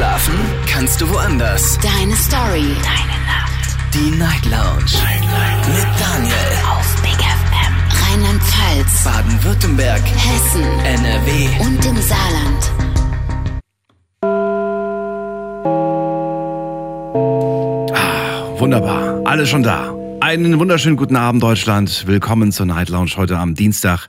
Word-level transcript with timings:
Schlafen 0.00 0.32
kannst 0.66 0.98
du 1.02 1.10
woanders. 1.10 1.78
Deine 1.82 2.16
Story. 2.16 2.74
Deine 2.82 3.18
Nacht. 3.26 3.76
Die 3.92 4.10
Night 4.16 4.46
Lounge. 4.46 4.96
Night, 5.04 5.20
Night. 5.20 5.68
Mit 5.68 5.86
Daniel. 6.00 6.34
Auf 6.72 7.02
Big 7.02 7.20
FM. 7.20 7.74
Rheinland-Pfalz. 8.02 9.04
Baden-Württemberg. 9.04 10.00
Hessen. 10.00 10.64
NRW. 10.86 11.48
Und 11.60 11.84
im 11.84 11.98
Saarland. 12.00 12.70
Wunderbar, 18.58 19.20
alle 19.26 19.46
schon 19.46 19.62
da. 19.62 19.99
Einen 20.30 20.60
wunderschönen 20.60 20.96
guten 20.96 21.16
Abend, 21.16 21.42
Deutschland. 21.42 22.06
Willkommen 22.06 22.52
zur 22.52 22.64
Night 22.64 22.88
Lounge 22.88 23.16
heute 23.16 23.36
am 23.36 23.56
Dienstag, 23.56 24.06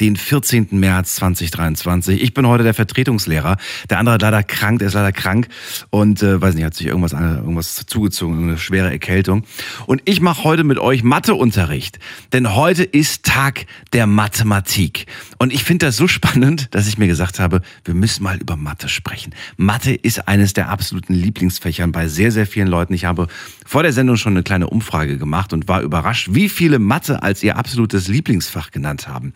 den 0.00 0.16
14. 0.16 0.66
März 0.72 1.14
2023. 1.14 2.20
Ich 2.20 2.34
bin 2.34 2.44
heute 2.48 2.64
der 2.64 2.74
Vertretungslehrer. 2.74 3.56
Der 3.88 4.00
andere 4.00 4.14
hat 4.14 4.22
leider 4.22 4.42
krank, 4.42 4.80
der 4.80 4.88
ist 4.88 4.94
leider 4.94 5.12
krank 5.12 5.46
und 5.90 6.24
äh, 6.24 6.42
weiß 6.42 6.56
nicht, 6.56 6.64
hat 6.64 6.74
sich 6.74 6.88
irgendwas, 6.88 7.12
irgendwas 7.12 7.86
zugezogen, 7.86 8.48
eine 8.48 8.58
schwere 8.58 8.90
Erkältung. 8.90 9.44
Und 9.86 10.02
ich 10.06 10.20
mache 10.20 10.42
heute 10.42 10.64
mit 10.64 10.80
euch 10.80 11.04
Matheunterricht, 11.04 12.00
denn 12.32 12.56
heute 12.56 12.82
ist 12.82 13.24
Tag 13.24 13.66
der 13.92 14.08
Mathematik. 14.08 15.06
Und 15.42 15.54
ich 15.54 15.64
finde 15.64 15.86
das 15.86 15.96
so 15.96 16.06
spannend, 16.06 16.68
dass 16.72 16.86
ich 16.86 16.98
mir 16.98 17.06
gesagt 17.06 17.38
habe, 17.40 17.62
wir 17.86 17.94
müssen 17.94 18.22
mal 18.22 18.36
über 18.36 18.56
Mathe 18.58 18.90
sprechen. 18.90 19.34
Mathe 19.56 19.94
ist 19.94 20.28
eines 20.28 20.52
der 20.52 20.68
absoluten 20.68 21.14
Lieblingsfächern 21.14 21.92
bei 21.92 22.08
sehr, 22.08 22.30
sehr 22.30 22.46
vielen 22.46 22.68
Leuten. 22.68 22.92
Ich 22.92 23.06
habe 23.06 23.26
vor 23.64 23.82
der 23.82 23.94
Sendung 23.94 24.18
schon 24.18 24.34
eine 24.34 24.42
kleine 24.42 24.68
Umfrage 24.68 25.16
gemacht 25.16 25.54
und 25.54 25.66
war 25.66 25.80
überrascht, 25.80 26.28
wie 26.32 26.50
viele 26.50 26.78
Mathe 26.78 27.22
als 27.22 27.42
ihr 27.42 27.56
absolutes 27.56 28.06
Lieblingsfach 28.06 28.70
genannt 28.70 29.08
haben. 29.08 29.32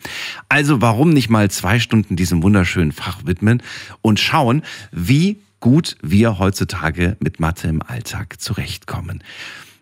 Also 0.47 0.79
warum 0.79 1.09
nicht 1.09 1.31
mal 1.31 1.49
zwei 1.49 1.79
Stunden 1.79 2.15
diesem 2.15 2.43
wunderschönen 2.43 2.91
Fach 2.91 3.25
widmen 3.25 3.63
und 4.03 4.19
schauen, 4.19 4.61
wie 4.91 5.41
gut 5.59 5.97
wir 6.03 6.37
heutzutage 6.37 7.17
mit 7.19 7.39
Mathe 7.39 7.67
im 7.67 7.81
Alltag 7.81 8.39
zurechtkommen. 8.39 9.23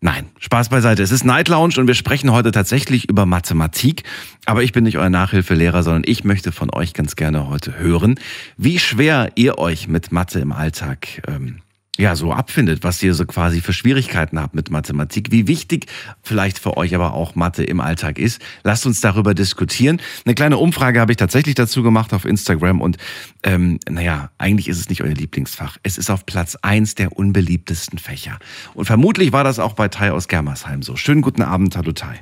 Nein, 0.04 0.26
Spaß 0.38 0.68
beiseite. 0.68 1.02
Es 1.02 1.12
ist 1.14 1.24
Night 1.24 1.48
Lounge 1.48 1.76
und 1.78 1.88
wir 1.88 1.94
sprechen 1.94 2.34
heute 2.34 2.52
tatsächlich 2.52 3.08
über 3.08 3.26
Mathematik. 3.26 4.04
Aber 4.46 4.62
ich 4.62 4.74
bin 4.74 4.84
nicht 4.84 4.98
euer 4.98 5.10
Nachhilfelehrer, 5.10 5.82
sondern 5.82 6.04
ich 6.06 6.26
möchte 6.26 6.52
von 6.52 6.70
euch 6.74 6.94
ganz 6.94 7.16
gerne 7.16 7.48
heute 7.48 7.80
hören, 7.80 8.20
wie 8.58 8.80
schwer 8.80 9.32
ihr 9.36 9.60
euch 9.60 9.88
mit 9.88 10.12
Mathe 10.12 10.42
im 10.42 10.52
Alltag 10.52 11.22
ähm, 11.26 11.63
ja, 12.00 12.16
so 12.16 12.34
abfindet, 12.34 12.84
was 12.84 13.04
ihr 13.04 13.14
so 13.14 13.26
quasi 13.26 13.62
für 13.62 13.72
Schwierigkeiten 13.72 14.40
habt 14.40 14.56
mit 14.56 14.72
Mathematik, 14.72 15.32
wie 15.32 15.48
wichtig 15.48 15.86
vielleicht 16.24 16.58
für 16.58 16.76
euch 16.76 16.96
aber 16.96 17.14
auch 17.14 17.36
Mathe 17.36 17.64
im 17.64 17.80
Alltag 17.80 18.18
ist. 18.18 18.42
Lasst 18.64 18.88
uns 18.88 19.00
darüber 19.00 19.36
diskutieren. 19.36 20.02
Eine 20.26 20.34
kleine 20.34 20.58
Umfrage 20.58 21.00
habe 21.00 21.12
ich 21.12 21.18
tatsächlich 21.18 21.54
dazu 21.54 21.84
gemacht 21.84 22.12
auf 22.14 22.26
Instagram 22.26 22.82
und 22.82 22.98
ähm, 23.44 23.80
naja, 23.88 24.32
eigentlich 24.40 24.70
ist 24.70 24.80
es 24.80 24.90
nicht 24.90 25.04
euer 25.04 25.14
Lieblingsfach. 25.14 25.78
Es 25.84 26.00
ist 26.00 26.10
auf 26.10 26.26
Platz 26.26 26.58
eins 26.64 26.96
der 26.96 27.16
unbeliebtesten 27.16 28.00
Fächer. 28.00 28.40
Und 28.74 28.86
vermutlich 28.86 29.32
war 29.32 29.44
das 29.44 29.60
auch 29.60 29.74
bei 29.74 29.88
Tai 29.88 30.14
aus 30.14 30.28
Germersheim 30.28 30.82
so. 30.82 30.96
Schönen 30.96 31.22
guten 31.22 31.44
Abend, 31.44 31.78
hallo 31.78 31.92
Tai. 31.92 32.20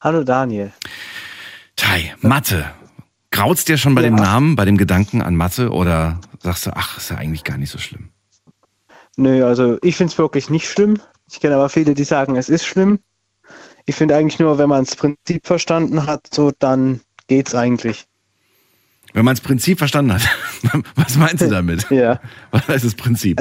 Hallo 0.00 0.24
Daniel. 0.24 0.72
Tai, 1.76 2.14
Mathe. 2.22 2.64
Graut's 3.30 3.66
dir 3.66 3.76
schon 3.76 3.94
bei 3.94 4.02
ja. 4.02 4.08
dem 4.08 4.16
Namen, 4.16 4.56
bei 4.56 4.64
dem 4.64 4.78
Gedanken 4.78 5.20
an 5.20 5.36
Mathe 5.36 5.70
oder 5.70 6.20
sagst 6.42 6.66
du, 6.66 6.74
ach, 6.74 6.96
ist 6.96 7.10
ja 7.10 7.16
eigentlich 7.16 7.44
gar 7.44 7.58
nicht 7.58 7.70
so 7.70 7.78
schlimm? 7.78 8.08
Nö, 9.20 9.44
also 9.44 9.76
ich 9.82 9.96
finde 9.96 10.12
es 10.12 10.18
wirklich 10.18 10.48
nicht 10.48 10.66
schlimm. 10.66 10.98
Ich 11.30 11.40
kenne 11.40 11.56
aber 11.56 11.68
viele, 11.68 11.92
die 11.92 12.04
sagen, 12.04 12.36
es 12.36 12.48
ist 12.48 12.64
schlimm. 12.64 13.00
Ich 13.84 13.94
finde 13.94 14.16
eigentlich 14.16 14.38
nur, 14.38 14.56
wenn 14.56 14.70
man 14.70 14.86
das 14.86 14.96
Prinzip 14.96 15.46
verstanden 15.46 16.06
hat, 16.06 16.28
so 16.32 16.52
dann 16.58 17.02
geht's 17.26 17.54
eigentlich. 17.54 18.06
Wenn 19.12 19.26
man 19.26 19.34
das 19.34 19.42
Prinzip 19.42 19.76
verstanden 19.76 20.14
hat, 20.14 20.22
was 20.94 21.16
meinst 21.16 21.42
du 21.42 21.48
damit? 21.48 21.86
ja. 21.90 22.18
Was 22.50 22.66
heißt 22.66 22.84
das 22.86 22.94
Prinzip? 22.94 23.38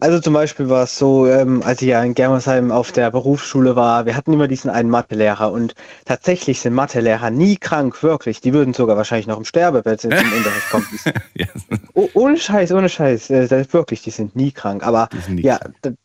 Also, 0.00 0.20
zum 0.20 0.34
Beispiel 0.34 0.68
war 0.68 0.84
es 0.84 0.98
so, 0.98 1.26
ähm, 1.26 1.62
als 1.64 1.80
ich 1.80 1.88
ja 1.88 2.02
in 2.02 2.14
Germersheim 2.14 2.72
auf 2.72 2.90
der 2.90 3.10
Berufsschule 3.10 3.76
war, 3.76 4.06
wir 4.06 4.16
hatten 4.16 4.32
immer 4.32 4.48
diesen 4.48 4.68
einen 4.68 4.90
Mathelehrer 4.90 5.52
und 5.52 5.74
tatsächlich 6.04 6.60
sind 6.60 6.74
Mathelehrer 6.74 7.30
nie 7.30 7.56
krank, 7.56 8.02
wirklich. 8.02 8.40
Die 8.40 8.52
würden 8.52 8.74
sogar 8.74 8.96
wahrscheinlich 8.96 9.28
noch 9.28 9.38
im 9.38 9.44
Sterbebett 9.44 10.00
zum 10.00 10.10
Unterricht 10.10 10.70
kommen. 10.70 10.86
yes. 11.34 11.48
oh, 11.94 12.08
ohne 12.14 12.36
Scheiß, 12.36 12.72
ohne 12.72 12.88
Scheiß, 12.88 13.30
äh, 13.30 13.72
wirklich, 13.72 14.02
die 14.02 14.10
sind 14.10 14.34
nie 14.34 14.50
krank. 14.50 14.84
Aber 14.84 15.08
nie 15.28 15.42
ja, 15.42 15.58
krank. 15.58 15.96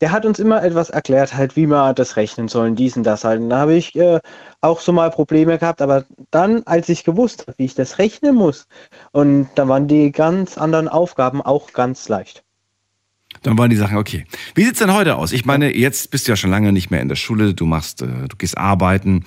der 0.00 0.12
hat 0.12 0.24
uns 0.24 0.38
immer 0.38 0.62
etwas 0.62 0.90
erklärt, 0.90 1.34
halt, 1.34 1.56
wie 1.56 1.66
wir 1.66 1.94
das 1.94 2.16
rechnen 2.16 2.46
sollen, 2.48 2.76
diesen, 2.76 3.02
das 3.02 3.24
halt. 3.24 3.40
Und 3.40 3.50
da 3.50 3.58
habe 3.58 3.74
ich 3.74 3.94
äh, 3.96 4.20
auch 4.60 4.80
so 4.80 4.92
mal 4.92 5.10
Probleme 5.10 5.58
gehabt, 5.58 5.82
aber 5.82 6.04
dann, 6.30 6.62
als 6.64 6.88
ich 6.88 7.02
gewusst 7.02 7.42
habe, 7.42 7.54
wie 7.58 7.64
ich 7.64 7.74
das 7.74 7.98
rechnen 7.98 8.36
muss, 8.36 8.68
und 9.10 9.48
da 9.56 9.66
waren 9.66 9.88
die 9.88 10.12
ganz 10.12 10.58
anderen 10.58 10.88
Aufgaben 10.88 11.42
auch 11.42 11.72
ganz 11.72 12.08
leicht. 12.08 12.44
Dann 13.42 13.58
waren 13.58 13.70
die 13.70 13.76
Sachen 13.76 13.98
okay. 13.98 14.24
Wie 14.54 14.64
sieht's 14.64 14.78
denn 14.78 14.92
heute 14.94 15.16
aus? 15.16 15.32
Ich 15.32 15.44
meine, 15.44 15.74
jetzt 15.76 16.10
bist 16.10 16.26
du 16.26 16.32
ja 16.32 16.36
schon 16.36 16.50
lange 16.50 16.72
nicht 16.72 16.90
mehr 16.90 17.00
in 17.00 17.08
der 17.08 17.16
Schule, 17.16 17.54
du 17.54 17.66
machst, 17.66 18.02
äh, 18.02 18.28
du 18.28 18.36
gehst 18.36 18.56
arbeiten. 18.56 19.24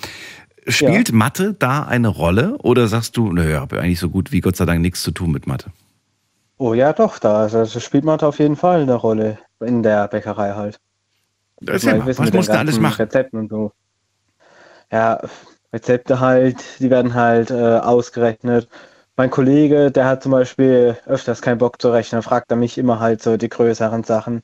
Spielt 0.68 1.09
ja. 1.09 1.16
Mathe 1.16 1.53
da 1.53 1.84
eine 1.84 2.08
Rolle 2.08 2.58
oder 2.59 2.88
sagst 2.88 3.18
du, 3.18 3.31
naja, 3.31 3.59
habe 3.59 3.80
eigentlich 3.80 4.00
so 4.00 4.09
gut 4.09 4.31
wie 4.31 4.42
Gott 4.42 4.56
sei 4.56 4.66
Dank 4.66 4.81
nichts 4.81 5.03
zu 5.03 5.12
tun 5.12 5.31
mit 5.31 5.48
Mathe? 5.48 5.72
Oh 6.58 6.74
ja, 6.74 6.94
doch, 6.94 7.20
da 7.20 7.44
also 7.44 7.80
spielt 7.80 8.06
Mathe 8.06 8.26
auf 8.26 8.40
jeden 8.40 8.56
Fall 8.56 8.81
eine 8.81 8.96
Rolle 8.96 9.38
in 9.59 9.84
der 9.84 10.08
Bäckerei 10.08 10.53
halt. 10.53 10.80
Erzähl 11.66 11.97
mal, 11.97 12.08
was 12.08 12.32
musst 12.32 12.50
du 12.50 12.58
alles 12.58 12.80
machen? 12.80 13.02
Rezepten 13.02 13.40
und 13.40 13.50
so. 13.50 13.72
Ja, 14.92 15.20
Rezepte 15.74 16.20
halt, 16.20 16.64
die 16.80 16.90
werden 16.90 17.14
halt 17.14 17.52
äh, 17.52 17.80
ausgerechnet 17.80 18.70
mein 19.18 19.30
Kollege, 19.30 19.92
der 19.92 20.06
hat 20.06 20.24
zum 20.24 20.31
Beispiel 20.31 20.98
öfters 21.06 21.42
keinen 21.42 21.58
Bock 21.58 21.81
zu 21.81 21.92
rechnen, 21.92 22.22
fragt 22.22 22.52
er 22.52 22.58
mich 22.58 22.78
immer 22.78 23.00
halt 23.00 23.22
so 23.22 23.38
die 23.38 23.50
größeren 23.50 24.03
Sachen. 24.03 24.42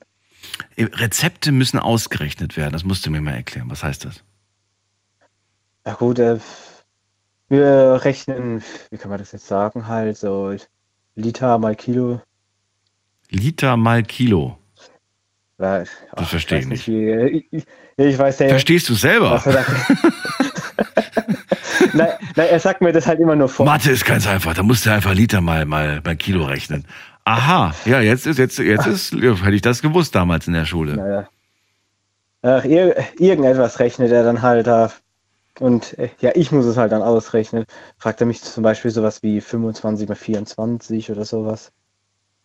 Rezepte 0.78 1.52
müssen 1.52 1.78
ausgerechnet 1.78 2.56
werden, 2.56 2.72
das 2.72 2.84
musst 2.84 3.06
du 3.06 3.10
mir 3.10 3.20
mal 3.20 3.34
erklären. 3.34 3.70
Was 3.70 3.84
heißt 3.84 4.04
das? 4.04 4.22
Ja 5.86 5.94
gut, 5.94 6.18
äh, 6.18 6.38
wir 7.48 8.00
rechnen, 8.02 8.62
wie 8.90 8.98
kann 8.98 9.10
man 9.10 9.18
das 9.18 9.32
jetzt 9.32 9.46
sagen, 9.46 9.88
halt 9.88 10.16
so 10.16 10.54
Liter 11.14 11.58
mal 11.58 11.76
Kilo. 11.76 12.22
Liter 13.28 13.76
mal 13.76 14.02
Kilo. 14.02 14.58
Ja, 15.58 15.84
das 16.16 16.28
verstehe 16.28 16.60
ich 16.60 16.66
nicht. 16.66 16.88
Wie, 16.88 17.46
ich, 17.50 17.66
ich, 17.96 18.18
weiß 18.18 18.40
ja, 18.40 18.48
Verstehst 18.48 18.88
du 18.88 18.94
selber? 18.94 19.42
nein, 21.92 22.08
nein, 22.36 22.48
er 22.48 22.60
sagt 22.60 22.80
mir 22.80 22.92
das 22.92 23.06
halt 23.06 23.20
immer 23.20 23.36
nur 23.36 23.48
vor. 23.48 23.66
Mathe 23.66 23.90
ist 23.90 24.04
ganz 24.04 24.26
einfach. 24.26 24.54
Da 24.54 24.62
musst 24.62 24.86
du 24.86 24.90
einfach 24.90 25.14
Liter 25.14 25.40
mal, 25.40 25.64
mal, 25.64 26.00
mal 26.04 26.16
Kilo 26.16 26.44
rechnen. 26.44 26.84
Aha, 27.24 27.74
ja, 27.84 28.00
jetzt 28.00 28.26
ist, 28.26 28.38
jetzt, 28.38 28.58
jetzt 28.58 28.86
ist, 28.86 29.12
hätte 29.12 29.54
ich 29.54 29.62
das 29.62 29.80
gewusst 29.80 30.14
damals 30.14 30.46
in 30.46 30.54
der 30.54 30.64
Schule. 30.64 30.96
Naja. 30.96 31.28
Ach, 32.42 32.64
ir 32.64 32.96
irgendetwas 33.18 33.78
rechnet 33.78 34.10
er 34.10 34.24
dann 34.24 34.42
halt 34.42 34.66
da. 34.66 34.90
Und 35.60 35.96
äh, 35.98 36.08
ja, 36.20 36.32
ich 36.34 36.50
muss 36.50 36.64
es 36.64 36.76
halt 36.76 36.90
dann 36.90 37.02
ausrechnen. 37.02 37.64
Fragt 37.98 38.20
er 38.20 38.26
mich 38.26 38.42
zum 38.42 38.64
Beispiel 38.64 38.90
sowas 38.90 39.22
wie 39.22 39.40
25 39.40 40.08
mal 40.08 40.14
24 40.16 41.10
oder 41.10 41.24
sowas. 41.24 41.70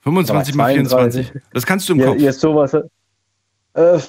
25 0.02 0.56
mal 0.56 0.72
24? 0.74 1.34
Das 1.54 1.66
kannst 1.66 1.90
du 1.90 1.94
im 1.94 2.00
ja, 2.00 2.06
Kopf. 2.08 2.20
Jetzt 2.20 2.40
sowas. 2.40 2.76
Äh, 3.74 4.00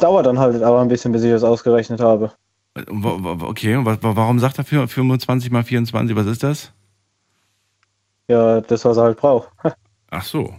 dauert 0.00 0.26
dann 0.26 0.38
halt 0.38 0.62
aber 0.62 0.80
ein 0.80 0.88
bisschen, 0.88 1.12
bis 1.12 1.24
ich 1.24 1.30
das 1.30 1.42
ausgerechnet 1.42 2.00
habe. 2.00 2.32
Okay, 2.74 3.78
warum 3.82 4.38
sagt 4.38 4.58
er 4.58 4.64
25 4.64 5.50
mal 5.50 5.62
24? 5.62 6.16
Was 6.16 6.26
ist 6.26 6.42
das? 6.42 6.72
Ja, 8.28 8.60
das, 8.60 8.84
was 8.84 8.96
er 8.96 9.04
halt 9.04 9.18
braucht. 9.18 9.48
Ach 10.10 10.24
so. 10.24 10.54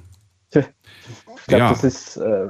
Ich 1.44 1.48
glaube, 1.48 1.64
ja. 1.64 1.70
das 1.70 1.84
ist. 1.84 2.18
Äh, 2.18 2.50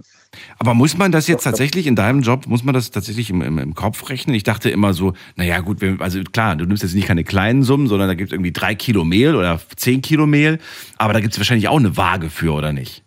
Aber 0.59 0.74
muss 0.74 0.97
man 0.97 1.12
das 1.12 1.28
jetzt 1.28 1.44
tatsächlich 1.44 1.88
in 1.88 1.96
deinem 1.96 2.22
Job, 2.22 2.46
muss 2.46 2.63
man 2.63 2.74
das 2.74 2.91
tatsächlich 2.91 3.29
im, 3.29 3.41
im, 3.41 3.57
im 3.57 3.74
Kopf 3.74 4.09
rechnen? 4.09 4.35
Ich 4.35 4.44
dachte 4.44 4.69
immer 4.69 4.94
so, 4.94 5.13
naja, 5.35 5.59
gut, 5.62 5.81
also 6.00 6.22
klar, 6.24 6.56
du 6.56 6.66
nimmst 6.66 6.84
jetzt 6.84 6.94
nicht 6.94 7.07
keine 7.07 7.24
kleinen 7.24 7.63
Summen, 7.63 7.88
sondern 7.88 8.07
da 8.07 8.13
gibt 8.13 8.30
es 8.30 8.34
irgendwie 8.34 8.51
drei 8.51 8.75
Kilo 8.75 9.03
Mehl 9.03 9.35
oder 9.35 9.59
zehn 9.75 10.01
Kilo 10.01 10.28
Mehl. 10.28 10.59
Aber 10.97 11.13
da 11.13 11.22
gibt 11.22 11.34
es 11.34 11.40
wahrscheinlich 11.40 11.69
auch 11.69 11.80
eine 11.80 11.97
Waage 11.97 12.30
für, 12.30 12.53
oder 12.53 12.74
nicht? 12.74 13.03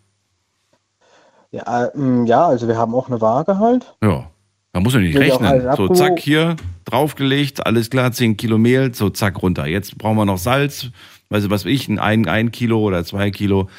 Ja, 1.52 1.90
ähm, 1.94 2.26
ja, 2.26 2.46
also 2.46 2.66
wir 2.66 2.76
haben 2.76 2.94
auch 2.94 3.08
eine 3.08 3.20
Waage 3.20 3.58
halt. 3.58 3.94
Ja. 4.02 4.28
Man 4.76 4.82
muss 4.82 4.92
ja 4.92 5.00
nicht 5.00 5.16
rechnen. 5.16 5.74
So, 5.74 5.88
zack, 5.88 6.18
hier 6.20 6.54
draufgelegt, 6.84 7.64
alles 7.64 7.88
klar, 7.88 8.12
10 8.12 8.36
Kilo 8.36 8.58
Mehl, 8.58 8.92
so, 8.94 9.08
zack, 9.08 9.42
runter. 9.42 9.64
Jetzt 9.64 9.96
brauchen 9.96 10.18
wir 10.18 10.26
noch 10.26 10.36
Salz, 10.36 10.90
weißt 11.30 11.46
du, 11.46 11.50
was 11.50 11.64
ich, 11.64 11.88
ein, 11.88 12.28
ein 12.28 12.52
Kilo 12.52 12.80
oder 12.80 13.02
zwei 13.02 13.30
Kilo. 13.30 13.70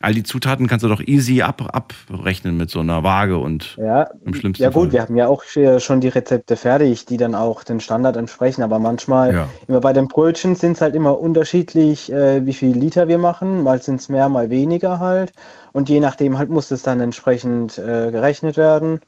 All 0.00 0.14
die 0.14 0.22
Zutaten 0.22 0.66
kannst 0.66 0.82
du 0.82 0.88
doch 0.88 1.02
easy 1.02 1.42
ab, 1.42 1.62
abrechnen 1.74 2.56
mit 2.56 2.70
so 2.70 2.80
einer 2.80 3.02
Waage 3.02 3.36
und 3.36 3.76
ja, 3.76 4.08
im 4.24 4.32
schlimmsten 4.32 4.62
Ja 4.62 4.70
gut, 4.70 4.84
Fall. 4.84 4.92
wir 4.92 5.02
haben 5.02 5.16
ja 5.16 5.28
auch 5.28 5.42
schon 5.78 6.00
die 6.00 6.08
Rezepte 6.08 6.56
fertig, 6.56 7.04
die 7.04 7.18
dann 7.18 7.34
auch 7.34 7.62
den 7.62 7.80
Standard 7.80 8.16
entsprechen, 8.16 8.62
aber 8.62 8.78
manchmal, 8.78 9.34
ja. 9.34 9.48
immer 9.68 9.80
bei 9.80 9.92
den 9.92 10.08
Brötchen 10.08 10.54
sind 10.54 10.72
es 10.72 10.80
halt 10.80 10.94
immer 10.94 11.18
unterschiedlich, 11.18 12.10
äh, 12.10 12.46
wie 12.46 12.54
viel 12.54 12.74
Liter 12.74 13.08
wir 13.08 13.18
machen, 13.18 13.62
mal 13.62 13.82
sind 13.82 14.00
es 14.00 14.08
mehr, 14.08 14.30
mal 14.30 14.48
weniger 14.48 15.00
halt 15.00 15.34
und 15.72 15.90
je 15.90 16.00
nachdem 16.00 16.38
halt 16.38 16.48
muss 16.48 16.70
es 16.70 16.82
dann 16.82 17.00
entsprechend 17.00 17.76
äh, 17.76 18.10
gerechnet 18.10 18.56
werden. 18.56 19.00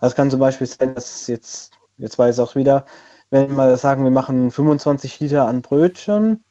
Also 0.00 0.12
es 0.12 0.16
kann 0.16 0.30
zum 0.30 0.40
Beispiel 0.40 0.66
sein, 0.66 0.94
dass 0.94 1.26
jetzt, 1.26 1.72
jetzt 1.96 2.18
weiß 2.18 2.36
ich 2.36 2.40
auch 2.40 2.54
wieder, 2.54 2.86
wenn 3.30 3.54
wir 3.56 3.76
sagen, 3.76 4.04
wir 4.04 4.10
machen 4.10 4.50
25 4.50 5.20
Liter 5.20 5.46
an 5.46 5.62
Brötchen, 5.62 6.44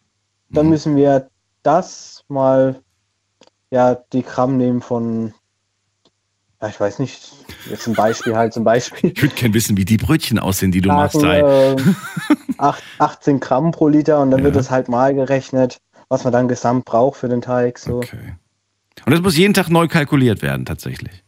dann 0.49 0.65
mhm. 0.65 0.71
müssen 0.71 0.95
wir 0.95 1.29
das 1.63 2.23
mal 2.27 2.81
ja 3.71 3.95
die 4.13 4.23
Gramm 4.23 4.57
nehmen 4.57 4.81
von, 4.81 5.33
ja, 6.61 6.69
ich 6.69 6.79
weiß 6.79 6.99
nicht, 6.99 7.33
jetzt 7.69 7.87
ein 7.87 7.95
Beispiel 7.95 8.35
halt 8.35 8.53
zum 8.53 8.63
Beispiel. 8.63 9.11
Ich 9.15 9.21
würde 9.21 9.35
gerne 9.35 9.53
wissen, 9.53 9.77
wie 9.77 9.85
die 9.85 9.97
Brötchen 9.97 10.39
aussehen, 10.39 10.71
die 10.71 10.81
du 10.81 10.89
machst. 10.89 11.19
sagen, 11.19 11.23
Sei. 11.23 11.39
äh, 11.39 12.55
acht- 12.57 12.83
18 12.99 13.39
Gramm 13.39 13.71
pro 13.71 13.87
Liter 13.87 14.21
und 14.21 14.31
dann 14.31 14.39
Ja. 14.41 14.45
wird 14.45 14.55
es 14.55 14.71
halt 14.71 14.87
mal 14.87 15.13
gerechnet, 15.13 15.79
was 16.09 16.23
man 16.23 16.33
dann 16.33 16.47
gesamt 16.47 16.85
braucht 16.85 17.19
für 17.19 17.27
den 17.29 17.41
Teig. 17.41 17.79
So. 17.79 17.97
Okay. 17.97 18.35
Und 19.05 19.11
das 19.11 19.21
muss 19.21 19.37
jeden 19.37 19.53
Tag 19.53 19.69
neu 19.69 19.87
kalkuliert 19.87 20.41
werden, 20.41 20.65
tatsächlich. 20.65 21.23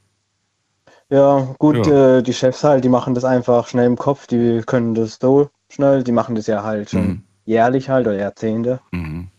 Ja, 1.10 1.56
gut, 1.58 1.88
Ja. 1.88 2.18
Äh, 2.18 2.24
die 2.24 2.34
Chefs 2.34 2.64
halt, 2.64 2.84
die 2.84 2.90
machen 2.90 3.16
das 3.16 3.24
einfach 3.26 3.68
schnell 3.68 3.88
im 3.88 3.98
Kopf, 3.98 4.28
die 4.28 4.62
können 4.66 4.94
das 4.94 5.18
so 5.20 5.50
schnell, 5.70 6.04
die 6.04 6.12
machen 6.12 6.36
das 6.36 6.48
ja 6.48 6.64
halt 6.64 6.90
schon 6.92 7.08
Mhm. 7.08 7.24
jährlich 7.46 7.90
halt 7.90 8.08
oder 8.08 8.18
Jahrzehnte. 8.18 8.80
Mhm. 8.92 9.30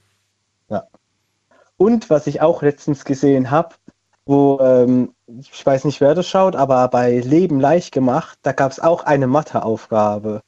Und 1.76 2.10
was 2.10 2.26
ich 2.26 2.42
auch 2.42 2.60
letztens 2.60 3.06
gesehen 3.06 3.50
habe, 3.50 3.74
wo, 4.26 4.58
ähm, 4.60 5.14
ich 5.26 5.64
weiß 5.64 5.86
nicht, 5.86 6.02
wer 6.02 6.14
das 6.14 6.28
schaut, 6.28 6.54
aber 6.54 6.86
bei 6.88 7.20
Leben 7.20 7.58
leicht 7.58 7.92
gemacht, 7.92 8.38
da 8.42 8.52
gab 8.52 8.70
es 8.70 8.80
auch 8.80 9.04
eine 9.04 9.26
Matheaufgabe. 9.26 10.42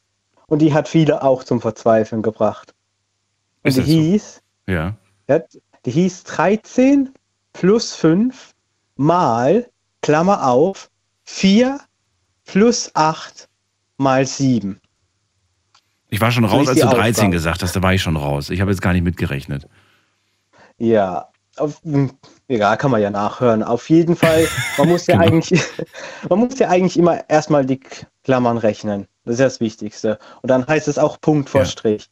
Und 0.47 0.59
die 0.59 0.75
hat 0.75 0.89
viele 0.89 1.23
auch 1.23 1.43
zum 1.43 1.63
Verzweifeln 1.63 2.21
gebracht. 2.21 2.75
Und 3.65 3.69
Ist 3.71 3.79
die 3.79 3.81
so? 3.81 3.87
hieß, 3.87 4.43
Ja. 4.67 4.95
ja, 5.27 5.41
die 5.87 5.91
hieß 5.91 6.25
13 6.25 7.15
plus 7.55 7.95
5 7.95 8.53
mal, 8.97 9.71
Klammer 10.03 10.47
auf, 10.47 10.91
4 11.25 11.81
plus 12.45 12.91
8 12.95 13.49
mal 13.99 14.27
7. 14.27 14.81
Ich 16.09 16.21
war 16.21 16.31
schon 16.31 16.45
raus, 16.45 16.69
als 16.69 16.79
du 16.81 16.87
13 16.87 17.07
Aufgabe? 17.09 17.31
gesagt 17.31 17.63
hast. 17.63 17.75
Da 17.75 17.83
war 17.83 17.95
ich 17.95 18.03
schon 18.03 18.17
raus. 18.17 18.51
Ich 18.51 18.61
habe 18.61 18.71
jetzt 18.71 18.83
gar 18.83 18.93
nicht 18.93 19.03
mitgerechnet. 19.03 19.67
Ja, 20.79 21.29
auf, 21.57 21.81
hm, 21.85 22.13
egal, 22.49 22.77
kann 22.77 22.91
man 22.91 23.01
ja 23.01 23.11
nachhören. 23.11 23.63
Auf 23.63 23.89
jeden 23.89 24.17
Fall, 24.17 24.47
man 24.79 24.89
muss 24.89 25.07
ja 25.07 25.17
Genau. 25.17 25.27
eigentlich, 25.29 25.63
man 26.29 26.39
muss 26.39 26.59
ja 26.59 26.69
eigentlich 26.69 26.99
immer 26.99 27.29
erstmal 27.31 27.65
die 27.65 27.81
Klammern 28.25 28.59
rechnen. 28.59 29.07
Das 29.25 29.35
ist 29.35 29.41
ja 29.41 29.47
das 29.47 29.61
Wichtigste. 29.61 30.19
Und 30.43 30.51
dann 30.51 30.67
heißt 30.67 30.89
es 30.89 30.99
auch 30.99 31.21
Punkt 31.21 31.49
vor 31.49 31.63
Ja. 31.63 31.67
Strich. 31.67 32.09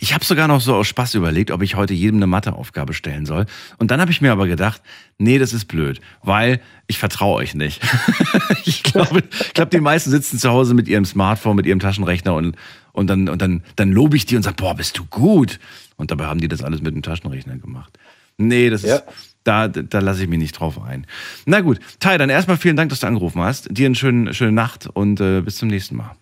Ich 0.00 0.14
habe 0.14 0.24
sogar 0.24 0.48
noch 0.48 0.60
so 0.60 0.74
aus 0.74 0.86
Spaß 0.88 1.14
überlegt, 1.14 1.50
ob 1.50 1.62
ich 1.62 1.74
heute 1.76 1.94
jedem 1.94 2.18
eine 2.18 2.26
Matheaufgabe 2.26 2.94
stellen 2.94 3.26
soll. 3.26 3.46
Und 3.78 3.90
dann 3.90 4.00
habe 4.00 4.10
ich 4.10 4.20
mir 4.20 4.32
aber 4.32 4.46
gedacht, 4.46 4.82
nee, 5.18 5.38
das 5.38 5.52
ist 5.52 5.66
blöd, 5.66 6.00
weil 6.22 6.60
ich 6.86 6.98
vertraue 6.98 7.36
euch 7.36 7.54
nicht. 7.54 7.80
ich 8.64 8.82
glaube, 8.82 9.22
ich 9.40 9.54
glaube, 9.54 9.70
die 9.70 9.80
meisten 9.80 10.10
sitzen 10.10 10.38
zu 10.38 10.50
Hause 10.50 10.74
mit 10.74 10.88
ihrem 10.88 11.04
Smartphone, 11.04 11.56
mit 11.56 11.66
ihrem 11.66 11.80
Taschenrechner 11.80 12.34
und, 12.34 12.56
und 12.92 13.06
dann, 13.08 13.28
und 13.28 13.40
dann, 13.42 13.62
dann 13.76 13.92
lobe 13.92 14.16
ich 14.16 14.26
die 14.26 14.36
und 14.36 14.42
sage, 14.42 14.56
boah, 14.56 14.74
bist 14.74 14.98
du 14.98 15.04
gut. 15.04 15.58
Und 15.96 16.10
dabei 16.10 16.26
haben 16.26 16.40
die 16.40 16.48
das 16.48 16.62
alles 16.62 16.80
mit 16.82 16.94
dem 16.94 17.02
Taschenrechner 17.02 17.56
gemacht. 17.58 17.98
Nee, 18.38 18.70
das 18.70 18.82
Ja. 18.82 18.96
ist, 18.96 19.04
da, 19.44 19.68
da 19.68 19.98
lasse 19.98 20.22
ich 20.22 20.28
mich 20.28 20.38
nicht 20.38 20.52
drauf 20.52 20.80
ein. 20.80 21.06
Na 21.46 21.60
gut, 21.60 21.78
Tai, 21.98 22.16
dann 22.16 22.30
erstmal 22.30 22.56
vielen 22.56 22.76
Dank, 22.76 22.90
dass 22.90 23.00
du 23.00 23.06
angerufen 23.08 23.42
hast. 23.42 23.68
Dir 23.76 23.86
eine 23.86 23.94
schöne, 23.94 24.32
schöne 24.34 24.52
Nacht 24.52 24.86
und 24.86 25.20
äh, 25.20 25.40
bis 25.40 25.56
zum 25.56 25.68
nächsten 25.68 25.96
Mal. 25.96 26.12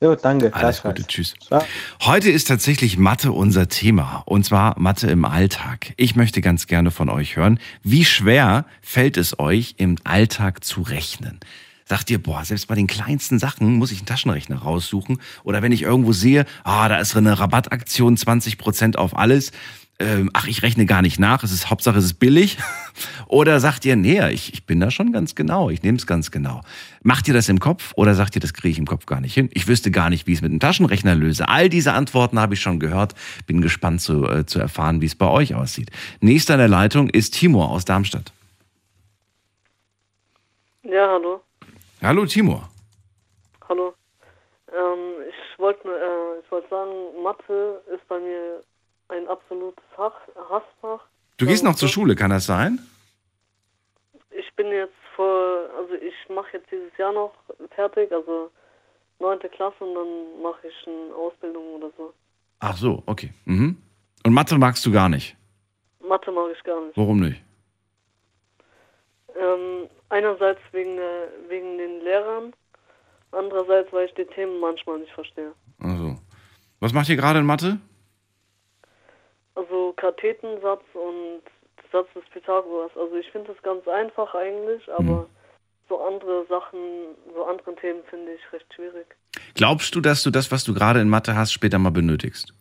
Jo, 0.00 0.14
danke. 0.14 0.54
Alles. 0.54 0.82
Gute, 0.82 1.04
tschüss. 1.04 1.34
Ciao. 1.44 1.60
Heute 2.02 2.30
ist 2.30 2.46
tatsächlich 2.46 2.98
Mathe 2.98 3.32
unser 3.32 3.68
Thema. 3.68 4.22
Und 4.26 4.44
zwar 4.44 4.78
Mathe 4.78 5.08
im 5.08 5.24
Alltag. 5.24 5.92
Ich 5.96 6.14
möchte 6.14 6.40
ganz 6.40 6.68
gerne 6.68 6.92
von 6.92 7.08
euch 7.08 7.34
hören, 7.34 7.58
wie 7.82 8.04
schwer 8.04 8.64
fällt 8.80 9.16
es 9.16 9.40
euch 9.40 9.74
im 9.78 9.96
Alltag 10.04 10.62
zu 10.62 10.82
rechnen? 10.82 11.40
Sagt 11.84 12.10
ihr, 12.10 12.22
boah, 12.22 12.44
selbst 12.44 12.68
bei 12.68 12.76
den 12.76 12.86
kleinsten 12.86 13.40
Sachen 13.40 13.74
muss 13.74 13.90
ich 13.90 13.98
einen 13.98 14.06
Taschenrechner 14.06 14.58
raussuchen. 14.58 15.20
Oder 15.42 15.62
wenn 15.62 15.72
ich 15.72 15.82
irgendwo 15.82 16.12
sehe, 16.12 16.46
ah, 16.62 16.88
da 16.88 16.98
ist 16.98 17.16
eine 17.16 17.36
Rabattaktion, 17.40 18.16
20% 18.16 18.94
auf 18.94 19.16
alles. 19.16 19.50
Ähm, 20.00 20.30
ach, 20.32 20.46
ich 20.46 20.62
rechne 20.62 20.86
gar 20.86 21.02
nicht 21.02 21.18
nach, 21.18 21.42
es 21.42 21.50
ist 21.50 21.70
Hauptsache, 21.70 21.98
es 21.98 22.04
ist 22.04 22.20
billig. 22.20 22.56
Oder 23.26 23.58
sagt 23.58 23.84
ihr, 23.84 23.96
nee, 23.96 24.24
ich, 24.30 24.52
ich 24.52 24.64
bin 24.64 24.78
da 24.78 24.92
schon 24.92 25.12
ganz 25.12 25.34
genau, 25.34 25.70
ich 25.70 25.82
nehme 25.82 25.98
es 25.98 26.06
ganz 26.06 26.30
genau. 26.30 26.60
Macht 27.02 27.26
ihr 27.26 27.34
das 27.34 27.48
im 27.48 27.58
Kopf 27.58 27.92
oder 27.96 28.14
sagt 28.14 28.36
ihr, 28.36 28.40
das 28.40 28.54
kriege 28.54 28.68
ich 28.68 28.78
im 28.78 28.86
Kopf 28.86 29.06
gar 29.06 29.20
nicht 29.20 29.34
hin? 29.34 29.50
Ich 29.52 29.66
wüsste 29.66 29.90
gar 29.90 30.08
nicht, 30.08 30.26
wie 30.26 30.32
ich 30.32 30.38
es 30.38 30.42
mit 30.42 30.52
dem 30.52 30.60
Taschenrechner 30.60 31.14
löse. 31.14 31.48
All 31.48 31.68
diese 31.68 31.92
Antworten 31.94 32.38
habe 32.38 32.54
ich 32.54 32.60
schon 32.60 32.78
gehört. 32.78 33.14
Bin 33.46 33.60
gespannt 33.60 34.00
zu, 34.00 34.24
äh, 34.24 34.46
zu 34.46 34.60
erfahren, 34.60 35.00
wie 35.00 35.06
es 35.06 35.14
bei 35.16 35.26
euch 35.26 35.54
aussieht. 35.54 35.90
Nächster 36.20 36.54
in 36.54 36.60
der 36.60 36.68
Leitung 36.68 37.08
ist 37.08 37.34
Timur 37.34 37.68
aus 37.68 37.84
Darmstadt. 37.84 38.32
Ja, 40.82 41.08
hallo. 41.08 41.40
Hallo 42.02 42.24
Timur. 42.24 42.68
Hallo. 43.68 43.94
Ähm, 44.72 45.26
ich 45.28 45.58
wollte 45.58 45.88
äh, 45.88 46.40
ich 46.44 46.50
wollte 46.50 46.68
sagen, 46.68 47.22
Mathe 47.22 47.82
ist 47.92 48.06
bei 48.08 48.18
mir 48.18 48.62
ein 49.08 49.26
absolutes 49.28 49.82
Hassfach. 49.96 51.04
Du 51.36 51.46
gehst 51.46 51.64
noch 51.64 51.74
zur 51.74 51.88
Schule, 51.88 52.14
kann 52.14 52.30
das 52.30 52.46
sein? 52.46 52.78
Ich 54.30 54.54
bin 54.56 54.68
jetzt 54.68 54.94
vor, 55.14 55.68
also 55.78 55.94
ich 55.94 56.14
mache 56.28 56.58
jetzt 56.58 56.70
dieses 56.70 56.96
Jahr 56.96 57.12
noch 57.12 57.32
fertig, 57.74 58.12
also 58.12 58.50
neunte 59.18 59.48
Klasse 59.48 59.82
und 59.84 59.94
dann 59.94 60.42
mache 60.42 60.68
ich 60.68 60.86
eine 60.86 61.14
Ausbildung 61.14 61.74
oder 61.74 61.90
so. 61.96 62.12
Ach 62.60 62.76
so, 62.76 63.02
okay. 63.06 63.32
Mhm. 63.44 63.76
Und 64.24 64.32
Mathe 64.32 64.58
magst 64.58 64.84
du 64.84 64.92
gar 64.92 65.08
nicht. 65.08 65.36
Mathe 66.06 66.30
mag 66.32 66.50
ich 66.56 66.62
gar 66.64 66.80
nicht. 66.84 66.96
Warum 66.96 67.20
nicht? 67.20 67.42
Ähm, 69.36 69.88
einerseits 70.08 70.60
wegen, 70.72 70.96
der, 70.96 71.28
wegen 71.48 71.78
den 71.78 72.00
Lehrern, 72.00 72.52
andererseits, 73.30 73.92
weil 73.92 74.06
ich 74.06 74.14
die 74.14 74.24
Themen 74.24 74.58
manchmal 74.60 74.98
nicht 74.98 75.12
verstehe. 75.12 75.52
Also. 75.80 76.16
Was 76.80 76.92
macht 76.92 77.08
ihr 77.08 77.16
gerade 77.16 77.40
in 77.40 77.46
Mathe? 77.46 77.78
Also 79.58 79.92
Kathetensatz 79.96 80.84
und 80.94 81.42
Satz 81.90 82.06
des 82.14 82.24
Pythagoras. 82.32 82.92
Also 82.96 83.16
ich 83.16 83.28
finde 83.32 83.52
das 83.52 83.60
ganz 83.64 83.88
einfach 83.88 84.32
eigentlich, 84.32 84.88
aber 84.92 85.26
so 85.88 86.00
andere 86.00 86.46
Sachen, 86.46 86.78
so 87.34 87.44
andere 87.44 87.74
Themen 87.74 88.04
finde 88.08 88.34
ich 88.34 88.52
recht 88.52 88.72
schwierig. 88.72 89.06
Glaubst 89.54 89.96
du, 89.96 90.00
dass 90.00 90.22
du 90.22 90.30
das, 90.30 90.52
was 90.52 90.62
du 90.62 90.74
gerade 90.74 91.00
in 91.00 91.08
Mathe 91.08 91.34
hast, 91.34 91.52
später 91.52 91.80
mal 91.80 91.90
benötigst? 91.90 92.54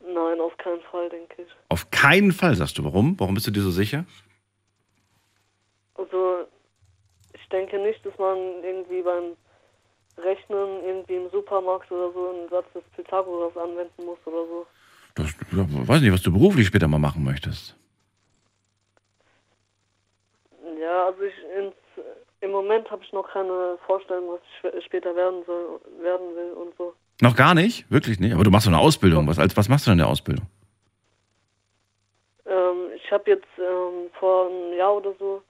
Nein, 0.00 0.40
auf 0.40 0.54
keinen 0.58 0.82
Fall, 0.82 1.08
denke 1.08 1.42
ich. 1.42 1.48
Auf 1.70 1.90
keinen 1.90 2.32
Fall, 2.32 2.54
sagst 2.54 2.76
du. 2.76 2.84
Warum? 2.84 3.18
Warum 3.18 3.32
bist 3.32 3.46
du 3.46 3.50
dir 3.50 3.62
so 3.62 3.70
sicher? 3.70 4.04
Also 5.94 6.46
ich 7.32 7.48
denke 7.48 7.78
nicht, 7.78 8.04
dass 8.04 8.16
man 8.18 8.36
irgendwie 8.62 9.00
beim 9.00 9.36
Rechnen 10.18 10.84
irgendwie 10.84 11.16
im 11.16 11.30
Supermarkt 11.30 11.90
oder 11.90 12.12
so 12.12 12.28
einen 12.28 12.48
Satz 12.50 12.66
des 12.74 12.84
Pythagoras 12.94 13.56
anwenden 13.56 14.04
muss 14.04 14.18
oder 14.26 14.46
so. 14.46 14.66
Das, 15.18 15.34
ja, 15.52 15.66
weiß 15.88 16.00
nicht, 16.00 16.12
was 16.12 16.22
du 16.22 16.32
beruflich 16.32 16.66
später 16.66 16.88
mal 16.88 16.98
machen 16.98 17.24
möchtest. 17.24 17.76
Ja, 20.80 21.06
also 21.06 21.22
ich 21.22 21.34
ins, 21.58 21.74
im 22.40 22.50
Moment 22.52 22.90
habe 22.90 23.02
ich 23.04 23.12
noch 23.12 23.28
keine 23.32 23.76
Vorstellung, 23.86 24.28
was 24.30 24.40
ich 24.42 24.56
sp- 24.70 24.80
später 24.86 25.14
werden 25.16 25.42
soll, 25.46 25.80
werden 26.00 26.34
will 26.36 26.52
und 26.52 26.74
so. 26.78 26.94
Noch 27.20 27.34
gar 27.36 27.54
nicht? 27.54 27.90
Wirklich 27.90 28.20
nicht? 28.20 28.32
Aber 28.32 28.44
du 28.44 28.50
machst 28.50 28.64
so 28.66 28.70
eine 28.70 28.78
Ausbildung. 28.78 29.26
Was, 29.26 29.38
als, 29.38 29.56
was 29.56 29.68
machst 29.68 29.86
du 29.86 29.90
denn 29.90 29.94
in 29.98 30.04
der 30.04 30.08
Ausbildung? 30.08 30.46
Ähm, 32.46 32.90
ich 32.94 33.10
habe 33.10 33.28
jetzt 33.30 33.46
ähm, 33.58 34.10
vor 34.20 34.46
einem 34.48 34.72
Jahr 34.78 34.94
oder 34.96 35.12
so 35.18 35.42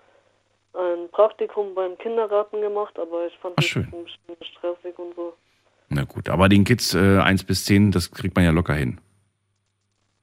ein 0.72 1.10
Praktikum 1.10 1.74
beim 1.74 1.96
Kindergarten 1.98 2.60
gemacht, 2.60 2.98
aber 2.98 3.26
ich 3.26 3.36
fand 3.38 3.54
Ach, 3.58 3.62
das 3.62 3.76
ein 3.76 3.90
bisschen 3.90 4.44
stressig 4.52 4.98
und 4.98 5.14
so. 5.14 5.34
Na 5.90 6.04
gut, 6.04 6.28
aber 6.28 6.48
den 6.48 6.64
Kids 6.64 6.94
äh, 6.94 7.18
1 7.18 7.44
bis 7.44 7.64
10, 7.64 7.90
das 7.92 8.10
kriegt 8.10 8.34
man 8.36 8.44
ja 8.44 8.50
locker 8.50 8.74
hin. 8.74 9.00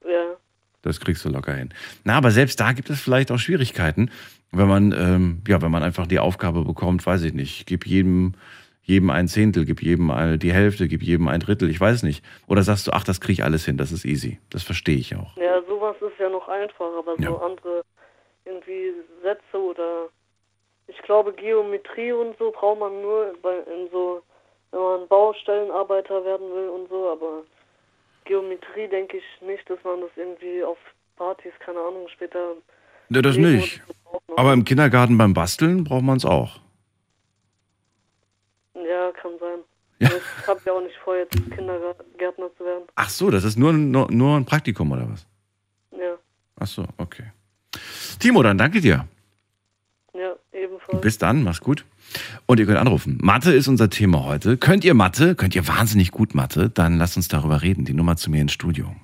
Ja, 0.08 0.36
Das 0.82 1.00
kriegst 1.00 1.24
du 1.24 1.28
locker 1.30 1.54
hin. 1.54 1.70
Na, 2.04 2.16
aber 2.16 2.30
selbst 2.30 2.60
da 2.60 2.72
gibt 2.72 2.90
es 2.90 3.00
vielleicht 3.00 3.30
auch 3.32 3.38
Schwierigkeiten, 3.38 4.10
wenn 4.52 4.68
man, 4.68 4.92
ähm, 4.92 5.42
ja, 5.48 5.60
wenn 5.62 5.70
man 5.70 5.82
einfach 5.82 6.06
die 6.06 6.18
Aufgabe 6.20 6.64
bekommt, 6.64 7.04
weiß 7.04 7.22
ich 7.24 7.34
nicht, 7.34 7.66
gib 7.66 7.86
jedem, 7.86 8.34
jedem 8.82 9.10
ein 9.10 9.26
Zehntel, 9.26 9.64
gib 9.64 9.82
jedem 9.82 10.38
die 10.38 10.52
Hälfte, 10.52 10.86
gib 10.86 11.02
jedem 11.02 11.26
ein 11.28 11.40
Drittel, 11.40 11.68
ich 11.70 11.80
weiß 11.80 12.04
nicht. 12.04 12.24
Oder 12.46 12.62
sagst 12.62 12.86
du, 12.86 12.92
ach, 12.92 13.02
das 13.04 13.20
kriege 13.20 13.32
ich 13.34 13.44
alles 13.44 13.64
hin, 13.64 13.76
das 13.76 13.90
ist 13.90 14.04
easy. 14.04 14.38
Das 14.50 14.62
verstehe 14.62 14.96
ich 14.96 15.16
auch. 15.16 15.36
ja, 15.36 15.60
sowas 15.68 15.96
ist 16.00 16.18
ja 16.20 16.28
noch 16.28 16.48
einfacher, 16.48 16.98
aber 16.98 17.16
Ja. 17.18 17.30
so 17.30 17.38
andere 17.38 17.82
irgendwie 18.44 18.92
Sätze 19.22 19.58
oder 19.60 20.08
ich 20.86 20.98
glaube 21.02 21.32
Geometrie 21.32 22.12
und 22.12 22.38
so 22.38 22.52
braucht 22.52 22.78
man 22.78 23.02
nur 23.02 23.34
bei 23.42 23.56
in 23.56 23.88
so, 23.90 24.22
wenn 24.70 24.80
man 24.80 25.08
Baustellenarbeiter 25.08 26.24
werden 26.24 26.46
will 26.54 26.68
und 26.68 26.88
so, 26.88 27.10
aber 27.10 27.42
Geometrie 28.26 28.88
denke 28.88 29.16
ich 29.18 29.24
nicht, 29.40 29.68
dass 29.70 29.82
man 29.84 30.00
das 30.02 30.10
irgendwie 30.16 30.62
auf 30.62 30.78
Partys, 31.16 31.52
keine 31.60 31.80
Ahnung, 31.80 32.08
später 32.08 32.54
Ne, 33.08 33.22
das 33.22 33.36
nicht. 33.36 33.82
Aber 34.36 34.52
im 34.52 34.64
Kindergarten 34.64 35.16
beim 35.16 35.32
Basteln 35.32 35.84
braucht 35.84 36.02
man 36.02 36.16
es 36.16 36.24
auch. 36.24 36.58
Ja, 38.74 39.12
kann 39.12 39.32
sein. 39.38 39.60
Ja. 39.98 40.10
Ich 40.40 40.46
habe 40.46 40.60
ja 40.66 40.72
auch 40.72 40.82
nicht 40.82 40.96
vor, 41.04 41.16
jetzt 41.16 41.32
Kindergärtner 41.54 42.50
zu 42.58 42.64
werden. 42.64 42.84
Ach 42.96 43.08
so, 43.08 43.30
das 43.30 43.44
ist 43.44 43.56
nur, 43.56 43.72
nur, 43.72 44.10
nur 44.10 44.36
ein 44.36 44.44
Praktikum 44.44 44.92
oder 44.92 45.08
was? 45.08 45.26
Ja, 45.92 46.16
Ach 46.58 46.66
so, 46.66 46.84
okay. 46.98 47.32
Timo, 48.18 48.42
dann 48.42 48.58
danke 48.58 48.80
dir. 48.80 49.06
ja, 50.12 50.34
ebenfalls. 50.52 51.00
Bis 51.00 51.18
dann, 51.18 51.42
mach's 51.44 51.60
gut. 51.60 51.84
Und 52.46 52.60
ihr 52.60 52.66
könnt 52.66 52.78
anrufen. 52.78 53.18
Mathe 53.20 53.52
ist 53.52 53.68
unser 53.68 53.90
Thema 53.90 54.24
heute. 54.24 54.56
Könnt 54.56 54.84
ihr 54.84 54.94
Mathe? 54.94 55.34
Könnt 55.34 55.54
ihr 55.54 55.66
wahnsinnig 55.66 56.10
gut 56.10 56.34
Mathe? 56.34 56.70
Dann 56.70 56.98
lasst 56.98 57.16
uns 57.16 57.28
darüber 57.28 57.62
reden. 57.62 57.84
Die 57.84 57.94
Nummer 57.94 58.16
zu 58.16 58.30
mir 58.30 58.40
ins 58.40 58.52
Studio. 58.52 58.94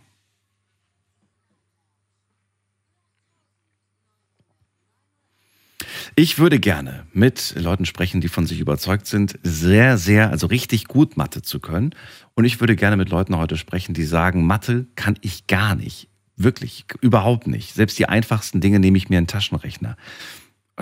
Ich 6.15 6.39
würde 6.39 6.61
gerne 6.61 7.07
mit 7.15 7.55
Leuten 7.57 7.87
sprechen, 7.87 8.21
die 8.21 8.29
von 8.29 8.47
sich 8.47 8.61
überzeugt 8.61 9.07
sind, 9.07 9.39
sehr, 9.43 9.97
sehr, 9.97 10.31
also 10.31 10.47
richtig 10.47 10.87
gut 10.87 11.17
Mathe 11.17 11.41
zu 11.41 11.59
können. 11.59 11.95
Und 12.35 12.45
ich 12.45 12.61
würde 12.61 12.77
gerne 12.77 12.99
mit 12.99 13.09
Leuten 13.09 13.37
heute 13.37 13.57
sprechen, 13.57 13.95
die 13.95 14.05
sagen, 14.05 14.47
Mathe 14.47 14.87
kann 14.95 15.17
ich 15.23 15.47
gar 15.47 15.75
nicht. 15.75 16.09
Wirklich, 16.37 16.85
überhaupt 17.01 17.47
nicht. 17.47 17.73
Selbst 17.73 17.99
die 17.99 18.09
einfachsten 18.09 18.61
Dinge 18.61 18.79
nehme 18.79 18.99
ich 18.99 19.09
mir 19.09 19.19
einen 19.19 19.27
Taschenrechner. 19.27 19.97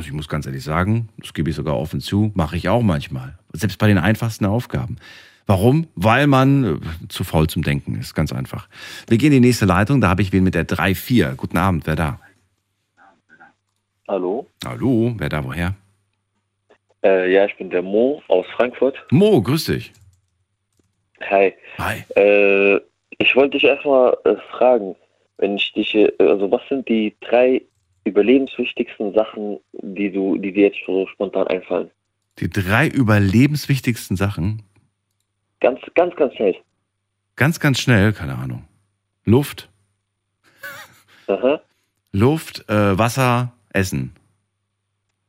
Also 0.00 0.08
ich 0.08 0.14
muss 0.14 0.30
ganz 0.30 0.46
ehrlich 0.46 0.64
sagen, 0.64 1.10
das 1.18 1.34
gebe 1.34 1.50
ich 1.50 1.56
sogar 1.56 1.76
offen 1.76 2.00
zu, 2.00 2.32
mache 2.34 2.56
ich 2.56 2.70
auch 2.70 2.80
manchmal. 2.80 3.38
Selbst 3.52 3.78
bei 3.78 3.86
den 3.86 3.98
einfachsten 3.98 4.46
Aufgaben. 4.46 4.96
Warum? 5.46 5.88
Weil 5.94 6.26
man 6.26 6.64
äh, 6.64 7.08
zu 7.10 7.22
faul 7.22 7.48
zum 7.48 7.62
Denken 7.62 8.00
ist, 8.00 8.14
ganz 8.14 8.32
einfach. 8.32 8.66
Wir 9.08 9.18
gehen 9.18 9.30
in 9.30 9.42
die 9.42 9.48
nächste 9.48 9.66
Leitung, 9.66 10.00
da 10.00 10.08
habe 10.08 10.22
ich 10.22 10.32
wen 10.32 10.42
mit 10.42 10.54
der 10.54 10.66
3-4. 10.66 11.34
Guten 11.34 11.58
Abend, 11.58 11.86
wer 11.86 11.96
da? 11.96 12.18
Hallo? 14.08 14.46
Hallo, 14.64 15.12
wer 15.18 15.28
da 15.28 15.44
woher? 15.44 15.74
Äh, 17.04 17.34
ja, 17.34 17.44
ich 17.44 17.58
bin 17.58 17.68
der 17.68 17.82
Mo 17.82 18.22
aus 18.28 18.46
Frankfurt. 18.56 18.96
Mo, 19.10 19.42
grüß 19.42 19.66
dich. 19.66 19.92
Hi. 21.28 21.52
Hi. 21.76 22.04
Äh, 22.16 22.80
ich 23.18 23.36
wollte 23.36 23.58
dich 23.58 23.64
erstmal 23.64 24.16
äh, 24.24 24.36
fragen, 24.50 24.96
wenn 25.36 25.56
ich 25.56 25.74
dich, 25.74 25.94
also 26.18 26.50
was 26.50 26.62
sind 26.70 26.88
die 26.88 27.14
drei 27.20 27.60
überlebenswichtigsten 28.04 29.12
Sachen, 29.14 29.58
die 29.72 30.10
du, 30.10 30.36
die 30.38 30.52
dir 30.52 30.68
jetzt 30.68 30.80
so 30.86 31.06
spontan 31.08 31.46
einfallen? 31.48 31.90
Die 32.38 32.48
drei 32.48 32.88
überlebenswichtigsten 32.88 34.16
Sachen. 34.16 34.62
Ganz, 35.60 35.80
ganz, 35.94 36.14
ganz 36.16 36.34
schnell. 36.34 36.56
Ganz, 37.36 37.60
ganz 37.60 37.80
schnell, 37.80 38.12
keine 38.12 38.36
Ahnung. 38.36 38.64
Luft, 39.24 39.70
Aha. 41.30 41.60
Luft, 42.12 42.68
äh, 42.68 42.98
Wasser, 42.98 43.52
Essen. 43.72 44.12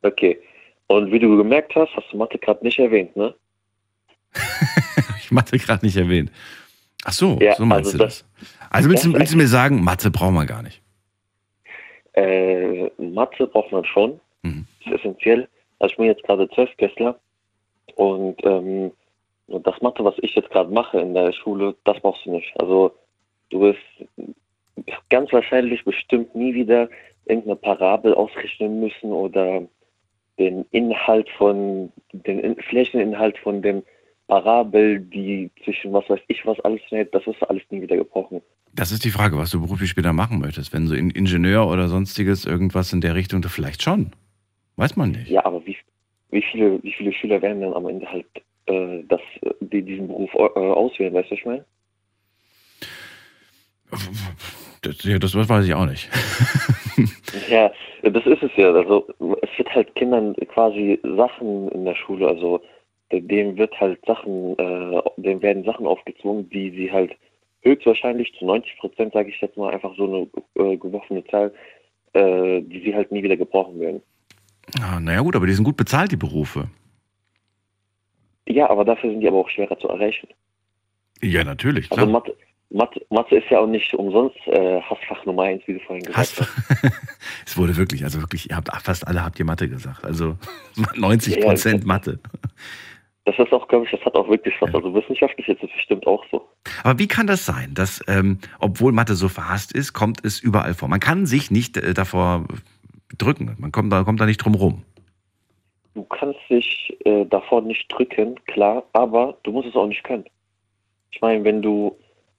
Okay. 0.01 0.39
Und 0.87 1.11
wie 1.11 1.19
du 1.19 1.37
gemerkt 1.37 1.75
hast, 1.75 1.95
hast 1.95 2.11
du 2.11 2.17
Mathe 2.17 2.37
gerade 2.37 2.63
nicht 2.65 2.79
erwähnt, 2.79 3.15
ne? 3.15 3.33
ich 5.19 5.31
Mathe 5.31 5.57
gerade 5.57 5.85
nicht 5.85 5.95
erwähnt. 5.95 6.31
Ach 7.03 7.13
so, 7.13 7.39
Ja, 7.39 7.55
so 7.55 7.65
meinst 7.65 7.87
also 7.87 7.97
du 7.97 8.03
das? 8.03 8.25
Also 8.69 8.89
willst 8.89 9.05
du, 9.05 9.13
willst 9.13 9.33
du 9.33 9.37
mir 9.37 9.47
sagen, 9.47 9.83
Mathe 9.83 10.11
brauchen 10.11 10.33
wir 10.35 10.45
gar 10.45 10.63
nicht? 10.63 10.80
Äh, 12.21 12.91
Mathe 12.97 13.47
braucht 13.47 13.71
man 13.71 13.85
schon. 13.85 14.19
Mhm. 14.43 14.65
Das 14.83 14.93
ist 14.93 14.99
essentiell. 14.99 15.47
Also 15.79 15.93
ich 15.93 15.97
bin 15.97 16.05
jetzt 16.07 16.23
gerade 16.23 16.49
Zwölftklässler 16.49 17.19
und 17.95 18.37
ähm, 18.43 18.91
das 19.47 19.81
Mathe, 19.81 20.03
was 20.03 20.15
ich 20.21 20.35
jetzt 20.35 20.49
gerade 20.51 20.71
mache 20.71 20.99
in 20.99 21.13
der 21.13 21.31
Schule, 21.33 21.75
das 21.83 21.99
brauchst 21.99 22.25
du 22.25 22.31
nicht. 22.31 22.53
Also 22.59 22.91
du 23.49 23.61
wirst 23.61 23.79
ganz 25.09 25.31
wahrscheinlich 25.33 25.83
bestimmt 25.83 26.35
nie 26.35 26.53
wieder 26.53 26.89
irgendeine 27.25 27.55
Parabel 27.55 28.13
ausrechnen 28.13 28.79
müssen 28.79 29.11
oder 29.11 29.63
den 30.39 30.65
Inhalt 30.71 31.29
von, 31.31 31.91
den 32.13 32.39
In 32.39 32.55
Flächeninhalt 32.55 33.37
von 33.39 33.61
dem 33.61 33.83
Parabel, 34.27 34.99
die 34.99 35.51
zwischen 35.63 35.91
was 35.93 36.09
weiß 36.09 36.21
ich 36.27 36.45
was 36.45 36.59
alles 36.61 36.81
steht, 36.83 37.13
das 37.13 37.27
ist 37.27 37.43
alles 37.43 37.63
nie 37.69 37.81
wieder 37.81 37.97
gebrochen. 37.97 38.41
Das 38.73 38.91
ist 38.91 39.03
die 39.03 39.11
Frage, 39.11 39.37
was 39.37 39.51
du 39.51 39.61
beruflich 39.61 39.89
später 39.89 40.13
machen 40.13 40.39
möchtest. 40.39 40.73
Wenn 40.73 40.87
so 40.87 40.95
in 40.95 41.09
Ingenieur 41.09 41.67
oder 41.67 41.89
sonstiges 41.89 42.45
irgendwas 42.45 42.93
in 42.93 43.01
der 43.01 43.15
Richtung, 43.15 43.43
vielleicht 43.43 43.83
schon. 43.83 44.11
Weiß 44.77 44.95
man 44.95 45.11
nicht. 45.11 45.29
Ja, 45.29 45.45
aber 45.45 45.65
wie, 45.65 45.77
wie 46.29 46.41
viele, 46.41 46.81
wie 46.81 46.93
viele 46.93 47.13
Schüler 47.13 47.41
werden 47.41 47.61
dann 47.61 47.73
am 47.73 47.87
Ende 47.87 48.09
halt 48.09 48.25
äh, 48.67 49.03
das, 49.07 49.21
die 49.59 49.81
diesen 49.81 50.07
Beruf 50.07 50.33
äh, 50.33 50.59
auswählen, 50.59 51.13
weißt 51.13 51.29
du, 51.29 51.33
was 51.33 51.39
ich 51.39 51.45
meine? 51.45 51.65
Das, 54.81 55.03
ja, 55.03 55.19
das 55.19 55.35
weiß 55.35 55.65
ich 55.65 55.73
auch 55.73 55.85
nicht. 55.85 56.09
Ja, 57.49 57.71
das 58.03 58.25
ist 58.25 58.43
es 58.43 58.51
ja. 58.57 58.71
Also 58.71 59.07
es 59.41 59.49
wird 59.57 59.73
halt 59.73 59.95
Kindern 59.95 60.35
quasi 60.53 60.99
Sachen 61.15 61.69
in 61.69 61.85
der 61.85 61.95
Schule, 61.95 62.27
also 62.27 62.61
dem 63.11 63.57
wird 63.57 63.77
halt 63.79 63.99
Sachen, 64.05 64.57
äh, 64.57 65.01
dem 65.17 65.41
werden 65.41 65.63
Sachen 65.63 65.85
aufgezwungen, 65.85 66.49
die 66.49 66.71
sie 66.71 66.91
halt 66.91 67.15
höchstwahrscheinlich 67.61 68.33
zu 68.37 68.45
90 68.45 68.77
Prozent, 68.77 69.13
sage 69.13 69.29
ich 69.29 69.39
jetzt 69.41 69.57
mal, 69.57 69.73
einfach 69.73 69.95
so 69.95 70.05
eine 70.55 70.71
äh, 70.71 70.77
geworfene 70.77 71.23
Zahl, 71.25 71.53
äh, 72.13 72.61
die 72.61 72.81
sie 72.83 72.95
halt 72.95 73.11
nie 73.11 73.23
wieder 73.23 73.37
gebrauchen 73.37 73.79
werden. 73.79 74.01
Ah, 74.81 74.99
naja 74.99 75.21
gut, 75.21 75.35
aber 75.35 75.47
die 75.47 75.53
sind 75.53 75.63
gut 75.65 75.77
bezahlt, 75.77 76.11
die 76.11 76.17
Berufe. 76.17 76.69
Ja, 78.47 78.69
aber 78.69 78.85
dafür 78.85 79.09
sind 79.11 79.21
die 79.21 79.27
aber 79.27 79.37
auch 79.37 79.49
schwerer 79.49 79.77
zu 79.79 79.87
erreichen. 79.87 80.27
Ja, 81.21 81.43
natürlich, 81.43 81.91
Also 81.91 82.03
klar. 82.05 82.07
Mathe, 82.11 82.35
Mathe, 82.69 83.05
Mathe 83.09 83.35
ist 83.37 83.49
ja 83.49 83.59
auch 83.59 83.67
nicht 83.67 83.93
umsonst 83.93 84.37
äh, 84.47 84.81
Hassfach 84.81 85.25
Nummer 85.25 85.43
eins, 85.43 85.61
wie 85.67 85.73
du 85.73 85.79
vorhin 85.81 86.03
gesagt 86.03 86.17
Hast, 86.17 86.39
hast. 86.41 86.83
es 87.45 87.57
wurde 87.57 87.75
wirklich, 87.77 88.03
also 88.03 88.19
wirklich, 88.21 88.49
ihr 88.49 88.55
habt 88.55 88.69
fast 88.83 89.05
alle 89.07 89.23
habt 89.23 89.37
ihr 89.39 89.45
Mathe 89.45 89.67
gesagt. 89.69 90.03
Also 90.03 90.37
90 90.95 91.35
Ja, 91.35 91.41
Prozent 91.45 91.81
ja. 91.81 91.87
Mathe. 91.87 92.19
Das 93.25 93.37
ist 93.37 93.53
auch, 93.53 93.67
glaube 93.67 93.85
ich, 93.85 93.91
das 93.91 94.01
hat 94.01 94.15
auch 94.15 94.27
wirklich 94.27 94.53
was. 94.59 94.73
Also 94.73 94.93
wissenschaftlich 94.93 95.47
ist 95.47 95.61
es 95.63 95.69
bestimmt 95.71 96.07
auch 96.07 96.25
so. 96.31 96.47
Aber 96.83 96.97
wie 96.97 97.07
kann 97.07 97.27
das 97.27 97.45
sein, 97.45 97.73
dass, 97.75 98.03
ähm, 98.07 98.39
obwohl 98.59 98.91
Mathe 98.91 99.13
so 99.13 99.29
verhasst 99.29 99.73
ist, 99.73 99.93
kommt 99.93 100.25
es 100.25 100.39
überall 100.39 100.73
vor? 100.73 100.89
Man 100.89 100.99
kann 100.99 101.27
sich 101.27 101.51
nicht 101.51 101.77
äh, 101.77 101.93
davor 101.93 102.45
drücken. 103.17 103.55
Man 103.59 103.71
kommt 103.71 103.93
da, 103.93 104.03
kommt 104.03 104.19
da 104.19 104.25
nicht 104.25 104.37
drum 104.37 104.55
rum. 104.55 104.83
Du 105.93 106.03
kannst 106.03 106.39
dich 106.49 106.97
äh, 107.05 107.25
davor 107.25 107.61
nicht 107.61 107.91
drücken, 107.91 108.39
klar, 108.45 108.83
aber 108.93 109.37
du 109.43 109.51
musst 109.51 109.67
es 109.67 109.75
auch 109.75 109.87
nicht 109.87 110.03
können. 110.03 110.25
Ich 111.11 111.21
meine, 111.21 111.43
wenn 111.43 111.61
du 111.61 111.97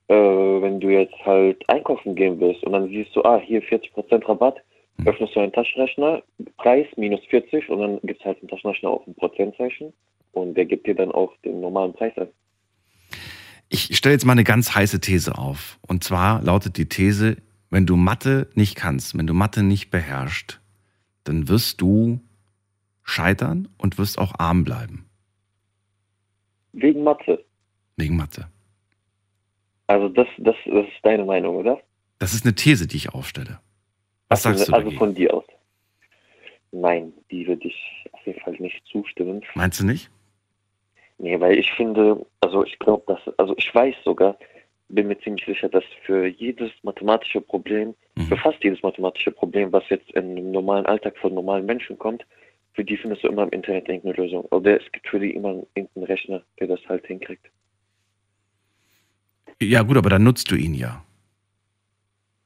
äh, 0.08 0.14
wenn 0.62 0.80
du 0.80 0.88
jetzt 0.88 1.14
halt 1.24 1.66
einkaufen 1.68 2.14
gehen 2.14 2.38
willst 2.40 2.62
und 2.64 2.72
dann 2.72 2.88
siehst 2.88 3.14
du, 3.16 3.22
ah, 3.24 3.38
hier 3.38 3.62
40% 3.62 4.28
Rabatt, 4.28 4.56
öffnest 5.04 5.34
du 5.34 5.40
einen 5.40 5.52
Taschenrechner, 5.52 6.22
Preis 6.56 6.86
minus 6.96 7.20
40 7.28 7.68
und 7.68 7.80
dann 7.80 8.00
gibt 8.02 8.20
es 8.20 8.26
halt 8.26 8.38
einen 8.40 8.48
Taschenrechner 8.48 8.90
auf 8.90 9.06
ein 9.06 9.14
Prozentzeichen 9.14 9.92
und 10.32 10.54
der 10.54 10.66
gibt 10.66 10.86
dir 10.86 10.94
dann 10.94 11.12
auch 11.12 11.36
den 11.44 11.60
normalen 11.60 11.92
Preis 11.92 12.16
an. 12.16 12.28
Ich 13.68 13.96
stelle 13.96 14.14
jetzt 14.14 14.26
mal 14.26 14.32
eine 14.32 14.44
ganz 14.44 14.74
heiße 14.74 15.00
These 15.00 15.38
auf. 15.38 15.78
Und 15.88 16.04
zwar 16.04 16.42
lautet 16.42 16.76
die 16.76 16.88
These, 16.88 17.38
wenn 17.70 17.86
du 17.86 17.96
Mathe 17.96 18.50
nicht 18.54 18.76
kannst, 18.76 19.16
wenn 19.16 19.26
du 19.26 19.32
Mathe 19.32 19.62
nicht 19.62 19.90
beherrschst, 19.90 20.60
dann 21.24 21.48
wirst 21.48 21.80
du 21.80 22.20
scheitern 23.02 23.68
und 23.78 23.98
wirst 23.98 24.18
auch 24.18 24.38
arm 24.38 24.64
bleiben. 24.64 25.06
Wegen 26.72 27.02
Mathe. 27.02 27.44
Wegen 27.96 28.16
Mathe. 28.16 28.48
Also 29.86 30.08
das, 30.08 30.26
das, 30.38 30.56
das 30.66 30.86
ist 30.86 30.92
deine 31.02 31.24
Meinung, 31.24 31.56
oder? 31.56 31.80
Das 32.18 32.34
ist 32.34 32.44
eine 32.44 32.54
These, 32.54 32.86
die 32.86 32.96
ich 32.96 33.14
aufstelle. 33.14 33.60
Was 34.32 34.42
sagst 34.42 34.68
du 34.68 34.72
also 34.72 34.84
dagegen? 34.84 34.98
von 34.98 35.14
dir 35.14 35.34
aus. 35.34 35.44
Nein, 36.72 37.12
die 37.30 37.46
würde 37.46 37.68
ich 37.68 38.06
auf 38.12 38.24
jeden 38.26 38.40
Fall 38.40 38.54
nicht 38.54 38.84
zustimmen. 38.86 39.42
Meinst 39.54 39.80
du 39.80 39.84
nicht? 39.86 40.10
Nee, 41.18 41.38
weil 41.38 41.58
ich 41.58 41.70
finde, 41.72 42.24
also 42.40 42.64
ich 42.64 42.78
glaube, 42.78 43.04
dass, 43.06 43.38
also 43.38 43.54
ich 43.56 43.74
weiß 43.74 43.94
sogar, 44.04 44.36
bin 44.88 45.06
mir 45.08 45.18
ziemlich 45.20 45.44
sicher, 45.46 45.68
dass 45.68 45.84
für 46.04 46.26
jedes 46.26 46.70
mathematische 46.82 47.40
Problem, 47.40 47.94
Mhm. 48.16 48.24
für 48.26 48.36
fast 48.36 48.62
jedes 48.62 48.82
mathematische 48.82 49.30
Problem, 49.30 49.72
was 49.72 49.84
jetzt 49.88 50.10
im 50.12 50.50
normalen 50.50 50.84
Alltag 50.84 51.16
von 51.18 51.32
normalen 51.34 51.64
Menschen 51.64 51.98
kommt, 51.98 52.26
für 52.74 52.84
die 52.84 52.96
findest 52.96 53.22
du 53.24 53.28
immer 53.28 53.44
im 53.44 53.50
Internet 53.50 53.88
irgendeine 53.88 54.14
Lösung. 54.14 54.44
Oder 54.46 54.80
es 54.80 54.92
gibt 54.92 55.06
für 55.08 55.18
die 55.20 55.30
immer 55.30 55.62
irgendeinen 55.74 56.04
Rechner, 56.06 56.42
der 56.58 56.66
das 56.68 56.80
halt 56.88 57.06
hinkriegt. 57.06 57.46
Ja 59.60 59.82
gut, 59.82 59.96
aber 59.96 60.10
dann 60.10 60.24
nutzt 60.24 60.50
du 60.50 60.56
ihn 60.56 60.74
ja. 60.74 61.04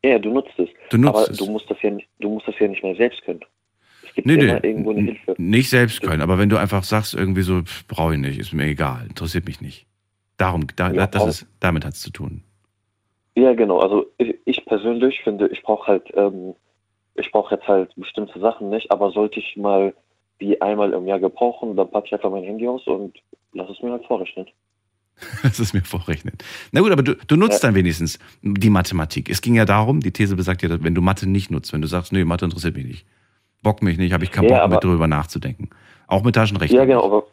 Ja, 0.07 0.13
ja, 0.13 0.19
du 0.21 0.31
nutzt 0.31 0.57
es. 0.59 0.69
Du 0.91 0.99
nutzt 0.99 1.17
aber 1.17 1.31
es. 1.31 1.37
du 1.37 1.47
musst 1.51 1.69
das 1.69 1.79
ja 1.83 1.91
nicht, 1.91 2.09
du 2.21 2.29
musst 2.31 2.47
das 2.47 2.55
ja 2.61 2.69
nicht 2.69 2.83
mehr 2.83 2.95
selbst 2.95 3.23
können. 3.25 3.41
Es 4.07 4.15
gibt 4.15 4.27
Nee, 4.27 4.35
immer 4.35 4.61
nee, 4.61 4.69
irgendwo 4.69 4.91
eine 4.93 5.01
Hilfe. 5.01 5.35
nicht 5.37 5.69
selbst 5.69 6.01
können, 6.01 6.23
aber 6.23 6.39
wenn 6.39 6.49
du 6.49 6.57
einfach 6.57 6.85
sagst, 6.85 7.15
irgendwie 7.15 7.43
so, 7.43 7.63
brauche 7.89 8.15
ich 8.15 8.21
nicht, 8.21 8.39
ist 8.39 8.53
mir 8.53 8.67
egal, 8.67 9.07
interessiert 9.09 9.47
mich 9.47 9.61
nicht. 9.61 9.87
Darum, 10.37 10.67
da, 10.77 10.93
Ja, 10.93 11.07
das 11.09 11.27
ist, 11.27 11.47
damit 11.61 11.85
hat 11.85 11.95
es 11.95 12.01
zu 12.03 12.11
tun. 12.11 12.43
Ja, 13.37 13.53
genau. 13.55 13.81
Also 13.81 14.07
ich, 14.19 14.35
ich 14.45 14.65
persönlich 14.65 15.21
finde, 15.25 15.49
ich 15.49 15.63
brauche 15.63 15.89
halt, 15.89 16.05
ähm, 16.15 16.55
ich 17.17 17.33
brauche 17.33 17.55
jetzt 17.55 17.67
halt 17.67 17.91
bestimmte 17.97 18.39
Sachen 18.39 18.71
nicht, 18.71 18.91
aber 18.91 19.11
sollte 19.11 19.41
ich 19.41 19.57
mal 19.57 19.93
die 20.41 20.61
einmal 20.63 20.93
im 20.93 21.07
Jahr 21.07 21.19
gebrauchen, 21.21 21.77
dann 21.77 21.91
packe 21.91 22.07
ich 22.07 22.13
einfach 22.15 22.31
mein 22.31 22.45
Handy 22.45 22.69
aus 22.69 22.87
und 22.87 23.19
lass 23.55 23.69
es 23.71 23.83
mir 23.83 23.91
halt 23.91 24.05
vorrechnen. 24.07 24.47
Das 25.43 25.59
ist 25.61 25.73
mir 25.75 25.83
vorrechnet. 25.83 26.45
Na 26.73 26.81
gut, 26.81 26.93
aber 26.93 27.03
du, 27.03 27.15
du 27.15 27.37
nutzt 27.37 27.63
Ja. 27.63 27.69
dann 27.69 27.75
wenigstens 27.75 28.19
die 28.43 28.71
Mathematik. 28.71 29.31
Es 29.31 29.41
ging 29.41 29.55
ja 29.55 29.65
darum, 29.65 30.01
die 30.01 30.11
These 30.13 30.37
besagt 30.37 30.63
ja, 30.63 30.83
wenn 30.83 30.95
du 30.95 31.01
Mathe 31.01 31.29
nicht 31.29 31.51
nutzt, 31.51 31.73
wenn 31.73 31.81
du 31.83 31.89
sagst, 31.89 32.13
nee, 32.13 32.25
Mathe 32.25 32.45
interessiert 32.45 32.77
mich 32.77 32.85
nicht, 32.87 33.07
bock 33.63 33.83
mich 33.83 33.97
nicht, 33.99 34.13
habe 34.13 34.25
ich 34.25 34.31
keinen 34.31 34.45
Ja, 34.49 34.57
Bock 34.57 34.61
aber- 34.65 34.75
mit 34.77 34.85
drüber 34.85 35.07
nachzudenken. 35.07 35.71
Auch 36.07 36.23
mit 36.23 36.35
Taschenrechner. 36.35 36.79
Ja, 36.79 36.85
genau, 36.85 37.05
aber 37.05 37.25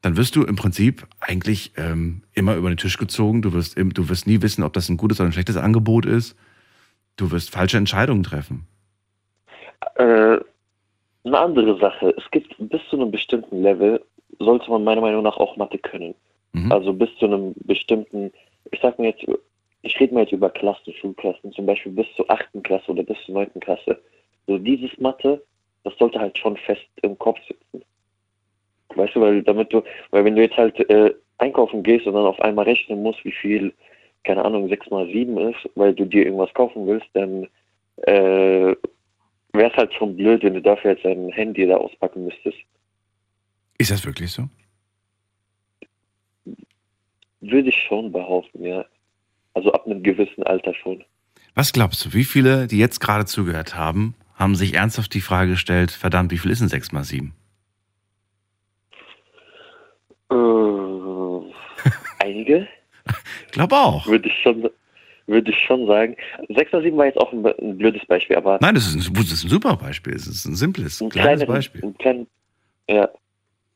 Dann 0.00 0.16
wirst 0.16 0.34
du 0.34 0.42
im 0.42 0.56
Prinzip 0.56 1.06
eigentlich 1.20 1.72
ähm, 1.76 2.22
immer 2.32 2.56
über 2.56 2.68
den 2.68 2.76
Tisch 2.78 2.98
gezogen. 2.98 3.42
Du 3.42 3.52
wirst, 3.52 3.76
du 3.78 4.08
wirst 4.08 4.26
nie 4.26 4.42
wissen, 4.42 4.64
ob 4.64 4.72
das 4.72 4.88
ein 4.88 4.96
gutes 4.96 5.20
oder 5.20 5.28
ein 5.28 5.32
schlechtes 5.32 5.56
Angebot 5.56 6.06
ist. 6.06 6.34
Du 7.16 7.30
wirst 7.30 7.50
falsche 7.50 7.76
Entscheidungen 7.76 8.22
treffen. 8.24 8.66
äh, 9.96 10.38
eine 11.24 11.38
andere 11.38 11.78
Sache. 11.78 12.14
Es 12.18 12.28
gibt 12.32 12.56
bis 12.58 12.80
zu 12.90 12.96
einem 12.96 13.10
bestimmten 13.12 13.62
Level, 13.62 14.02
sollte 14.40 14.68
man 14.70 14.82
meiner 14.82 15.00
Meinung 15.02 15.22
nach 15.22 15.36
auch 15.36 15.56
Mathe 15.56 15.78
können. 15.78 16.14
Mhm. 16.52 16.72
Also 16.72 16.92
bis 16.92 17.14
zu 17.18 17.26
einem 17.26 17.54
bestimmten, 17.64 18.32
ich 18.70 18.80
sag 18.80 18.98
mir 18.98 19.08
jetzt, 19.08 19.24
ich 19.82 19.98
rede 19.98 20.14
mal 20.14 20.22
jetzt 20.22 20.32
über 20.32 20.50
Klassen, 20.50 20.92
Schulklassen, 20.94 21.52
zum 21.52 21.66
Beispiel 21.66 21.92
bis 21.92 22.06
zur 22.16 22.30
achten 22.30 22.62
Klasse 22.62 22.90
oder 22.90 23.02
bis 23.02 23.16
zur 23.24 23.34
neunten 23.34 23.60
Klasse. 23.60 24.00
So 24.46 24.58
dieses 24.58 24.96
Mathe 24.98 25.42
das 25.84 25.96
sollte 25.98 26.18
halt 26.18 26.38
schon 26.38 26.56
fest 26.56 26.86
im 27.02 27.18
Kopf 27.18 27.38
sitzen. 27.46 27.84
Weißt 28.94 29.14
du, 29.14 29.20
weil 29.20 29.42
damit 29.42 29.72
du, 29.72 29.82
weil 30.10 30.24
wenn 30.24 30.36
du 30.36 30.42
jetzt 30.42 30.56
halt 30.56 30.78
äh, 30.90 31.14
einkaufen 31.38 31.82
gehst 31.82 32.06
und 32.06 32.14
dann 32.14 32.26
auf 32.26 32.40
einmal 32.40 32.66
rechnen 32.66 33.02
musst, 33.02 33.24
wie 33.24 33.32
viel, 33.32 33.72
keine 34.24 34.44
Ahnung, 34.44 34.68
6 34.68 34.90
mal 34.90 35.06
7 35.06 35.36
ist, 35.50 35.68
weil 35.74 35.94
du 35.94 36.04
dir 36.04 36.26
irgendwas 36.26 36.52
kaufen 36.54 36.86
willst, 36.86 37.08
dann 37.14 37.48
äh, 38.02 38.74
wäre 39.54 39.70
es 39.70 39.76
halt 39.76 39.92
schon 39.94 40.16
blöd, 40.16 40.42
wenn 40.42 40.54
du 40.54 40.62
dafür 40.62 40.92
jetzt 40.92 41.04
dein 41.04 41.30
Handy 41.30 41.66
da 41.66 41.76
auspacken 41.76 42.24
müsstest. 42.24 42.58
Ist 43.78 43.90
das 43.90 44.04
wirklich 44.04 44.30
so? 44.30 44.44
Würde 47.42 47.68
ich 47.68 47.76
schon 47.88 48.10
behaupten, 48.12 48.64
ja. 48.64 48.84
Also 49.54 49.72
ab 49.72 49.84
einem 49.86 50.02
gewissen 50.02 50.42
Alter 50.44 50.72
schon. 50.74 51.04
Was 51.54 51.72
glaubst 51.74 52.04
du, 52.04 52.14
wie 52.14 52.24
viele, 52.24 52.66
die 52.66 52.78
jetzt 52.78 53.00
gerade 53.00 53.26
zugehört 53.26 53.74
haben, 53.74 54.14
haben 54.34 54.54
sich 54.54 54.74
ernsthaft 54.74 55.12
die 55.12 55.20
Frage 55.20 55.50
gestellt, 55.52 55.90
verdammt, 55.90 56.30
wie 56.32 56.38
viel 56.38 56.50
ist 56.50 56.60
denn 56.60 56.68
6 56.68 56.92
mal 56.92 57.04
7? 57.04 57.34
Äh, 60.30 60.34
einige, 62.20 62.66
Glaube 63.50 63.76
auch. 63.76 64.06
würde 64.06 64.28
ich 64.28 64.42
schon, 64.42 64.70
würde 65.26 65.50
ich 65.50 65.58
schon 65.66 65.86
sagen. 65.86 66.16
6 66.48 66.72
mal 66.72 66.82
7 66.82 66.96
war 66.96 67.06
jetzt 67.06 67.18
auch 67.18 67.32
ein, 67.32 67.44
ein 67.44 67.76
blödes 67.76 68.04
Beispiel, 68.06 68.36
aber 68.36 68.58
Nein, 68.62 68.74
das 68.74 68.86
ist, 68.86 68.94
ein, 69.08 69.14
das 69.14 69.32
ist 69.32 69.44
ein 69.44 69.50
super 69.50 69.76
Beispiel. 69.76 70.14
Es 70.14 70.26
ist 70.26 70.44
ein 70.46 70.54
simples, 70.56 71.00
ein 71.00 71.10
kleines 71.10 71.42
kleineren- 71.42 71.46
Beispiel. 71.54 71.84
Ein 71.84 71.98
klein, 71.98 72.26
ja. 72.88 73.08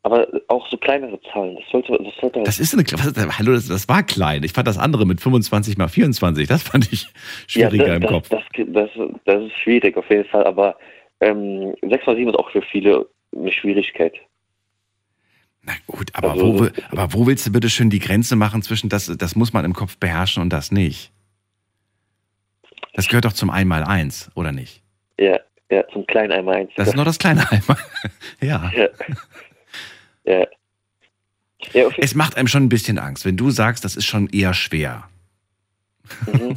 Aber 0.07 0.29
auch 0.47 0.71
so 0.71 0.77
kleinere 0.77 1.21
Zahlen, 1.33 1.57
das 1.57 1.65
sollte, 1.69 2.01
das 2.01 2.15
sollte 2.21 2.41
Das 2.45 2.61
ist 2.61 2.73
eine, 2.73 2.85
was, 2.85 3.39
hallo, 3.41 3.55
das, 3.55 3.67
das 3.67 3.89
war 3.89 4.05
klein. 4.05 4.45
Ich 4.45 4.53
fand 4.53 4.69
das 4.69 4.79
andere 4.79 5.05
mit 5.05 5.21
25 5.21 5.77
mal 5.79 5.89
24, 5.89 6.47
das 6.47 6.63
fand 6.63 6.93
ich 6.93 7.09
schwieriger 7.49 7.89
ja, 7.89 7.95
im 7.97 8.03
das, 8.03 8.11
Kopf. 8.13 8.29
Das, 8.29 9.43
ist 9.43 9.53
schwierig 9.65 9.97
auf 9.97 10.09
jeden 10.09 10.25
Fall, 10.27 10.47
aber 10.47 10.77
ähm, 11.19 11.75
6 11.83 12.07
mal 12.07 12.15
7 12.15 12.29
ist 12.29 12.37
auch 12.37 12.49
für 12.53 12.63
viele 12.63 13.09
eine 13.37 13.51
Schwierigkeit. 13.51 14.15
Na 15.65 15.73
gut, 15.89 16.11
aber, 16.13 16.31
Also, 16.31 16.61
wo, 16.61 16.69
aber 16.93 17.13
wo 17.13 17.27
willst 17.27 17.45
du 17.49 17.51
bitte 17.51 17.69
schön 17.69 17.91
die 17.91 17.99
Grenze 17.99 18.37
machen 18.37 18.63
zwischen 18.63 18.89
das, 18.89 19.13
das 19.19 19.35
muss 19.35 19.53
man 19.53 19.65
im 19.65 19.73
Kopf 19.73 19.99
beherrschen 19.99 20.41
und 20.41 20.53
das 20.53 20.71
nicht? 20.71 21.11
Das 22.93 23.09
gehört 23.09 23.25
doch 23.25 23.33
zum 23.33 23.51
Einmaleins, 23.51 24.31
oder 24.37 24.53
nicht? 24.53 24.85
Ja, 25.19 25.41
ja, 25.69 25.83
zum 25.89 26.07
kleinen 26.07 26.31
einmal 26.31 26.59
eins. 26.59 26.71
Das 26.77 26.87
ist 26.87 26.95
noch 26.95 27.05
das 27.05 27.19
kleine 27.19 27.51
Einmal. 27.51 27.79
ja. 28.41 28.71
ja. 28.73 28.87
Ja. 30.27 30.47
Ja, 31.73 31.89
Es 31.97 32.15
macht 32.15 32.37
einem 32.37 32.49
schon 32.49 32.65
ein 32.65 32.69
bisschen 32.69 32.99
Angst, 32.99 33.25
wenn 33.25 33.37
du 33.37 33.51
sagst, 33.51 33.85
das 33.85 33.97
ist 33.97 34.05
schon 34.05 34.29
eher 34.29 34.53
schwer. 34.55 35.05
Mhm. 36.27 36.57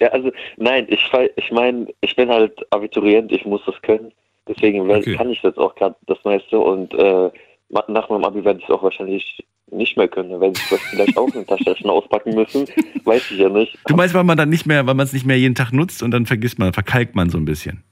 Ja, 0.00 0.08
also 0.08 0.32
nein, 0.56 0.86
ich 0.88 1.08
ich 1.36 1.52
meine, 1.52 1.86
ich 2.00 2.16
bin 2.16 2.28
halt 2.28 2.58
Abiturient, 2.72 3.30
ich 3.32 3.44
muss 3.44 3.60
das 3.66 3.80
können. 3.82 4.12
Deswegen 4.48 4.88
we- 4.88 4.94
Okay. 4.96 5.14
kann 5.14 5.30
ich 5.30 5.42
jetzt 5.42 5.58
auch 5.58 5.74
gerade 5.76 5.94
das 6.06 6.18
meiste 6.24 6.58
und 6.58 6.92
äh, 6.94 7.30
nach 7.68 8.08
meinem 8.08 8.24
Abi 8.24 8.44
werde 8.44 8.58
ich 8.58 8.64
es 8.64 8.70
auch 8.70 8.82
wahrscheinlich 8.82 9.44
nicht 9.70 9.96
mehr 9.96 10.08
können. 10.08 10.30
Dann 10.30 10.40
werde 10.40 10.58
ich 10.58 10.68
das 10.68 10.80
vielleicht 10.90 11.16
auch 11.16 11.32
eine 11.32 11.46
Taschenrechner 11.46 11.92
auspacken 11.92 12.34
müssen. 12.34 12.66
Weiß 13.04 13.30
ich 13.30 13.38
ja 13.38 13.48
nicht. 13.48 13.78
Du 13.86 13.94
meinst, 13.94 14.14
weil 14.14 14.24
man 14.24 14.36
dann 14.36 14.48
nicht 14.50 14.66
mehr, 14.66 14.86
weil 14.86 14.94
man 14.94 15.04
es 15.04 15.12
nicht 15.12 15.24
mehr 15.26 15.38
jeden 15.38 15.54
Tag 15.54 15.72
nutzt 15.72 16.02
und 16.02 16.10
dann 16.10 16.26
vergisst 16.26 16.58
man, 16.58 16.72
verkalkt 16.72 17.14
man 17.14 17.30
so 17.30 17.38
ein 17.38 17.44
bisschen. 17.44 17.84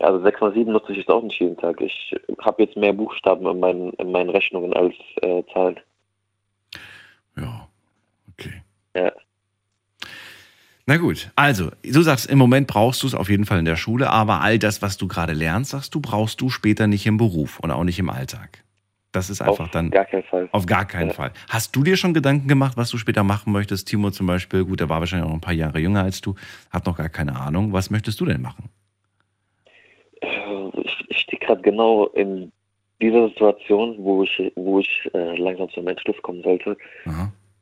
Ja, 0.00 0.06
also 0.06 0.22
6 0.22 0.40
mal 0.40 0.52
7 0.54 0.72
nutze 0.72 0.92
ich 0.92 0.98
jetzt 0.98 1.10
auch 1.10 1.22
nicht 1.22 1.38
jeden 1.40 1.56
Tag. 1.58 1.80
Ich 1.80 2.14
habe 2.40 2.62
jetzt 2.62 2.76
mehr 2.76 2.92
Buchstaben 2.92 3.46
in 3.46 3.60
meinen, 3.60 3.92
in 3.94 4.10
meinen 4.10 4.30
Rechnungen 4.30 4.72
als 4.72 4.94
äh, 5.20 5.42
Zahlen. 5.52 5.78
Ja, 7.36 7.68
okay. 8.32 8.62
Ja. 8.96 9.12
Na 10.86 10.96
gut, 10.96 11.30
also, 11.36 11.70
du 11.84 12.02
sagst, 12.02 12.28
im 12.28 12.38
Moment 12.38 12.66
brauchst 12.66 13.02
du 13.02 13.06
es 13.06 13.14
auf 13.14 13.28
jeden 13.28 13.44
Fall 13.44 13.60
in 13.60 13.64
der 13.64 13.76
Schule, 13.76 14.10
aber 14.10 14.40
all 14.40 14.58
das, 14.58 14.82
was 14.82 14.96
du 14.96 15.06
gerade 15.06 15.34
lernst, 15.34 15.70
sagst 15.70 15.94
du, 15.94 16.00
brauchst 16.00 16.40
du 16.40 16.48
später 16.50 16.86
nicht 16.86 17.06
im 17.06 17.16
Beruf 17.16 17.60
und 17.60 17.70
auch 17.70 17.84
nicht 17.84 17.98
im 17.98 18.10
Alltag. 18.10 18.64
Das 19.12 19.28
ist 19.28 19.40
einfach 19.42 19.64
Auf 19.64 19.70
dann 19.70 19.90
gar 19.90 20.04
keinen 20.04 20.22
Fall. 20.24 20.48
auf 20.52 20.66
gar 20.66 20.84
keinen 20.86 21.08
Ja. 21.08 21.14
Fall. 21.14 21.32
Hast 21.48 21.74
du 21.76 21.82
dir 21.82 21.96
schon 21.96 22.14
Gedanken 22.14 22.48
gemacht, 22.48 22.76
was 22.76 22.90
du 22.90 22.96
später 22.96 23.22
machen 23.22 23.52
möchtest? 23.52 23.88
Timo 23.88 24.10
zum 24.10 24.26
Beispiel, 24.26 24.64
gut, 24.64 24.80
der 24.80 24.88
war 24.88 25.00
wahrscheinlich 25.00 25.24
auch 25.26 25.30
noch 25.30 25.36
ein 25.38 25.40
paar 25.42 25.52
Jahre 25.52 25.78
jünger 25.78 26.02
als 26.02 26.20
du, 26.20 26.34
hat 26.70 26.86
noch 26.86 26.96
gar 26.96 27.08
keine 27.08 27.36
Ahnung. 27.36 27.72
Was 27.72 27.90
möchtest 27.90 28.18
du 28.20 28.24
denn 28.24 28.40
machen? 28.40 28.70
Ich, 31.10 31.18
stehe 31.18 31.38
gerade 31.38 31.62
genau 31.62 32.06
in 32.08 32.50
dieser 33.00 33.28
Situation, 33.28 33.96
wo 33.98 34.22
ich, 34.22 34.52
wo 34.56 34.80
ich 34.80 35.10
äh, 35.14 35.36
langsam 35.36 35.68
zum 35.70 35.86
Entschluss 35.88 36.20
kommen 36.22 36.42
sollte. 36.42 36.76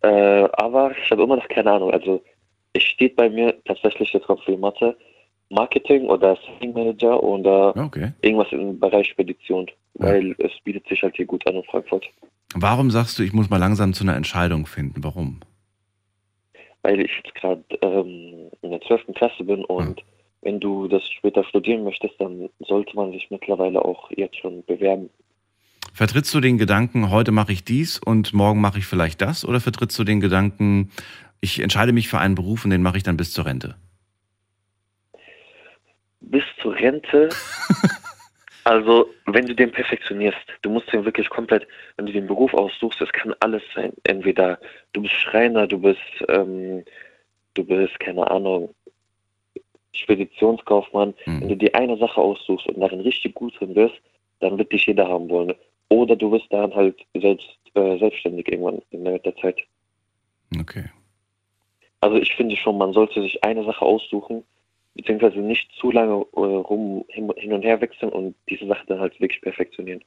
Äh, 0.02 0.48
aber 0.52 0.92
ich 0.96 1.10
habe 1.10 1.22
immer 1.24 1.36
noch 1.36 1.48
keine 1.48 1.72
Ahnung. 1.72 1.90
Also 1.90 2.22
es 2.72 2.82
steht 2.82 3.16
bei 3.16 3.28
mir 3.28 3.54
tatsächlich 3.64 4.12
jetzt 4.12 4.28
noch 4.28 4.42
für 4.44 4.56
Mathe, 4.56 4.96
Marketing 5.50 6.06
oder 6.06 6.36
Selling 6.36 6.74
Manager 6.74 7.22
oder 7.22 7.76
Okay. 7.76 8.12
irgendwas 8.22 8.52
im 8.52 8.78
Bereich 8.78 9.08
Spedition, 9.08 9.70
weil 9.94 10.34
es 10.38 10.52
bietet 10.64 10.86
sich 10.88 11.02
halt 11.02 11.16
hier 11.16 11.26
gut 11.26 11.46
an 11.46 11.56
in 11.56 11.64
Frankfurt. 11.64 12.06
Warum 12.54 12.90
sagst 12.90 13.18
du, 13.18 13.22
ich 13.22 13.32
muss 13.32 13.50
mal 13.50 13.58
langsam 13.58 13.92
zu 13.92 14.04
einer 14.04 14.16
Entscheidung 14.16 14.66
finden? 14.66 15.02
Warum? 15.04 15.40
Weil 16.82 17.00
ich 17.00 17.10
jetzt 17.22 17.34
gerade 17.34 17.62
ähm, 17.82 18.50
in 18.62 18.70
der 18.70 18.80
12. 18.82 19.06
Klasse 19.14 19.44
bin 19.44 19.64
und 19.64 20.02
wenn 20.42 20.60
du 20.60 20.88
das 20.88 21.08
später 21.10 21.44
studieren 21.44 21.84
möchtest, 21.84 22.14
dann 22.20 22.48
sollte 22.60 22.94
man 22.96 23.12
sich 23.12 23.28
mittlerweile 23.30 23.84
auch 23.84 24.10
jetzt 24.10 24.36
schon 24.36 24.64
bewerben. 24.64 25.10
Vertrittst 25.92 26.32
du 26.34 26.40
den 26.40 26.58
Gedanken, 26.58 27.10
heute 27.10 27.32
mache 27.32 27.52
ich 27.52 27.64
dies 27.64 27.98
und 27.98 28.32
morgen 28.32 28.60
mache 28.60 28.78
ich 28.78 28.86
vielleicht 28.86 29.20
das? 29.20 29.44
Oder 29.44 29.60
vertrittst 29.60 29.98
du 29.98 30.04
den 30.04 30.20
Gedanken, 30.20 30.90
ich 31.40 31.60
entscheide 31.60 31.92
mich 31.92 32.08
für 32.08 32.18
einen 32.18 32.34
Beruf 32.34 32.64
und 32.64 32.70
den 32.70 32.82
mache 32.82 32.98
ich 32.98 33.02
dann 33.02 33.16
bis 33.16 33.32
zur 33.32 33.46
Rente? 33.46 33.76
bis 36.30 36.44
zur 36.60 36.74
Rente, 36.74 37.28
also 38.64 39.08
wenn 39.26 39.46
du 39.46 39.54
den 39.54 39.72
perfektionierst, 39.72 40.38
du 40.62 40.70
musst 40.70 40.92
den 40.92 41.04
wirklich 41.04 41.28
komplett, 41.30 41.66
wenn 41.96 42.06
du 42.06 42.12
den 42.12 42.26
Beruf 42.26 42.54
aussuchst, 42.54 43.00
es 43.00 43.12
kann 43.12 43.34
alles 43.40 43.62
sein. 43.74 43.92
Entweder 44.04 44.58
du 44.92 45.02
bist 45.02 45.14
Schreiner, 45.14 45.66
du 45.66 45.78
bist, 45.78 45.98
ähm, 46.28 46.84
du 47.54 47.64
bist, 47.64 47.98
keine 48.00 48.30
Ahnung, 48.30 48.74
Speditionskaufmann. 49.98 51.14
Hm. 51.24 51.40
Wenn 51.40 51.48
du 51.48 51.56
dir 51.56 51.74
eine 51.74 51.96
Sache 51.96 52.20
aussuchst 52.20 52.66
und 52.68 52.80
darin 52.80 53.00
richtig 53.00 53.34
gut 53.34 53.58
drin 53.58 53.74
bist, 53.74 53.94
dann 54.40 54.58
wird 54.58 54.72
dich 54.72 54.86
jeder 54.86 55.08
haben 55.08 55.28
wollen. 55.28 55.54
Oder 55.88 56.16
du 56.16 56.30
bist 56.30 56.46
daran 56.50 56.74
halt 56.74 56.96
selbst 57.14 57.48
äh, 57.74 57.98
selbstständig 57.98 58.48
irgendwann 58.48 58.82
mit 58.92 59.24
der 59.24 59.36
Zeit. 59.36 59.58
Okay. 60.60 60.84
Also 62.00 62.16
ich 62.16 62.34
finde 62.34 62.56
schon, 62.56 62.78
man 62.78 62.92
sollte 62.92 63.20
sich 63.22 63.42
eine 63.42 63.64
Sache 63.64 63.84
aussuchen, 63.84 64.44
beziehungsweise 64.94 65.38
nicht 65.40 65.70
zu 65.80 65.90
lange 65.90 66.24
äh, 66.34 66.40
rum 66.40 67.04
hin, 67.08 67.30
und 67.30 67.62
her 67.62 67.80
wechseln 67.80 68.10
und 68.10 68.34
diese 68.48 68.66
Sache 68.66 68.84
dann 68.86 69.00
halt 69.00 69.18
wirklich 69.20 69.40
perfektionieren. 69.40 70.02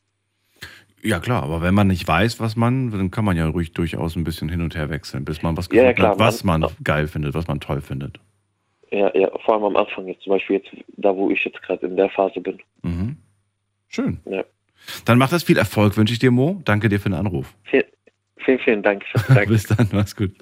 Ja 1.03 1.19
klar, 1.19 1.41
aber 1.43 1.61
wenn 1.61 1.73
man 1.73 1.87
nicht 1.87 2.07
weiß, 2.07 2.39
was 2.39 2.55
man, 2.55 2.91
dann 2.91 3.09
kann 3.09 3.25
man 3.25 3.35
ja 3.35 3.47
ruhig 3.47 3.73
durchaus 3.73 4.15
ein 4.15 4.23
bisschen 4.23 4.49
hin 4.49 4.61
und 4.61 4.75
her 4.75 4.89
wechseln, 4.89 5.25
bis 5.25 5.41
man 5.41 5.57
was 5.57 5.67
Ja, 5.71 5.83
ja, 5.83 5.91
gefunden 5.91 5.95
klar, 5.95 6.11
hat, 6.11 6.19
was 6.19 6.43
man, 6.43 6.61
man- 6.61 6.71
geil 6.83 7.07
findet, 7.07 7.33
was 7.33 7.47
man 7.47 7.59
toll 7.59 7.81
findet. 7.81 8.19
Ja, 8.91 9.15
ja, 9.15 9.29
vor 9.45 9.55
allem 9.55 9.63
am 9.63 9.77
Anfang 9.77 10.07
jetzt, 10.07 10.23
zum 10.23 10.31
Beispiel 10.31 10.57
jetzt, 10.57 10.69
da 10.97 11.15
wo 11.15 11.31
ich 11.31 11.43
jetzt 11.45 11.61
gerade 11.61 11.85
in 11.85 11.95
der 11.95 12.09
Phase 12.09 12.41
bin. 12.41 12.59
Mhm. 12.81 13.17
Schön. 13.87 14.19
Ja. 14.25 14.43
Dann 15.05 15.17
macht 15.17 15.31
das 15.31 15.43
viel 15.43 15.57
Erfolg, 15.57 15.95
wünsche 15.95 16.13
ich 16.13 16.19
dir, 16.19 16.31
Mo. 16.31 16.61
Danke 16.65 16.89
dir 16.89 16.99
für 16.99 17.09
den 17.09 17.17
Anruf. 17.17 17.53
Viel, 17.63 17.85
vielen, 18.37 18.59
vielen 18.59 18.83
Dank. 18.83 19.03
Danke. 19.27 19.47
Bis 19.47 19.63
dann, 19.63 19.87
mach's 19.93 20.15
gut. 20.15 20.33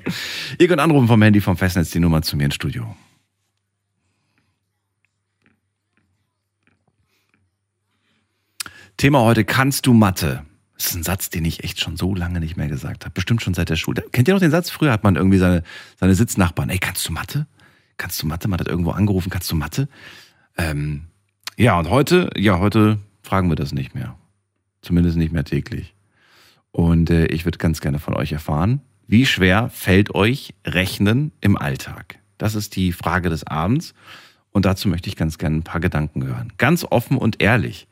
Ihr 0.57 0.67
könnt 0.67 0.81
anrufen 0.81 1.07
vom 1.07 1.21
Handy 1.21 1.41
vom 1.41 1.57
Festnetz 1.57 1.91
die 1.91 1.99
Nummer 1.99 2.21
zu 2.21 2.37
mir 2.37 2.45
ins 2.45 2.55
Studio. 2.55 2.95
Thema 8.97 9.21
heute, 9.21 9.45
kannst 9.45 9.85
du 9.85 9.93
Mathe? 9.93 10.43
Das 10.75 10.87
ist 10.87 10.95
ein 10.95 11.03
Satz, 11.03 11.29
den 11.29 11.45
ich 11.45 11.63
echt 11.63 11.79
schon 11.79 11.97
so 11.97 12.15
lange 12.15 12.39
nicht 12.39 12.57
mehr 12.57 12.67
gesagt 12.67 13.05
habe. 13.05 13.13
Bestimmt 13.13 13.41
schon 13.41 13.53
seit 13.53 13.69
der 13.69 13.75
Schule. 13.75 14.03
Kennt 14.11 14.27
ihr 14.27 14.33
noch 14.33 14.41
den 14.41 14.51
Satz? 14.51 14.69
Früher 14.69 14.91
hat 14.91 15.03
man 15.03 15.15
irgendwie 15.15 15.37
seine, 15.37 15.63
seine 15.97 16.15
Sitznachbarn. 16.15 16.69
Ey, 16.69 16.79
kannst 16.79 17.07
du 17.07 17.13
Mathe? 17.13 17.45
Kannst 17.99 18.23
du 18.23 18.27
Mathe? 18.27 18.47
Man 18.47 18.59
hat 18.59 18.67
irgendwo 18.67 18.91
angerufen, 18.91 19.29
kannst 19.29 19.51
du 19.51 19.55
Mathe? 19.55 19.89
Ähm, 20.57 21.07
ja, 21.57 21.77
und 21.77 21.89
heute, 21.89 22.29
ja, 22.37 22.57
heute 22.57 22.97
fragen 23.21 23.49
wir 23.49 23.57
das 23.57 23.73
nicht 23.73 23.93
mehr. 23.93 24.15
Zumindest 24.81 25.17
nicht 25.17 25.33
mehr 25.33 25.43
täglich. 25.43 25.93
Und 26.71 27.09
äh, 27.09 27.25
ich 27.25 27.43
würde 27.43 27.57
ganz 27.57 27.81
gerne 27.81 27.99
von 27.99 28.15
euch 28.15 28.31
erfahren, 28.31 28.81
wie 29.05 29.25
schwer 29.25 29.69
fällt 29.69 30.15
euch 30.15 30.53
Rechnen 30.65 31.33
im 31.41 31.57
Alltag? 31.57 32.19
Das 32.37 32.55
ist 32.55 32.77
die 32.77 32.93
Frage 32.93 33.29
des 33.29 33.45
Abends. 33.45 33.93
Und 34.51 34.65
dazu 34.65 34.87
möchte 34.87 35.09
ich 35.09 35.17
ganz 35.17 35.37
gerne 35.37 35.57
ein 35.57 35.63
paar 35.63 35.81
Gedanken 35.81 36.23
hören. 36.23 36.53
Ganz 36.57 36.85
offen 36.89 37.17
und 37.17 37.41
ehrlich 37.41 37.87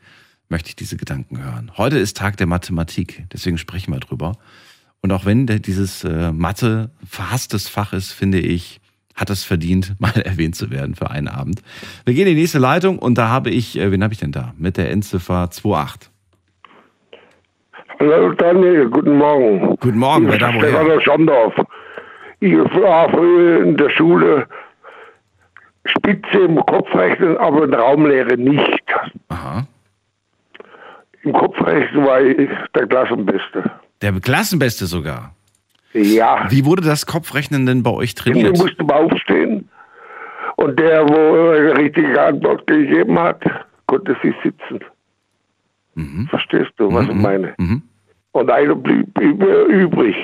möchte 0.48 0.70
ich 0.70 0.76
diese 0.76 0.96
Gedanken 0.96 1.38
hören. 1.42 1.72
Heute 1.76 1.98
ist 1.98 2.16
Tag 2.16 2.38
der 2.38 2.46
Mathematik, 2.46 3.26
deswegen 3.30 3.58
sprechen 3.58 3.92
wir 3.92 4.00
drüber. 4.00 4.38
Und 5.02 5.12
auch 5.12 5.26
wenn 5.26 5.46
dieses 5.46 6.02
äh, 6.04 6.32
Mathe 6.32 6.90
verhasstes 7.06 7.68
Fach 7.68 7.92
ist, 7.92 8.12
finde 8.12 8.40
ich, 8.40 8.77
hat 9.18 9.30
es 9.30 9.44
verdient, 9.44 9.94
mal 10.00 10.12
erwähnt 10.22 10.56
zu 10.56 10.70
werden 10.70 10.94
für 10.94 11.10
einen 11.10 11.28
Abend. 11.28 11.62
Wir 12.04 12.14
gehen 12.14 12.26
in 12.26 12.34
die 12.34 12.40
nächste 12.40 12.58
Leitung 12.58 12.98
und 12.98 13.18
da 13.18 13.28
habe 13.28 13.50
ich, 13.50 13.78
äh, 13.78 13.92
wen 13.92 14.02
habe 14.02 14.14
ich 14.14 14.20
denn 14.20 14.32
da? 14.32 14.54
Mit 14.56 14.76
der 14.76 14.90
Endziffer 14.90 15.34
28. 15.34 16.10
Hallo 18.00 18.32
Daniel, 18.32 18.88
guten 18.88 19.18
Morgen. 19.18 19.76
Guten 19.80 19.98
Morgen, 19.98 20.28
wer 20.28 20.38
da 20.38 20.54
woher? 20.54 20.68
Stefan 20.68 21.00
Schandorf. 21.00 21.54
Ich 22.40 22.54
war 22.54 23.10
früher 23.10 23.62
in 23.64 23.76
der 23.76 23.90
Schule 23.90 24.46
Spitze 25.84 26.38
im 26.38 26.64
Kopf 26.66 26.94
rechnen, 26.94 27.36
aber 27.38 27.64
in 27.64 27.74
Raumlehre 27.74 28.36
nicht. 28.36 28.84
Aha. 29.28 29.66
Im 31.22 31.32
Kopfrechnen 31.32 32.06
war 32.06 32.20
ich 32.20 32.48
der 32.74 32.86
Klassenbeste. 32.86 33.70
Der 34.00 34.12
Klassenbeste 34.20 34.86
sogar. 34.86 35.34
Ja, 35.94 36.46
Wie 36.50 36.64
wurde 36.64 36.82
das 36.82 37.06
Kopfrechnen 37.06 37.66
denn 37.66 37.82
bei 37.82 37.90
euch 37.90 38.14
trainiert? 38.14 38.56
mussten 38.58 38.86
mal 38.86 39.04
aufstehen. 39.04 39.68
Und 40.56 40.78
der, 40.78 41.08
wo 41.08 41.52
die 41.74 41.80
richtige 41.82 42.20
Antwort 42.20 42.66
gegeben 42.66 43.18
hat, 43.18 43.42
konnte 43.86 44.16
sich 44.22 44.34
sitzen. 44.42 44.80
Verstehst 46.28 46.70
du, 46.76 46.92
was 46.92 47.08
ich 47.08 47.14
meine? 47.14 47.54
Mhm. 47.58 47.82
Und 48.32 48.50
einer 48.50 48.74
blieb 48.74 49.18
übrig. 49.20 50.16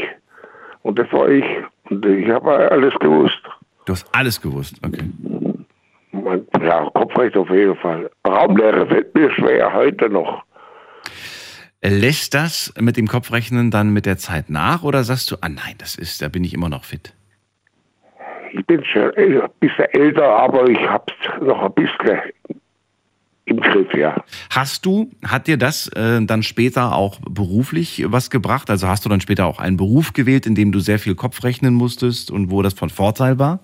Und 0.83 0.99
das 0.99 1.11
war 1.13 1.29
ich. 1.29 1.45
Und 1.91 2.05
ich 2.07 2.29
habe 2.29 2.71
alles 2.71 2.95
gewusst. 3.01 3.41
Du 3.87 3.93
hast 3.93 4.07
alles 4.15 4.41
gewusst. 4.41 4.81
Okay. 4.85 5.05
Ja, 6.63 6.89
Kopfrecht 6.95 7.37
auf 7.37 7.51
jeden 7.51 7.77
Fall. 7.77 8.09
Raumlehre 8.27 8.87
fällt 8.87 9.15
mir 9.15 9.31
schwer, 9.33 9.73
heute 9.73 10.09
noch. 10.09 10.43
Lässt 11.87 12.33
das 12.33 12.73
mit 12.81 12.97
dem 12.97 13.07
Kopfrechnen 13.07 13.71
dann 13.71 13.93
mit 13.93 14.07
der 14.07 14.17
Zeit 14.17 14.49
nach 14.49 14.85
oder 14.85 15.05
sagst 15.05 15.31
du, 15.31 15.37
ah 15.43 15.51
nein, 15.51 15.75
das 15.77 15.97
ist, 15.97 16.23
da 16.23 16.29
bin 16.29 16.43
ich 16.43 16.55
immer 16.55 16.71
noch 16.71 16.85
fit? 16.85 17.13
Ich 18.53 18.65
bin 18.65 18.83
schon 18.87 19.13
ein 19.17 19.43
bisschen 19.61 19.85
älter, 19.93 20.25
aber 20.25 20.67
ich 20.67 20.79
hab's 20.79 21.13
noch 21.43 21.63
ein 21.63 21.73
bisschen 21.75 22.21
im 23.45 23.61
Griff, 23.61 23.93
ja. 23.93 24.17
Hast 24.49 24.87
du, 24.87 25.11
hat 25.27 25.47
dir 25.47 25.59
das 25.59 25.89
äh, 25.89 26.25
dann 26.25 26.43
später 26.43 26.95
auch 26.95 27.19
beruflich 27.21 28.03
was 28.09 28.31
gebracht? 28.31 28.71
Also 28.71 28.89
hast 28.89 29.05
du 29.05 29.11
dann 29.11 29.21
später 29.21 29.45
auch 29.45 29.59
einen 29.59 29.77
Beruf 29.77 30.15
gewählt, 30.15 30.47
in 30.47 30.55
dem 30.55 30.73
du 30.73 30.79
sehr 30.79 30.99
viel 30.99 31.15
Kopf 31.15 31.45
rechnen 31.45 31.75
musstest 31.75 32.31
und 32.31 32.51
wo 32.51 32.63
das 32.63 32.73
von 32.73 32.89
Vorteil 32.89 33.39
war? 33.39 33.59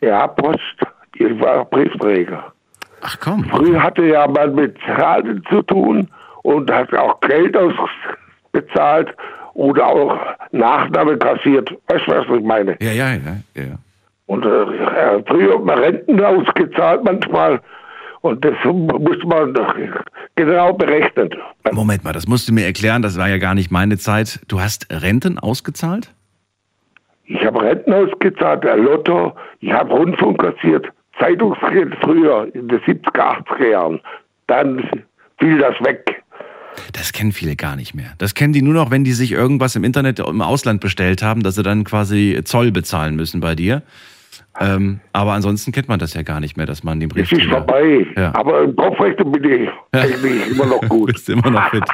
Ja, 0.00 0.26
Post. 0.28 0.80
Ich 1.16 1.38
war 1.40 1.66
Briefträger. 1.66 2.54
Ach 3.02 3.18
komm. 3.20 3.44
Früher 3.44 3.82
hatte 3.82 4.06
ja 4.06 4.26
man 4.26 4.54
mit 4.54 4.78
Zahlen 4.86 5.42
zu 5.50 5.60
tun 5.60 6.08
und 6.44 6.70
hat 6.70 6.94
auch 6.94 7.18
Geld 7.20 7.56
ausbezahlt 7.56 9.14
oder 9.54 9.86
auch 9.86 10.18
Nachname 10.52 11.16
kassiert. 11.16 11.70
Weißt 11.88 12.06
du, 12.06 12.12
was 12.12 12.38
ich 12.38 12.44
meine? 12.44 12.76
Ja, 12.80 12.92
ja, 12.92 13.12
ja, 13.12 13.36
ja. 13.54 13.78
Und 14.26 14.44
äh, 14.44 15.22
früher 15.26 15.54
hat 15.54 15.64
man 15.64 15.78
Renten 15.78 16.22
ausgezahlt 16.22 17.02
manchmal 17.04 17.60
und 18.20 18.44
das 18.44 18.54
musste 18.64 19.26
man 19.26 19.54
genau 20.34 20.72
berechnen. 20.72 21.30
Moment 21.72 22.04
mal, 22.04 22.12
das 22.12 22.26
musst 22.26 22.48
du 22.48 22.52
mir 22.52 22.64
erklären, 22.64 23.02
das 23.02 23.18
war 23.18 23.28
ja 23.28 23.38
gar 23.38 23.54
nicht 23.54 23.70
meine 23.70 23.98
Zeit. 23.98 24.40
Du 24.48 24.60
hast 24.60 24.86
Renten 24.90 25.38
ausgezahlt? 25.38 26.14
Ich 27.26 27.44
habe 27.44 27.62
Renten 27.62 27.92
ausgezahlt, 27.92 28.64
Lotto, 28.64 29.34
ich 29.60 29.72
habe 29.72 29.92
Rundfunk 29.94 30.40
kassiert, 30.40 30.88
Zeitungsgeld 31.18 31.94
früher 32.02 32.48
in 32.54 32.68
den 32.68 32.80
70er, 32.80 33.44
80er 33.44 33.68
Jahren. 33.68 34.00
Dann 34.46 35.04
fiel 35.38 35.58
das 35.58 35.74
weg. 35.84 36.13
Das 36.92 37.12
kennen 37.12 37.32
viele 37.32 37.56
gar 37.56 37.76
nicht 37.76 37.94
mehr. 37.94 38.12
Das 38.18 38.34
kennen 38.34 38.52
die 38.52 38.62
nur 38.62 38.74
noch, 38.74 38.90
wenn 38.90 39.04
die 39.04 39.12
sich 39.12 39.32
irgendwas 39.32 39.76
im 39.76 39.84
Internet 39.84 40.18
im 40.20 40.42
Ausland 40.42 40.80
bestellt 40.80 41.22
haben, 41.22 41.42
dass 41.42 41.54
sie 41.54 41.62
dann 41.62 41.84
quasi 41.84 42.40
Zoll 42.44 42.72
bezahlen 42.72 43.16
müssen 43.16 43.40
bei 43.40 43.54
dir. 43.54 43.82
Ähm, 44.60 45.00
aber 45.12 45.32
ansonsten 45.32 45.72
kennt 45.72 45.88
man 45.88 45.98
das 45.98 46.14
ja 46.14 46.22
gar 46.22 46.38
nicht 46.40 46.56
mehr, 46.56 46.66
dass 46.66 46.84
man 46.84 47.00
den 47.00 47.08
Brief. 47.08 47.30
Es 47.32 47.38
ist 47.38 47.48
vorbei. 47.48 48.06
Ja. 48.16 48.32
Aber 48.34 48.62
im 48.62 48.76
Kopfrechten 48.76 49.32
bin 49.32 49.44
ich 49.44 49.68
eigentlich 49.92 50.50
immer 50.50 50.66
noch 50.66 50.80
Du 50.80 50.88
gut. 50.88 51.06
bist 51.12 51.28
immer 51.28 51.50
noch 51.50 51.70
fit. 51.70 51.84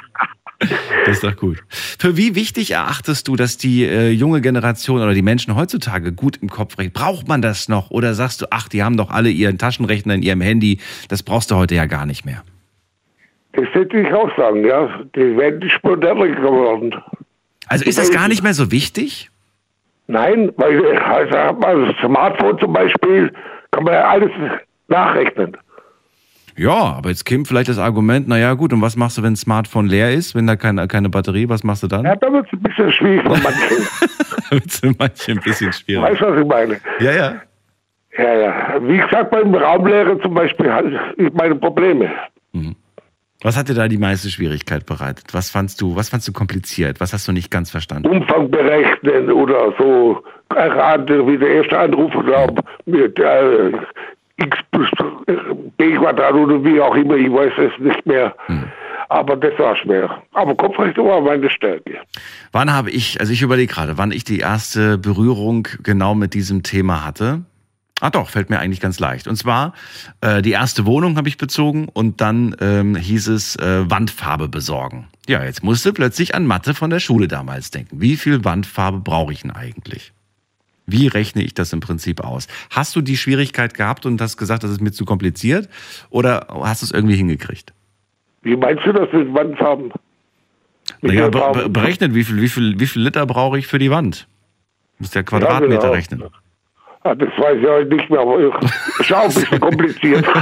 Das 1.07 1.17
ist 1.17 1.25
doch 1.25 1.37
gut. 1.37 1.63
Für 1.71 2.19
wie 2.19 2.35
wichtig 2.35 2.73
erachtest 2.73 3.29
du, 3.29 3.37
dass 3.37 3.57
die 3.57 3.85
äh, 3.85 4.11
junge 4.11 4.43
Generation 4.43 5.01
oder 5.01 5.15
die 5.15 5.23
Menschen 5.23 5.57
heutzutage 5.57 6.13
gut 6.13 6.37
im 6.43 6.51
Kopf 6.51 6.77
rechnen? 6.77 6.93
Braucht 6.93 7.29
man 7.29 7.41
das 7.41 7.71
noch? 7.71 7.91
Oder 7.91 8.13
sagst 8.15 8.43
du, 8.43 8.47
ach, 8.51 8.69
die 8.69 8.83
haben 8.83 8.99
doch 8.99 9.11
alle 9.11 9.31
ihren 9.31 9.57
Taschenrechner 9.57 10.15
in 10.15 10.23
ihrem 10.23 10.43
Handy, 10.43 10.79
das 11.09 11.23
brauchst 11.23 11.51
du 11.51 11.57
heute 11.57 11.77
ja 11.77 11.87
gar 11.87 12.05
nicht 12.05 12.27
mehr? 12.27 12.43
Das 13.61 13.75
hätte 13.75 13.99
ich 13.99 14.13
auch 14.13 14.35
sagen, 14.37 14.65
ja. 14.65 14.89
Die 15.15 15.37
werden 15.37 15.61
nicht 15.61 15.83
moderner 15.85 16.29
geworden. 16.29 16.95
Also 17.69 17.85
ist 17.85 17.99
das 17.99 18.11
gar 18.11 18.29
nicht 18.29 18.43
mehr 18.43 18.55
so 18.55 18.73
wichtig? 18.73 19.31
Nein, 20.07 20.51
weil 20.57 20.99
also 20.99 21.37
hat 21.37 21.61
man 21.61 21.87
das 21.87 21.97
Smartphone 22.05 22.59
zum 22.59 22.73
Beispiel, 22.73 23.33
kann 23.71 23.85
man 23.85 23.95
ja 23.95 24.09
alles 24.09 24.31
nachrechnen. 24.89 25.57
Ja, 26.57 26.95
aber 26.97 27.11
jetzt 27.11 27.25
käme 27.25 27.45
vielleicht 27.45 27.69
das 27.69 27.79
Argument, 27.79 28.27
naja 28.29 28.55
gut, 28.55 28.73
und 28.73 28.83
was 28.83 28.97
machst 28.97 29.19
du, 29.19 29.23
wenn 29.23 29.35
das 29.35 29.43
Smartphone 29.43 29.87
leer 29.87 30.13
ist, 30.13 30.35
wenn 30.35 30.47
da 30.47 30.57
keine, 30.57 30.89
keine 30.89 31.09
Batterie, 31.09 31.49
was 31.49 31.63
machst 31.63 31.83
du 31.83 31.87
dann? 31.87 32.05
Ja, 32.05 32.17
da 32.17 32.33
wird 32.33 32.47
es 32.47 32.53
ein 32.53 32.63
bisschen 32.63 32.93
schwierig 32.93 33.23
für 33.23 33.29
manche. 33.29 34.51
Wird's 34.51 34.81
für 34.81 34.93
manche 34.99 35.33
ein 35.33 35.41
bisschen 35.41 35.73
schwierig. 35.73 36.03
weißt 36.03 36.21
du, 36.21 36.27
was 36.27 36.41
ich 36.41 36.47
meine? 36.47 36.81
Ja, 36.99 37.13
ja. 37.13 37.35
Ja, 38.19 38.35
ja. 38.35 38.81
Wie 38.83 38.99
gesagt, 38.99 39.31
beim 39.31 39.55
Raumlehre 39.55 40.21
zum 40.21 40.35
Beispiel 40.35 40.73
hatte 40.73 40.99
ich 41.17 41.33
meine 41.35 41.55
Probleme. 41.55 42.11
Was 43.43 43.57
hat 43.57 43.69
dir 43.69 43.75
da 43.75 43.89
die 43.89 43.97
meiste 43.97 44.29
Schwierigkeit 44.29 44.85
bereitet? 44.85 45.33
Was 45.33 45.51
fandst 45.51 45.81
du, 45.81 45.97
was 45.97 46.11
fandst 46.11 46.29
du 46.29 46.33
kompliziert? 46.33 47.01
Was 47.01 47.15
hast 47.15 47.27
du 47.27 47.33
nicht 47.33 47.51
ganz 47.51 47.71
verstanden? 47.71 48.09
Umfang 48.09 48.51
berechnen 48.51 49.33
oder 49.33 49.73
so 49.79 50.23
erraten, 50.55 51.27
wie 51.27 51.39
der 51.39 51.49
erste 51.49 51.79
Anrufer 51.79 52.23
glaubt, 52.23 52.61
mit 52.85 53.19
äh, 53.19 53.73
x 54.37 54.59
plus 54.71 54.91
b 55.77 55.97
Quadrat 55.97 56.35
oder 56.35 56.63
wie 56.65 56.81
auch 56.81 56.95
immer, 56.95 57.15
ich 57.17 57.33
weiß 57.33 57.53
es 57.59 57.79
nicht 57.79 58.05
mehr. 58.07 58.35
Aber 59.09 59.37
das 59.37 59.59
war 59.59 59.75
schwer. 59.77 60.23
Aber 60.35 60.55
Kopfrechnung 60.55 61.09
war 61.09 61.21
meine 61.21 61.51
Stärke. 61.51 61.99
Wann 62.53 62.73
habe 62.73 62.91
ich, 62.91 63.21
also 63.21 63.33
ich 63.33 63.43
überlege 63.43 63.73
gerade, 63.73 63.99
wann 63.99 64.13
ich 64.13 64.25
die 64.25 64.39
erste 64.39 64.99
Berührung 64.99 65.67
genau 65.83 66.15
mit 66.15 66.35
diesem 66.35 66.63
Thema 66.63 67.05
hatte. 67.05 67.41
Ah 68.01 68.11
doch, 68.11 68.31
fällt 68.31 68.49
mir 68.49 68.59
eigentlich 68.59 68.81
ganz 68.81 68.99
leicht. 68.99 69.29
Und 69.29 69.37
zwar, 69.37 69.75
äh, 70.23 70.41
die 70.43 70.53
erste 70.53 70.87
Wohnung 70.87 71.17
habe 71.17 71.29
ich 71.29 71.37
bezogen 71.37 71.87
und 71.89 72.21
dann 72.21 72.57
ähm, 72.61 72.97
hieß 72.97 73.29
es 73.29 73.57
äh, 73.57 73.89
Wandfarbe 73.89 74.49
besorgen. 74.49 75.09
Ja, 75.29 75.45
jetzt 75.45 75.63
musste 75.63 75.93
plötzlich 75.93 76.35
an 76.35 76.47
Mathe 76.47 76.75
von 76.75 76.91
der 76.91 76.99
Schule 76.99 77.29
damals 77.29 77.71
denken. 77.71 78.01
Wie 78.01 78.17
viel 78.17 78.45
Wandfarbe 78.45 79.01
brauche 79.01 79.33
ich 79.33 79.43
denn 79.43 79.51
eigentlich? 79.51 80.13
Wie 80.87 81.07
rechne 81.07 81.43
ich 81.43 81.55
das 81.55 81.73
im 81.73 81.81
Prinzip 81.81 82.21
aus? 82.21 82.49
Hast 82.71 82.97
du 82.97 83.01
die 83.01 83.17
Schwierigkeit 83.17 83.75
gehabt 83.75 84.07
und 84.07 84.21
hast 84.21 84.37
gesagt, 84.37 84.65
das 84.65 84.71
ist 84.71 84.81
mir 84.81 84.91
zu 84.91 85.05
kompliziert? 85.05 85.69
Oder 86.09 86.49
hast 86.63 86.83
du 86.83 86.87
es 86.87 86.91
irgendwie 86.91 87.17
hingekriegt? 87.17 87.73
Wie 88.43 88.57
meinst 88.57 88.85
du 88.87 88.93
das 88.93 89.13
mit 89.13 89.33
Wandfarben? 89.33 89.93
Naja, 91.03 91.29
der 91.29 91.69
berechnet, 91.69 92.15
wie 92.15 92.25
viel, 92.25 92.41
wie, 92.41 92.49
viel, 92.49 92.81
wie 92.81 92.87
viel 92.87 93.03
Liter 93.03 93.25
brauche 93.27 93.59
ich 93.59 93.67
für 93.67 93.79
die 93.79 93.91
Wand? 93.91 94.27
Du 94.99 95.05
musst 95.05 95.15
ja 95.15 95.23
Quadratmeter 95.23 95.83
genau. 95.83 95.93
rechnen. 95.93 96.25
Ah, 97.03 97.15
das 97.15 97.31
weiß 97.39 97.57
ich 97.63 97.67
heute 97.67 97.95
nicht 97.95 98.11
mehr, 98.11 98.21
aber 98.21 98.39
ich- 98.41 99.01
ist 99.01 99.13
auch 99.13 99.23
ein 99.23 99.29
bisschen 99.35 99.61
kompliziert. 99.61 100.27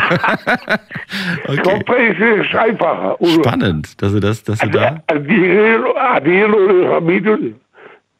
Okay. 1.46 1.62
Kopfrechnung 1.62 2.40
ist 2.42 2.54
einfacher. 2.54 3.20
Oder 3.20 3.32
Spannend, 3.32 4.02
dass 4.02 4.12
du 4.12 4.20
das, 4.20 4.42
dass 4.42 4.58
du 4.58 4.68
da. 4.68 5.02
Addieren, 5.06 5.84
addieren 5.96 6.52
oder 6.54 6.88
vermieten, 6.88 7.54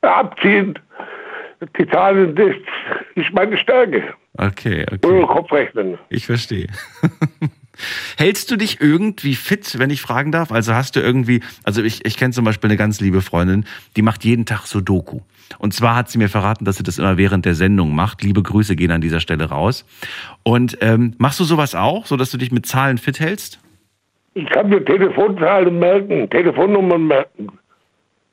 abziehen. 0.01 0.79
Die 1.79 1.87
Zahlen, 1.89 2.35
das 2.35 2.55
ist 3.17 3.33
meine 3.35 3.59
Stärke. 3.59 4.03
Okay, 4.39 4.87
Oder 5.05 5.17
okay. 5.25 5.27
Kopfrechnen. 5.27 5.99
Ich 6.09 6.27
verstehe. 6.27 6.69
Hältst 8.17 8.51
du 8.51 8.57
dich 8.57 8.81
irgendwie 8.81 9.35
fit, 9.35 9.79
wenn 9.79 9.91
ich 9.91 10.01
fragen 10.01 10.33
darf? 10.33 10.51
Also 10.51 10.75
hast 10.75 10.97
du 10.97 11.01
irgendwie, 11.01 11.43
also 11.65 11.83
ich, 11.83 12.05
ich 12.07 12.17
kenne 12.17 12.33
zum 12.33 12.45
Beispiel 12.45 12.71
eine 12.71 12.77
ganz 12.77 13.01
liebe 13.01 13.21
Freundin, 13.21 13.65
die 13.97 14.03
macht 14.03 14.25
jeden 14.25 14.47
Tag 14.47 14.67
Sudoku. 14.67 15.21
Und 15.59 15.73
zwar 15.75 15.97
hat 15.97 16.11
sie 16.11 16.19
mir 16.19 16.29
verraten, 16.29 16.65
dass 16.65 16.77
sie 16.77 16.83
das 16.83 16.99
immer 16.99 17.17
während 17.17 17.45
der 17.47 17.55
Sendung 17.55 17.95
macht. 17.95 18.23
Liebe 18.23 18.43
Grüße 18.43 18.77
gehen 18.77 18.91
an 18.91 19.01
dieser 19.01 19.21
Stelle 19.21 19.45
raus. 19.47 19.85
Und 20.43 20.79
ähm, 20.81 21.15
machst 21.19 21.41
du 21.41 21.45
sowas 21.45 21.75
auch, 21.75 22.07
so 22.07 22.17
dass 22.17 22.31
du 22.31 22.39
dich 22.39 22.53
mit 22.53 22.67
Zahlen 22.67 22.99
fit 22.99 23.21
hältst? 23.21 23.61
Ich 24.35 24.49
kann 24.51 24.69
mir 24.69 24.85
Telefonzahlen 24.85 25.79
merken, 25.79 26.29
Telefonnummern 26.31 27.07
merken. 27.07 27.49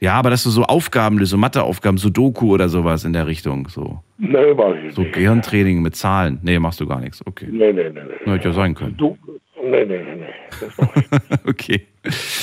Ja, 0.01 0.13
aber 0.15 0.30
dass 0.30 0.43
du 0.43 0.49
so 0.49 0.63
Aufgaben 0.63 1.23
so 1.25 1.38
Matheaufgaben, 1.38 1.97
Sudoku 1.97 2.54
oder 2.54 2.67
sowas 2.69 3.06
in 3.06 3.13
der 3.13 3.25
Richtung, 3.28 3.69
so, 3.69 4.01
Nee, 4.17 4.54
mach 4.56 4.75
ich 4.75 4.93
so 4.93 5.01
nicht. 5.01 5.13
Gehirntraining 5.13 5.82
mit 5.82 5.95
Zahlen. 5.95 6.39
Nee, 6.43 6.60
machst 6.60 6.80
du 6.82 6.86
gar 6.86 6.99
nichts. 6.99 7.25
Okay. 7.25 7.47
Nee, 7.49 7.71
nee, 7.71 7.89
nee. 7.89 8.01
Nee. 8.25 8.32
Hätte 8.34 8.49
ja 8.49 8.54
sein 8.54 8.75
können. 8.75 8.97
Du, 8.97 9.17
nee, 9.63 9.86
nee, 9.86 10.04
nee. 10.04 10.25
Das 10.60 10.78
mach 10.78 10.95
ich. 10.95 11.12
nicht. 11.12 11.45
Okay. 11.47 11.88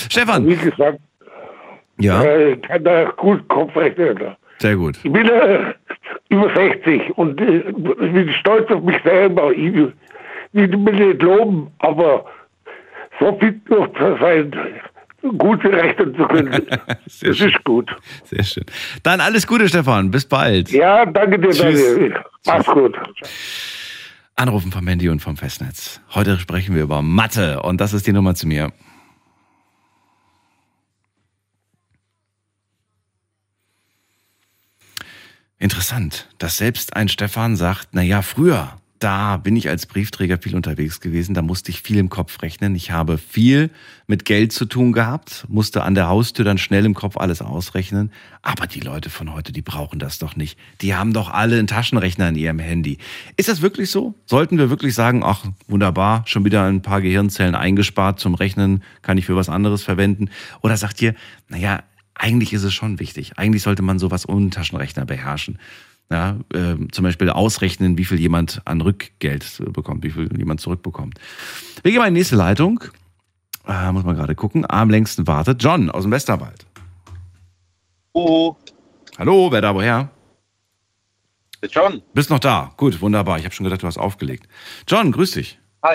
Stefan. 0.09 0.47
Wie 0.49 0.57
gesagt, 0.57 0.99
Ja, 2.01 2.23
äh, 2.23 2.55
ich 2.55 2.63
kann 2.63 2.83
da 2.83 3.05
gut 3.11 3.47
Kopfrechnen. 3.49 4.19
Sehr 4.63 4.77
gut. 4.77 4.97
Ich 5.03 5.13
bin 5.13 5.29
äh, 5.29 5.75
über 6.31 6.55
60 6.55 7.17
und 7.19 7.41
äh, 7.41 7.59
ich 7.69 8.13
bin 8.13 8.33
stolz 8.41 8.71
auf 8.71 8.83
mich 8.83 8.97
selber. 9.05 9.53
Ich 9.53 9.73
will 9.75 9.93
will 10.53 10.69
nicht 10.69 11.23
loben, 11.23 11.71
aber 11.79 12.25
so 13.19 13.37
fit 13.39 13.69
noch 13.71 13.93
zu 13.95 14.17
sein, 14.21 14.53
gut 15.39 15.65
rechnen 15.65 16.15
zu 16.17 16.25
können, 16.27 16.67
das 17.05 17.37
schön. 17.37 17.49
ist 17.49 17.65
gut. 17.65 17.91
Sehr 18.25 18.43
schön. 18.43 18.65
Dann 19.03 19.21
alles 19.21 19.47
Gute, 19.47 19.69
Stefan. 19.69 20.11
Bis 20.11 20.25
bald. 20.27 20.71
Ja, 20.71 21.07
danke 21.07 21.39
dir, 21.39 21.55
danke. 21.55 22.25
Mach's 22.47 22.67
gut. 22.67 22.99
Anrufen 24.37 24.73
vom 24.73 24.87
Handy 24.87 25.09
und 25.09 25.21
vom 25.21 25.37
Festnetz. 25.37 26.01
Heute 26.15 26.39
sprechen 26.39 26.75
wir 26.75 26.83
über 26.83 27.03
Mathe 27.03 27.63
und 27.63 27.81
das 27.81 27.93
ist 27.93 28.07
die 28.07 28.13
Nummer 28.13 28.35
zu 28.35 28.49
mir. 28.49 28.73
Interessant, 35.63 36.27
dass 36.39 36.57
selbst 36.57 36.97
ein 36.97 37.07
Stefan 37.07 37.55
sagt, 37.55 37.91
na 37.93 38.03
ja, 38.03 38.23
früher, 38.23 38.73
da 38.99 39.37
bin 39.37 39.55
ich 39.55 39.69
als 39.69 39.87
Briefträger 39.87 40.39
viel 40.39 40.57
unterwegs 40.57 41.01
gewesen. 41.01 41.35
Da 41.35 41.43
musste 41.43 41.71
ich 41.71 41.83
viel 41.83 41.99
im 41.99 42.09
Kopf 42.09 42.43
rechnen. 42.43 42.75
Ich 42.75 42.91
habe 42.91 43.17
viel 43.17 43.71
mit 44.09 44.25
Geld 44.25 44.53
zu 44.53 44.65
tun 44.65 44.93
gehabt, 44.93 45.45
musste 45.49 45.85
an 45.85 45.95
der 45.95 46.09
Haustür 46.09 46.45
dann 46.45 46.59
schnell 46.59 46.85
im 46.85 46.95
Kopf 46.95 47.17
alles 47.17 47.43
ausrechnen. 47.43 48.11
Aber 48.43 48.67
die 48.67 48.81
Leute 48.81 49.09
von 49.09 49.33
heute, 49.33 49.53
die 49.53 49.63
brauchen 49.63 50.01
das 50.01 50.19
doch 50.19 50.35
nicht. 50.35 50.59
Die 50.81 50.97
haben 50.97 51.13
doch 51.13 51.31
alle 51.31 51.57
einen 51.57 51.69
Taschenrechner 51.69 52.31
in 52.31 52.35
ihrem 52.35 52.59
Handy. 52.59 52.99
Ist 53.37 53.49
das 53.49 53.63
wirklich 53.63 53.89
so? 53.89 54.15
Sollten 54.27 54.59
wir 54.59 54.69
wirklich 54.69 54.95
sagen, 54.97 55.23
ach, 55.25 55.45
wunderbar, 55.69 56.25
schon 56.27 56.45
wieder 56.45 56.65
ein 56.65 56.83
paar 56.83 57.01
Gehirnzellen 57.01 57.55
eingespart 57.55 58.19
zum 58.19 58.35
Rechnen, 58.35 58.83
kann 59.03 59.17
ich 59.17 59.27
für 59.27 59.37
was 59.37 59.49
anderes 59.49 59.85
verwenden? 59.85 60.29
Oder 60.61 60.77
sagt 60.77 61.01
ihr, 61.03 61.15
naja, 61.49 61.85
eigentlich 62.15 62.53
ist 62.53 62.63
es 62.65 62.75
schon 62.75 62.99
wichtig. 62.99 63.33
Eigentlich 63.37 63.63
sollte 63.63 63.83
man 63.83 63.99
sowas 63.99 64.29
ohne 64.29 64.51
Taschenrechner 64.51 65.05
beherrschen. 65.05 65.59
Ja, 66.11 66.37
äh, 66.53 66.77
zum 66.91 67.05
Beispiel 67.05 67.31
ausrechnen, 67.31 67.97
wie 67.97 68.05
viel 68.05 68.21
jemand 68.21 68.61
an 68.67 68.81
Rückgeld 68.81 69.63
bekommt, 69.73 70.05
wie 70.05 70.11
viel 70.11 70.29
jemand 70.37 70.61
zurückbekommt. 70.61 71.19
Wir 71.83 71.91
gehen 71.91 72.01
mal 72.01 72.09
in 72.09 72.15
die 72.15 72.21
nächste 72.21 72.37
Leitung. 72.37 72.85
Äh, 73.67 73.93
muss 73.93 74.05
man 74.05 74.17
gerade 74.17 74.35
gucken. 74.35 74.67
Am 74.69 74.91
längsten 74.91 75.27
wartet 75.27 75.63
John 75.63 75.91
aus 75.91 76.03
dem 76.03 76.13
Westerwald. 76.13 76.67
Oh, 78.13 78.57
Hallo, 79.19 79.53
wer 79.53 79.61
da 79.61 79.75
woher? 79.75 80.11
John. 81.71 82.03
Bist 82.15 82.31
noch 82.31 82.39
da? 82.39 82.73
Gut, 82.77 83.01
wunderbar. 83.01 83.39
Ich 83.39 83.45
habe 83.45 83.55
schon 83.55 83.65
gedacht, 83.65 83.83
du 83.83 83.87
hast 83.87 83.99
aufgelegt. 83.99 84.49
John, 84.89 85.13
grüß 85.13 85.33
dich. 85.33 85.59
Hi, 85.85 85.95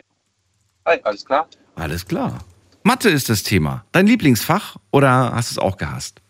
alles 1.04 1.26
klar? 1.26 1.48
Alles 1.76 2.06
klar. 2.06 2.40
Mathe 2.88 3.10
ist 3.10 3.28
das 3.28 3.44
Thema. 3.44 3.84
Dein 3.92 4.08
Lieblingsfach 4.08 4.78
oder 4.92 5.34
hast 5.36 5.52
du 5.52 5.56
es 5.56 5.60
auch 5.60 5.76
gehasst? 5.76 6.22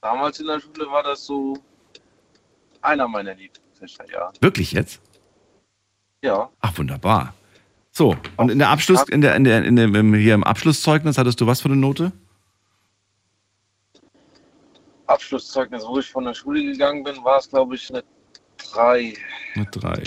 Damals 0.00 0.40
in 0.40 0.48
der 0.48 0.58
Schule 0.58 0.90
war 0.90 1.04
das 1.04 1.24
so 1.24 1.56
einer 2.82 3.06
meiner 3.06 3.36
Lieblingsfächer, 3.36 4.10
ja. 4.10 4.32
Wirklich 4.40 4.72
jetzt? 4.72 5.00
Ja, 6.22 6.50
Ach, 6.60 6.76
wunderbar. 6.76 7.32
So, 7.92 8.16
und 8.38 8.50
in 8.50 8.58
der 8.58 8.70
Abschluss, 8.70 9.04
in 9.08 9.20
der, 9.20 9.36
in 9.36 9.44
der, 9.44 9.62
in 9.64 9.76
dem, 9.76 10.14
hier 10.14 10.34
im 10.34 10.42
Abschlusszeugnis 10.42 11.16
hattest 11.16 11.40
du 11.40 11.46
was 11.46 11.60
für 11.60 11.68
eine 11.68 11.76
Note? 11.76 12.10
Abschlusszeugnis, 15.06 15.84
wo 15.86 16.00
ich 16.00 16.10
von 16.10 16.24
der 16.24 16.34
Schule 16.34 16.60
gegangen 16.64 17.04
bin, 17.04 17.22
war 17.22 17.38
es, 17.38 17.48
glaube 17.48 17.76
ich, 17.76 17.88
eine 17.90 18.02
3. 18.72 19.14
Eine 19.54 19.66
drei. 19.66 20.02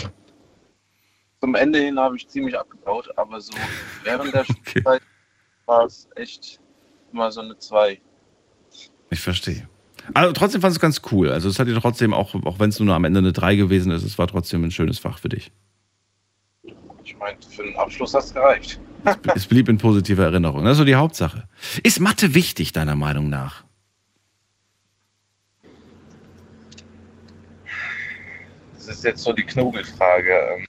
Zum 1.39 1.55
Ende 1.55 1.79
hin 1.79 1.97
habe 1.97 2.17
ich 2.17 2.27
ziemlich 2.27 2.59
abgebaut, 2.59 3.09
aber 3.15 3.39
so 3.39 3.53
während 4.03 4.33
der 4.33 4.41
Okay. 4.41 4.81
Schulzeit 4.83 5.01
war 5.65 5.85
es 5.85 6.07
echt 6.15 6.59
immer 7.11 7.31
so 7.31 7.41
eine 7.41 7.57
2. 7.57 7.99
Ich 9.09 9.19
verstehe. 9.19 9.67
Also 10.13 10.33
trotzdem 10.33 10.61
fand 10.61 10.73
es 10.73 10.79
ganz 10.79 11.01
cool. 11.11 11.29
Also 11.29 11.47
es 11.47 11.59
hat 11.59 11.67
dir 11.67 11.79
trotzdem, 11.79 12.13
auch, 12.13 12.33
auch 12.45 12.59
wenn 12.59 12.69
es 12.69 12.79
nur 12.79 12.93
am 12.93 13.05
Ende 13.05 13.19
eine 13.19 13.31
3 13.31 13.55
gewesen 13.55 13.91
ist, 13.91 14.03
es 14.03 14.17
war 14.17 14.27
trotzdem 14.27 14.63
ein 14.63 14.71
schönes 14.71 14.99
Fach 14.99 15.17
für 15.19 15.29
dich. 15.29 15.51
Ich 17.03 17.17
meine, 17.17 17.37
für 17.41 17.63
den 17.63 17.75
Abschluss 17.77 18.13
hat 18.13 18.23
es 18.23 18.33
gereicht. 18.33 18.79
Es 19.35 19.45
blieb 19.45 19.67
in 19.69 19.77
positiver 19.77 20.23
Erinnerung. 20.23 20.63
Das 20.63 20.73
ist 20.73 20.77
so 20.79 20.85
die 20.85 20.95
Hauptsache. 20.95 21.47
Ist 21.83 21.99
Mathe 21.99 22.33
wichtig, 22.33 22.71
deiner 22.71 22.95
Meinung 22.95 23.29
nach? 23.29 23.63
Das 28.75 28.87
ist 28.87 29.03
jetzt 29.03 29.23
so 29.23 29.33
die 29.33 29.43
Knobelfrage. 29.43 30.57
Ähm, 30.57 30.65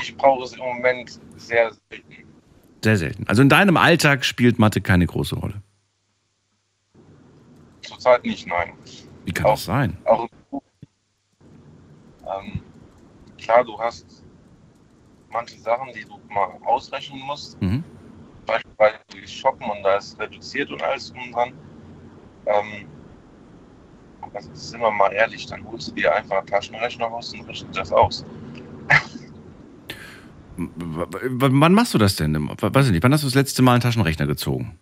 Ich 0.00 0.16
brauche 0.16 0.44
es 0.44 0.52
im 0.52 0.60
Moment 0.60 1.20
sehr 1.36 1.72
selten. 1.90 2.19
Sehr 2.82 2.96
selten. 2.96 3.26
Also 3.28 3.42
in 3.42 3.48
deinem 3.48 3.76
Alltag 3.76 4.24
spielt 4.24 4.58
Mathe 4.58 4.80
keine 4.80 5.06
große 5.06 5.34
Rolle. 5.36 5.62
Zurzeit 7.82 8.24
nicht, 8.24 8.46
nein. 8.46 8.72
Wie 9.24 9.32
kann 9.32 9.46
Auch- 9.46 9.50
das 9.52 9.64
sein? 9.64 9.96
Auch 10.04 10.28
ähm, 12.26 12.62
klar, 13.38 13.64
du 13.64 13.78
hast 13.78 14.24
manche 15.30 15.58
Sachen, 15.58 15.88
die 15.94 16.04
du 16.04 16.18
mal 16.32 16.48
ausrechnen 16.64 17.20
musst. 17.20 17.60
Mhm. 17.60 17.84
Beispielsweise 18.46 18.98
Shoppen 19.26 19.68
und 19.70 19.82
da 19.82 19.96
ist 19.96 20.18
reduziert 20.18 20.70
und 20.70 20.82
alles 20.82 21.12
drum 21.12 21.22
und 21.24 21.32
dran. 21.32 21.52
Ähm, 22.46 22.88
aber 24.22 24.40
sind 24.52 24.80
wir 24.80 24.90
mal 24.90 25.12
ehrlich, 25.12 25.46
dann 25.46 25.64
holst 25.70 25.88
du 25.88 25.92
dir 25.94 26.14
einfach 26.14 26.38
einen 26.38 26.46
Taschenrechner 26.46 27.06
raus 27.06 27.32
und 27.34 27.42
rechnest 27.48 27.76
das 27.76 27.92
aus. 27.92 28.24
Wann 30.60 31.74
machst 31.74 31.94
du 31.94 31.98
das 31.98 32.16
denn? 32.16 32.34
Weiß 32.60 32.86
ich 32.86 32.92
nicht. 32.92 33.02
Wann 33.02 33.12
hast 33.12 33.22
du 33.22 33.26
das 33.26 33.34
letzte 33.34 33.62
Mal 33.62 33.72
einen 33.72 33.80
Taschenrechner 33.80 34.26
gezogen? 34.26 34.78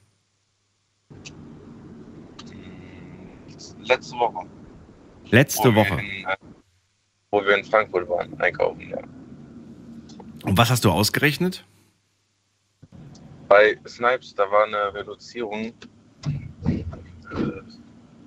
Letzte 3.85 4.17
Woche. 4.17 4.47
Letzte 5.31 5.75
wo 5.75 5.77
Woche. 5.77 5.97
Wir 5.97 6.03
in, 6.03 6.25
äh, 6.27 6.37
wo 7.31 7.45
wir 7.45 7.57
in 7.57 7.65
Frankfurt 7.65 8.09
waren, 8.09 8.39
einkaufen, 8.41 8.89
ja. 8.89 8.99
Und 10.45 10.57
was 10.57 10.71
hast 10.71 10.85
du 10.85 10.91
ausgerechnet? 10.91 11.65
Bei 13.49 13.79
Snipes, 13.87 14.35
da 14.35 14.51
war 14.51 14.65
eine 14.65 14.95
Reduzierung 14.95 15.73
äh, 16.65 16.85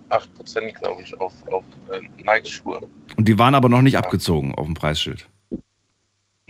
8%, 0.10 0.74
glaube 0.74 1.02
ich, 1.02 1.20
auf, 1.20 1.34
auf 1.52 1.64
äh, 1.92 2.02
Nike-Schuhe. 2.24 2.82
Und 3.18 3.28
die 3.28 3.38
waren 3.38 3.56
aber 3.56 3.70
noch 3.70 3.82
nicht 3.82 3.98
abgezogen 3.98 4.56
auf 4.56 4.66
dem 4.66 4.74
Preisschild. 4.74 5.30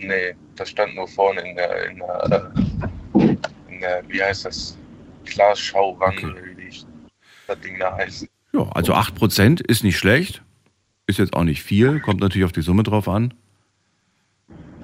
Nee, 0.02 0.34
das 0.56 0.70
stand 0.70 0.94
nur 0.94 1.06
vorne 1.08 1.40
in 1.48 1.56
der, 1.56 1.90
in 1.90 1.98
der, 1.98 2.52
in 3.68 3.80
der 3.80 4.02
wie 4.08 4.22
heißt 4.22 4.44
das, 4.44 4.76
Glasschauwand, 5.24 6.18
Okay. 6.24 6.34
wie 6.56 6.70
die, 6.70 6.84
das 7.46 7.60
Ding 7.60 7.78
da 7.78 7.96
heißt. 7.96 8.26
Ja, 8.52 8.68
also 8.72 8.94
8% 8.94 9.64
ist 9.66 9.84
nicht 9.84 9.96
schlecht. 9.96 10.42
Ist 11.06 11.18
jetzt 11.18 11.34
auch 11.34 11.44
nicht 11.44 11.62
viel. 11.62 12.00
Kommt 12.00 12.20
natürlich 12.20 12.44
auf 12.44 12.52
die 12.52 12.62
Summe 12.62 12.82
drauf 12.82 13.08
an. 13.08 13.34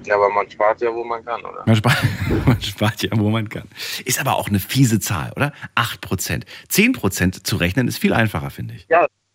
Ja, 0.05 0.15
aber 0.15 0.31
man 0.31 0.49
spart 0.51 0.81
ja, 0.81 0.93
wo 0.95 1.05
man 1.05 1.25
kann, 1.25 1.45
oder? 1.45 1.65
Man 1.67 1.77
spart, 1.77 1.97
man 2.47 2.61
spart 2.63 3.03
ja, 3.03 3.11
wo 3.15 3.29
man 3.29 3.49
kann. 3.49 3.69
Ist 4.05 4.21
aber 4.21 4.37
auch 4.37 4.49
eine 4.49 4.61
fiese 4.61 5.01
Zahl, 5.01 5.33
oder? 5.37 5.53
8%. 5.75 6.45
10% 6.71 7.45
zu 7.45 7.57
rechnen 7.57 7.89
ist 7.89 7.99
viel 7.99 8.13
einfacher, 8.13 8.51
finde 8.51 8.75
ich. 8.75 8.87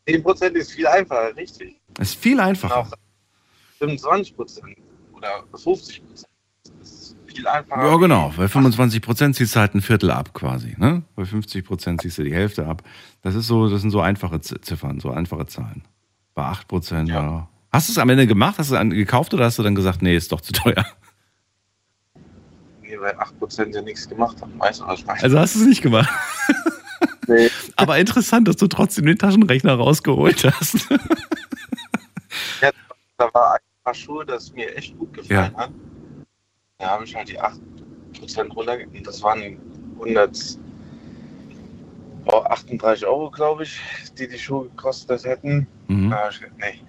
10% 0.07 0.45
ist 0.53 0.71
viel 0.71 0.87
einfacher, 0.87 1.35
richtig. 1.35 1.79
Ist 1.99 2.15
viel 2.15 2.39
Auch 2.39 2.45
einfacher. 2.45 2.89
25% 3.79 4.75
oder 5.23 5.57
50%. 5.57 6.01
Das 6.79 6.89
ist 6.89 7.15
viel 7.25 7.47
einfacher. 7.47 7.85
Ja, 7.85 7.97
genau. 7.97 8.33
Bei 8.35 8.45
25% 8.45 9.33
ziehst 9.33 9.55
du 9.55 9.59
halt 9.59 9.75
ein 9.75 9.81
Viertel 9.81 10.11
ab 10.11 10.33
quasi. 10.33 10.75
Ne? 10.77 11.03
Bei 11.15 11.23
50% 11.23 12.01
ziehst 12.01 12.17
du 12.17 12.23
die 12.23 12.33
Hälfte 12.33 12.65
ab. 12.65 12.83
Das 13.21 13.35
ist 13.35 13.47
so, 13.47 13.69
das 13.69 13.81
sind 13.81 13.91
so 13.91 14.01
einfache 14.01 14.41
Ziffern, 14.41 14.99
so 14.99 15.11
einfache 15.11 15.45
Zahlen. 15.45 15.83
Bei 16.33 16.43
8%, 16.43 17.07
ja. 17.07 17.15
Ja. 17.15 17.47
Hast 17.71 17.89
du 17.89 17.93
es 17.93 17.97
am 17.97 18.09
Ende 18.09 18.27
gemacht? 18.27 18.55
Hast 18.57 18.71
du 18.71 18.75
es 18.75 18.89
gekauft 18.89 19.33
oder 19.33 19.45
hast 19.45 19.57
du 19.57 19.63
dann 19.63 19.75
gesagt, 19.75 20.01
nee, 20.01 20.15
ist 20.15 20.31
doch 20.31 20.41
zu 20.41 20.53
teuer? 20.53 20.85
Nee, 22.81 22.99
weil 22.99 23.15
8% 23.15 23.73
ja 23.73 23.81
nichts 23.81 24.07
gemacht 24.07 24.39
haben. 24.41 24.59
Weißt 24.59 24.81
du, 24.81 24.87
was 24.87 24.99
ich 24.99 25.05
meine? 25.05 25.23
Also 25.23 25.39
hast 25.39 25.55
du 25.55 25.61
es 25.61 25.65
nicht 25.65 25.81
gemacht. 25.81 26.09
Nee. 27.27 27.49
Aber 27.75 27.97
interessant, 27.97 28.47
dass 28.47 28.57
du 28.57 28.67
trotzdem 28.67 29.05
den 29.05 29.17
Taschenrechner 29.17 29.75
rausgeholt 29.75 30.43
hast. 30.43 30.89
da 33.17 33.33
war 33.33 33.53
ein 33.53 33.59
paar 33.83 33.93
Schuhe, 33.93 34.25
das 34.25 34.51
mir 34.53 34.75
echt 34.75 34.97
gut 34.97 35.13
gefallen 35.13 35.55
hat. 35.55 35.71
Da 36.77 36.89
habe 36.89 37.03
ich 37.03 37.15
halt 37.15 37.29
die 37.29 37.39
8% 37.39 38.49
runtergegeben. 38.49 39.03
Das 39.03 39.21
waren 39.21 39.57
100, 39.99 40.57
oh, 42.25 42.37
38 42.37 43.05
Euro, 43.05 43.29
glaube 43.29 43.63
ich, 43.63 43.79
die 44.17 44.27
die 44.27 44.37
Schuhe 44.39 44.69
gekostet 44.69 45.23
hätten. 45.25 45.67
Mhm. 45.87 46.09
Da 46.09 46.29
ich 46.29 46.41
nee, 46.57 46.81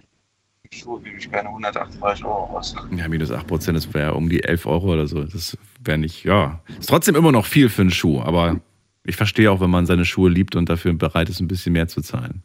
die 0.73 0.77
Schuhe 0.79 1.01
gebe 1.01 1.17
ich 1.17 1.31
keine 1.31 1.49
138 1.49 2.25
Euro 2.25 2.57
aus. 2.57 2.75
Ja, 2.97 3.09
minus 3.09 3.31
8%, 3.31 3.73
das 3.73 3.93
wäre 3.93 4.15
um 4.15 4.29
die 4.29 4.43
11 4.43 4.67
Euro 4.67 4.93
oder 4.93 5.07
so. 5.07 5.25
Das 5.25 5.57
wäre 5.83 5.99
nicht, 5.99 6.25
ja. 6.25 6.61
Ist 6.79 6.89
trotzdem 6.89 7.15
immer 7.17 7.33
noch 7.33 7.47
viel 7.47 7.69
für 7.69 7.83
einen 7.83 7.91
Schuh, 7.91 8.21
aber 8.21 8.61
ich 9.05 9.17
verstehe 9.17 9.51
auch, 9.51 9.61
wenn 9.61 9.71
man 9.71 9.87
seine 9.87 10.05
Schuhe 10.05 10.31
liebt 10.31 10.57
und 10.57 10.69
dafür 10.69 10.95
bereit 10.95 11.29
ist, 11.29 11.41
ein 11.41 11.49
bisschen 11.49 11.75
mehr 11.75 11.89
zu 11.89 12.01
zahlen. 12.01 12.43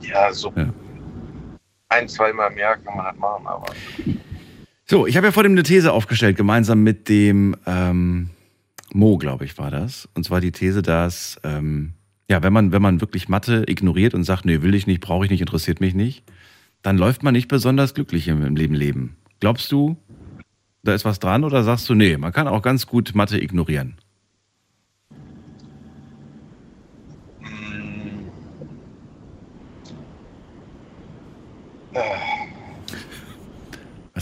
Ja, 0.00 0.32
so 0.32 0.52
Ja. 0.56 0.72
Ein, 1.92 2.08
zweimal 2.08 2.50
im 2.50 2.58
Jahr 2.58 2.76
kann 2.76 2.96
man 2.96 3.06
das 3.06 3.16
machen, 3.16 3.46
aber 3.46 3.66
So, 4.86 5.06
ich 5.06 5.16
habe 5.16 5.26
ja 5.26 5.32
vor 5.32 5.42
dem 5.42 5.52
eine 5.52 5.62
These 5.62 5.92
aufgestellt, 5.92 6.36
gemeinsam 6.36 6.82
mit 6.82 7.08
dem 7.08 7.56
ähm, 7.66 8.30
Mo, 8.92 9.16
glaube 9.18 9.44
ich, 9.44 9.58
war 9.58 9.70
das. 9.70 10.08
Und 10.14 10.24
zwar 10.24 10.40
die 10.40 10.52
These, 10.52 10.82
dass, 10.82 11.40
ähm, 11.44 11.94
ja, 12.28 12.42
wenn 12.42 12.52
man, 12.52 12.72
wenn 12.72 12.82
man 12.82 13.00
wirklich 13.00 13.28
Mathe 13.28 13.64
ignoriert 13.66 14.14
und 14.14 14.24
sagt, 14.24 14.44
nee, 14.44 14.62
will 14.62 14.74
ich 14.74 14.86
nicht, 14.86 15.00
brauche 15.00 15.24
ich 15.24 15.30
nicht, 15.30 15.40
interessiert 15.40 15.80
mich 15.80 15.94
nicht, 15.94 16.24
dann 16.82 16.98
läuft 16.98 17.22
man 17.22 17.32
nicht 17.32 17.48
besonders 17.48 17.94
glücklich 17.94 18.28
im, 18.28 18.56
Leben 18.56 18.74
leben. 18.74 19.16
Glaubst 19.40 19.70
du, 19.72 19.96
da 20.82 20.94
ist 20.94 21.04
was 21.04 21.20
dran 21.20 21.44
oder 21.44 21.62
sagst 21.62 21.88
du, 21.88 21.94
nee, 21.94 22.16
man 22.16 22.32
kann 22.32 22.48
auch 22.48 22.62
ganz 22.62 22.86
gut 22.86 23.14
Mathe 23.14 23.40
ignorieren? 23.40 23.96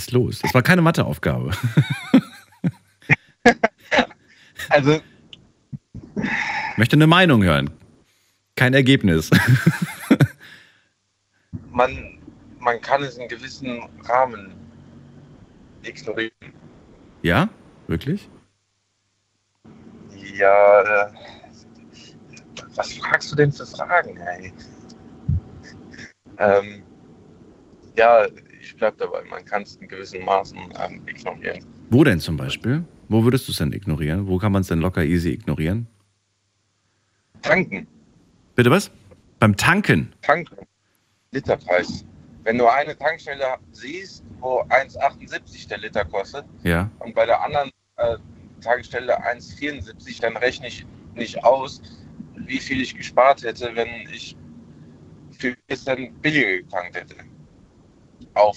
Was 0.01 0.07
ist 0.07 0.13
los? 0.13 0.39
Das 0.39 0.55
war 0.55 0.63
keine 0.63 0.81
Matheaufgabe. 0.81 1.51
also 4.71 4.99
Ich 6.15 6.79
möchte 6.79 6.97
eine 6.97 7.07
Meinung 7.07 7.43
hören. 7.43 7.69
Kein 8.57 8.73
Ergebnis. 8.73 9.29
man, 11.71 12.19
man 12.61 12.81
kann 12.81 13.03
es 13.03 13.19
in 13.19 13.29
gewissen 13.29 13.83
Rahmen 14.09 14.55
ignorieren. 15.83 16.33
Ja? 17.21 17.51
Wirklich? 17.87 18.31
Ja, 20.35 20.81
äh, 20.81 21.13
was 22.75 22.95
fragst 22.95 23.33
du 23.33 23.37
denn 23.37 23.53
für 23.53 23.67
Fragen, 23.67 24.17
ey? 24.17 24.51
Ähm, 26.39 26.85
ja, 27.99 28.27
ich 28.61 28.77
bleib 28.77 28.99
dabei, 28.99 29.23
man 29.31 29.45
kann 29.45 29.63
es 29.63 29.77
in 29.77 29.89
gewissen 29.89 30.25
Maßen 30.25 30.59
ähm, 30.79 31.03
ignorieren. 31.07 31.65
Wo 31.91 32.05
denn 32.05 32.21
zum 32.21 32.37
Beispiel? 32.37 32.85
Wo 33.09 33.25
würdest 33.25 33.49
du 33.49 33.53
es 33.53 33.59
denn 33.59 33.73
ignorieren? 33.73 34.27
Wo 34.29 34.39
kann 34.39 34.53
man 34.53 34.63
es 34.63 34.69
denn 34.69 34.81
locker 34.81 35.03
easy 35.05 35.31
ignorieren? 35.31 35.87
Tanken, 37.43 37.87
Bitte 38.55 38.71
was? 38.71 38.91
Beim 39.39 39.57
Tanken. 39.57 40.13
tanken, 40.21 40.57
Literpreis. 41.33 42.05
Wenn 42.45 42.59
du 42.59 42.67
eine 42.67 42.97
Tankstelle 42.97 43.57
siehst, 43.73 44.23
wo 44.41 44.63
1,78 44.65 45.69
der 45.69 45.79
Liter 45.79 46.05
kostet 46.05 46.45
Ja. 46.63 46.91
und 46.99 47.15
bei 47.15 47.25
der 47.27 47.43
anderen 47.43 47.71
äh, 47.97 48.17
Tankstelle 48.61 49.19
1,74, 49.25 50.21
dann 50.21 50.37
rechne 50.37 50.69
ich 50.69 50.85
nicht 51.15 51.43
aus, 51.45 51.81
wie 52.35 52.59
viel 52.59 52.81
ich 52.83 52.95
gespart 52.97 53.43
hätte, 53.43 53.71
wenn 53.75 53.89
ich 54.13 54.37
für 55.39 55.55
4 55.69 55.77
Cent 55.77 56.23
billiger 56.23 56.59
getankt 56.63 56.97
hätte. 56.97 57.15
Auf 58.35 58.57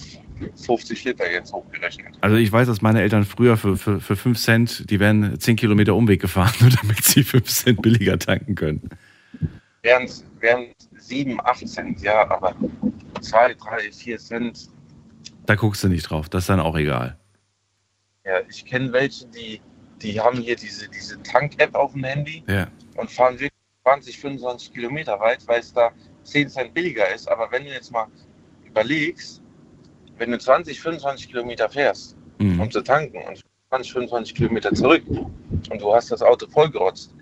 50 0.66 1.04
Liter 1.04 1.30
jetzt 1.30 1.52
hochgerechnet. 1.52 2.14
Also 2.20 2.36
ich 2.36 2.50
weiß, 2.50 2.66
dass 2.66 2.82
meine 2.82 3.00
Eltern 3.02 3.24
früher 3.24 3.56
für, 3.56 3.76
für, 3.76 4.00
für 4.00 4.16
5 4.16 4.38
Cent, 4.38 4.90
die 4.90 5.00
wären 5.00 5.38
10 5.38 5.56
Kilometer 5.56 5.94
Umweg 5.94 6.20
gefahren, 6.20 6.52
nur 6.60 6.70
damit 6.70 7.02
sie 7.04 7.22
5 7.22 7.44
Cent 7.48 7.82
billiger 7.82 8.18
tanken 8.18 8.54
können. 8.54 8.88
Wären 9.82 10.04
es 10.04 10.24
7, 10.98 11.40
8 11.40 11.68
Cent, 11.68 12.00
ja, 12.02 12.28
aber 12.30 12.54
2, 13.20 13.54
3, 13.54 13.92
4 13.92 14.18
Cent, 14.18 14.68
Da 15.46 15.54
guckst 15.54 15.84
du 15.84 15.88
nicht 15.88 16.04
drauf, 16.04 16.28
das 16.28 16.44
ist 16.44 16.48
dann 16.48 16.60
auch 16.60 16.76
egal. 16.76 17.18
ja, 18.24 18.40
ich 18.48 18.64
kenne 18.64 18.92
welche, 18.92 19.26
die, 19.26 19.60
die 20.02 20.18
haben 20.20 20.38
hier 20.38 20.56
diese, 20.56 20.88
diese 20.88 21.22
Tank-App 21.22 21.74
auf 21.74 21.92
dem 21.92 22.04
Handy 22.04 22.42
Ja. 22.48 22.66
und 22.96 23.10
fahren 23.10 23.34
wirklich 23.34 23.52
20, 23.84 24.18
25 24.18 24.72
Kilometer 24.72 25.20
weit, 25.20 25.46
weil 25.46 25.60
es 25.60 25.72
da 25.72 25.90
10 26.24 26.48
Cent 26.48 26.74
billiger 26.74 27.14
ist. 27.14 27.28
Aber 27.28 27.50
wenn 27.52 27.64
du 27.64 27.70
jetzt 27.70 27.92
mal 27.92 28.06
überlegst, 28.66 29.42
wenn 30.18 30.30
du 30.30 30.38
20, 30.38 30.80
25 30.80 31.28
Kilometer 31.28 31.68
fährst, 31.68 32.16
Mhm. 32.38 32.60
um 32.60 32.70
zu 32.70 32.82
tanken 32.82 33.18
und 33.28 33.40
20, 33.70 33.92
25 33.92 34.34
Kilometer 34.34 34.72
zurück 34.74 35.02
und 35.08 35.80
du 35.80 35.94
hast 35.94 36.10
das 36.10 36.22
Auto 36.22 36.46
vollgerotzt, 36.48 37.14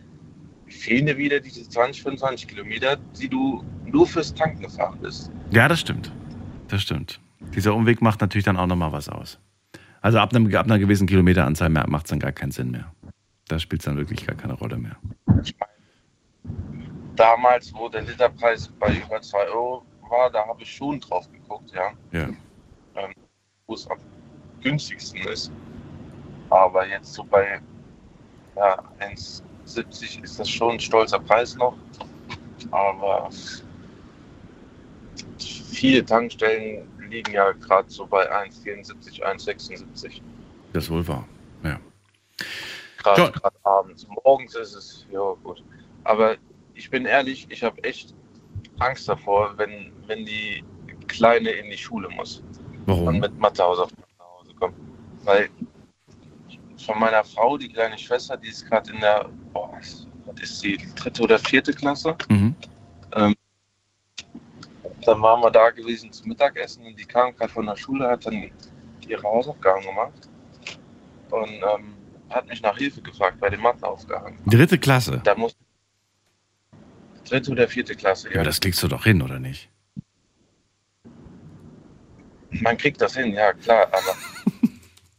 fehlen 0.69 1.07
dir 1.07 1.17
wieder 1.17 1.41
diese 1.41 1.69
20, 1.69 2.03
25 2.03 2.49
Kilometer, 2.49 2.97
die 3.21 3.29
du 3.29 3.63
nur 3.87 4.07
fürs 4.07 4.35
Tanken 4.35 4.63
gefahren 4.63 4.99
bist. 5.01 5.31
Ja, 5.51 5.69
das 5.69 5.81
stimmt. 5.81 6.11
Das 6.69 6.83
stimmt. 6.83 7.21
Dieser 7.55 7.75
Umweg 7.75 8.01
macht 8.01 8.21
natürlich 8.21 8.45
dann 8.45 8.57
auch 8.57 8.67
nochmal 8.67 8.93
was 8.93 9.09
aus. 9.09 9.39
Also 10.01 10.19
ab, 10.19 10.35
einem, 10.35 10.53
ab 10.55 10.65
einer 10.67 10.79
gewissen 10.79 11.07
Kilometeranzahl 11.07 11.69
macht 11.69 12.07
es 12.07 12.11
dann 12.11 12.19
gar 12.19 12.33
keinen 12.33 12.53
Sinn 12.53 12.71
mehr. 12.71 12.91
Da 13.49 13.59
spielt 13.59 13.83
es 13.83 13.85
dann 13.85 13.97
wirklich 13.97 14.27
gar 14.27 14.35
keine 14.37 14.55
Rolle 14.55 14.79
mehr. 14.79 14.97
Ich 15.45 15.55
meine, 15.59 15.73
damals, 17.17 17.73
wo 17.75 17.89
der 17.89 18.03
Literpreis 18.03 18.69
bei 18.81 18.95
über 18.95 19.21
2 19.21 19.39
Euro 19.49 19.85
war, 20.09 20.31
da 20.31 20.47
habe 20.47 20.63
ich 20.63 20.75
schon 20.75 20.99
drauf 21.01 21.31
geguckt, 21.31 21.71
ja, 21.75 21.93
Ja. 22.19 22.29
Wo 23.67 23.75
es 23.75 23.89
am 23.89 23.99
günstigsten 24.63 25.21
ist. 25.23 25.51
Aber 26.51 26.87
jetzt 26.87 27.13
so 27.15 27.25
bei 27.25 27.61
ja, 28.57 28.83
1,70 29.01 30.23
ist 30.23 30.39
das 30.39 30.49
schon 30.49 30.73
ein 30.73 30.81
stolzer 30.81 31.19
Preis 31.19 31.57
noch. 31.57 31.77
Aber 32.71 33.31
viele 35.39 36.05
Tankstellen 36.05 36.87
liegen 37.09 37.33
ja 37.33 37.53
gerade 37.53 37.91
so 37.91 38.07
bei 38.07 38.31
1,74, 38.31 39.23
1,76. 39.23 40.21
Das 40.73 40.91
wohl 40.91 41.07
wahr. 41.09 41.27
Ja. 41.65 41.81
gerade 43.03 43.57
abends. 43.65 44.07
Morgens 44.25 44.55
ist 44.55 44.75
es, 44.75 45.07
ja 45.11 45.35
gut. 45.43 45.63
Aber 46.05 46.37
ich 46.75 46.91
bin 46.91 47.07
ehrlich, 47.07 47.47
ich 47.51 47.63
habe 47.63 47.83
echt 47.85 48.15
Angst 48.79 49.09
davor, 49.09 49.57
wenn, 49.57 49.93
wenn 50.07 50.25
die 50.25 50.65
Kleine 51.09 51.51
in 51.51 51.71
die 51.71 51.77
Schule 51.77 52.09
muss 52.11 52.43
und 52.87 52.99
Warum? 52.99 53.19
mit 53.19 53.39
Mathehausaufgaben 53.39 54.05
nach 54.19 54.27
Hause 54.27 54.55
kommt. 54.55 54.77
Weil 55.25 55.49
von 56.79 56.99
meiner 56.99 57.25
Frau, 57.25 57.57
die 57.57 57.69
kleine 57.69 57.99
Schwester, 57.99 58.37
die 58.37 58.49
ist 58.49 58.69
gerade 58.69 58.93
in 58.93 59.01
der, 59.01 59.29
boah, 59.53 59.73
was 59.73 60.07
ist 60.41 60.61
sie, 60.61 60.79
dritte 60.97 61.23
oder 61.23 61.39
vierte 61.39 61.73
Klasse. 61.73 62.17
Mhm. 62.29 62.55
Dann 63.11 63.35
waren 65.21 65.41
wir 65.41 65.51
da 65.51 65.71
gewesen 65.71 66.13
zum 66.13 66.29
Mittagessen 66.29 66.87
und 66.87 66.99
die 66.99 67.05
kam 67.05 67.35
gerade 67.37 67.53
von 67.53 67.67
der 67.67 67.77
Schule, 67.77 68.09
hat 68.09 68.27
dann 68.27 68.51
ihre 69.07 69.23
Hausaufgaben 69.23 69.85
gemacht 69.85 70.29
und 71.31 71.51
ähm, 71.51 71.95
hat 72.31 72.49
mich 72.49 72.63
nach 72.63 72.77
Hilfe 72.77 73.03
gefragt 73.03 73.39
bei 73.41 73.51
den 73.51 73.61
Matheaufgaben. 73.61 74.39
Dritte 74.47 74.79
Klasse. 74.79 75.21
Da 75.25 75.35
muss 75.35 75.55
dritte 77.25 77.51
oder 77.51 77.69
vierte 77.69 77.95
Klasse. 77.95 78.33
Ja, 78.33 78.43
das 78.43 78.61
kriegst 78.61 78.83
du 78.83 78.89
doch 78.89 79.05
hin, 79.05 79.23
oder 79.23 79.39
nicht? 79.39 79.69
Man 82.61 82.77
kriegt 82.77 83.01
das 83.01 83.17
hin, 83.17 83.33
ja 83.33 83.53
klar, 83.53 83.87
aber 83.87 84.17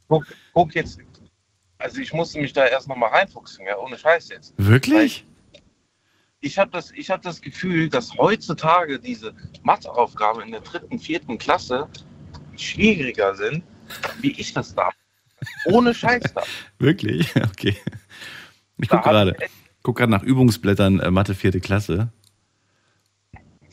guck, 0.07 0.25
guck 0.53 0.75
jetzt, 0.75 0.99
also 1.77 1.99
ich 1.99 2.13
musste 2.13 2.39
mich 2.39 2.53
da 2.53 2.65
erst 2.65 2.87
nochmal 2.87 3.09
reinfuchsen, 3.09 3.65
ja, 3.65 3.77
ohne 3.77 3.97
Scheiß 3.97 4.29
jetzt. 4.29 4.53
Wirklich? 4.57 5.25
Ich 6.39 6.57
habe 6.57 6.71
das, 6.71 6.91
ich 6.91 7.09
hab 7.09 7.21
das 7.21 7.41
Gefühl, 7.41 7.89
dass 7.89 8.17
heutzutage 8.17 8.99
diese 8.99 9.33
Matheaufgaben 9.63 10.41
in 10.41 10.51
der 10.51 10.61
dritten, 10.61 10.99
vierten 10.99 11.37
Klasse 11.37 11.87
schwieriger 12.57 13.33
sind, 13.35 13.63
wie 14.19 14.31
ich 14.31 14.53
das 14.53 14.75
da. 14.75 14.89
Ohne 15.65 15.93
Scheiß 15.93 16.33
da. 16.35 16.43
Wirklich? 16.79 17.33
Okay. 17.35 17.75
Ich 18.77 18.89
gucke 18.89 19.03
gerade. 19.03 19.37
Guck 19.83 19.97
gerade 19.97 20.11
nach 20.11 20.23
Übungsblättern 20.23 21.01
äh, 21.01 21.11
Mathe 21.11 21.35
vierte 21.35 21.59
Klasse. 21.59 22.11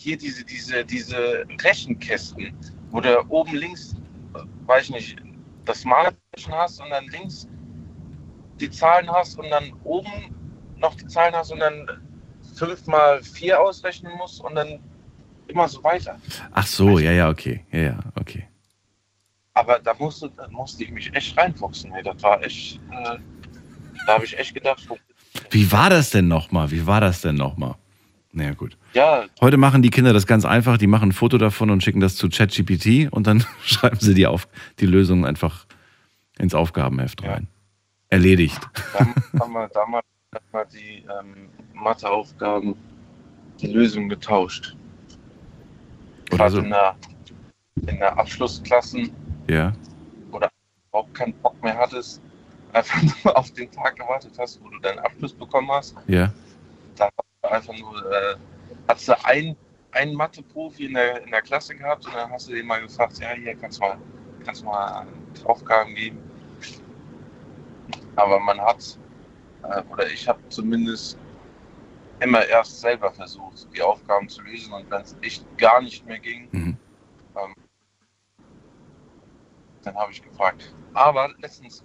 Hier 0.01 0.17
diese, 0.17 0.43
diese, 0.43 0.83
diese 0.83 1.45
Rechenkästen, 1.63 2.57
wo 2.91 3.03
du 3.03 3.23
oben 3.29 3.55
links, 3.55 3.95
weiß 4.65 4.85
ich 4.85 4.91
nicht, 4.91 5.17
das 5.67 5.85
Malzeichen 5.85 6.55
hast 6.55 6.81
und 6.81 6.89
dann 6.89 7.07
links 7.09 7.47
die 8.59 8.71
Zahlen 8.71 9.11
hast 9.11 9.39
und 9.39 9.51
dann 9.51 9.75
oben 9.85 10.35
noch 10.79 10.95
die 10.95 11.07
Zahlen 11.07 11.35
hast 11.35 11.53
und 11.53 11.59
dann 11.59 11.87
5 12.55 12.87
mal 12.87 13.23
4 13.23 13.61
ausrechnen 13.61 14.17
musst 14.17 14.41
und 14.41 14.55
dann 14.55 14.79
immer 15.49 15.69
so 15.69 15.85
weiter. 15.85 16.19
Ach 16.53 16.67
so, 16.67 16.99
ja, 16.99 17.13
ja, 17.13 17.29
okay. 17.29 17.67
Ja, 17.71 17.81
ja, 17.81 17.99
okay. 18.19 18.49
Aber 19.53 19.81
da 19.81 19.93
musste, 19.99 20.31
da 20.35 20.49
musste 20.49 20.83
ich 20.83 20.91
mich 20.93 21.15
echt 21.15 21.37
reinfuchsen. 21.37 21.93
Ey. 21.93 22.03
Das 22.03 22.23
war 22.23 22.43
echt, 22.43 22.81
äh, 22.91 23.19
da 24.07 24.15
habe 24.15 24.25
ich 24.25 24.39
echt 24.39 24.55
gedacht, 24.55 24.81
so, 24.89 24.97
Wie 25.51 25.71
war 25.71 25.91
das 25.91 26.09
denn 26.09 26.27
nochmal? 26.27 26.71
Wie 26.71 26.87
war 26.87 27.03
das 27.03 27.21
denn 27.21 27.35
nochmal? 27.35 27.75
Naja, 28.33 28.53
gut. 28.55 28.77
ja, 28.95 29.25
Heute 29.41 29.57
machen 29.57 29.83
die 29.83 29.91
Kinder 29.91 30.13
das 30.13 30.27
ganz 30.27 30.45
einfach. 30.45 30.79
Die 30.79 30.87
machen 30.87 31.09
ein 31.09 31.13
Foto 31.13 31.37
davon 31.37 31.71
und 31.71 31.83
schicken 31.83 32.01
das 32.01 32.15
zu 32.17 32.29
ChatGPT 32.29 33.13
und 33.13 33.27
dann 33.27 33.45
schreiben 33.65 33.99
sie 33.99 34.15
die, 34.15 34.27
auf, 34.27 34.47
die 34.79 34.87
Lösung 34.87 35.27
einfach 35.27 35.67
ins 36.39 36.55
Aufgabenheft 36.55 37.23
Ja. 37.23 37.33
rein. 37.33 37.49
Erledigt. 38.09 38.61
Damals 38.93 39.17
haben 39.41 39.53
wir 39.53 39.69
damals 39.69 40.05
hat 40.35 40.43
man 40.53 40.67
die 40.73 41.05
ähm, 41.05 41.49
Matheaufgaben, 41.75 42.75
die 43.61 43.67
Lösung 43.67 44.09
getauscht. 44.09 44.77
Oder 46.33 46.51
so. 46.51 46.59
in, 46.61 46.71
der, 46.71 46.95
in 47.89 47.99
der 47.99 48.17
Abschlussklassen, 48.17 49.11
Ja. 49.49 49.73
auch 50.93 51.13
keinen 51.13 51.33
Bock 51.35 51.61
mehr 51.63 51.77
hattest, 51.77 52.21
einfach 52.73 53.01
nur 53.25 53.37
auf 53.37 53.51
den 53.53 53.71
Tag 53.73 53.97
gewartet 53.97 54.33
hast, 54.39 54.61
wo 54.63 54.69
du 54.69 54.79
deinen 54.79 55.01
Abschluss 55.01 55.33
bekommen 55.33 55.71
hast. 55.73 55.97
Ja. 56.07 56.33
Einfach 57.51 57.77
nur, 57.79 58.13
äh, 58.13 58.37
hast 58.89 59.09
du 59.09 59.25
ein, 59.25 59.57
einen 59.93 60.15
Mathe-Profi 60.15 60.87
in 60.87 60.95
der, 60.95 61.23
in 61.23 61.31
der 61.31 61.43
Klasse 61.43 61.75
gehabt 61.75 62.07
und 62.07 62.15
dann 62.15 62.31
hast 62.31 62.49
du 62.49 62.53
den 62.55 62.67
mal 62.67 62.81
gefragt, 62.81 63.19
ja, 63.19 63.33
hier 63.33 63.55
kannst 63.57 63.79
du 63.79 63.83
mal, 63.87 63.99
kannst 64.45 64.63
du 64.63 64.67
mal 64.67 65.07
Aufgaben 65.45 65.95
geben. 65.95 66.19
Aber 68.17 68.39
man 68.39 68.61
hat, 68.61 68.99
äh, 69.65 69.83
oder 69.91 70.07
ich 70.09 70.29
habe 70.29 70.41
zumindest 70.49 71.19
immer 72.21 72.47
erst 72.47 72.81
selber 72.81 73.11
versucht, 73.13 73.67
die 73.75 73.83
Aufgaben 73.83 74.29
zu 74.29 74.43
lösen 74.43 74.73
und 74.73 74.91
wenn 74.91 75.01
es 75.01 75.17
echt 75.23 75.45
gar 75.59 75.81
nicht 75.81 76.07
mehr 76.07 76.19
ging, 76.19 76.49
Mhm. 76.53 76.77
ähm, 77.37 77.55
dann 79.83 79.95
habe 79.97 80.13
ich 80.13 80.23
gefragt. 80.23 80.75
Aber 80.93 81.31
letztens, 81.39 81.83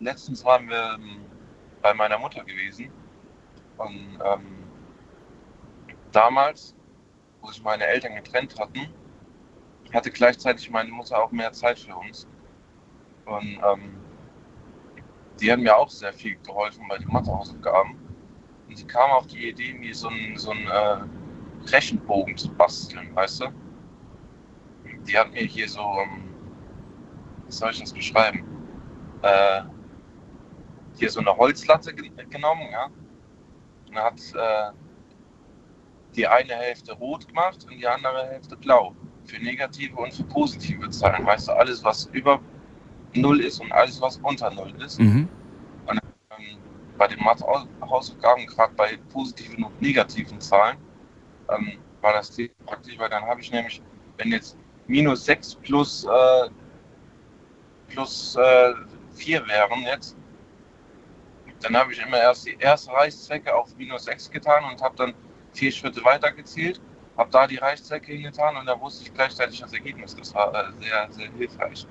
letztens 0.00 0.44
waren 0.44 0.68
wir 0.68 0.94
ähm, 0.94 1.24
bei 1.82 1.92
meiner 1.94 2.18
Mutter 2.18 2.42
gewesen 2.44 2.90
und 3.76 4.18
ähm, 4.24 4.61
damals, 6.12 6.74
wo 7.40 7.48
sich 7.50 7.62
meine 7.62 7.84
Eltern 7.84 8.14
getrennt 8.14 8.58
hatten, 8.58 8.88
hatte 9.92 10.10
gleichzeitig 10.10 10.70
meine 10.70 10.90
Mutter 10.90 11.22
auch 11.22 11.32
mehr 11.32 11.52
Zeit 11.52 11.78
für 11.78 11.94
uns. 11.96 12.26
Und 13.26 13.60
ähm, 13.62 13.96
die 15.40 15.50
hat 15.50 15.58
mir 15.58 15.76
auch 15.76 15.88
sehr 15.88 16.12
viel 16.12 16.36
geholfen 16.36 16.86
bei 16.88 16.98
den 16.98 17.08
Mathehausaufgaben. 17.08 17.98
Und 18.68 18.76
sie 18.76 18.86
kam 18.86 19.10
auf 19.10 19.26
die 19.26 19.48
Idee, 19.48 19.74
mir 19.74 19.94
so 19.94 20.08
einen 20.08 20.36
so 20.36 20.52
äh, 20.52 20.98
Rechenbogen 21.66 22.36
zu 22.36 22.52
basteln, 22.54 23.14
weißt 23.14 23.42
du? 23.42 23.52
die 25.06 25.18
hat 25.18 25.32
mir 25.32 25.42
hier 25.42 25.68
so, 25.68 25.80
ähm, 25.80 26.34
wie 27.46 27.52
soll 27.52 27.70
ich 27.70 27.80
das 27.80 27.92
beschreiben? 27.92 28.44
Äh, 29.22 29.62
hier 30.96 31.10
so 31.10 31.20
eine 31.20 31.36
Holzlatte 31.36 31.94
ge 31.94 32.10
genommen, 32.30 32.68
ja. 32.70 32.88
Und 33.88 33.96
hat 33.96 34.20
äh, 34.34 34.72
die 36.16 36.26
eine 36.26 36.54
Hälfte 36.54 36.92
rot 36.92 37.26
gemacht 37.28 37.66
und 37.68 37.78
die 37.78 37.86
andere 37.86 38.26
Hälfte 38.26 38.56
blau. 38.56 38.94
Für 39.24 39.38
negative 39.42 39.96
und 39.96 40.12
für 40.12 40.24
positive 40.24 40.90
Zahlen. 40.90 41.24
Weißt 41.24 41.48
du, 41.48 41.52
alles, 41.52 41.82
was 41.84 42.06
über 42.12 42.40
Null 43.14 43.40
ist 43.40 43.60
und 43.60 43.72
alles, 43.72 44.00
was 44.00 44.18
unter 44.18 44.50
Null 44.50 44.72
ist. 44.82 44.98
Mhm. 45.00 45.28
Und 45.86 46.00
ähm, 46.38 46.58
bei 46.98 47.06
den 47.06 47.20
Mathe-Hausaufgaben, 47.20 48.46
gerade 48.46 48.74
bei 48.74 48.98
positiven 49.12 49.64
und 49.64 49.80
negativen 49.80 50.40
Zahlen, 50.40 50.76
ähm, 51.50 51.78
war 52.00 52.14
das 52.14 52.32
ziemlich 52.32 52.52
praktisch, 52.66 52.98
weil 52.98 53.10
dann 53.10 53.22
habe 53.24 53.40
ich 53.40 53.50
nämlich, 53.50 53.80
wenn 54.16 54.32
jetzt 54.32 54.56
minus 54.86 55.24
6 55.24 55.54
plus, 55.56 56.04
äh, 56.04 56.50
plus 57.88 58.36
äh, 58.36 58.74
4 59.14 59.46
wären 59.46 59.82
jetzt, 59.82 60.16
dann 61.60 61.76
habe 61.76 61.92
ich 61.92 62.02
immer 62.04 62.18
erst 62.18 62.46
die 62.46 62.56
erste 62.58 62.90
Reißzwecke 62.92 63.54
auf 63.54 63.76
minus 63.76 64.04
6 64.04 64.30
getan 64.30 64.64
und 64.64 64.82
habe 64.82 64.96
dann 64.96 65.14
vier 65.52 65.72
Schritte 65.72 66.04
weiter 66.04 66.32
gezielt, 66.32 66.80
habe 67.16 67.30
da 67.30 67.46
die 67.46 67.56
Reißzwecke 67.56 68.12
hingetan 68.12 68.56
und 68.56 68.66
da 68.66 68.78
wusste 68.80 69.04
ich 69.04 69.14
gleichzeitig 69.14 69.60
das 69.60 69.72
Ergebnis. 69.72 70.16
Das 70.16 70.34
war 70.34 70.52
äh, 70.54 70.72
sehr, 70.80 71.08
sehr 71.10 71.30
hilfreich. 71.36 71.86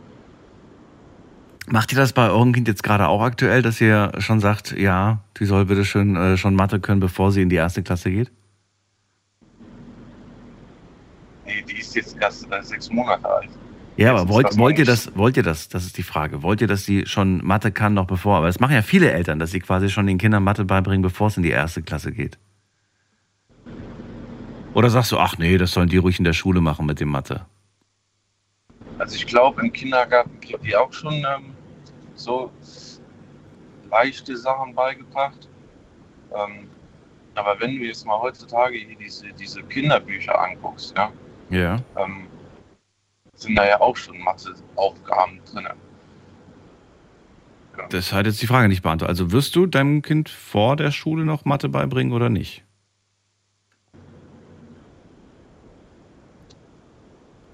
Macht 1.67 1.91
ihr 1.91 1.97
das 1.97 2.11
bei 2.13 2.29
eurem 2.29 2.53
Kind 2.53 2.67
jetzt 2.67 2.83
gerade 2.83 3.07
auch 3.07 3.21
aktuell, 3.21 3.61
dass 3.61 3.79
ihr 3.79 4.11
schon 4.17 4.39
sagt, 4.39 4.71
ja, 4.71 5.19
die 5.39 5.45
soll 5.45 5.65
bitte 5.65 5.85
schön 5.85 6.15
äh, 6.15 6.37
schon 6.37 6.55
Mathe 6.55 6.79
können, 6.79 6.99
bevor 6.99 7.31
sie 7.31 7.43
in 7.43 7.49
die 7.49 7.55
erste 7.55 7.83
Klasse 7.83 8.09
geht? 8.09 8.31
Nee, 11.45 11.63
die 11.69 11.79
ist 11.79 11.95
jetzt 11.95 12.17
erst 12.19 12.51
äh, 12.51 12.63
sechs 12.63 12.89
Monate 12.89 13.29
alt. 13.29 13.49
Ja, 13.97 14.15
aber 14.15 14.29
wollt, 14.29 14.57
wollt 14.57 14.79
ihr 14.79 14.85
das, 14.85 15.15
wollt 15.15 15.37
ihr 15.37 15.43
das, 15.43 15.69
das 15.69 15.85
ist 15.85 15.97
die 15.97 16.03
Frage, 16.03 16.41
wollt 16.41 16.61
ihr, 16.61 16.67
dass 16.67 16.85
sie 16.85 17.05
schon 17.05 17.45
Mathe 17.45 17.71
kann 17.71 17.93
noch 17.93 18.07
bevor, 18.07 18.37
aber 18.37 18.47
das 18.47 18.59
machen 18.59 18.73
ja 18.73 18.81
viele 18.81 19.11
Eltern, 19.11 19.37
dass 19.37 19.51
sie 19.51 19.59
quasi 19.59 19.89
schon 19.89 20.07
den 20.07 20.17
Kindern 20.17 20.43
Mathe 20.43 20.65
beibringen, 20.65 21.01
bevor 21.01 21.27
es 21.27 21.37
in 21.37 21.43
die 21.43 21.49
erste 21.49 21.83
Klasse 21.83 22.11
geht. 22.11 22.39
Oder 24.73 24.89
sagst 24.89 25.11
du, 25.11 25.17
ach 25.19 25.37
nee, 25.37 25.57
das 25.57 25.71
sollen 25.71 25.89
die 25.89 25.97
ruhig 25.97 26.17
in 26.19 26.25
der 26.25 26.33
Schule 26.33 26.61
machen 26.61 26.85
mit 26.85 26.99
dem 26.99 27.09
Mathe? 27.09 27.45
Also 28.97 29.15
ich 29.15 29.25
glaube, 29.25 29.61
im 29.61 29.73
Kindergarten 29.73 30.39
kriegt 30.39 30.63
die 30.63 30.75
auch 30.75 30.93
schon 30.93 31.13
ähm, 31.15 31.53
so 32.15 32.51
leichte 33.89 34.37
Sachen 34.37 34.73
beigebracht. 34.75 35.49
Ähm, 36.33 36.69
aber 37.35 37.59
wenn 37.59 37.77
du 37.77 37.83
jetzt 37.85 38.05
mal 38.05 38.19
heutzutage 38.19 38.77
hier 38.77 38.95
diese, 38.95 39.27
diese 39.33 39.63
Kinderbücher 39.63 40.39
anguckst, 40.39 40.93
ja, 40.97 41.11
Ja. 41.49 41.79
ähm, 41.97 42.27
sind 43.35 43.55
da 43.55 43.65
ja 43.67 43.81
auch 43.81 43.95
schon 43.97 44.19
Matheaufgaben 44.19 45.39
drin. 45.51 45.67
Das 47.89 48.13
hat 48.13 48.25
jetzt 48.25 48.41
die 48.41 48.47
Frage 48.47 48.67
nicht 48.67 48.83
beantwortet. 48.83 49.09
Also 49.09 49.31
wirst 49.31 49.55
du 49.55 49.65
deinem 49.65 50.01
Kind 50.01 50.29
vor 50.29 50.75
der 50.75 50.91
Schule 50.91 51.25
noch 51.25 51.45
Mathe 51.45 51.67
beibringen 51.69 52.13
oder 52.13 52.29
nicht? 52.29 52.63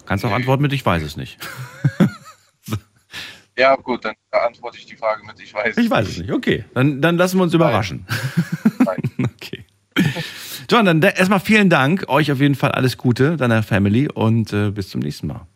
Kannst 0.08 0.26
auch 0.26 0.32
antworten 0.32 0.64
mit, 0.64 0.74
ich 0.74 0.84
weiß 0.86 1.04
es 1.04 1.18
nicht. 1.18 1.38
Ja, 3.60 3.76
gut, 3.76 4.06
dann 4.06 4.14
beantworte 4.30 4.78
ich 4.78 4.86
die 4.86 4.96
Frage 4.96 5.26
mit, 5.26 5.40
ich 5.40 5.52
weiß. 5.52 5.78
Ich 5.78 5.90
weiß 5.90 6.08
es 6.08 6.18
nicht. 6.20 6.32
Okay, 6.32 6.64
dann, 6.76 7.02
dann 7.02 7.18
lassen 7.18 7.40
wir 7.40 7.44
uns 7.44 7.56
überraschen. 7.56 8.06
okay. 9.36 9.66
John, 10.70 10.86
dann 10.86 11.02
da- 11.02 11.10
erstmal 11.10 11.40
vielen 11.40 11.68
Dank. 11.68 12.06
Euch 12.08 12.32
auf 12.32 12.40
jeden 12.40 12.54
Fall 12.54 12.72
alles 12.74 12.98
Gute, 12.98 13.36
deiner 13.36 13.64
Family 13.64 14.10
und 14.14 14.54
äh, 14.54 14.70
bis 14.70 14.90
zum 14.90 15.02
nächsten 15.02 15.26
Mal. 15.26 15.48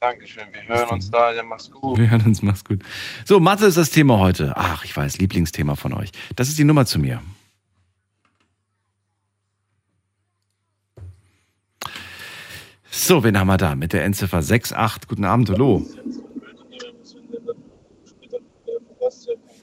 Dankeschön, 0.00 0.44
wir 0.52 0.68
hören 0.68 0.90
uns 0.90 1.10
da, 1.10 1.32
ja, 1.32 1.42
mach's 1.42 1.70
gut. 1.70 1.96
Wir 1.98 2.10
hören 2.10 2.26
uns, 2.26 2.42
mach's 2.42 2.62
gut. 2.62 2.82
So, 3.24 3.40
Mathe 3.40 3.64
ist 3.64 3.78
das 3.78 3.88
Thema 3.88 4.18
heute. 4.18 4.52
Ach, 4.56 4.84
ich 4.84 4.94
weiß, 4.94 5.16
Lieblingsthema 5.16 5.76
von 5.76 5.94
euch. 5.94 6.10
Das 6.36 6.50
ist 6.50 6.58
die 6.58 6.64
Nummer 6.64 6.84
zu 6.84 6.98
mir. 6.98 7.22
So, 12.90 13.22
wen 13.22 13.38
haben 13.38 13.46
wir 13.48 13.56
da? 13.58 13.74
Mit 13.74 13.92
der 13.92 14.04
Endziffer 14.04 14.38
68. 14.38 15.08
Guten 15.08 15.24
Abend, 15.24 15.50
hallo. 15.50 15.82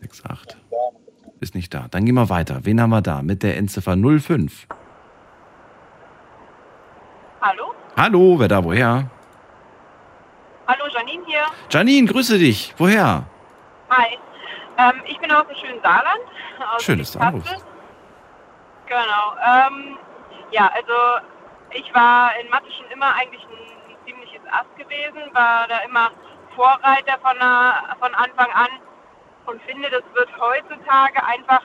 68. 0.04 0.58
Ist 1.40 1.56
nicht 1.56 1.74
da. 1.74 1.88
Dann 1.92 2.06
gehen 2.06 2.16
wir 2.16 2.30
weiter. 2.30 2.60
Wen 2.64 2.80
haben 2.82 2.92
wir 2.92 3.02
da? 3.02 3.22
Mit 3.22 3.44
der 3.44 3.58
Endziffer 3.58 3.96
05. 3.98 4.68
Hallo? 7.42 7.74
Hallo, 7.98 8.40
wer 8.40 8.48
da? 8.48 8.64
Woher? 8.64 9.10
Hallo, 10.68 10.84
Janine 10.94 11.24
hier. 11.26 11.46
Janine, 11.70 12.08
grüße 12.08 12.38
dich. 12.40 12.74
Woher? 12.78 13.26
Hi. 13.90 14.18
Ähm, 14.78 15.02
ich 15.08 15.18
bin 15.20 15.32
aus 15.32 15.46
dem 15.48 15.56
schönen 15.58 15.82
Saarland. 15.82 16.22
Aus 16.74 16.84
Schön, 16.84 17.00
dass 17.00 17.12
du 17.12 17.20
anrufst. 17.20 17.52
Kassel. 17.52 17.66
Genau. 18.88 19.34
Ähm, 19.46 19.98
ja, 20.52 20.68
also 20.74 21.26
ich 21.76 21.94
war 21.94 22.32
in 22.40 22.50
Mathe 22.50 22.72
schon 22.72 22.90
immer 22.92 23.14
eigentlich 23.16 23.44
ein, 23.44 23.92
ein 23.92 23.98
ziemliches 24.06 24.42
Ass 24.52 24.68
gewesen, 24.78 25.22
war 25.34 25.68
da 25.68 25.80
immer 25.80 26.12
Vorreiter 26.56 27.20
von, 27.22 27.38
der, 27.38 27.96
von 28.00 28.14
Anfang 28.16 28.52
an 28.52 28.70
und 29.46 29.62
finde, 29.64 29.90
das 29.90 30.04
wird 30.14 30.30
heutzutage 30.40 31.24
einfach 31.24 31.62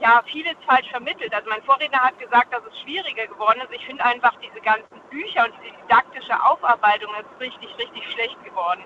ja, 0.00 0.20
vieles 0.26 0.56
falsch 0.66 0.90
vermittelt. 0.90 1.32
Also 1.32 1.48
mein 1.48 1.62
Vorredner 1.62 2.00
hat 2.00 2.18
gesagt, 2.18 2.52
dass 2.52 2.62
es 2.66 2.80
schwieriger 2.80 3.26
geworden 3.28 3.60
ist. 3.60 3.72
Ich 3.72 3.86
finde 3.86 4.04
einfach 4.04 4.34
diese 4.42 4.60
ganzen 4.60 5.00
Bücher 5.08 5.44
und 5.44 5.54
die 5.64 5.72
didaktische 5.82 6.34
Aufarbeitung 6.44 7.10
ist 7.14 7.40
richtig, 7.40 7.70
richtig 7.78 8.12
schlecht 8.12 8.44
geworden. 8.44 8.84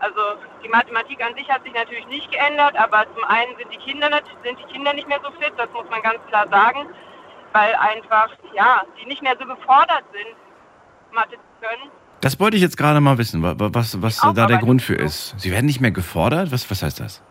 Also 0.00 0.20
die 0.64 0.68
Mathematik 0.68 1.24
an 1.24 1.36
sich 1.36 1.48
hat 1.48 1.62
sich 1.62 1.74
natürlich 1.74 2.06
nicht 2.06 2.30
geändert, 2.32 2.74
aber 2.76 3.04
zum 3.14 3.22
einen 3.24 3.56
sind 3.56 3.70
die 3.72 3.78
Kinder 3.78 4.08
nicht, 4.08 4.24
sind 4.42 4.58
die 4.58 4.72
Kinder 4.72 4.92
nicht 4.94 5.06
mehr 5.06 5.20
so 5.22 5.30
fit, 5.32 5.52
das 5.56 5.70
muss 5.70 5.88
man 5.90 6.02
ganz 6.02 6.18
klar 6.26 6.48
sagen, 6.48 6.88
weil 7.52 7.74
einfach 7.74 8.30
ja 8.54 8.82
die 9.00 9.06
nicht 9.06 9.22
mehr 9.22 9.36
so 9.38 9.46
gefordert 9.46 10.04
sind, 10.12 10.36
Mathe 11.12 11.36
zu 11.36 11.66
können. 11.66 11.90
Das 12.20 12.38
wollte 12.38 12.56
ich 12.56 12.62
jetzt 12.62 12.76
gerade 12.76 13.00
mal 13.00 13.18
wissen, 13.18 13.42
wa- 13.42 13.54
wa- 13.58 13.70
was, 13.72 14.00
was 14.00 14.18
da 14.18 14.46
der 14.46 14.58
Grund 14.58 14.80
für 14.82 14.94
ist. 14.94 15.34
Sie 15.38 15.50
werden 15.50 15.66
nicht 15.66 15.80
mehr 15.80 15.90
gefordert? 15.90 16.52
Was, 16.52 16.70
was 16.70 16.82
heißt 16.82 17.00
das? 17.00 17.22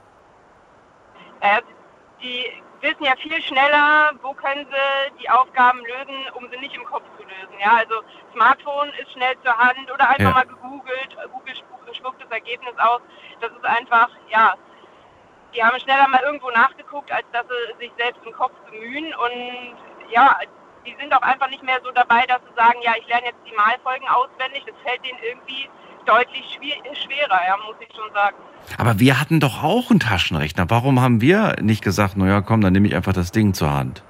Äh, 1.39 1.61
die 2.21 2.45
wissen 2.81 3.03
ja 3.03 3.13
viel 3.21 3.41
schneller, 3.41 4.11
wo 4.21 4.33
können 4.33 4.65
sie 4.69 5.21
die 5.21 5.29
Aufgaben 5.29 5.79
lösen, 5.79 6.17
um 6.35 6.47
sie 6.51 6.57
nicht 6.59 6.75
im 6.75 6.83
Kopf 6.85 7.03
zu 7.17 7.23
lösen. 7.23 7.55
Ja, 7.59 7.77
also 7.77 7.95
Smartphone 8.33 8.89
ist 9.01 9.11
schnell 9.13 9.35
zur 9.43 9.55
Hand 9.57 9.89
oder 9.93 10.09
einfach 10.09 10.19
Ja. 10.23 10.31
mal 10.31 10.45
gegoogelt, 10.45 11.15
Google 11.31 11.53
spu- 11.53 11.95
spuckt 11.95 12.21
das 12.21 12.29
Ergebnis 12.31 12.73
aus. 12.77 13.01
Das 13.39 13.51
ist 13.51 13.65
einfach, 13.65 14.09
ja, 14.29 14.55
die 15.55 15.63
haben 15.63 15.79
schneller 15.79 16.07
mal 16.09 16.21
irgendwo 16.25 16.49
nachgeguckt, 16.51 17.11
als 17.11 17.25
dass 17.31 17.45
sie 17.47 17.85
sich 17.85 17.91
selbst 17.97 18.21
im 18.25 18.33
Kopf 18.33 18.53
bemühen 18.69 19.13
und 19.15 19.75
ja, 20.11 20.35
die 20.85 20.95
sind 20.99 21.13
auch 21.13 21.21
einfach 21.21 21.49
nicht 21.49 21.63
mehr 21.63 21.79
so 21.83 21.91
dabei, 21.91 22.25
dass 22.27 22.39
sie 22.47 22.55
sagen, 22.55 22.79
ja, 22.81 22.93
ich 22.99 23.07
lerne 23.07 23.27
jetzt 23.27 23.39
die 23.45 23.55
Malfolgen 23.55 24.07
auswendig. 24.07 24.63
Das 24.65 24.75
fällt 24.83 25.03
denen 25.05 25.19
irgendwie 25.21 25.69
deutlich 26.05 26.59
schwerer, 27.03 27.39
ja, 27.47 27.57
muss 27.65 27.75
ich 27.79 27.95
schon 27.95 28.11
sagen. 28.13 28.35
Aber 28.77 28.99
wir 28.99 29.19
hatten 29.19 29.39
doch 29.39 29.63
auch 29.63 29.89
einen 29.89 29.99
Taschenrechner. 29.99 30.69
Warum 30.69 30.99
haben 31.01 31.21
wir 31.21 31.55
nicht 31.61 31.83
gesagt, 31.83 32.17
naja, 32.17 32.41
komm, 32.41 32.61
dann 32.61 32.73
nehme 32.73 32.87
ich 32.87 32.95
einfach 32.95 33.13
das 33.13 33.31
Ding 33.31 33.53
zur 33.53 33.71
Hand? 33.71 34.03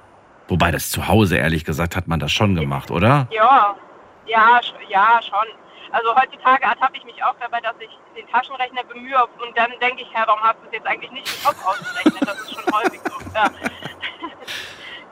Wobei 0.48 0.70
das 0.70 0.90
zu 0.90 1.08
Hause, 1.08 1.36
ehrlich 1.36 1.64
gesagt, 1.64 1.96
hat 1.96 2.08
man 2.08 2.20
das 2.20 2.32
schon 2.32 2.54
gemacht, 2.54 2.90
oder? 2.90 3.26
Ja, 3.30 3.76
ja, 4.26 4.60
ja, 4.88 5.20
schon. 5.22 5.48
Also 5.92 6.14
heutzutage 6.16 6.64
ertappe 6.64 6.96
ich 6.96 7.04
mich 7.04 7.22
auch 7.22 7.34
dabei, 7.38 7.60
dass 7.60 7.74
ich 7.78 7.90
den 8.16 8.26
Taschenrechner 8.28 8.82
bemühe 8.84 9.22
und 9.24 9.56
dann 9.56 9.70
denke 9.80 10.02
ich, 10.02 10.10
ja, 10.12 10.24
warum 10.26 10.40
hast 10.42 10.56
du 10.62 10.66
es 10.66 10.72
jetzt 10.72 10.86
eigentlich 10.86 11.10
nicht 11.12 11.28
im 11.36 11.44
Kopf 11.44 11.66
ausgerechnet? 11.66 12.22
Das 12.26 12.40
ist 12.40 12.54
schon 12.54 12.64
häufig 12.72 13.00
so. 13.04 13.12
Ja. 13.34 13.44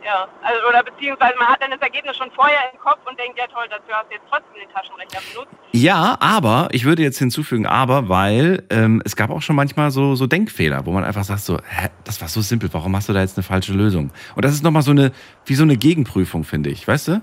Ja, 0.05 0.29
also, 0.43 0.69
oder 0.69 0.83
beziehungsweise 0.83 1.37
man 1.39 1.49
hat 1.49 1.63
dann 1.63 1.71
das 1.71 1.81
Ergebnis 1.81 2.17
schon 2.17 2.31
vorher 2.33 2.73
im 2.73 2.79
Kopf 2.79 2.99
und 3.07 3.19
denkt, 3.19 3.39
ja 3.39 3.47
toll, 3.47 3.67
dafür 3.69 3.97
hast 3.97 4.09
du 4.09 4.15
jetzt 4.15 4.25
trotzdem 4.31 4.55
den 4.55 4.71
Taschenrechner 4.71 5.21
benutzt. 5.33 5.55
Ja, 5.73 6.17
aber 6.21 6.69
ich 6.73 6.85
würde 6.85 7.03
jetzt 7.03 7.19
hinzufügen, 7.19 7.67
aber, 7.67 8.09
weil 8.09 8.65
ähm, 8.71 9.03
es 9.05 9.15
gab 9.15 9.31
auch 9.31 9.43
schon 9.43 9.57
manchmal 9.57 9.91
so, 9.91 10.15
so 10.15 10.27
Denkfehler, 10.27 10.87
wo 10.87 10.93
man 10.93 11.05
einfach 11.05 11.25
sagt 11.25 11.41
so, 11.41 11.59
hä, 11.59 11.89
das 12.05 12.21
war 12.21 12.29
so 12.29 12.41
simpel, 12.41 12.71
warum 12.73 12.97
hast 12.97 13.09
du 13.09 13.13
da 13.13 13.21
jetzt 13.21 13.37
eine 13.37 13.45
falsche 13.45 13.73
Lösung? 13.73 14.11
Und 14.35 14.45
das 14.45 14.53
ist 14.53 14.63
nochmal 14.63 14.83
so 14.83 14.93
eine, 14.93 15.13
wie 15.45 15.55
so 15.55 15.65
eine 15.65 15.77
Gegenprüfung, 15.77 16.45
finde 16.45 16.71
ich, 16.71 16.89
weißt 16.89 17.09
du? 17.09 17.21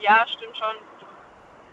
Ja, 0.00 0.24
stimmt 0.26 0.56
schon. 0.56 0.76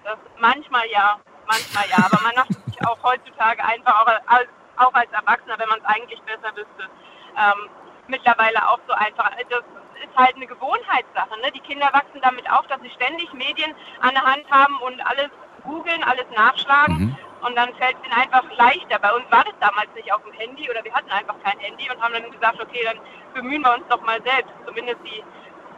Das, 0.04 0.18
manchmal 0.40 0.84
ja, 0.92 1.18
manchmal 1.48 1.86
ja. 1.90 1.98
Aber 1.98 2.22
man 2.24 2.36
macht 2.36 2.50
es 2.50 2.74
sich 2.74 2.88
auch 2.88 2.98
heutzutage 3.04 3.64
einfach, 3.64 4.02
auch 4.02 4.08
als, 4.08 4.48
auch 4.78 4.94
als 4.94 5.12
Erwachsener, 5.12 5.58
wenn 5.60 5.70
man 5.70 5.80
es 5.80 5.86
eigentlich 5.86 6.20
besser 6.22 6.56
wüsste, 6.56 6.90
ähm, 7.38 7.70
mittlerweile 8.10 8.70
auch 8.70 8.80
so 8.88 8.94
einfach. 8.94 9.32
Das 9.50 9.60
ist 9.60 10.16
halt 10.16 10.36
eine 10.36 10.48
Gewohnheitssache. 10.48 11.40
Ne? 11.42 11.52
Die 11.54 11.60
Kinder 11.62 11.90
wachsen 11.94 12.22
damit 12.22 12.50
auf, 12.50 12.68
dass 12.68 12.82
sie 12.82 12.90
ständig 12.92 13.32
Medien 13.34 13.74
an 14.02 14.14
der 14.14 14.24
Hand 14.24 14.46
haben 14.50 14.78
und 14.86 15.00
alles 15.06 15.30
googeln, 15.64 16.04
alles 16.04 16.26
nachschlagen. 16.36 17.18
Und 17.42 17.56
dann 17.56 17.74
fällt 17.76 17.96
es 18.02 18.06
ihnen 18.06 18.20
einfach 18.20 18.44
leichter. 18.58 19.00
Bei 19.00 19.14
uns 19.14 19.26
war 19.30 19.44
das 19.44 19.54
damals 19.60 19.90
nicht 19.96 20.12
auf 20.12 20.24
dem 20.24 20.34
Handy 20.34 20.70
oder 20.70 20.84
wir 20.84 20.94
hatten 20.94 21.12
einfach 21.12 21.36
kein 21.44 21.60
Handy 21.60 21.88
und 21.90 22.02
haben 22.02 22.14
dann 22.14 22.32
gesagt, 22.32 22.60
okay, 22.60 22.82
dann 22.84 22.98
bemühen 23.34 23.62
wir 23.62 23.76
uns 23.76 23.84
doch 23.90 24.02
mal 24.02 24.20
selbst, 24.24 24.52
zumindest 24.66 24.98
die 25.06 25.24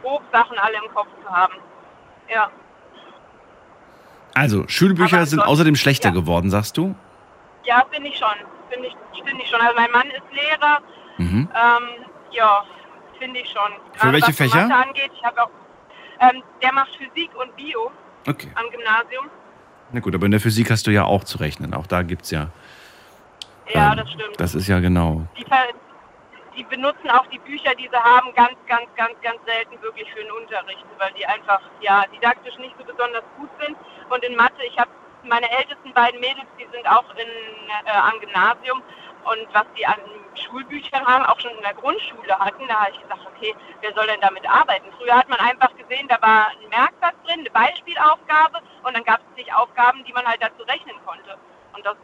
Grobsachen 0.02 0.58
alle 0.58 0.78
im 0.78 0.94
Kopf 0.94 1.08
zu 1.22 1.30
haben. 1.30 1.54
Ja. 2.28 2.50
Also, 4.34 4.66
Schulbücher 4.68 5.26
sind 5.26 5.40
außerdem 5.40 5.76
schlechter 5.76 6.10
ja. 6.10 6.14
geworden, 6.14 6.50
sagst 6.50 6.76
du? 6.76 6.94
Ja, 7.64 7.84
finde 7.90 8.08
ich 8.08 8.16
schon. 8.16 8.28
Finde 8.70 8.88
ich, 8.88 8.96
finde 9.22 9.42
ich 9.42 9.50
schon. 9.50 9.60
Also 9.60 9.74
mein 9.76 9.90
Mann 9.90 10.08
ist 10.10 10.22
Lehrer. 10.32 10.78
Mhm. 11.18 11.48
Ähm, 11.54 12.06
ja, 12.32 12.64
finde 13.18 13.40
ich 13.40 13.48
schon. 13.48 13.72
Für 13.94 14.12
welche 14.12 14.28
was 14.28 14.36
Fächer? 14.36 14.66
Mathe 14.66 14.88
angeht, 14.88 15.10
ich 15.14 15.24
habe 15.24 15.42
auch, 15.42 15.50
ähm, 16.20 16.42
der 16.62 16.72
macht 16.72 16.90
Physik 16.96 17.30
und 17.36 17.54
Bio 17.56 17.90
Okay. 18.26 18.50
am 18.54 18.70
Gymnasium. 18.70 19.30
Na 19.92 20.00
gut, 20.00 20.14
aber 20.14 20.26
in 20.26 20.30
der 20.32 20.40
Physik 20.40 20.70
hast 20.70 20.86
du 20.86 20.90
ja 20.90 21.04
auch 21.04 21.24
zu 21.24 21.38
rechnen. 21.38 21.74
Auch 21.74 21.86
da 21.86 22.02
gibt's 22.02 22.30
ja. 22.30 22.48
Ja, 23.72 23.92
ähm, 23.92 23.98
das 23.98 24.10
stimmt. 24.10 24.40
Das 24.40 24.54
ist 24.54 24.68
ja 24.68 24.78
genau. 24.80 25.26
Die, 25.36 25.44
die 26.56 26.64
benutzen 26.64 27.10
auch 27.10 27.26
die 27.26 27.38
Bücher, 27.38 27.74
die 27.74 27.88
sie 27.90 27.96
haben, 27.96 28.32
ganz, 28.34 28.54
ganz, 28.66 28.86
ganz, 28.96 29.14
ganz 29.22 29.38
selten 29.46 29.80
wirklich 29.82 30.10
für 30.12 30.20
den 30.22 30.30
Unterricht, 30.32 30.84
weil 30.98 31.12
die 31.12 31.26
einfach 31.26 31.60
ja 31.80 32.04
didaktisch 32.14 32.56
nicht 32.58 32.74
so 32.78 32.84
besonders 32.84 33.24
gut 33.36 33.48
sind. 33.64 33.76
Und 34.10 34.22
in 34.24 34.36
Mathe, 34.36 34.62
ich 34.66 34.78
habe 34.78 34.90
meine 35.24 35.50
ältesten 35.50 35.92
beiden 35.92 36.20
Mädels, 36.20 36.46
die 36.58 36.66
sind 36.72 36.86
auch 36.88 37.04
in, 37.14 37.28
äh, 37.86 37.90
am 37.90 38.18
Gymnasium. 38.20 38.82
Und 39.24 39.46
was 39.52 39.66
die 39.76 39.86
an 39.86 39.98
Schulbüchern 40.34 41.04
haben, 41.06 41.24
auch 41.26 41.38
schon 41.40 41.52
in 41.52 41.62
der 41.62 41.74
Grundschule 41.74 42.38
hatten, 42.38 42.66
da 42.68 42.80
habe 42.80 42.90
ich 42.92 43.00
gesagt, 43.00 43.20
okay, 43.26 43.54
wer 43.80 43.92
soll 43.94 44.06
denn 44.06 44.20
damit 44.20 44.48
arbeiten? 44.48 44.86
Früher 44.98 45.16
hat 45.16 45.28
man 45.28 45.38
einfach 45.40 45.74
gesehen, 45.76 46.08
da 46.08 46.20
war 46.20 46.48
ein 46.48 46.68
Merksatz 46.68 47.16
drin, 47.26 47.40
eine 47.40 47.50
Beispielaufgabe 47.50 48.60
und 48.82 48.96
dann 48.96 49.04
gab 49.04 49.20
es 49.20 49.36
zig 49.36 49.52
Aufgaben, 49.52 50.04
die 50.04 50.12
man 50.12 50.26
halt 50.26 50.42
dazu 50.42 50.62
rechnen 50.64 50.96
konnte. 51.04 51.36
Und 51.74 51.84
das, 51.84 51.96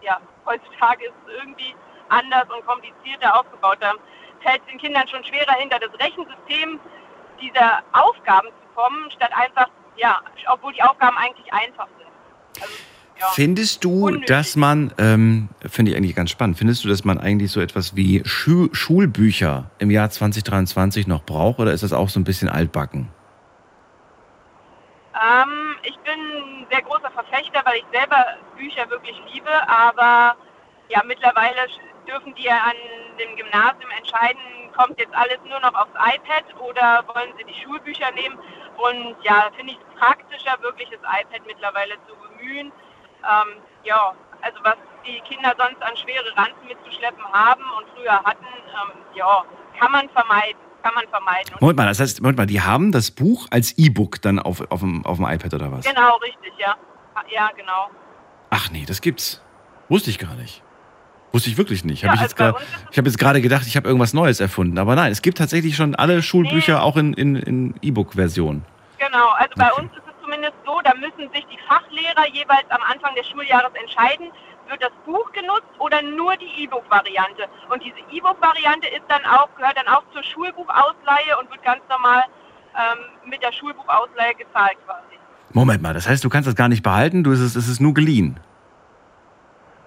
ja, 0.00 0.20
heutzutage 0.46 1.06
ist 1.06 1.14
es 1.26 1.34
irgendwie 1.34 1.74
anders 2.08 2.48
und 2.50 2.66
komplizierter 2.66 3.38
aufgebaut. 3.38 3.78
Da 3.80 3.94
fällt 4.40 4.60
es 4.62 4.66
den 4.68 4.78
Kindern 4.78 5.06
schon 5.08 5.24
schwerer, 5.24 5.52
hinter 5.54 5.78
das 5.78 5.92
Rechensystem 6.00 6.80
dieser 7.40 7.82
Aufgaben 7.92 8.48
zu 8.48 8.74
kommen, 8.74 9.10
statt 9.10 9.30
einfach, 9.34 9.68
ja, 9.96 10.20
obwohl 10.48 10.72
die 10.72 10.82
Aufgaben 10.82 11.16
eigentlich 11.16 11.52
einfach 11.52 11.88
sind. 11.98 12.62
Also, 12.62 12.74
ja. 13.20 13.26
Findest 13.34 13.84
du, 13.84 14.06
Unnötig. 14.06 14.26
dass 14.26 14.56
man, 14.56 14.92
ähm, 14.98 15.48
finde 15.68 15.90
ich 15.90 15.96
eigentlich 15.96 16.14
ganz 16.14 16.30
spannend, 16.30 16.56
findest 16.56 16.84
du, 16.84 16.88
dass 16.88 17.04
man 17.04 17.18
eigentlich 17.18 17.50
so 17.50 17.60
etwas 17.60 17.96
wie 17.96 18.22
Schu 18.24 18.68
Schulbücher 18.72 19.70
im 19.78 19.90
Jahr 19.90 20.10
2023 20.10 21.06
noch 21.06 21.24
braucht 21.24 21.58
oder 21.58 21.72
ist 21.72 21.82
das 21.82 21.92
auch 21.92 22.08
so 22.08 22.20
ein 22.20 22.24
bisschen 22.24 22.48
altbacken? 22.48 23.08
Ähm, 25.14 25.76
ich 25.82 25.98
bin 25.98 26.14
ein 26.14 26.66
sehr 26.70 26.82
großer 26.82 27.10
Verfechter, 27.10 27.60
weil 27.64 27.78
ich 27.78 27.86
selber 27.92 28.24
Bücher 28.56 28.88
wirklich 28.90 29.16
liebe, 29.32 29.50
aber 29.68 30.36
ja, 30.88 31.02
mittlerweile 31.04 31.66
dürfen 32.06 32.34
die 32.34 32.44
ja 32.44 32.56
an 32.64 32.76
dem 33.18 33.36
Gymnasium 33.36 33.90
entscheiden, 33.98 34.40
kommt 34.76 34.98
jetzt 34.98 35.14
alles 35.14 35.38
nur 35.44 35.58
noch 35.60 35.74
aufs 35.74 35.94
iPad 35.94 36.44
oder 36.60 37.04
wollen 37.12 37.32
sie 37.36 37.44
die 37.44 37.60
Schulbücher 37.62 38.10
nehmen? 38.12 38.38
Und 38.78 39.16
ja, 39.24 39.50
finde 39.56 39.72
ich 39.72 39.78
es 39.78 39.98
praktischer, 39.98 40.56
wirklich 40.62 40.88
das 40.90 41.00
iPad 41.00 41.42
mittlerweile 41.46 41.94
zu 42.06 42.14
bemühen. 42.14 42.70
Ähm, 43.24 43.60
ja, 43.84 44.12
also 44.42 44.58
was 44.62 44.76
die 45.06 45.20
Kinder 45.28 45.54
sonst 45.58 45.82
an 45.82 45.96
schwere 45.96 46.36
Ranzen 46.36 46.66
mitzuschleppen 46.68 47.24
haben 47.32 47.62
und 47.78 47.86
früher 47.96 48.12
hatten, 48.24 48.44
ähm, 48.44 48.98
ja, 49.14 49.44
kann 49.78 49.92
man 49.92 50.08
vermeiden. 50.10 50.58
Kann 50.82 50.94
man 50.94 51.08
vermeiden. 51.08 51.54
Moment 51.60 51.76
mal, 51.78 51.86
das 51.86 51.98
heißt, 52.00 52.20
Moment 52.22 52.38
mal, 52.38 52.46
die 52.46 52.62
haben 52.62 52.92
das 52.92 53.10
Buch 53.10 53.46
als 53.50 53.76
E-Book 53.78 54.22
dann 54.22 54.38
auf, 54.38 54.62
auf, 54.70 54.80
dem, 54.80 55.04
auf 55.04 55.16
dem 55.16 55.26
iPad 55.26 55.52
oder 55.54 55.72
was? 55.72 55.84
Genau, 55.84 56.16
richtig, 56.18 56.52
ja. 56.58 56.76
Ja, 57.34 57.50
genau. 57.56 57.90
Ach 58.50 58.70
nee, 58.70 58.84
das 58.86 59.00
gibt's. 59.00 59.42
Wusste 59.88 60.10
ich 60.10 60.18
gar 60.20 60.34
nicht. 60.34 60.62
Wusste 61.32 61.50
ich 61.50 61.58
wirklich 61.58 61.84
nicht. 61.84 62.02
Ja, 62.02 62.10
Hab 62.10 62.14
ich 62.14 62.20
also 62.22 62.30
jetzt 62.30 62.38
bei 62.38 62.52
grad- 62.52 62.62
ich 62.92 62.96
habe 62.98 63.08
jetzt 63.08 63.18
gerade 63.18 63.40
gedacht, 63.42 63.64
ich 63.66 63.76
habe 63.76 63.88
irgendwas 63.88 64.14
Neues 64.14 64.38
erfunden. 64.40 64.78
Aber 64.78 64.94
nein, 64.94 65.10
es 65.10 65.20
gibt 65.20 65.38
tatsächlich 65.38 65.74
schon 65.76 65.94
alle 65.96 66.22
Schulbücher 66.22 66.74
Nee. 66.76 66.80
auch 66.80 66.96
in, 66.96 67.12
in, 67.14 67.34
in 67.36 67.74
E-Book-Version. 67.82 68.64
Genau, 68.98 69.28
also 69.30 69.50
bei 69.56 69.72
Okay. 69.72 69.82
uns 69.82 69.92
ist 69.92 70.02
es 70.06 70.07
zumindest 70.28 70.54
so, 70.66 70.80
da 70.84 70.92
müssen 70.94 71.32
sich 71.32 71.46
die 71.46 71.58
Fachlehrer 71.66 72.28
jeweils 72.32 72.68
am 72.70 72.82
Anfang 72.82 73.14
des 73.14 73.26
Schuljahres 73.28 73.72
entscheiden, 73.80 74.30
wird 74.68 74.82
das 74.82 74.92
Buch 75.06 75.32
genutzt 75.32 75.72
oder 75.78 76.02
nur 76.02 76.36
die 76.36 76.64
E-Book-Variante. 76.64 77.46
Und 77.70 77.82
diese 77.82 77.96
E-Book-Variante 78.10 78.88
ist 78.88 79.04
dann 79.08 79.24
auch, 79.24 79.48
gehört 79.56 79.78
dann 79.78 79.88
auch 79.88 80.02
zur 80.12 80.22
Schulbuchausleihe 80.22 81.38
und 81.40 81.50
wird 81.50 81.62
ganz 81.62 81.80
normal 81.88 82.24
ähm, 82.76 83.30
mit 83.30 83.42
der 83.42 83.52
Schulbuchausleihe 83.52 84.34
gezahlt 84.34 84.76
quasi. 84.84 85.16
Moment 85.54 85.80
mal, 85.82 85.94
das 85.94 86.06
heißt, 86.06 86.22
du 86.22 86.28
kannst 86.28 86.46
das 86.46 86.54
gar 86.54 86.68
nicht 86.68 86.82
behalten, 86.82 87.24
du, 87.24 87.32
es, 87.32 87.40
ist, 87.40 87.56
es 87.56 87.68
ist 87.68 87.80
nur 87.80 87.94
geliehen. 87.94 88.38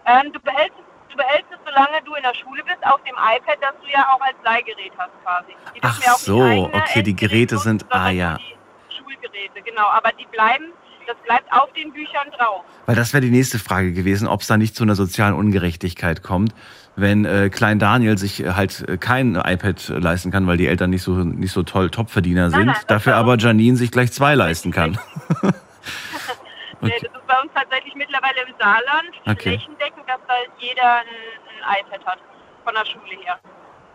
Ähm, 0.08 0.34
du, 0.34 0.39
behältst, 0.39 0.74
es- 0.80 1.12
du 1.12 1.18
behältst 1.18 1.52
es, 1.52 1.60
solange 1.64 2.02
du 2.04 2.16
in 2.16 2.24
der 2.24 2.34
Schule 2.34 2.64
bist, 2.64 2.80
auf 2.84 3.00
dem 3.04 3.14
iPad, 3.14 3.58
das 3.62 3.74
du 3.84 3.88
ja 3.92 4.08
auch 4.12 4.22
als 4.22 4.36
Leihgerät 4.44 4.92
hast 4.98 5.12
quasi. 5.24 5.56
Die 5.76 5.80
Ach 5.84 6.00
ja 6.04 6.12
auch 6.14 6.18
nicht 6.18 6.26
so, 6.26 6.70
okay, 6.74 7.04
die 7.04 7.16
Geräte 7.16 7.60
sind- 7.60 7.86
ah, 7.92 8.10
ja. 8.10 8.38
Die 8.38 8.56
Schulgeräte, 9.12 9.62
genau. 9.64 9.88
Aber 9.88 10.12
die 10.20 10.26
bleiben, 10.32 10.66
das 11.07 11.18
bleibt 11.26 11.51
auf 11.51 11.72
den 11.74 11.91
Büchern 11.91 12.30
drauf. 12.38 12.64
Weil 12.86 12.95
das 12.95 13.14
wäre 13.14 13.22
die 13.22 13.32
nächste 13.32 13.59
Frage 13.59 13.91
gewesen, 13.93 14.28
ob 14.28 14.41
es 14.41 14.47
da 14.47 14.57
nicht 14.57 14.76
zu 14.76 14.84
einer 14.84 14.95
sozialen 14.95 15.34
Ungerechtigkeit 15.34 16.24
kommt, 16.24 16.53
wenn 16.95 17.26
äh, 17.26 17.49
Klein 17.49 17.80
Daniel 17.80 18.18
sich 18.18 18.43
äh, 18.43 18.51
halt 18.53 18.88
äh, 18.88 18.97
kein 18.97 19.36
iPad 19.36 19.89
leisten 19.89 20.32
kann, 20.32 20.47
weil 20.47 20.57
die 20.57 20.68
Eltern 20.68 20.89
nicht 20.89 21.03
so 21.03 21.14
nicht 21.14 21.51
so 21.51 21.64
toll 21.64 21.89
Topverdiener 21.89 22.49
sind, 22.49 22.66
nein, 22.66 22.76
das 22.76 22.86
dafür 22.86 23.16
aber 23.16 23.38
Janine 23.38 23.78
sich 23.78 23.91
gleich 23.91 24.12
zwei 24.12 24.36
leisten 24.36 24.72
kann. 24.72 24.97
Nee, 26.82 26.89
das 26.99 27.12
ist 27.12 27.28
bei 27.28 27.39
uns 27.39 27.51
tatsächlich 27.53 27.93
mittlerweile 27.93 28.41
im 28.47 28.55
Saarland 28.59 29.12
Okay. 29.28 29.55
flächendeckend, 29.55 30.07
dass 30.07 30.20
da 30.28 30.34
jeder 30.57 30.95
ein, 30.95 31.05
ein 31.05 31.86
iPad 31.86 32.05
hat. 32.07 32.20
Von 32.64 32.74
der 32.74 32.86
Schule 32.86 33.22
her. 33.24 33.39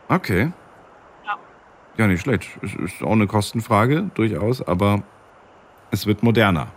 Okay. 0.08 0.52
Ja. 1.98 2.06
Nicht 2.06 2.20
schlecht. 2.22 2.48
Es 2.62 2.74
ist 2.74 3.02
auch 3.02 3.12
eine 3.12 3.26
Kostenfrage, 3.26 4.10
durchaus, 4.14 4.60
aber 4.62 5.02
es 5.90 6.06
wird 6.06 6.22
moderner. 6.22 6.68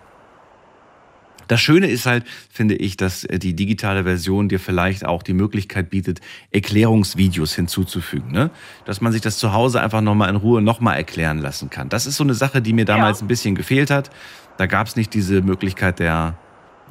Das 1.48 1.60
Schöne 1.62 1.88
ist 1.88 2.06
halt, 2.06 2.26
finde 2.52 2.76
ich, 2.76 2.96
dass 2.96 3.24
äh, 3.24 3.40
die 3.40 3.56
digitale 3.56 4.04
Version 4.04 4.50
dir 4.50 4.60
vielleicht 4.60 5.04
auch 5.04 5.24
die 5.24 5.34
Möglichkeit 5.34 5.90
bietet, 5.90 6.22
Erklärungsvideos 6.52 7.56
hinzuzufügen. 7.56 8.32
Ne? 8.32 8.52
Dass 8.86 9.02
man 9.02 9.12
sich 9.12 9.22
das 9.22 9.40
zu 9.40 9.52
Hause 9.52 9.82
einfach 9.82 10.02
nochmal 10.02 10.30
in 10.30 10.36
Ruhe 10.36 10.62
nochmal 10.62 10.98
erklären 10.98 11.40
lassen 11.40 11.72
kann. 11.72 11.90
Das 11.90 12.06
ist 12.06 12.18
so 12.18 12.24
eine 12.24 12.36
Sache, 12.36 12.62
die 12.62 12.72
mir 12.72 12.86
damals 12.86 13.20
Ja. 13.20 13.26
ein 13.26 13.28
bisschen 13.28 13.56
gefehlt 13.56 13.90
hat. 13.90 14.12
Da 14.58 14.68
gab 14.68 14.86
es 14.88 14.96
nicht 14.96 15.12
diese 15.16 15.42
Möglichkeit 15.42 15.98
der, 15.98 16.36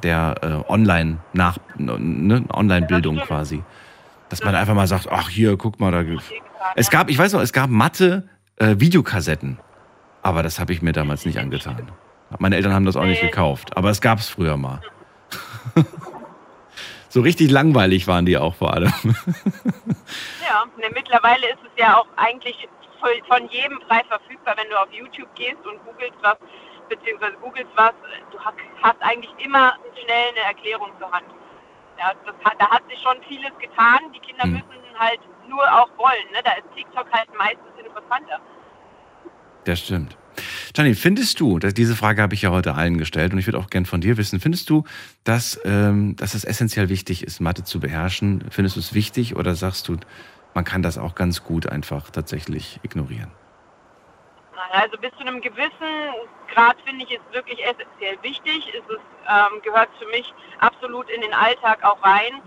der 0.03 0.35
äh, 0.67 0.71
Online- 0.71 1.19
nach 1.31 1.57
ne? 1.77 2.43
Online-Bildung 2.51 3.15
stimmt. 3.15 3.27
quasi. 3.27 3.63
Dass 4.27 4.43
man 4.43 4.55
einfach 4.55 4.75
mal 4.75 4.87
sagt, 4.87 5.07
ach 5.09 5.29
hier, 5.29 5.55
guck 5.55 5.79
mal, 5.79 5.91
da 5.91 6.03
Es 6.75 6.89
gab, 6.89 7.09
ich 7.09 7.17
weiß 7.17 7.33
noch, 7.33 7.41
es 7.41 7.53
gab 7.53 7.69
Mathe 7.69 8.27
äh, 8.57 8.75
Videokassetten. 8.77 9.59
Aber 10.21 10.43
das 10.43 10.59
habe 10.59 10.73
ich 10.73 10.81
mir 10.81 10.91
damals 10.91 11.25
nicht 11.25 11.39
angetan. 11.39 11.91
Meine 12.37 12.55
Eltern 12.57 12.73
haben 12.73 12.85
das 12.85 12.95
auch 12.95 13.05
nicht 13.05 13.21
gekauft. 13.21 13.75
Aber 13.77 13.89
es 13.89 14.01
gab 14.01 14.19
es 14.19 14.27
früher 14.29 14.57
mal. 14.57 14.81
so 17.09 17.21
richtig 17.21 17.49
langweilig 17.49 18.07
waren 18.07 18.25
die 18.25 18.37
auch 18.37 18.55
vor 18.55 18.73
allem. 18.73 18.93
Ja, 20.49 20.65
ne, 20.77 20.89
mittlerweile 20.95 21.45
ist 21.45 21.61
es 21.61 21.71
ja 21.77 21.95
auch 21.95 22.07
eigentlich 22.17 22.67
von, 23.27 23.47
jedem 23.49 23.79
frei 23.87 24.01
verfügbar, 24.07 24.55
wenn 24.57 24.67
du 24.69 24.75
auf 24.81 24.91
YouTube 24.91 25.29
gehst 25.35 25.61
und 25.63 25.77
googelst 25.85 26.17
was, 26.21 26.37
beziehungsweise 26.89 27.37
googelst 27.37 27.69
was, 27.75 27.93
du 28.31 28.39
hast, 28.39 29.01
eigentlich 29.01 29.29
immer 29.37 29.75
schnell 29.93 30.29
eine 30.29 30.39
Erklärung 30.47 30.89
zur 30.99 31.11
Hand. 31.11 31.27
Ja, 31.99 32.13
das 32.25 32.35
da 32.57 32.69
hat 32.71 32.81
sich 32.89 32.99
schon 32.99 33.17
vieles 33.27 33.51
getan. 33.59 33.99
Die 34.15 34.19
Kinder 34.19 34.43
Hm. 34.43 34.53
müssen 34.53 34.97
halt 34.97 35.19
nur 35.49 35.63
auch 35.63 35.89
wollen. 35.97 36.31
Ne? 36.31 36.39
Da 36.43 36.51
ist 36.53 36.65
TikTok 36.75 37.11
halt 37.11 37.29
meistens 37.37 37.67
interessanter. 37.77 38.39
Das 39.65 39.79
stimmt. 39.79 40.15
Janine, 40.75 40.95
findest 40.95 41.39
du, 41.39 41.59
dass 41.59 41.73
diese 41.73 41.95
Frage 41.95 42.21
habe 42.21 42.33
ich 42.33 42.43
ja 42.43 42.51
heute 42.51 42.75
allen 42.75 42.97
gestellt 42.97 43.33
und 43.33 43.39
ich 43.39 43.47
würde 43.47 43.57
auch 43.57 43.69
gern 43.69 43.85
von 43.85 44.01
dir 44.01 44.17
wissen, 44.17 44.39
findest 44.39 44.69
du, 44.69 44.85
dass, 45.23 45.59
ähm, 45.65 46.15
dass 46.15 46.33
es 46.33 46.45
essentiell 46.45 46.89
wichtig 46.89 47.23
ist, 47.23 47.41
Mathe 47.41 47.63
zu 47.63 47.79
beherrschen? 47.79 48.45
Findest 48.49 48.77
du 48.77 48.79
es 48.79 48.93
wichtig 48.93 49.35
oder 49.35 49.55
sagst 49.55 49.87
du, 49.87 49.97
man 50.53 50.63
kann 50.63 50.81
das 50.81 50.97
auch 50.97 51.15
ganz 51.15 51.43
gut 51.43 51.67
einfach 51.67 52.09
tatsächlich 52.09 52.79
ignorieren? 52.83 53.31
Also 54.71 54.97
bis 54.97 55.11
zu 55.11 55.21
einem 55.21 55.41
gewissen 55.41 56.13
Grad 56.53 56.77
finde 56.85 57.05
ich 57.05 57.11
es 57.11 57.33
wirklich 57.33 57.59
essentiell 57.63 58.17
wichtig. 58.21 58.67
Es 58.69 58.87
ist, 58.93 59.01
ähm, 59.27 59.61
gehört 59.63 59.89
für 59.99 60.07
mich 60.07 60.31
absolut 60.59 61.09
in 61.09 61.21
den 61.21 61.33
Alltag 61.33 61.83
auch 61.83 62.03
rein. 62.03 62.41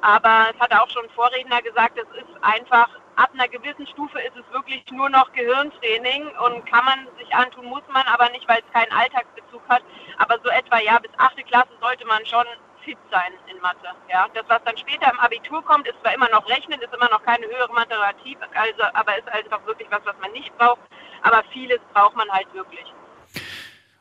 Aber 0.00 0.46
es 0.54 0.60
hat 0.60 0.72
auch 0.72 0.88
schon 0.90 1.04
ein 1.04 1.10
Vorredner 1.10 1.60
gesagt, 1.62 1.98
es 1.98 2.08
ist 2.16 2.30
einfach, 2.42 2.88
ab 3.16 3.30
einer 3.34 3.48
gewissen 3.48 3.86
Stufe 3.88 4.20
ist 4.20 4.36
es 4.36 4.44
wirklich 4.52 4.84
nur 4.92 5.08
noch 5.10 5.32
Gehirntraining 5.32 6.28
und 6.46 6.64
kann 6.66 6.84
man 6.84 7.06
sich 7.18 7.34
antun, 7.34 7.66
muss 7.66 7.82
man 7.92 8.06
aber 8.06 8.30
nicht, 8.30 8.48
weil 8.48 8.60
es 8.60 8.72
keinen 8.72 8.92
Alltagsbezug 8.92 9.62
hat. 9.68 9.82
Aber 10.18 10.38
so 10.44 10.50
etwa, 10.50 10.78
ja, 10.78 10.98
bis 10.98 11.10
achte 11.18 11.42
Klasse 11.42 11.72
sollte 11.80 12.06
man 12.06 12.24
schon 12.26 12.44
fit 12.84 12.98
sein 13.10 13.32
in 13.50 13.60
Mathe. 13.60 13.90
Ja, 14.08 14.26
das, 14.34 14.44
was 14.48 14.62
dann 14.64 14.76
später 14.78 15.10
im 15.10 15.18
Abitur 15.18 15.64
kommt, 15.64 15.86
ist 15.86 16.00
zwar 16.00 16.14
immer 16.14 16.28
noch 16.30 16.48
Rechnen, 16.48 16.80
ist 16.80 16.94
immer 16.94 17.10
noch 17.10 17.22
keine 17.24 17.46
höhere 17.46 17.72
Mathematik, 17.72 18.38
also, 18.54 18.82
aber 18.94 19.18
ist 19.18 19.28
einfach 19.28 19.64
wirklich 19.66 19.88
was, 19.90 20.00
was 20.04 20.14
man 20.20 20.30
nicht 20.32 20.56
braucht. 20.56 20.80
Aber 21.22 21.42
vieles 21.52 21.80
braucht 21.92 22.16
man 22.16 22.30
halt 22.30 22.46
wirklich. 22.54 22.86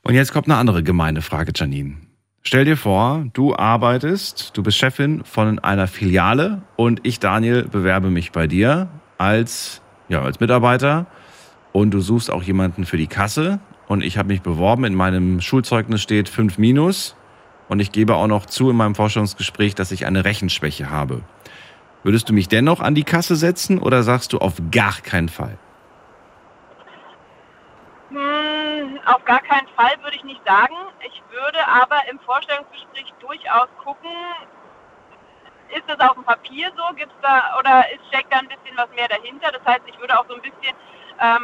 Und 0.04 0.14
jetzt 0.14 0.32
kommt 0.32 0.46
eine 0.46 0.58
andere 0.58 0.84
gemeine 0.84 1.22
Frage, 1.22 1.52
Janine. 1.54 2.07
Stell 2.48 2.64
dir 2.64 2.78
vor, 2.78 3.26
du 3.34 3.58
arbeitest, 3.58 4.56
du 4.56 4.64
bist 4.64 4.78
Chefin 4.78 5.26
von 5.26 5.60
einer 5.60 5.86
Filiale 5.86 6.62
und 6.78 7.02
ich, 7.04 7.20
Daniel, 7.20 7.64
bewerbe 7.64 8.10
mich 8.10 8.32
bei 8.32 8.48
dir 8.48 8.88
als, 9.18 9.82
ja, 10.08 10.22
als 10.22 10.40
Mitarbeiter 10.40 11.08
und 11.74 11.92
du 11.92 12.00
suchst 12.00 12.32
auch 12.32 12.42
jemanden 12.42 12.86
für 12.86 12.96
die 12.96 13.08
Kasse 13.08 13.60
und 13.90 14.02
ich 14.02 14.18
habe 14.18 14.30
mich 14.30 14.44
beworben. 14.44 14.86
In 14.86 14.96
meinem 14.96 15.42
Schulzeugnis 15.42 16.02
steht 16.02 16.30
5 16.30 16.58
minus 16.58 17.18
und 17.68 17.82
ich 17.82 17.92
gebe 17.92 18.16
auch 18.16 18.28
noch 18.28 18.46
zu 18.46 18.70
in 18.70 18.78
meinem 18.78 18.96
Forschungsgespräch, 18.96 19.76
dass 19.76 19.92
ich 19.92 20.06
eine 20.06 20.24
Rechenschwäche 20.24 20.90
habe. 20.90 21.24
Würdest 22.04 22.30
du 22.30 22.34
mich 22.34 22.48
dennoch 22.48 22.80
an 22.80 22.96
die 22.96 23.04
Kasse 23.04 23.36
setzen 23.36 23.78
oder 23.78 24.04
sagst 24.04 24.32
du 24.32 24.38
auf 24.38 24.54
gar 24.72 24.96
keinen 25.02 25.28
Fall? 25.28 25.58
Hm, 28.10 28.97
auf 29.08 29.24
gar 29.26 29.42
keinen 29.42 29.68
Fall 29.70 29.96
würde 30.04 30.18
ich 30.18 30.24
nicht 30.24 30.42
sagen. 30.46 30.76
Ich 31.06 31.22
würde 31.32 31.60
aber 31.68 31.98
im 32.12 32.20
Vorstellungsgespräch 32.20 33.14
durchaus 33.20 33.70
gucken, 33.84 34.12
ist 35.70 35.84
es 35.88 36.00
auf 36.00 36.14
dem 36.14 36.24
Papier 36.24 36.72
so, 36.76 36.96
gibt's 36.96 37.16
da 37.22 37.58
oder 37.60 37.86
ist, 37.92 38.06
steckt 38.08 38.32
da 38.32 38.40
ein 38.40 38.48
bisschen 38.48 38.76
was 38.76 38.90
mehr 38.96 39.08
dahinter? 39.08 39.52
Das 39.52 39.66
heißt, 39.66 39.82
ich 39.88 40.00
würde 40.00 40.18
auch 40.18 40.26
so 40.28 40.36
ein 40.36 40.42
bisschen 40.42 40.76
ähm, 41.20 41.44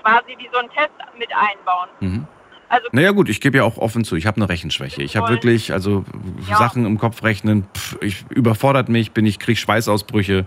quasi 0.00 0.36
wie 0.38 0.48
so 0.52 0.58
einen 0.58 0.70
Test 0.70 0.92
mit 1.18 1.30
einbauen. 1.34 1.88
Mhm. 2.00 2.26
Also, 2.68 2.86
naja 2.92 3.10
gut, 3.10 3.28
ich 3.28 3.40
gebe 3.40 3.58
ja 3.58 3.64
auch 3.64 3.78
offen 3.78 4.04
zu, 4.04 4.14
ich 4.14 4.26
habe 4.26 4.36
eine 4.36 4.48
Rechenschwäche. 4.48 5.02
Ich 5.02 5.16
habe 5.16 5.28
wirklich, 5.28 5.72
also 5.72 6.04
ja. 6.48 6.56
Sachen 6.56 6.86
im 6.86 6.98
Kopf 6.98 7.24
rechnen, 7.24 7.66
pff, 7.74 7.98
ich 8.00 8.24
überfordert 8.30 8.88
mich, 8.88 9.10
bin 9.10 9.26
ich, 9.26 9.40
kriege 9.40 9.58
Schweißausbrüche. 9.58 10.46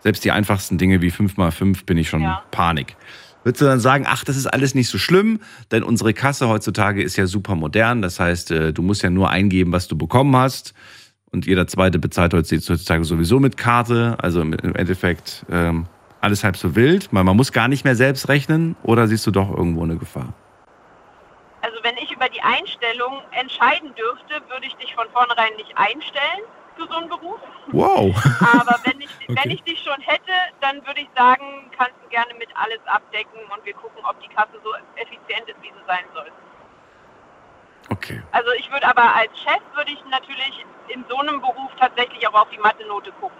Selbst 0.00 0.22
die 0.24 0.32
einfachsten 0.32 0.76
Dinge 0.76 1.00
wie 1.00 1.10
5 1.10 1.38
mal 1.38 1.50
5 1.50 1.86
bin 1.86 1.96
ich 1.96 2.10
schon 2.10 2.22
ja. 2.22 2.42
Panik. 2.50 2.96
Würdest 3.44 3.60
du 3.60 3.66
dann 3.66 3.80
sagen, 3.80 4.04
ach, 4.06 4.24
das 4.24 4.36
ist 4.36 4.46
alles 4.46 4.74
nicht 4.74 4.88
so 4.88 4.98
schlimm, 4.98 5.40
denn 5.70 5.82
unsere 5.82 6.14
Kasse 6.14 6.48
heutzutage 6.48 7.02
ist 7.02 7.16
ja 7.16 7.26
super 7.26 7.54
modern. 7.54 8.02
Das 8.02 8.20
heißt, 8.20 8.50
äh, 8.50 8.72
du 8.72 8.82
musst 8.82 9.02
ja 9.02 9.10
nur 9.10 9.30
eingeben, 9.30 9.72
was 9.72 9.88
du 9.88 9.96
bekommen 9.96 10.36
hast. 10.36 10.74
Und 11.32 11.46
jeder 11.46 11.66
zweite 11.66 11.98
bezahlt 11.98 12.34
heutzutage 12.34 13.04
sowieso 13.04 13.40
mit 13.40 13.56
Karte. 13.56 14.16
Also 14.20 14.42
im 14.42 14.52
Endeffekt 14.52 15.46
ähm, 15.50 15.86
alles 16.20 16.44
halb 16.44 16.56
so 16.56 16.76
wild. 16.76 17.12
Man, 17.12 17.24
man 17.24 17.36
muss 17.36 17.52
gar 17.52 17.68
nicht 17.68 17.84
mehr 17.84 17.96
selbst 17.96 18.28
rechnen. 18.28 18.76
Oder 18.82 19.08
siehst 19.08 19.26
du 19.26 19.30
doch 19.30 19.50
irgendwo 19.50 19.82
eine 19.82 19.96
Gefahr? 19.96 20.34
Also 21.62 21.78
wenn 21.82 21.96
ich 21.96 22.12
über 22.12 22.28
die 22.28 22.42
Einstellung 22.42 23.22
entscheiden 23.32 23.94
dürfte, 23.94 24.42
würde 24.50 24.66
ich 24.66 24.74
dich 24.74 24.94
von 24.94 25.06
vornherein 25.12 25.52
nicht 25.56 25.72
einstellen 25.76 26.44
für 26.82 26.92
so 26.92 26.98
einen 26.98 27.08
Beruf. 27.08 27.40
Wow. 27.72 28.14
Aber 28.40 28.78
wenn 28.84 29.00
ich, 29.00 29.10
okay. 29.28 29.40
wenn 29.42 29.50
ich 29.50 29.62
dich 29.62 29.82
schon 29.82 30.00
hätte, 30.00 30.32
dann 30.60 30.84
würde 30.86 31.00
ich 31.00 31.08
sagen, 31.16 31.70
kannst 31.76 31.94
du 32.02 32.08
gerne 32.08 32.34
mit 32.34 32.48
alles 32.54 32.80
abdecken 32.86 33.40
und 33.54 33.64
wir 33.64 33.74
gucken, 33.74 34.04
ob 34.04 34.20
die 34.20 34.28
Kasse 34.28 34.60
so 34.62 34.70
effizient 34.96 35.48
ist, 35.48 35.60
wie 35.62 35.68
sie 35.68 35.86
sein 35.86 36.04
soll. 36.14 36.30
Okay. 37.90 38.22
Also 38.32 38.50
ich 38.52 38.70
würde 38.70 38.86
aber 38.86 39.14
als 39.14 39.32
Chef 39.38 39.60
würde 39.74 39.92
ich 39.92 40.04
natürlich 40.06 40.64
in 40.88 41.04
so 41.08 41.18
einem 41.18 41.40
Beruf 41.40 41.70
tatsächlich 41.78 42.26
auch 42.28 42.34
auf 42.34 42.48
die 42.50 42.58
Mathe-Note 42.58 43.12
gucken. 43.12 43.38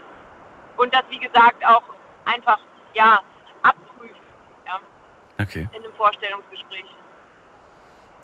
Und 0.77 0.95
das, 0.95 1.03
wie 1.11 1.19
gesagt, 1.19 1.65
auch 1.65 1.83
einfach, 2.25 2.59
ja, 2.95 3.21
abprüfen. 3.63 4.17
Ja, 4.67 4.81
okay. 5.41 5.69
In 5.73 5.85
einem 5.85 5.95
Vorstellungsgespräch. 5.95 6.87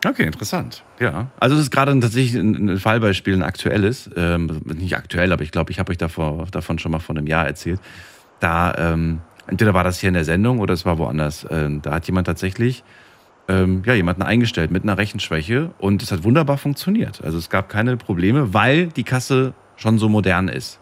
Okay, 0.05 0.23
interessant. 0.23 0.83
Ja. 0.99 1.27
Also 1.39 1.55
es 1.55 1.63
ist 1.63 1.71
gerade 1.71 1.97
tatsächlich 1.99 2.35
ein, 2.35 2.77
Fallbeispiel, 2.77 3.33
ein 3.33 3.43
aktuelles. 3.43 4.09
Ähm, 4.15 4.61
nicht 4.65 4.95
aktuell, 4.95 5.33
aber 5.33 5.43
ich 5.43 5.51
glaube, 5.51 5.71
ich 5.71 5.79
habe 5.79 5.91
euch 5.91 5.97
davor, 5.97 6.47
davon 6.51 6.79
schon 6.79 6.91
mal 6.91 6.99
vor 6.99 7.15
einem 7.15 7.27
Jahr 7.27 7.45
erzählt. 7.45 7.81
Da, 8.39 8.73
ähm, 8.77 9.21
entweder 9.47 9.73
war 9.73 9.83
das 9.83 9.99
hier 9.99 10.07
in 10.07 10.13
der 10.13 10.23
Sendung 10.23 10.59
oder 10.59 10.73
es 10.73 10.85
war 10.85 10.97
woanders. 10.97 11.45
Ähm, 11.49 11.81
da 11.81 11.91
hat 11.91 12.07
jemand 12.07 12.27
tatsächlich 12.27 12.83
ähm, 13.49 13.81
ja, 13.85 13.93
jemanden 13.93 14.21
eingestellt 14.21 14.71
mit 14.71 14.83
einer 14.83 14.97
Rechenschwäche 14.97 15.71
und 15.79 16.01
es 16.01 16.11
hat 16.11 16.23
wunderbar 16.23 16.57
funktioniert. 16.57 17.21
Also 17.23 17.37
es 17.37 17.49
gab 17.49 17.67
keine 17.67 17.97
Probleme, 17.97 18.53
weil 18.53 18.87
die 18.87 19.03
Kasse 19.03 19.53
schon 19.75 19.97
so 19.97 20.07
modern 20.07 20.47
ist. 20.47 20.79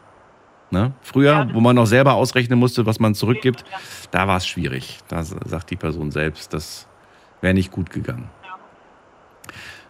Ne? 0.69 0.91
Früher, 1.01 1.31
ja, 1.31 1.53
wo 1.53 1.61
man 1.61 1.75
noch 1.75 1.85
selber 1.85 2.13
ausrechnen 2.13 2.59
musste, 2.59 2.85
was 2.85 2.99
man 2.99 3.15
zurückgibt, 3.15 3.63
da 4.11 4.27
war 4.27 4.37
es 4.37 4.45
schwierig. 4.45 4.99
Da 5.07 5.23
sagt 5.23 5.71
die 5.71 5.77
Person 5.77 6.11
selbst, 6.11 6.53
das 6.53 6.87
wäre 7.41 7.53
nicht 7.53 7.71
gut 7.71 7.89
gegangen. 7.89 8.29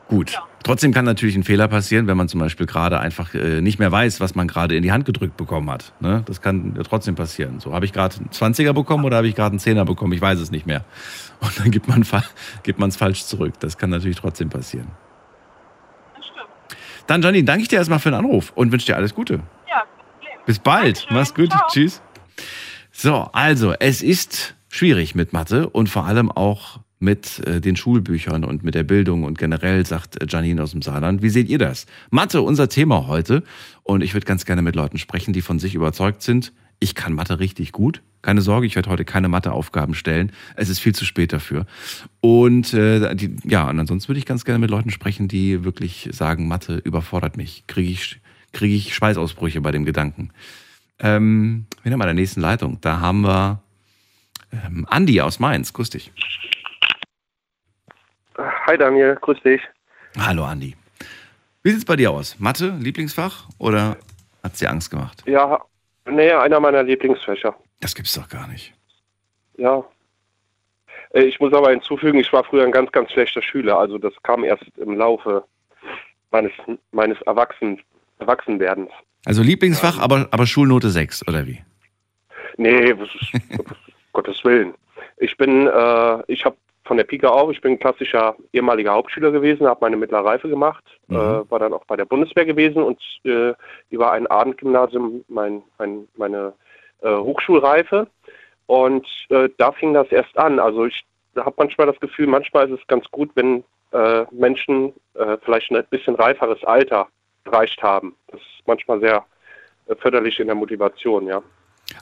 Gut. 0.08 0.32
Ja. 0.32 0.48
Trotzdem 0.64 0.94
kann 0.94 1.06
natürlich 1.06 1.36
ein 1.36 1.44
Fehler 1.44 1.68
passieren, 1.70 2.08
wenn 2.08 2.18
man 2.18 2.28
zum 2.28 2.42
Beispiel 2.42 2.66
gerade 2.66 3.00
einfach 3.00 3.34
äh, 3.34 3.62
nicht 3.62 3.80
mehr 3.80 3.92
weiß, 3.92 4.20
was 4.20 4.36
man 4.36 4.48
gerade 4.48 4.76
in 4.76 4.84
die 4.84 4.92
Hand 4.92 5.06
gedrückt 5.06 5.38
bekommen 5.38 5.70
hat. 5.70 5.94
Ne? 6.02 6.24
Das 6.26 6.42
kann 6.42 6.74
ja 6.76 6.84
trotzdem 6.84 7.16
passieren. 7.16 7.62
So, 7.62 7.74
habe 7.74 7.86
ich 7.86 7.94
gerade 7.94 8.18
einen 8.18 8.30
20er 8.30 8.74
bekommen 8.74 9.06
oder 9.06 9.18
habe 9.18 9.28
ich 9.28 9.36
gerade 9.36 9.52
einen 9.52 9.60
10er 9.60 9.86
bekommen? 9.86 10.12
Ich 10.14 10.22
weiß 10.22 10.40
es 10.40 10.52
nicht 10.52 10.66
mehr. 10.66 10.84
Und 11.40 11.58
dann 11.60 11.72
gibt 11.72 11.88
man 11.88 12.02
es 12.90 12.98
falsch 12.98 13.24
zurück. 13.26 13.54
Das 13.60 13.78
kann 13.78 13.92
natürlich 13.92 14.18
trotzdem 14.18 14.50
passieren. 14.50 14.88
Das 16.16 16.26
stimmt. 16.26 16.80
Dann, 17.08 17.22
Janine, 17.22 17.46
danke 17.46 17.62
ich 17.62 17.68
dir 17.70 17.78
erstmal 17.78 18.00
für 18.00 18.10
den 18.10 18.20
Anruf 18.20 18.52
und 18.56 18.72
wünsche 18.72 18.88
dir 18.88 18.98
alles 18.98 19.16
Gute. 19.16 19.36
Ja, 19.70 19.84
Bis 20.46 20.60
bald. 20.60 20.98
Dankeschön. 20.98 21.18
Mach's 21.18 21.34
gut. 21.34 21.50
Ciao. 21.52 21.68
Tschüss. 21.70 22.02
So, 22.92 23.30
also, 23.32 23.74
es 23.80 24.02
ist 24.02 24.56
schwierig 24.70 25.16
mit 25.16 25.32
Mathe 25.32 25.70
und 25.70 25.88
vor 25.88 26.06
allem 26.06 26.30
auch 26.30 26.80
mit 27.00 27.40
äh, 27.46 27.62
den 27.62 27.76
Schulbüchern 27.76 28.44
und 28.44 28.64
mit 28.64 28.76
der 28.76 28.84
Bildung 28.84 29.24
und 29.24 29.38
generell, 29.38 29.86
sagt 29.86 30.22
äh, 30.22 30.26
Janine 30.28 30.64
aus 30.64 30.72
dem 30.72 30.82
Saarland. 30.82 31.22
Wie 31.22 31.30
seht 31.30 31.50
ihr 31.50 31.60
das? 31.60 31.86
Mathe, 32.10 32.42
unser 32.42 32.70
Thema 32.70 33.08
heute. 33.08 33.44
Und 33.84 34.04
ich 34.04 34.14
würde 34.14 34.26
ganz 34.26 34.46
gerne 34.46 34.62
mit 34.62 34.76
Leuten 34.76 34.98
sprechen, 34.98 35.34
die 35.34 35.42
von 35.42 35.60
sich 35.60 35.76
überzeugt 35.76 36.22
sind. 36.22 36.54
Ich 36.80 36.96
kann 36.96 37.14
Mathe 37.14 37.40
richtig 37.40 37.72
gut. 37.72 38.02
Keine 38.22 38.42
Sorge, 38.42 38.68
ich 38.68 38.76
werde 38.76 38.90
heute 38.90 39.06
keine 39.06 39.30
Matheaufgaben 39.30 39.96
stellen. 39.96 40.32
Es 40.56 40.70
ist 40.70 40.80
viel 40.80 40.94
zu 40.94 41.06
spät 41.06 41.34
dafür. 41.34 41.66
Und 42.20 42.74
äh, 42.74 43.16
die, 43.16 43.36
ja, 43.46 43.70
und 43.70 43.80
ansonsten 43.80 44.10
würde 44.10 44.20
ich 44.20 44.26
ganz 44.26 44.44
gerne 44.46 44.60
mit 44.60 44.70
Leuten 44.70 44.92
sprechen, 44.92 45.28
die 45.28 45.64
wirklich 45.64 46.10
sagen, 46.12 46.48
Mathe 46.48 46.78
überfordert 46.78 47.38
mich. 47.38 47.64
Kriege 47.68 47.92
ich, 47.92 48.20
kriege 48.54 48.76
ich 48.76 48.94
Schweißausbrüche 48.94 49.62
bei 49.62 49.72
dem 49.72 49.86
Gedanken. 49.86 50.32
Ähm, 51.00 51.66
wir 51.84 51.92
haben 51.92 52.02
an 52.02 52.08
der 52.08 52.16
nächsten 52.16 52.42
Leitung. 52.42 52.80
Da 52.82 53.00
haben 53.00 53.22
wir 53.22 53.62
ähm, 54.52 54.86
Andi 54.90 55.22
aus 55.22 55.40
Mainz. 55.40 55.74
Grüß 55.74 55.92
dich. 55.92 56.12
Hi 58.38 58.78
Daniel, 58.78 59.16
grüß 59.16 59.42
dich. 59.42 59.62
Hallo 60.20 60.44
Andi. 60.46 60.76
Wie 61.64 61.70
sieht 61.70 61.80
es 61.80 61.86
bei 61.86 61.96
dir 61.96 62.12
aus? 62.12 62.40
Mathe, 62.40 62.78
Lieblingsfach 62.80 63.48
oder 63.58 63.98
hat 64.44 64.54
es 64.54 64.60
dir 64.60 64.70
Angst 64.70 64.92
gemacht? 64.92 65.24
Ja, 65.26 65.60
nee, 66.06 66.32
einer 66.32 66.60
meiner 66.60 66.84
Lieblingsfächer. 66.84 67.56
Das 67.82 67.96
gibt's 67.96 68.14
doch 68.14 68.30
gar 68.30 68.48
nicht. 68.48 68.74
Ja. 69.58 69.84
Äh, 71.14 71.24
ich 71.24 71.40
muss 71.40 71.54
aber 71.54 71.72
hinzufügen, 71.72 72.20
ich 72.20 72.32
war 72.32 72.44
früher 72.44 72.64
ein 72.64 72.72
ganz, 72.72 72.92
ganz 72.92 73.12
schlechter 73.12 73.42
Schüler. 73.42 73.80
Also 73.80 73.98
das 73.98 74.14
kam 74.24 74.44
erst 74.44 74.66
im 74.78 74.96
Laufe 74.96 75.44
meines, 76.32 76.52
meines 76.92 77.20
Erwachsen, 77.24 77.82
Erwachsenwerdens. 78.20 78.92
Also 79.26 79.42
Lieblingsfach, 79.42 79.98
ja. 79.98 80.04
aber, 80.04 80.28
aber 80.32 80.46
Schulnote 80.46 80.90
6, 80.90 81.28
oder 81.28 81.46
wie? 81.48 81.62
Nee, 82.58 82.94
Gottes 84.14 84.44
Willen. 84.44 84.74
Ich 85.18 85.36
bin, 85.38 85.68
äh, 85.68 86.24
ich 86.28 86.46
habe 86.46 86.56
von 86.88 86.98
der 86.98 87.04
Pika 87.04 87.28
auf. 87.28 87.52
Ich 87.52 87.62
bin 87.62 87.78
klassischer 87.78 88.36
ehemaliger 88.54 88.94
Hauptschüler 88.94 89.32
gewesen, 89.32 89.68
habe 89.68 89.82
meine 89.82 89.98
mittlere 89.98 90.26
Reife 90.26 90.50
gemacht, 90.50 90.84
mhm. 91.08 91.16
äh, 91.16 91.52
war 91.52 91.60
dann 91.60 91.74
auch 91.74 91.86
bei 91.86 91.96
der 91.96 92.06
Bundeswehr 92.06 92.46
gewesen 92.46 92.82
und 92.82 93.00
äh, 93.24 93.54
über 93.90 94.12
ein 94.12 94.28
Abendgymnasium 94.28 95.24
mein, 95.28 95.62
mein, 95.78 96.08
meine 96.16 96.54
äh, 97.02 97.16
Hochschulreife. 97.16 98.08
Und 98.66 99.08
äh, 99.30 99.50
da 99.58 99.72
fing 99.72 99.94
das 99.94 100.12
erst 100.12 100.38
an. 100.38 100.60
Also 100.60 100.86
ich 100.86 101.06
habe 101.36 101.56
manchmal 101.58 101.88
das 101.88 102.00
Gefühl, 102.00 102.28
manchmal 102.28 102.70
ist 102.70 102.80
es 102.80 102.88
ganz 102.88 103.06
gut, 103.12 103.30
wenn 103.36 103.64
äh, 103.92 104.26
Menschen 104.32 104.94
äh, 105.14 105.38
vielleicht 105.44 105.72
ein 105.72 105.84
bisschen 105.90 106.16
reiferes 106.16 106.64
Alter 106.64 107.08
erreicht 107.46 107.82
haben. 107.82 108.16
Das 108.28 108.42
ist 108.42 108.68
manchmal 108.68 109.00
sehr 109.00 109.26
förderlich 110.00 110.38
in 110.40 110.48
der 110.48 110.56
Motivation, 110.56 111.28
ja. 111.28 111.42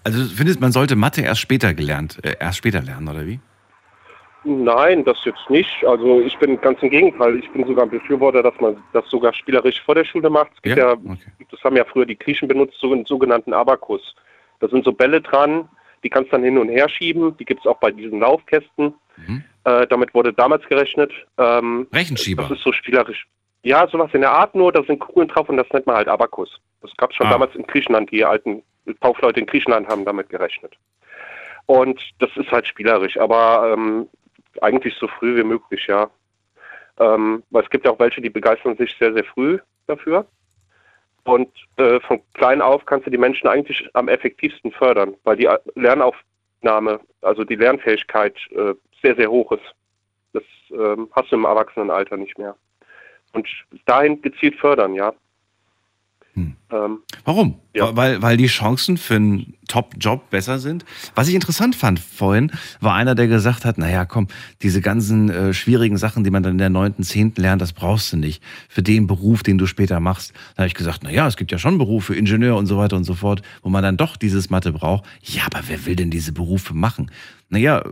Also 0.03 0.23
du 0.23 0.29
findest, 0.29 0.59
man 0.59 0.71
sollte 0.71 0.95
Mathe 0.95 1.21
erst 1.21 1.41
später 1.41 1.75
gelernt, 1.75 2.17
erst 2.39 2.57
später 2.57 2.81
lernen, 2.81 3.07
oder 3.07 3.27
wie? 3.27 3.39
Nein, 4.45 5.03
das 5.03 5.17
jetzt 5.25 5.49
nicht. 5.49 5.83
Also 5.85 6.21
ich 6.21 6.37
bin 6.37 6.61
ganz 6.61 6.81
im 6.83 6.91
Gegenteil. 6.91 7.37
Ich 7.39 7.51
bin 7.51 7.65
sogar 7.65 7.85
ein 7.85 7.89
Befürworter, 7.89 8.43
dass 8.43 8.53
man 8.59 8.77
das 8.93 9.09
sogar 9.09 9.33
spielerisch 9.33 9.81
vor 9.81 9.95
der 9.95 10.05
Schule 10.05 10.29
macht. 10.29 10.51
Es 10.55 10.61
gibt 10.61 10.77
ja, 10.77 10.89
ja 10.89 10.93
okay. 10.93 11.47
das 11.49 11.63
haben 11.63 11.75
ja 11.75 11.83
früher 11.83 12.05
die 12.05 12.17
Griechen 12.17 12.47
benutzt, 12.47 12.77
so 12.79 12.91
einen 12.91 13.05
sogenannten 13.05 13.53
Abakus. 13.53 14.15
Da 14.59 14.67
sind 14.67 14.85
so 14.85 14.93
Bälle 14.93 15.19
dran, 15.21 15.67
die 16.03 16.09
kannst 16.09 16.31
du 16.31 16.35
dann 16.35 16.43
hin 16.43 16.59
und 16.59 16.69
her 16.69 16.87
schieben. 16.87 17.35
Die 17.37 17.45
gibt 17.45 17.61
es 17.61 17.65
auch 17.65 17.79
bei 17.79 17.89
diesen 17.89 18.19
Laufkästen. 18.19 18.93
Mhm. 19.17 19.43
Äh, 19.63 19.87
damit 19.87 20.13
wurde 20.13 20.31
damals 20.31 20.63
gerechnet. 20.67 21.11
Ähm, 21.39 21.87
Rechenschieber. 21.91 22.43
Das 22.43 22.51
ist 22.51 22.63
so 22.63 22.71
spielerisch. 22.71 23.25
Ja, 23.63 23.87
sowas 23.87 24.11
in 24.13 24.21
der 24.21 24.31
Art 24.31 24.53
nur, 24.53 24.71
da 24.71 24.83
sind 24.83 24.99
Kugeln 24.99 25.27
drauf 25.27 25.49
und 25.49 25.57
das 25.57 25.67
nennt 25.73 25.87
man 25.87 25.95
halt 25.95 26.07
Abakus. 26.07 26.61
Das 26.83 26.95
gab 26.97 27.09
es 27.09 27.15
schon 27.15 27.25
ah. 27.25 27.31
damals 27.31 27.55
in 27.55 27.65
Griechenland. 27.65 28.11
Die 28.11 28.23
alten 28.23 28.61
Kaufleute 29.01 29.39
in 29.39 29.47
Griechenland 29.47 29.87
haben 29.87 30.05
damit 30.05 30.29
gerechnet. 30.29 30.73
Und 31.65 31.99
das 32.19 32.29
ist 32.35 32.51
halt 32.51 32.67
spielerisch. 32.67 33.17
Aber 33.17 33.73
ähm, 33.73 34.07
eigentlich 34.61 34.95
so 34.95 35.07
früh 35.07 35.35
wie 35.35 35.43
möglich, 35.43 35.85
ja. 35.87 36.09
Ähm, 36.99 37.43
weil 37.49 37.63
es 37.63 37.69
gibt 37.69 37.85
ja 37.85 37.91
auch 37.91 37.99
welche, 37.99 38.21
die 38.21 38.29
begeistern 38.29 38.77
sich 38.77 38.95
sehr, 38.97 39.13
sehr 39.13 39.25
früh 39.25 39.59
dafür. 39.87 40.25
Und 41.25 41.49
äh, 41.77 41.99
von 42.01 42.21
klein 42.33 42.61
auf 42.61 42.85
kannst 42.85 43.07
du 43.07 43.11
die 43.11 43.17
Menschen 43.17 43.47
eigentlich 43.47 43.89
am 43.93 44.07
effektivsten 44.07 44.71
fördern, 44.71 45.15
weil 45.23 45.35
die 45.37 45.49
Lernaufnahme, 45.73 46.99
also 47.21 47.43
die 47.43 47.55
Lernfähigkeit 47.55 48.37
äh, 48.51 48.75
sehr, 49.01 49.15
sehr 49.15 49.29
hoch 49.29 49.51
ist. 49.51 49.75
Das 50.33 50.43
ähm, 50.71 51.09
hast 51.13 51.31
du 51.31 51.35
im 51.35 51.45
Erwachsenenalter 51.45 52.17
nicht 52.17 52.37
mehr. 52.37 52.55
Und 53.33 53.47
dahin 53.85 54.21
gezielt 54.21 54.55
fördern, 54.55 54.93
ja. 54.93 55.13
Ähm, 56.35 56.99
Warum? 57.23 57.55
Weil, 57.73 58.21
weil 58.21 58.37
die 58.37 58.47
Chancen 58.47 58.97
für 58.97 59.15
einen 59.15 59.53
Top-Job 59.67 60.29
besser 60.29 60.59
sind. 60.59 60.85
Was 61.15 61.27
ich 61.27 61.35
interessant 61.35 61.75
fand 61.75 61.99
vorhin, 61.99 62.51
war 62.81 62.93
einer, 62.93 63.15
der 63.15 63.27
gesagt 63.27 63.65
hat, 63.65 63.77
naja, 63.77 64.05
komm, 64.05 64.27
diese 64.61 64.81
ganzen 64.81 65.29
äh, 65.29 65.53
schwierigen 65.53 65.97
Sachen, 65.97 66.23
die 66.23 66.29
man 66.29 66.43
dann 66.43 66.53
in 66.53 66.57
der 66.57 66.69
neunten, 66.69 67.03
zehnten 67.03 67.41
lernt, 67.41 67.61
das 67.61 67.73
brauchst 67.73 68.13
du 68.13 68.17
nicht 68.17 68.43
für 68.69 68.83
den 68.83 69.07
Beruf, 69.07 69.43
den 69.43 69.57
du 69.57 69.65
später 69.65 69.99
machst. 69.99 70.33
Da 70.55 70.63
habe 70.63 70.67
ich 70.67 70.75
gesagt, 70.75 71.03
naja, 71.03 71.27
es 71.27 71.37
gibt 71.37 71.51
ja 71.51 71.57
schon 71.57 71.77
Berufe, 71.77 72.15
Ingenieur 72.15 72.57
und 72.57 72.67
so 72.67 72.77
weiter 72.77 72.95
und 72.95 73.05
so 73.05 73.15
fort, 73.15 73.41
wo 73.63 73.69
man 73.69 73.83
dann 73.83 73.97
doch 73.97 74.17
dieses 74.17 74.49
Mathe 74.49 74.71
braucht. 74.71 75.05
Ja, 75.23 75.43
aber 75.45 75.61
wer 75.67 75.85
will 75.85 75.95
denn 75.95 76.11
diese 76.11 76.31
Berufe 76.31 76.73
machen? 76.73 77.11
Naja, 77.49 77.83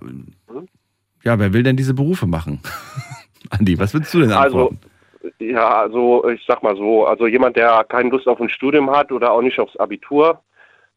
ja, 1.23 1.39
wer 1.39 1.53
will 1.53 1.63
denn 1.63 1.77
diese 1.77 1.93
Berufe 1.93 2.27
machen? 2.27 2.59
Andi, 3.49 3.79
was 3.79 3.93
würdest 3.93 4.13
du 4.13 4.19
denn 4.19 4.31
antworten? 4.31 4.77
Also, 4.81 4.92
ja, 5.39 5.81
also 5.81 6.27
ich 6.29 6.43
sag 6.45 6.63
mal 6.63 6.75
so, 6.75 7.05
also 7.05 7.27
jemand, 7.27 7.55
der 7.55 7.83
keine 7.85 8.09
Lust 8.09 8.27
auf 8.27 8.39
ein 8.39 8.49
Studium 8.49 8.89
hat 8.91 9.11
oder 9.11 9.31
auch 9.31 9.41
nicht 9.41 9.59
aufs 9.59 9.77
Abitur, 9.77 10.41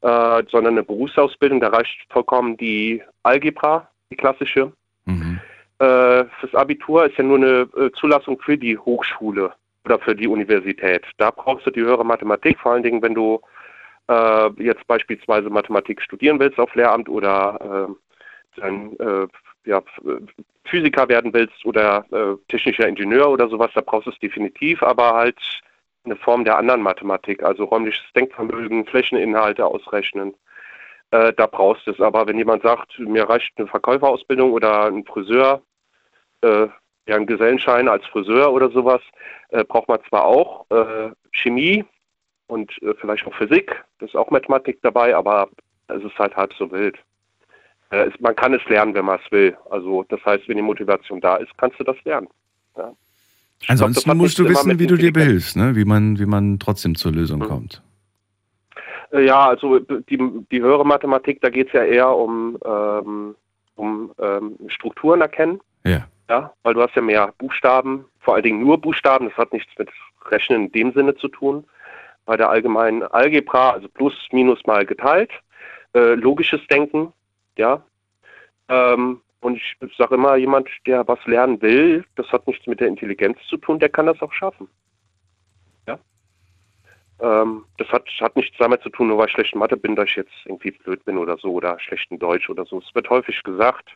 äh, 0.03 0.43
sondern 0.51 0.75
eine 0.75 0.83
Berufsausbildung, 0.83 1.61
da 1.61 1.69
reicht 1.69 2.07
vollkommen 2.11 2.57
die 2.57 3.03
Algebra, 3.23 3.89
die 4.11 4.17
klassische. 4.17 4.73
Äh, 5.79 6.25
fürs 6.41 6.55
Abitur 6.55 7.07
ist 7.07 7.19
ja 7.19 7.25
nur 7.25 7.37
eine 7.37 7.69
äh, 7.77 7.91
Zulassung 7.93 8.41
für 8.41 8.57
die 8.57 8.79
Hochschule 8.79 9.53
oder 9.85 9.99
für 9.99 10.15
die 10.15 10.27
Universität. 10.27 11.05
Da 11.19 11.31
brauchst 11.31 11.67
du 11.67 11.71
die 11.71 11.83
höhere 11.83 12.05
Mathematik, 12.05 12.59
vor 12.59 12.73
allen 12.73 12.83
Dingen, 12.83 13.03
wenn 13.03 13.15
du 13.15 13.41
äh, 14.09 14.51
jetzt 14.63 14.87
beispielsweise 14.87 15.51
Mathematik 15.51 16.01
studieren 16.01 16.39
willst 16.41 16.59
auf 16.59 16.75
Lehramt 16.75 17.09
oder 17.09 17.89
äh, 17.91 18.61
dann, 18.61 18.93
äh, 18.95 19.27
ja, 19.67 19.83
Physiker 20.65 21.09
werden 21.09 21.33
willst 21.33 21.65
oder 21.65 22.05
äh, 22.11 22.37
technischer 22.49 22.89
Ingenieur 22.89 23.31
oder 23.31 23.49
sowas, 23.49 23.71
da 23.75 23.81
brauchst 23.81 24.07
du 24.07 24.11
es 24.11 24.19
definitiv, 24.19 24.83
aber 24.83 25.15
halt 25.15 25.39
eine 26.05 26.17
Form 26.17 26.45
der 26.45 26.57
anderen 26.57 26.83
Mathematik, 26.83 27.43
also 27.43 27.65
räumliches 27.65 28.05
Denkvermögen, 28.15 28.87
Flächeninhalte 28.87 29.67
ausrechnen. 29.67 30.35
Äh, 31.11 31.33
da 31.35 31.47
brauchst 31.47 31.87
du 31.87 31.93
es. 31.93 32.01
Aber 32.01 32.27
wenn 32.27 32.39
jemand 32.39 32.63
sagt, 32.63 32.99
mir 32.99 33.29
reicht 33.29 33.53
eine 33.57 33.67
Verkäuferausbildung 33.67 34.53
oder 34.53 34.87
ein 34.87 35.05
Friseur, 35.05 35.63
äh, 36.43 36.69
ja, 37.09 37.17
ein 37.17 37.27
Gesellenschein 37.27 37.89
als 37.89 38.05
Friseur 38.07 38.53
oder 38.53 38.71
sowas, 38.71 39.01
äh, 39.51 39.65
braucht 39.65 39.89
man 39.89 40.01
zwar 40.09 40.25
auch 40.25 40.67
äh, 40.71 41.11
Chemie 41.33 41.85
und 42.49 42.71
äh, 42.83 42.95
vielleicht 43.01 43.27
auch 43.27 43.35
Physik, 43.35 43.85
das 43.99 44.11
ist 44.11 44.17
auch 44.17 44.31
Mathematik 44.31 44.81
dabei, 44.83 45.15
aber 45.15 45.49
es 45.89 46.03
ist 46.03 46.19
halt 46.19 46.37
halb 46.37 46.53
so 46.55 46.71
wild. 46.71 46.99
Äh, 47.91 48.09
es, 48.09 48.21
man 48.21 48.35
kann 48.35 48.55
es 48.55 48.65
lernen, 48.67 48.95
wenn 48.95 49.05
man 49.05 49.19
es 49.25 49.33
will. 49.33 49.57
Also 49.71 50.05
das 50.09 50.25
heißt, 50.25 50.49
wenn 50.49 50.57
die 50.57 50.63
Motivation 50.63 51.21
da 51.21 51.37
ist, 51.37 51.57
kannst 51.59 51.79
du 51.79 51.85
das 51.85 51.97
lernen. 52.05 52.29
Ja. 52.77 52.85
Glaub, 52.85 52.97
Ansonsten 53.69 54.11
hat 54.11 54.17
musst 54.17 54.39
du 54.39 54.49
wissen, 54.49 54.79
wie 54.79 54.87
du 54.87 54.97
dir 54.97 55.13
behilfst, 55.13 55.57
ne? 55.57 55.75
wie, 55.77 55.85
man, 55.85 56.19
wie 56.19 56.27
man 56.27 56.59
trotzdem 56.59 56.95
zur 56.95 57.13
Lösung 57.13 57.41
kommt. 57.41 57.83
Äh, 59.13 59.25
Ja, 59.25 59.49
also 59.49 59.79
die, 59.79 60.19
die 60.51 60.61
höhere 60.61 60.85
Mathematik, 60.85 61.41
da 61.41 61.49
geht 61.49 61.69
es 61.69 61.73
ja 61.73 61.85
eher 61.85 62.15
um, 62.15 62.59
ähm, 62.65 63.35
um 63.77 64.13
ähm, 64.19 64.57
Strukturen 64.69 65.21
erkennen. 65.21 65.61
Ja. 65.85 66.07
Ja, 66.29 66.53
weil 66.65 66.75
du 66.75 66.83
hast 66.83 66.97
ja 66.97 67.03
mehr 67.03 67.33
Buchstaben, 67.39 68.05
vor 68.19 68.35
allen 68.35 68.43
Dingen 68.43 68.61
nur 68.61 68.81
Buchstaben, 68.81 69.29
das 69.29 69.39
hat 69.39 69.53
nichts 69.53 69.71
mit 69.79 69.89
Rechnen 70.29 70.67
in 70.67 70.73
dem 70.73 70.93
Sinne 70.93 71.15
zu 71.15 71.29
tun. 71.29 71.65
Bei 72.25 72.37
der 72.37 72.51
allgemeinen 72.51 73.05
Algebra, 73.05 73.71
also 73.71 73.87
plus, 73.89 74.13
minus 74.33 74.59
mal 74.67 74.85
geteilt, 74.85 75.31
äh, 75.95 76.15
logisches 76.15 76.61
Denken, 76.67 77.13
ja. 77.59 77.83
Ähm, 78.69 79.21
und 79.41 79.57
ich 79.57 79.97
sage 79.97 80.17
immer, 80.17 80.37
jemand, 80.37 80.69
der 80.87 81.07
was 81.07 81.25
lernen 81.27 81.61
will, 81.63 82.05
das 82.17 82.27
hat 82.33 82.47
nichts 82.47 82.67
mit 82.67 82.81
der 82.81 82.89
Intelligenz 82.89 83.39
zu 83.49 83.57
tun, 83.57 83.79
der 83.79 83.89
kann 83.89 84.07
das 84.07 84.21
auch 84.21 84.33
schaffen. 84.33 84.69
Ja. 85.87 85.99
Ähm, 87.21 87.65
das 87.79 87.89
hat, 87.89 88.09
hat 88.21 88.35
nichts 88.35 88.57
damit 88.59 88.83
zu 88.83 88.91
tun, 88.91 89.09
nur 89.09 89.19
weil 89.19 89.27
ich 89.27 89.33
schlecht 89.33 89.53
in 89.53 89.61
Mathe 89.61 89.77
bin, 89.77 89.95
dass 89.95 90.09
ich 90.09 90.17
jetzt 90.17 90.35
irgendwie 90.47 90.73
blöd 90.73 91.05
bin 91.05 91.19
oder 91.19 91.37
so 91.39 91.53
oder 91.53 91.79
schlecht 91.79 92.11
in 92.11 92.19
Deutsch 92.19 92.51
oder 92.51 92.65
so. 92.65 92.79
Es 92.79 92.95
wird 92.95 93.09
häufig 93.09 93.43
gesagt, 93.43 93.89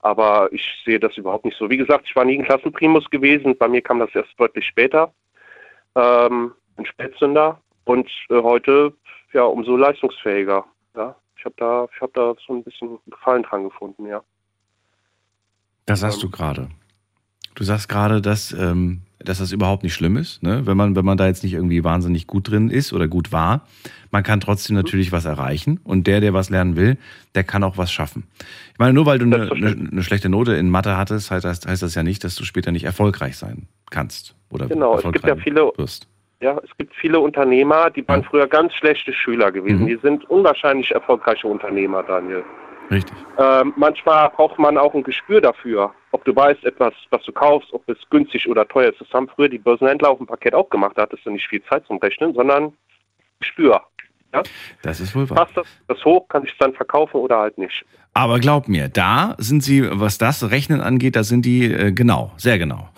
aber 0.00 0.52
ich 0.52 0.64
sehe 0.84 1.00
das 1.00 1.16
überhaupt 1.16 1.44
nicht 1.44 1.56
so. 1.56 1.70
Wie 1.70 1.76
gesagt, 1.76 2.06
ich 2.06 2.16
war 2.16 2.24
nie 2.24 2.38
ein 2.38 2.44
Klassenprimus 2.44 3.08
gewesen. 3.10 3.56
Bei 3.56 3.68
mir 3.68 3.82
kam 3.82 4.00
das 4.00 4.14
erst 4.14 4.38
deutlich 4.38 4.66
später. 4.66 5.12
Ähm, 5.94 6.52
ein 6.76 6.86
Spätzünder 6.86 7.60
und 7.84 8.10
äh, 8.30 8.42
heute 8.42 8.92
ja 9.32 9.44
umso 9.44 9.76
leistungsfähiger. 9.76 10.64
Ja, 10.94 11.16
ich 11.40 11.44
habe 11.46 11.54
da, 11.56 11.88
ich 11.94 12.00
habe 12.02 12.12
da 12.14 12.34
so 12.46 12.52
ein 12.52 12.62
bisschen 12.62 12.98
Gefallen 13.06 13.42
dran 13.42 13.64
gefunden. 13.64 14.06
Ja. 14.06 14.22
Das 15.86 16.00
sagst 16.00 16.22
du 16.22 16.28
gerade. 16.28 16.68
Du 17.54 17.64
sagst 17.64 17.88
gerade, 17.88 18.20
dass, 18.20 18.52
ähm, 18.52 19.00
dass 19.18 19.38
das 19.38 19.50
überhaupt 19.50 19.82
nicht 19.82 19.94
schlimm 19.94 20.16
ist, 20.16 20.42
ne? 20.42 20.66
wenn, 20.66 20.76
man, 20.76 20.94
wenn 20.96 21.04
man 21.04 21.16
da 21.16 21.26
jetzt 21.26 21.42
nicht 21.42 21.54
irgendwie 21.54 21.82
wahnsinnig 21.82 22.26
gut 22.26 22.50
drin 22.50 22.70
ist 22.70 22.92
oder 22.92 23.08
gut 23.08 23.32
war. 23.32 23.66
Man 24.10 24.22
kann 24.22 24.40
trotzdem 24.40 24.76
natürlich 24.76 25.12
was 25.12 25.24
erreichen 25.24 25.80
und 25.82 26.06
der, 26.06 26.20
der 26.20 26.34
was 26.34 26.50
lernen 26.50 26.76
will, 26.76 26.98
der 27.34 27.44
kann 27.44 27.64
auch 27.64 27.76
was 27.78 27.90
schaffen. 27.90 28.24
Ich 28.72 28.78
meine, 28.78 28.92
nur 28.92 29.06
weil 29.06 29.18
du 29.18 29.24
eine, 29.24 29.50
eine, 29.50 29.88
eine 29.90 30.02
schlechte 30.02 30.28
Note 30.28 30.54
in 30.54 30.68
Mathe 30.68 30.96
hattest, 30.96 31.30
heißt 31.30 31.44
das, 31.44 31.66
heißt 31.66 31.82
das 31.82 31.94
ja 31.94 32.02
nicht, 32.02 32.22
dass 32.22 32.34
du 32.34 32.44
später 32.44 32.70
nicht 32.70 32.84
erfolgreich 32.84 33.36
sein 33.36 33.66
kannst 33.90 34.36
oder 34.50 34.66
Genau, 34.66 34.96
es 34.96 35.02
gibt 35.02 35.24
ja 35.24 35.30
erfolgreich 35.30 35.44
viele, 35.44 35.72
wirst. 35.76 36.06
Ja, 36.42 36.58
es 36.64 36.70
gibt 36.78 36.94
viele 36.94 37.20
Unternehmer, 37.20 37.90
die 37.90 38.06
waren 38.08 38.24
früher 38.24 38.46
ganz 38.46 38.72
schlechte 38.74 39.12
Schüler 39.12 39.52
gewesen. 39.52 39.82
Mhm. 39.82 39.86
Die 39.86 39.98
sind 40.02 40.28
unwahrscheinlich 40.30 40.90
erfolgreiche 40.90 41.46
Unternehmer, 41.46 42.02
Daniel. 42.02 42.44
Richtig. 42.90 43.16
Ähm, 43.38 43.72
manchmal 43.76 44.30
braucht 44.30 44.58
man 44.58 44.76
auch 44.76 44.94
ein 44.94 45.04
Gespür 45.04 45.40
dafür, 45.40 45.92
ob 46.10 46.24
du 46.24 46.34
weißt, 46.34 46.64
etwas, 46.64 46.92
was 47.10 47.22
du 47.24 47.32
kaufst, 47.32 47.72
ob 47.72 47.88
es 47.88 47.98
günstig 48.10 48.48
oder 48.48 48.66
teuer 48.66 48.90
ist. 48.90 49.00
Das 49.00 49.12
haben 49.12 49.28
früher 49.28 49.48
die 49.48 49.58
Börsenhändler 49.58 50.10
auf 50.10 50.18
dem 50.18 50.26
Paket 50.26 50.54
auch 50.54 50.68
gemacht. 50.70 50.92
Da 50.96 51.02
hattest 51.02 51.24
du 51.24 51.30
nicht 51.30 51.46
viel 51.46 51.62
Zeit 51.64 51.86
zum 51.86 51.98
Rechnen, 51.98 52.34
sondern 52.34 52.72
Gespür. 53.38 53.80
Ja? 54.32 54.42
Das 54.82 55.00
ist 55.00 55.14
wohl 55.14 55.28
wahr. 55.30 55.44
Passt 55.44 55.56
das, 55.56 55.66
das 55.88 56.04
hoch, 56.04 56.26
kann 56.28 56.44
ich 56.44 56.52
es 56.52 56.58
dann 56.58 56.72
verkaufen 56.72 57.18
oder 57.18 57.38
halt 57.38 57.58
nicht. 57.58 57.84
Aber 58.12 58.40
glaub 58.40 58.66
mir, 58.66 58.88
da 58.88 59.36
sind 59.38 59.62
sie, 59.62 59.86
was 59.88 60.18
das 60.18 60.50
Rechnen 60.50 60.80
angeht, 60.80 61.14
da 61.14 61.22
sind 61.22 61.44
die 61.44 61.72
äh, 61.72 61.92
genau, 61.92 62.32
sehr 62.36 62.58
genau. 62.58 62.88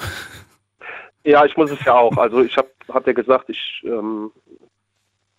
Ja, 1.24 1.44
ich 1.44 1.56
muss 1.56 1.70
es 1.70 1.84
ja 1.84 1.94
auch. 1.94 2.16
Also 2.16 2.42
ich 2.42 2.56
habe 2.56 2.68
hab 2.88 3.06
ja 3.06 3.12
gesagt, 3.12 3.48
ich 3.48 3.82
ähm, 3.84 4.32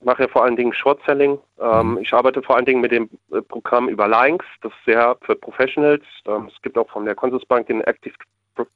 mache 0.01 0.23
ja 0.23 0.27
vor 0.29 0.43
allen 0.43 0.55
Dingen 0.55 0.73
Short 0.73 1.01
Selling. 1.05 1.39
Ähm, 1.59 1.97
Ich 2.01 2.13
arbeite 2.13 2.41
vor 2.41 2.55
allen 2.55 2.65
Dingen 2.65 2.81
mit 2.81 2.91
dem 2.91 3.09
äh, 3.31 3.41
Programm 3.41 3.89
über 3.89 4.07
Links. 4.07 4.45
Das 4.61 4.71
ist 4.71 4.85
sehr 4.85 5.17
für 5.21 5.35
Professionals. 5.35 6.03
Ähm, 6.25 6.49
es 6.53 6.61
gibt 6.61 6.77
auch 6.77 6.89
von 6.89 7.05
der 7.05 7.15
Consusbank 7.15 7.67
den 7.67 7.81
Active 7.81 8.15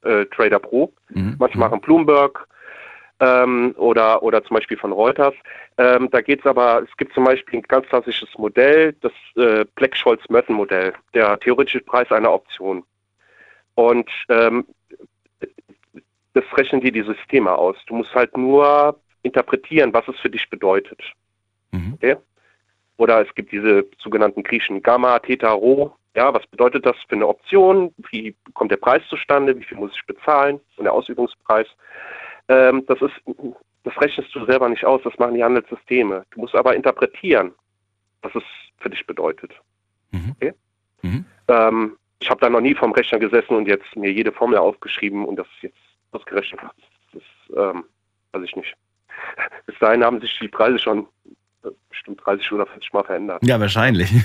äh, 0.02 0.26
Trader 0.26 0.58
Pro. 0.58 0.92
Manche 1.38 1.58
machen 1.58 1.80
Bloomberg 1.80 2.46
ähm, 3.20 3.74
oder, 3.76 4.22
oder 4.22 4.44
zum 4.44 4.54
Beispiel 4.54 4.76
von 4.76 4.92
Reuters. 4.92 5.34
Ähm, 5.76 6.08
da 6.10 6.20
geht 6.20 6.40
es 6.40 6.46
aber, 6.46 6.82
es 6.82 6.96
gibt 6.96 7.14
zum 7.14 7.24
Beispiel 7.24 7.60
ein 7.60 7.62
ganz 7.62 7.86
klassisches 7.86 8.28
Modell, 8.36 8.94
das 9.00 9.12
äh, 9.36 9.64
Black-Scholes-Merton-Modell, 9.76 10.92
der 11.14 11.38
theoretische 11.40 11.80
Preis 11.80 12.10
einer 12.10 12.32
Option. 12.32 12.84
Und 13.74 14.10
ähm, 14.28 14.66
das 16.34 16.44
rechnen 16.56 16.80
dir 16.80 16.92
die 16.92 17.02
Systeme 17.02 17.52
aus. 17.52 17.76
Du 17.86 17.94
musst 17.94 18.14
halt 18.14 18.36
nur 18.36 18.98
interpretieren, 19.22 19.92
was 19.92 20.06
es 20.08 20.18
für 20.20 20.30
dich 20.30 20.48
bedeutet. 20.48 21.00
Okay? 21.94 22.16
Oder 22.96 23.26
es 23.26 23.34
gibt 23.34 23.52
diese 23.52 23.86
sogenannten 23.98 24.42
griechischen 24.42 24.82
Gamma, 24.82 25.18
Theta, 25.20 25.52
Rho. 25.52 25.94
Ja, 26.14 26.34
was 26.34 26.46
bedeutet 26.48 26.84
das 26.84 26.96
für 27.08 27.14
eine 27.14 27.28
Option? 27.28 27.94
Wie 28.10 28.34
kommt 28.54 28.72
der 28.72 28.76
Preis 28.76 29.02
zustande? 29.08 29.56
Wie 29.58 29.64
viel 29.64 29.78
muss 29.78 29.92
ich 29.94 30.04
bezahlen? 30.06 30.60
Und 30.76 30.84
der 30.84 30.92
Ausübungspreis. 30.92 31.66
Ähm, 32.48 32.84
das 32.86 33.00
ist, 33.00 33.14
das 33.84 34.00
rechnest 34.00 34.34
du 34.34 34.44
selber 34.46 34.68
nicht 34.68 34.84
aus. 34.84 35.00
Das 35.04 35.16
machen 35.18 35.34
die 35.34 35.44
Handelssysteme. 35.44 36.24
Du 36.30 36.40
musst 36.40 36.54
aber 36.56 36.74
interpretieren, 36.74 37.52
was 38.22 38.34
es 38.34 38.42
für 38.78 38.90
dich 38.90 39.06
bedeutet. 39.06 39.52
Okay? 40.36 40.54
Ähm, 41.46 41.96
ich 42.20 42.28
habe 42.30 42.40
da 42.40 42.50
noch 42.50 42.60
nie 42.60 42.74
vom 42.74 42.92
Rechner 42.92 43.18
gesessen 43.18 43.54
und 43.54 43.68
jetzt 43.68 43.94
mir 43.94 44.10
jede 44.10 44.32
Formel 44.32 44.58
aufgeschrieben 44.58 45.24
und 45.24 45.36
das 45.36 45.46
jetzt 45.60 45.78
ausgerechnet. 46.12 46.60
Das 47.12 47.22
ähm, 47.56 47.84
weiß 48.32 48.42
ich 48.44 48.56
nicht. 48.56 48.74
Bis 49.66 49.78
dahin 49.78 50.04
haben 50.04 50.20
sich 50.20 50.38
die 50.40 50.48
Preise 50.48 50.78
schon 50.78 51.06
äh, 51.64 51.68
bestimmt 51.88 52.20
30 52.24 52.52
oder 52.52 52.66
40 52.66 52.92
Mal 52.92 53.04
verändert. 53.04 53.44
Ja, 53.44 53.60
wahrscheinlich. 53.60 54.10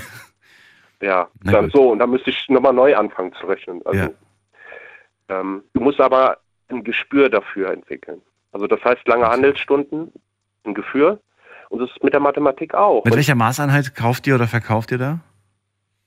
Ja, 1.02 1.28
dann 1.42 1.68
so, 1.68 1.90
und 1.90 1.98
dann 1.98 2.08
müsste 2.08 2.30
ich 2.30 2.48
nochmal 2.48 2.72
neu 2.72 2.96
anfangen 2.96 3.34
zu 3.34 3.44
rechnen. 3.46 3.82
Also, 3.84 3.98
Ja. 3.98 4.10
ähm, 5.28 5.62
du 5.74 5.80
musst 5.80 6.00
aber 6.00 6.38
ein 6.68 6.82
Gespür 6.82 7.28
dafür 7.28 7.72
entwickeln. 7.72 8.22
Also 8.52 8.66
das 8.66 8.82
heißt 8.82 9.06
lange 9.06 9.26
Handelsstunden, 9.28 10.12
ein 10.64 10.72
Gefühl. 10.72 11.20
Und 11.68 11.80
das 11.80 11.90
ist 11.90 12.02
mit 12.02 12.14
der 12.14 12.20
Mathematik 12.20 12.72
auch. 12.72 13.04
Mit 13.04 13.16
welcher 13.16 13.34
Maßeinheit 13.34 13.94
kauft 13.94 14.26
ihr 14.26 14.36
oder 14.36 14.46
verkauft 14.46 14.92
ihr 14.92 14.98
da? 14.98 15.20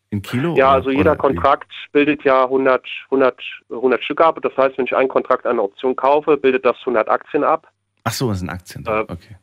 In 0.09 0.21
Kilo? 0.21 0.55
Ja, 0.55 0.67
oder- 0.67 0.73
also 0.75 0.89
jeder 0.89 1.01
oder 1.11 1.13
wie? 1.15 1.17
Kontrakt 1.17 1.71
bildet 1.91 2.23
ja 2.23 2.43
100, 2.45 2.85
100, 3.09 3.41
100 3.69 4.03
Stück 4.03 4.21
ab. 4.21 4.39
Das 4.41 4.55
heißt, 4.55 4.77
wenn 4.77 4.85
ich 4.85 4.95
einen 4.95 5.09
Kontrakt 5.09 5.45
einer 5.45 5.63
Option 5.63 5.95
kaufe, 5.95 6.37
bildet 6.37 6.65
das 6.65 6.77
100 6.85 7.09
Aktien 7.09 7.43
ab. 7.43 7.67
Ach 8.03 8.11
so, 8.11 8.29
das 8.29 8.39
sind 8.39 8.49
Aktien. 8.49 8.85
Äh, 8.87 9.01
okay. 9.01 9.35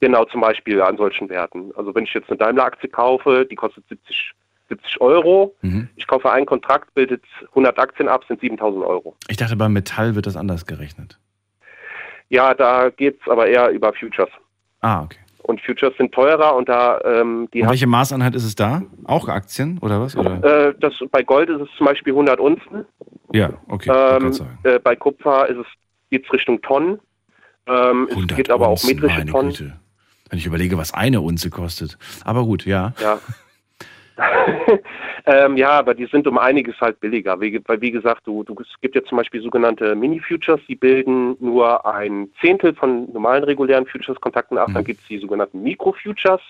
Genau, 0.00 0.24
zum 0.24 0.40
Beispiel 0.40 0.80
an 0.80 0.96
solchen 0.96 1.28
Werten. 1.28 1.70
Also 1.76 1.94
wenn 1.94 2.04
ich 2.04 2.14
jetzt 2.14 2.28
eine 2.28 2.38
Daimler-Aktie 2.38 2.88
kaufe, 2.88 3.46
die 3.48 3.54
kostet 3.54 3.86
70, 3.88 4.32
70 4.68 5.00
Euro. 5.00 5.54
Mhm. 5.60 5.88
Ich 5.96 6.06
kaufe 6.06 6.32
einen 6.32 6.46
Kontrakt, 6.46 6.92
bildet 6.94 7.22
100 7.50 7.78
Aktien 7.78 8.08
ab, 8.08 8.24
sind 8.26 8.40
7000 8.40 8.84
Euro. 8.84 9.14
Ich 9.28 9.36
dachte, 9.36 9.54
beim 9.56 9.72
Metall 9.74 10.14
wird 10.16 10.26
das 10.26 10.36
anders 10.36 10.66
gerechnet. 10.66 11.18
Ja, 12.30 12.54
da 12.54 12.88
geht's 12.90 13.28
aber 13.28 13.46
eher 13.46 13.68
über 13.70 13.92
Futures. 13.92 14.30
Ah, 14.80 15.02
okay. 15.02 15.18
Und 15.42 15.60
Futures 15.60 15.96
sind 15.96 16.12
teurer 16.12 16.54
und 16.56 16.68
da 16.68 17.00
ähm, 17.04 17.48
die 17.52 17.62
Und 17.62 17.70
welche 17.70 17.86
Maßeinheit 17.86 18.34
ist 18.34 18.44
es 18.44 18.54
da? 18.54 18.82
Auch 19.04 19.28
Aktien 19.28 19.78
oder 19.80 20.00
was? 20.00 20.16
Oder? 20.16 20.68
äh, 20.68 20.74
das, 20.78 20.94
bei 21.10 21.22
Gold 21.22 21.48
ist 21.48 21.60
es 21.60 21.68
zum 21.76 21.86
Beispiel 21.86 22.12
100 22.12 22.38
Unzen. 22.38 22.84
Ja, 23.32 23.50
okay. 23.68 23.90
Ähm, 23.90 24.32
äh, 24.62 24.78
bei 24.78 24.94
Kupfer 24.94 25.48
ist 25.48 25.58
es 25.58 25.66
geht's 26.10 26.32
Richtung 26.32 26.60
Tonnen. 26.62 27.00
Ähm, 27.66 28.06
es 28.08 28.16
100 28.16 28.36
gibt 28.36 28.50
aber 28.50 28.68
auch 28.68 28.82
metrische 28.84 29.18
meine 29.18 29.30
Tonnen. 29.30 29.50
Güte. 29.50 29.72
Wenn 30.30 30.38
ich 30.38 30.46
überlege, 30.46 30.78
was 30.78 30.94
eine 30.94 31.20
Unze 31.20 31.50
kostet. 31.50 31.98
Aber 32.24 32.44
gut, 32.44 32.64
ja. 32.64 32.94
Ja. 33.00 33.18
ähm, 35.24 35.56
ja, 35.56 35.70
aber 35.70 35.94
die 35.94 36.06
sind 36.06 36.26
um 36.26 36.38
einiges 36.38 36.80
halt 36.80 36.98
billiger. 37.00 37.40
Wie, 37.40 37.60
weil 37.66 37.80
wie 37.80 37.90
gesagt, 37.90 38.26
du, 38.26 38.42
du, 38.42 38.56
es 38.60 38.80
gibt 38.80 38.94
ja 38.94 39.04
zum 39.04 39.18
Beispiel 39.18 39.40
sogenannte 39.42 39.94
Mini-Futures, 39.94 40.60
die 40.68 40.74
bilden 40.74 41.36
nur 41.38 41.86
ein 41.86 42.30
Zehntel 42.40 42.74
von 42.74 43.10
normalen 43.12 43.44
regulären 43.44 43.86
Futures-Kontakten 43.86 44.58
ab. 44.58 44.70
Dann 44.74 44.84
gibt 44.84 45.00
es 45.00 45.08
die 45.08 45.18
sogenannten 45.18 45.62
Mikro-Futures. 45.62 46.40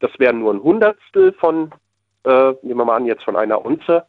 Das 0.00 0.10
wären 0.18 0.40
nur 0.40 0.54
ein 0.54 0.62
Hundertstel 0.62 1.32
von, 1.34 1.70
äh, 2.24 2.52
nehmen 2.62 2.78
wir 2.78 2.84
mal 2.84 2.96
an, 2.96 3.06
jetzt 3.06 3.24
von 3.24 3.36
einer 3.36 3.64
Unze. 3.64 4.04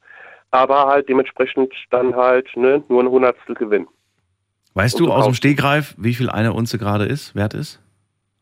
Aber 0.50 0.88
halt 0.88 1.08
dementsprechend 1.08 1.74
dann 1.92 2.16
halt 2.16 2.50
ne, 2.56 2.84
nur 2.90 3.04
ein 3.04 3.10
Hundertstel 3.10 3.56
Gewinn. 3.56 3.88
Weißt 4.74 5.00
Und 5.00 5.08
du 5.08 5.14
aus 5.14 5.26
dem 5.26 5.34
Stegreif, 5.34 5.96
wie 5.98 6.14
viel 6.14 6.30
eine 6.30 6.54
Unze 6.54 6.78
gerade 6.78 7.06
ist, 7.06 7.36
wert 7.36 7.54
ist? 7.54 7.82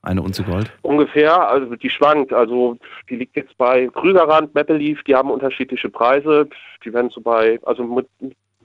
Eine 0.02 0.22
Unze 0.22 0.44
Gold? 0.44 0.72
Ungefähr, 0.82 1.50
also 1.50 1.76
die 1.76 1.90
schwankt. 1.90 2.32
Also 2.32 2.78
die 3.10 3.18
liegt 3.18 3.36
jetzt 3.36 3.58
bei 3.58 3.88
Krügerrand, 3.88 4.56
Maple 4.56 4.78
Leaf, 4.78 5.04
die 5.04 5.16
haben 5.16 5.30
unterschiedliche 5.30 5.90
Preise. 5.90 6.48
Die 6.86 6.94
werden 6.94 7.10
so 7.10 7.20
bei, 7.20 7.60
also 7.64 7.84
mit, 7.84 8.08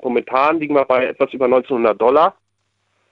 momentan 0.01 0.61
liegen 0.61 0.75
wir 0.75 0.85
bei 0.85 1.07
etwas 1.07 1.33
über 1.33 1.47
1900 1.47 2.01
Dollar. 2.01 2.37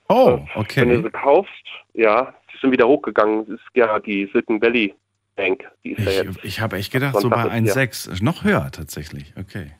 Oh, 0.08 0.38
Wenn 0.38 0.46
du 0.54 0.60
okay. 0.60 1.02
sie 1.02 1.10
kaufst, 1.10 1.66
ja, 1.94 2.34
die 2.52 2.58
sind 2.58 2.70
wieder 2.70 2.86
hochgegangen. 2.86 3.46
Das 3.46 3.56
ist 3.56 3.66
ja 3.74 3.98
die 3.98 4.26
Silicon 4.26 4.60
Valley 4.62 4.94
Bank. 5.34 5.64
Die 5.82 5.92
ist 5.92 6.04
ja 6.04 6.22
jetzt. 6.22 6.38
Ich, 6.38 6.44
ich 6.44 6.60
habe 6.60 6.76
echt 6.76 6.92
gedacht, 6.92 7.18
so 7.18 7.28
bei 7.28 7.42
Sonntag 7.42 7.62
ist 7.64 7.74
ja. 7.74 7.82
1,6. 7.82 8.24
Noch 8.24 8.44
höher 8.44 8.70
tatsächlich. 8.70 9.32
Okay. 9.38 9.72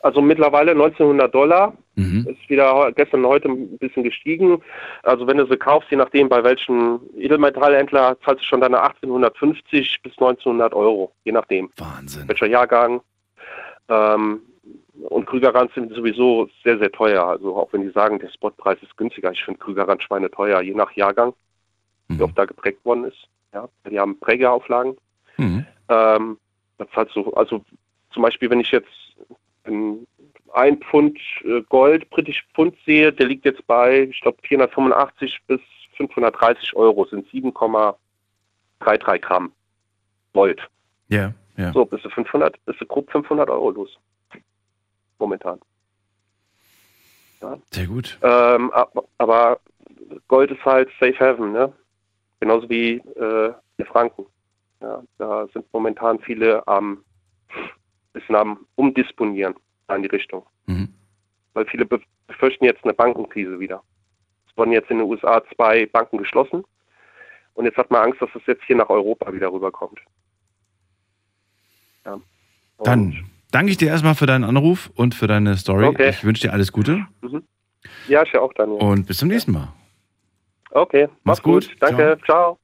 Also 0.00 0.20
mittlerweile 0.20 0.72
1900 0.72 1.34
Dollar. 1.34 1.72
Mhm. 1.94 2.26
Ist 2.28 2.50
wieder 2.50 2.92
gestern 2.92 3.24
und 3.24 3.30
heute 3.30 3.48
ein 3.48 3.78
bisschen 3.78 4.02
gestiegen. 4.02 4.62
Also 5.02 5.26
wenn 5.26 5.38
du 5.38 5.46
sie 5.46 5.56
kaufst, 5.56 5.90
je 5.90 5.96
nachdem 5.96 6.28
bei 6.28 6.44
welchem 6.44 7.00
Edelmetallhändler, 7.16 8.18
zahlst 8.24 8.42
du 8.42 8.46
schon 8.46 8.60
deine 8.60 8.82
1850 8.82 10.02
bis 10.02 10.12
1900 10.12 10.74
Euro, 10.74 11.12
je 11.24 11.32
nachdem. 11.32 11.70
Wahnsinn. 11.76 12.28
Welcher 12.28 12.46
Jahrgang. 12.46 13.00
Ähm, 13.88 14.40
und 15.08 15.26
Krügerrand 15.26 15.72
sind 15.74 15.92
sowieso 15.94 16.48
sehr, 16.64 16.78
sehr 16.78 16.90
teuer. 16.90 17.24
Also 17.24 17.56
auch 17.56 17.72
wenn 17.72 17.82
die 17.82 17.90
sagen, 17.90 18.18
der 18.18 18.30
Spotpreis 18.30 18.78
ist 18.82 18.96
günstiger. 18.96 19.32
Ich 19.32 19.44
finde 19.44 19.60
Krügerrand 19.60 20.02
Schweine 20.02 20.30
teuer, 20.30 20.60
je 20.60 20.74
nach 20.74 20.92
Jahrgang, 20.92 21.34
wie 22.08 22.22
oft 22.22 22.36
da 22.36 22.44
geprägt 22.44 22.84
worden 22.84 23.04
ist. 23.04 23.28
Ja, 23.52 23.68
die 23.88 23.98
haben 23.98 24.18
Prägeauflagen. 24.18 24.96
Mhm. 25.36 25.66
Ähm, 25.88 26.38
das 26.78 26.88
halt 26.94 27.10
so, 27.10 27.32
also 27.34 27.64
zum 28.10 28.22
Beispiel, 28.22 28.50
wenn 28.50 28.60
ich 28.60 28.70
jetzt 28.70 28.88
ein, 29.66 30.78
Pfund 30.82 31.18
äh, 31.44 31.62
Gold, 31.68 32.08
britisch 32.10 32.44
Pfund 32.54 32.76
sehe, 32.84 33.12
der 33.12 33.26
liegt 33.26 33.44
jetzt 33.44 33.66
bei, 33.66 34.02
ich 34.04 34.20
glaube, 34.20 34.38
485 34.42 35.38
bis 35.46 35.60
530 35.96 36.74
Euro, 36.76 37.04
sind 37.06 37.26
7,33 37.28 39.18
Gramm 39.20 39.52
Gold. 40.32 40.60
Ja, 41.08 41.32
ja. 41.56 41.72
So, 41.72 41.84
bist 41.84 42.04
du 42.04 42.10
500, 42.10 42.62
bist 42.66 42.80
du 42.80 42.86
grob 42.86 43.10
500 43.10 43.48
Euro 43.48 43.70
los. 43.70 43.98
Momentan. 45.18 45.58
Ja. 47.40 47.58
Sehr 47.72 47.86
gut. 47.86 48.18
Ähm, 48.22 48.70
ab- 48.72 49.08
aber 49.18 49.60
Gold 50.28 50.50
ist 50.50 50.64
halt 50.64 50.90
Safe 51.00 51.18
Haven, 51.18 51.52
ne? 51.52 51.72
Genauso 52.40 52.68
wie 52.68 52.94
äh, 52.96 53.52
der 53.78 53.86
Franken. 53.86 54.26
Ja, 54.80 55.02
da 55.16 55.46
sind 55.54 55.64
momentan 55.72 56.18
viele 56.20 56.66
am 56.68 57.02
bisschen 58.20 58.34
am 58.36 58.58
Umdisponieren 58.74 59.54
in 59.94 60.02
die 60.02 60.08
Richtung. 60.08 60.44
Mhm. 60.66 60.92
Weil 61.54 61.66
viele 61.66 61.86
be- 61.86 62.00
befürchten 62.26 62.64
jetzt 62.64 62.84
eine 62.84 62.92
Bankenkrise 62.94 63.58
wieder. 63.60 63.82
Es 64.50 64.56
wurden 64.56 64.72
jetzt 64.72 64.90
in 64.90 64.98
den 64.98 65.06
USA 65.06 65.42
zwei 65.54 65.86
Banken 65.86 66.18
geschlossen. 66.18 66.64
Und 67.54 67.64
jetzt 67.64 67.76
hat 67.78 67.90
man 67.90 68.02
Angst, 68.04 68.20
dass 68.20 68.28
es 68.34 68.42
jetzt 68.46 68.62
hier 68.66 68.76
nach 68.76 68.90
Europa 68.90 69.32
wieder 69.32 69.50
rüberkommt. 69.52 69.98
Ja. 72.04 72.20
Dann 72.84 73.24
danke 73.50 73.70
ich 73.70 73.78
dir 73.78 73.88
erstmal 73.88 74.14
für 74.14 74.26
deinen 74.26 74.44
Anruf 74.44 74.90
und 74.94 75.14
für 75.14 75.26
deine 75.26 75.56
Story. 75.56 75.86
Okay. 75.86 76.10
Ich 76.10 76.24
wünsche 76.24 76.42
dir 76.48 76.52
alles 76.52 76.72
Gute 76.72 77.06
Mhm. 77.22 77.42
Ja, 78.08 78.22
ich 78.24 78.36
auch, 78.36 78.52
Daniel. 78.54 78.78
und 78.82 79.06
bis 79.06 79.18
zum 79.18 79.28
nächsten 79.28 79.52
Mal. 79.52 79.72
Okay, 80.72 81.08
mach's 81.24 81.40
gut. 81.42 81.68
gut. 81.68 81.76
Danke, 81.80 82.18
ciao. 82.26 82.58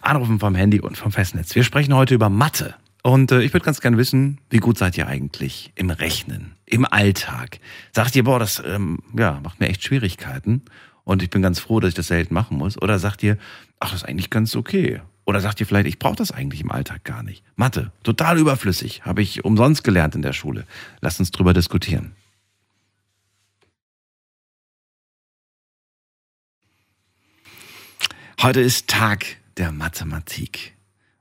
Anrufen 0.00 0.40
vom 0.40 0.54
Handy 0.54 0.80
und 0.80 0.96
vom 0.96 1.12
Festnetz. 1.12 1.54
Wir 1.54 1.62
sprechen 1.62 1.94
heute 1.94 2.14
über 2.14 2.28
Mathe. 2.30 2.74
Und 3.02 3.32
äh, 3.32 3.42
ich 3.42 3.52
würde 3.52 3.64
ganz 3.64 3.80
gerne 3.80 3.96
wissen, 3.98 4.38
wie 4.48 4.58
gut 4.58 4.78
seid 4.78 4.96
ihr 4.96 5.08
eigentlich 5.08 5.72
im 5.74 5.90
Rechnen, 5.90 6.54
im 6.66 6.84
Alltag? 6.84 7.58
Sagt 7.92 8.14
ihr, 8.14 8.24
boah, 8.24 8.38
das 8.38 8.62
ähm, 8.64 9.00
ja, 9.16 9.40
macht 9.42 9.58
mir 9.58 9.68
echt 9.68 9.82
Schwierigkeiten 9.82 10.62
und 11.02 11.22
ich 11.22 11.30
bin 11.30 11.42
ganz 11.42 11.58
froh, 11.58 11.80
dass 11.80 11.88
ich 11.88 11.94
das 11.94 12.06
selten 12.06 12.32
machen 12.32 12.56
muss? 12.56 12.80
Oder 12.80 13.00
sagt 13.00 13.24
ihr, 13.24 13.38
ach, 13.80 13.90
das 13.90 14.02
ist 14.02 14.08
eigentlich 14.08 14.30
ganz 14.30 14.54
okay? 14.54 15.00
Oder 15.24 15.40
sagt 15.40 15.60
ihr 15.60 15.66
vielleicht, 15.66 15.86
ich 15.86 15.98
brauche 15.98 16.16
das 16.16 16.30
eigentlich 16.30 16.60
im 16.60 16.70
Alltag 16.70 17.04
gar 17.04 17.24
nicht? 17.24 17.44
Mathe, 17.56 17.90
total 18.04 18.38
überflüssig, 18.38 19.04
habe 19.04 19.22
ich 19.22 19.44
umsonst 19.44 19.82
gelernt 19.82 20.14
in 20.14 20.22
der 20.22 20.32
Schule. 20.32 20.64
Lasst 21.00 21.18
uns 21.18 21.32
drüber 21.32 21.54
diskutieren. 21.54 22.12
Heute 28.40 28.60
ist 28.60 28.88
Tag 28.88 29.24
der 29.56 29.70
Mathematik. 29.70 30.74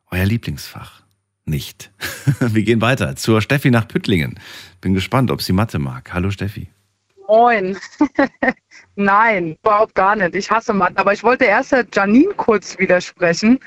Euer 0.10 0.26
Lieblingsfach. 0.26 1.01
Nicht. 1.46 1.92
Wir 2.39 2.64
gehen 2.64 2.82
weiter 2.82 3.16
zur 3.16 3.42
Steffi 3.42 3.72
nach 3.72 3.88
Püttlingen. 3.88 4.39
Bin 4.80 4.94
gespannt, 4.94 5.32
ob 5.32 5.42
sie 5.42 5.54
Mathe 5.54 5.80
mag. 5.80 6.14
Hallo 6.14 6.32
Steffi. 6.32 6.70
Moin. 7.28 7.78
Nein, 8.96 9.58
überhaupt 9.64 9.96
gar 9.96 10.16
nicht. 10.16 10.36
Ich 10.36 10.52
hasse 10.52 10.74
Mathe. 10.74 10.98
Aber 10.98 11.14
ich 11.14 11.24
wollte 11.24 11.46
erst 11.46 11.76
Janine 11.94 12.34
kurz 12.36 12.78
widersprechen 12.78 13.60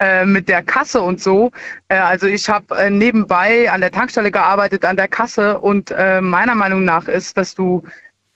äh, 0.00 0.26
mit 0.26 0.48
der 0.48 0.62
Kasse 0.62 1.00
und 1.00 1.20
so. 1.20 1.52
Äh, 1.88 1.96
also 1.96 2.26
ich 2.26 2.48
habe 2.48 2.76
äh, 2.76 2.90
nebenbei 2.90 3.70
an 3.70 3.80
der 3.80 3.92
Tankstelle 3.92 4.30
gearbeitet, 4.30 4.84
an 4.84 4.96
der 4.96 5.08
Kasse. 5.08 5.60
Und 5.60 5.90
meiner 5.90 6.54
Meinung 6.54 6.84
nach 6.84 7.06
ist, 7.08 7.36
dass 7.36 7.54
du 7.54 7.82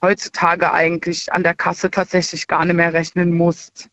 heutzutage 0.01 0.71
eigentlich 0.71 1.31
an 1.33 1.43
der 1.43 1.53
Kasse 1.53 1.91
tatsächlich 1.91 2.47
gar 2.47 2.65
nicht 2.65 2.75
mehr 2.75 2.93
rechnen 2.93 3.33
musst. 3.33 3.89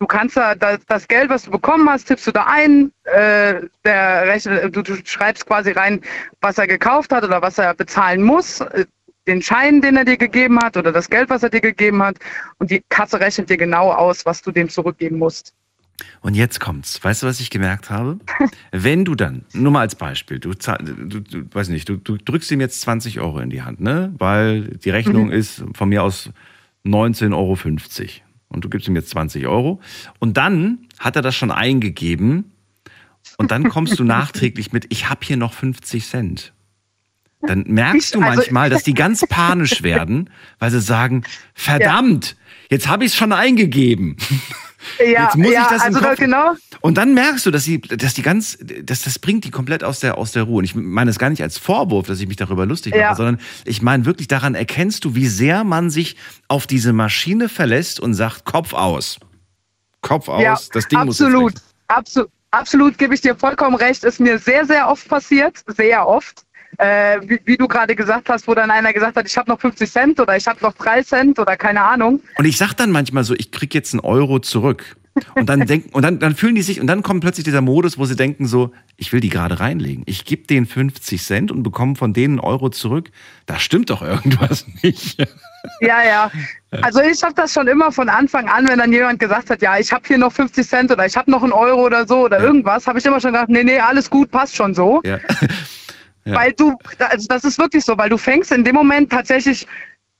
Du 0.00 0.06
kannst 0.06 0.36
da 0.36 0.54
das, 0.54 1.08
Geld, 1.08 1.28
was 1.28 1.42
du 1.44 1.50
bekommen 1.50 1.88
hast, 1.90 2.04
tippst 2.06 2.26
du 2.26 2.30
da 2.32 2.46
ein. 2.46 2.92
Äh, 3.04 3.62
der 3.84 4.26
rechnet, 4.28 4.74
du, 4.76 4.82
du 4.82 4.94
schreibst 5.04 5.44
quasi 5.46 5.72
rein, 5.72 6.00
was 6.40 6.56
er 6.58 6.66
gekauft 6.68 7.12
hat 7.12 7.24
oder 7.24 7.42
was 7.42 7.58
er 7.58 7.74
bezahlen 7.74 8.22
muss. 8.22 8.60
Äh, 8.60 8.86
den 9.26 9.42
Schein, 9.42 9.80
den 9.82 9.96
er 9.96 10.04
dir 10.04 10.16
gegeben 10.16 10.58
hat 10.60 10.76
oder 10.76 10.92
das 10.92 11.10
Geld, 11.10 11.28
was 11.30 11.42
er 11.42 11.50
dir 11.50 11.60
gegeben 11.60 12.02
hat. 12.02 12.16
Und 12.58 12.70
die 12.70 12.82
Kasse 12.88 13.18
rechnet 13.20 13.50
dir 13.50 13.56
genau 13.56 13.90
aus, 13.92 14.24
was 14.24 14.40
du 14.40 14.52
dem 14.52 14.68
zurückgeben 14.68 15.18
musst. 15.18 15.52
Und 16.20 16.34
jetzt 16.34 16.60
kommt's. 16.60 17.02
Weißt 17.02 17.22
du, 17.24 17.26
was 17.26 17.40
ich 17.40 17.50
gemerkt 17.50 17.90
habe? 17.90 18.18
Wenn 18.70 19.04
du 19.04 19.16
dann, 19.16 19.44
nur 19.52 19.72
mal 19.72 19.80
als 19.80 19.96
Beispiel, 19.96 20.38
du, 20.38 20.54
zahl- 20.54 20.78
du, 20.78 21.18
du 21.20 21.44
weiß 21.52 21.70
nicht, 21.70 21.88
du, 21.88 21.96
du 21.96 22.16
drückst 22.16 22.50
ihm 22.52 22.60
jetzt 22.60 22.80
20 22.82 23.18
Euro 23.18 23.40
in 23.40 23.50
die 23.50 23.62
Hand, 23.62 23.80
ne? 23.80 24.14
Weil 24.16 24.62
die 24.62 24.90
Rechnung 24.90 25.26
Mhm. 25.26 25.32
ist 25.32 25.64
von 25.74 25.88
mir 25.88 26.04
aus 26.04 26.30
19,50 26.86 27.32
Euro. 27.34 27.56
Und 28.48 28.64
du 28.64 28.68
gibst 28.68 28.88
ihm 28.88 28.96
jetzt 28.96 29.10
20 29.10 29.46
Euro. 29.46 29.80
Und 30.18 30.36
dann 30.36 30.86
hat 30.98 31.16
er 31.16 31.22
das 31.22 31.36
schon 31.36 31.50
eingegeben. 31.50 32.52
Und 33.36 33.50
dann 33.50 33.68
kommst 33.68 33.98
du 33.98 34.04
nachträglich 34.04 34.72
mit, 34.72 34.86
ich 34.90 35.08
habe 35.08 35.20
hier 35.24 35.36
noch 35.36 35.52
50 35.52 36.06
Cent. 36.06 36.52
Dann 37.40 37.64
merkst 37.66 38.14
du 38.14 38.20
also- 38.20 38.36
manchmal, 38.36 38.70
dass 38.70 38.82
die 38.82 38.94
ganz 38.94 39.24
panisch 39.28 39.82
werden, 39.82 40.30
weil 40.58 40.70
sie 40.70 40.80
sagen, 40.80 41.24
verdammt, 41.54 42.36
jetzt 42.70 42.88
habe 42.88 43.04
ich 43.04 43.12
es 43.12 43.16
schon 43.16 43.32
eingegeben. 43.32 44.16
Ja, 44.98 45.24
Jetzt 45.24 45.36
muss 45.36 45.52
ja, 45.52 45.62
ich 45.62 45.68
das 45.68 45.82
also 45.82 46.00
da 46.00 46.14
genau. 46.14 46.54
Und 46.80 46.98
dann 46.98 47.14
merkst 47.14 47.44
du, 47.46 47.50
dass 47.50 47.64
die, 47.64 47.80
dass 47.80 48.14
die 48.14 48.22
ganz, 48.22 48.58
dass 48.82 49.02
das 49.02 49.18
bringt 49.18 49.44
die 49.44 49.50
komplett 49.50 49.82
aus 49.82 50.00
der, 50.00 50.18
aus 50.18 50.32
der 50.32 50.44
Ruhe. 50.44 50.58
Und 50.58 50.64
ich 50.64 50.74
meine 50.74 51.10
es 51.10 51.18
gar 51.18 51.30
nicht 51.30 51.42
als 51.42 51.58
Vorwurf, 51.58 52.06
dass 52.06 52.20
ich 52.20 52.28
mich 52.28 52.36
darüber 52.36 52.66
lustig 52.66 52.92
mache, 52.92 53.00
Ja. 53.02 53.14
sondern 53.14 53.38
ich 53.64 53.82
meine 53.82 54.04
wirklich 54.04 54.28
daran 54.28 54.54
erkennst 54.54 55.04
du, 55.04 55.14
wie 55.14 55.26
sehr 55.26 55.64
man 55.64 55.90
sich 55.90 56.16
auf 56.46 56.66
diese 56.66 56.92
Maschine 56.92 57.48
verlässt 57.48 58.00
und 58.00 58.14
sagt, 58.14 58.44
Kopf 58.44 58.72
aus. 58.72 59.18
Kopf 60.00 60.28
aus, 60.28 60.42
ja, 60.42 60.58
das 60.72 60.86
Ding 60.88 61.04
muss 61.04 61.18
jetzt 61.18 61.26
absolut, 61.26 61.54
absolut, 61.88 62.30
absolut 62.52 62.98
gebe 62.98 63.14
ich 63.14 63.20
dir 63.20 63.34
vollkommen 63.34 63.74
recht. 63.76 64.04
Ist 64.04 64.20
mir 64.20 64.38
sehr, 64.38 64.64
sehr 64.64 64.88
oft 64.88 65.08
passiert, 65.08 65.62
sehr 65.66 66.06
oft. 66.06 66.44
Äh, 66.78 67.20
wie, 67.22 67.40
wie 67.44 67.56
du 67.56 67.66
gerade 67.66 67.96
gesagt 67.96 68.28
hast, 68.28 68.46
wo 68.46 68.54
dann 68.54 68.70
einer 68.70 68.92
gesagt 68.92 69.16
hat, 69.16 69.26
ich 69.26 69.36
habe 69.36 69.50
noch 69.50 69.60
50 69.60 69.90
Cent 69.90 70.20
oder 70.20 70.36
ich 70.36 70.46
habe 70.46 70.60
noch 70.62 70.74
3 70.74 71.02
Cent 71.02 71.38
oder 71.38 71.56
keine 71.56 71.82
Ahnung. 71.82 72.22
Und 72.36 72.44
ich 72.44 72.56
sag 72.56 72.74
dann 72.74 72.92
manchmal 72.92 73.24
so, 73.24 73.34
ich 73.34 73.50
krieg 73.50 73.74
jetzt 73.74 73.94
einen 73.94 74.00
Euro 74.00 74.38
zurück. 74.38 74.96
Und 75.34 75.48
dann 75.48 75.66
denken, 75.66 75.90
und 75.92 76.02
dann, 76.02 76.18
dann 76.18 76.36
fühlen 76.36 76.54
die 76.54 76.62
sich, 76.62 76.80
und 76.80 76.86
dann 76.86 77.02
kommt 77.02 77.20
plötzlich 77.20 77.44
dieser 77.44 77.60
Modus, 77.60 77.98
wo 77.98 78.04
sie 78.04 78.16
denken 78.16 78.46
so, 78.46 78.72
ich 78.96 79.12
will 79.12 79.20
die 79.20 79.28
gerade 79.28 79.58
reinlegen. 79.60 80.04
Ich 80.06 80.24
gebe 80.24 80.46
denen 80.46 80.66
50 80.66 81.22
Cent 81.22 81.50
und 81.50 81.62
bekomme 81.62 81.96
von 81.96 82.12
denen 82.12 82.38
einen 82.38 82.48
Euro 82.48 82.68
zurück. 82.68 83.10
Da 83.46 83.58
stimmt 83.58 83.90
doch 83.90 84.02
irgendwas 84.02 84.66
nicht. 84.82 85.18
Ja, 85.80 86.04
ja. 86.04 86.30
Also 86.82 87.00
ich 87.00 87.20
habe 87.22 87.34
das 87.34 87.52
schon 87.52 87.66
immer 87.66 87.90
von 87.90 88.08
Anfang 88.08 88.48
an, 88.48 88.68
wenn 88.68 88.78
dann 88.78 88.92
jemand 88.92 89.18
gesagt 89.18 89.50
hat, 89.50 89.60
ja, 89.60 89.76
ich 89.76 89.92
habe 89.92 90.04
hier 90.06 90.16
noch 90.16 90.32
50 90.32 90.66
Cent 90.66 90.90
oder 90.92 91.04
ich 91.04 91.16
habe 91.16 91.30
noch 91.30 91.42
einen 91.42 91.52
Euro 91.52 91.84
oder 91.84 92.06
so 92.06 92.24
oder 92.24 92.38
ja. 92.38 92.44
irgendwas, 92.44 92.86
habe 92.86 93.00
ich 93.00 93.04
immer 93.04 93.20
schon 93.20 93.32
gedacht, 93.32 93.48
nee, 93.48 93.64
nee, 93.64 93.78
alles 93.78 94.08
gut, 94.08 94.30
passt 94.30 94.54
schon 94.54 94.72
so. 94.72 95.02
Ja. 95.04 95.18
Ja. 96.28 96.34
Weil 96.34 96.52
du, 96.52 96.76
also 96.98 97.26
das 97.28 97.44
ist 97.44 97.58
wirklich 97.58 97.84
so, 97.84 97.96
weil 97.98 98.10
du 98.10 98.16
fängst 98.16 98.52
in 98.52 98.64
dem 98.64 98.74
Moment 98.74 99.10
tatsächlich 99.10 99.66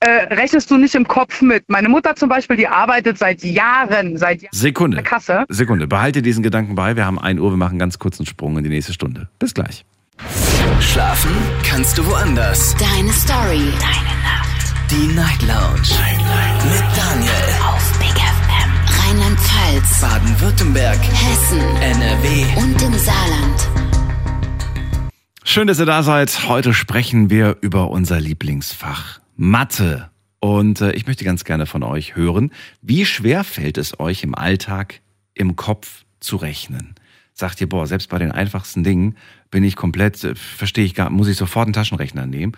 äh, 0.00 0.32
rechnest 0.34 0.70
du 0.70 0.76
nicht 0.76 0.94
im 0.94 1.06
Kopf 1.06 1.42
mit. 1.42 1.64
Meine 1.68 1.88
Mutter 1.88 2.14
zum 2.14 2.28
Beispiel, 2.28 2.56
die 2.56 2.68
arbeitet 2.68 3.18
seit 3.18 3.42
Jahren, 3.42 4.16
seit 4.16 4.42
Jahren 4.42 4.52
Sekunde, 4.52 4.98
in 4.98 5.02
der 5.02 5.10
Kasse. 5.10 5.44
Sekunde, 5.48 5.86
behalte 5.86 6.22
diesen 6.22 6.42
Gedanken 6.42 6.74
bei. 6.74 6.94
Wir 6.96 7.04
haben 7.04 7.18
1 7.18 7.40
Uhr, 7.40 7.50
wir 7.50 7.56
machen 7.56 7.78
ganz 7.78 7.98
kurzen 7.98 8.24
Sprung 8.26 8.56
in 8.58 8.64
die 8.64 8.70
nächste 8.70 8.92
Stunde. 8.92 9.28
Bis 9.38 9.54
gleich. 9.54 9.84
Schlafen 10.80 11.30
kannst 11.68 11.98
du 11.98 12.06
woanders. 12.06 12.74
Deine 12.76 13.12
Story. 13.12 13.72
Deine 13.80 14.14
Nacht. 14.22 14.74
Die 14.90 15.14
Night 15.14 15.42
Lounge. 15.42 15.88
Night, 15.98 16.18
Night. 16.18 16.64
Mit 16.64 16.96
Daniel. 16.96 17.32
Auf 17.66 17.98
Big 17.98 18.14
FM. 18.14 18.70
Rheinland-Pfalz. 19.02 20.00
Baden-Württemberg. 20.00 20.98
Hessen. 20.98 21.60
NRW. 21.82 22.44
Und 22.56 22.82
im 22.82 22.98
Saarland. 22.98 23.77
Schön, 25.50 25.66
dass 25.66 25.78
ihr 25.78 25.86
da 25.86 26.02
seid. 26.02 26.46
Heute 26.46 26.74
sprechen 26.74 27.30
wir 27.30 27.56
über 27.62 27.88
unser 27.88 28.20
Lieblingsfach. 28.20 29.18
Mathe. 29.34 30.10
Und 30.40 30.82
äh, 30.82 30.92
ich 30.92 31.06
möchte 31.06 31.24
ganz 31.24 31.42
gerne 31.44 31.64
von 31.64 31.82
euch 31.82 32.16
hören, 32.16 32.52
wie 32.82 33.06
schwer 33.06 33.44
fällt 33.44 33.78
es 33.78 33.98
euch 33.98 34.22
im 34.22 34.34
Alltag 34.34 35.00
im 35.32 35.56
Kopf 35.56 36.04
zu 36.20 36.36
rechnen? 36.36 36.94
Sagt 37.32 37.62
ihr, 37.62 37.68
boah, 37.68 37.86
selbst 37.86 38.10
bei 38.10 38.18
den 38.18 38.30
einfachsten 38.30 38.84
Dingen 38.84 39.16
bin 39.50 39.64
ich 39.64 39.74
komplett, 39.74 40.22
äh, 40.22 40.34
verstehe 40.34 40.84
ich 40.84 40.94
gar, 40.94 41.08
muss 41.08 41.28
ich 41.28 41.38
sofort 41.38 41.64
einen 41.64 41.72
Taschenrechner 41.72 42.26
nehmen? 42.26 42.52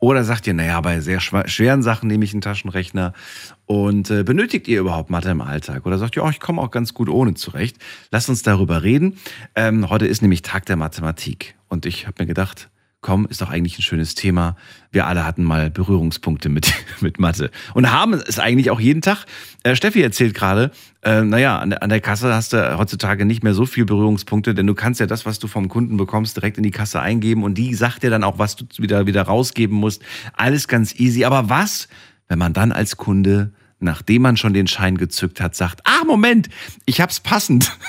Oder 0.00 0.24
sagt 0.24 0.44
ihr, 0.48 0.54
naja, 0.54 0.80
bei 0.80 0.98
sehr 0.98 1.20
schweren 1.20 1.84
Sachen 1.84 2.08
nehme 2.08 2.24
ich 2.24 2.32
einen 2.32 2.42
Taschenrechner 2.42 3.12
und 3.66 4.10
äh, 4.10 4.24
benötigt 4.24 4.66
ihr 4.66 4.80
überhaupt 4.80 5.10
Mathe 5.10 5.30
im 5.30 5.42
Alltag? 5.42 5.86
Oder 5.86 5.96
sagt 5.96 6.16
ihr, 6.16 6.24
oh, 6.24 6.30
ich 6.30 6.40
komme 6.40 6.60
auch 6.60 6.72
ganz 6.72 6.92
gut 6.92 7.08
ohne 7.08 7.34
zurecht? 7.34 7.76
Lasst 8.10 8.28
uns 8.28 8.42
darüber 8.42 8.82
reden. 8.82 9.18
Ähm, 9.54 9.90
heute 9.90 10.08
ist 10.08 10.22
nämlich 10.22 10.42
Tag 10.42 10.66
der 10.66 10.74
Mathematik 10.74 11.54
und 11.72 11.86
ich 11.86 12.06
habe 12.06 12.16
mir 12.22 12.26
gedacht, 12.26 12.68
komm, 13.00 13.26
ist 13.26 13.40
doch 13.40 13.48
eigentlich 13.48 13.78
ein 13.78 13.82
schönes 13.82 14.14
Thema. 14.14 14.56
Wir 14.90 15.06
alle 15.06 15.24
hatten 15.24 15.42
mal 15.42 15.70
Berührungspunkte 15.70 16.50
mit, 16.50 16.70
mit 17.00 17.18
Mathe 17.18 17.50
und 17.72 17.90
haben 17.90 18.12
es 18.12 18.38
eigentlich 18.38 18.70
auch 18.70 18.78
jeden 18.78 19.00
Tag. 19.00 19.24
Äh, 19.62 19.74
Steffi 19.74 20.02
erzählt 20.02 20.34
gerade, 20.34 20.70
äh, 21.00 21.22
naja, 21.22 21.58
an 21.58 21.70
der, 21.70 21.82
an 21.82 21.88
der 21.88 22.02
Kasse 22.02 22.34
hast 22.34 22.52
du 22.52 22.78
heutzutage 22.78 23.24
nicht 23.24 23.42
mehr 23.42 23.54
so 23.54 23.64
viel 23.64 23.86
Berührungspunkte, 23.86 24.54
denn 24.54 24.66
du 24.66 24.74
kannst 24.74 25.00
ja 25.00 25.06
das, 25.06 25.24
was 25.24 25.38
du 25.38 25.48
vom 25.48 25.68
Kunden 25.68 25.96
bekommst, 25.96 26.36
direkt 26.36 26.58
in 26.58 26.62
die 26.62 26.70
Kasse 26.70 27.00
eingeben 27.00 27.42
und 27.42 27.54
die 27.54 27.74
sagt 27.74 28.02
dir 28.02 28.10
dann 28.10 28.22
auch, 28.22 28.38
was 28.38 28.56
du 28.56 28.66
wieder, 28.76 29.06
wieder 29.06 29.22
rausgeben 29.22 29.74
musst. 29.74 30.02
Alles 30.34 30.68
ganz 30.68 30.94
easy. 31.00 31.24
Aber 31.24 31.48
was, 31.48 31.88
wenn 32.28 32.38
man 32.38 32.52
dann 32.52 32.70
als 32.70 32.98
Kunde 32.98 33.54
nachdem 33.82 34.22
man 34.22 34.36
schon 34.36 34.52
den 34.52 34.66
Schein 34.66 34.96
gezückt 34.98 35.40
hat, 35.40 35.54
sagt, 35.54 35.80
ah, 35.84 36.04
Moment, 36.04 36.48
ich 36.86 37.00
hab's 37.00 37.20
passend. 37.20 37.76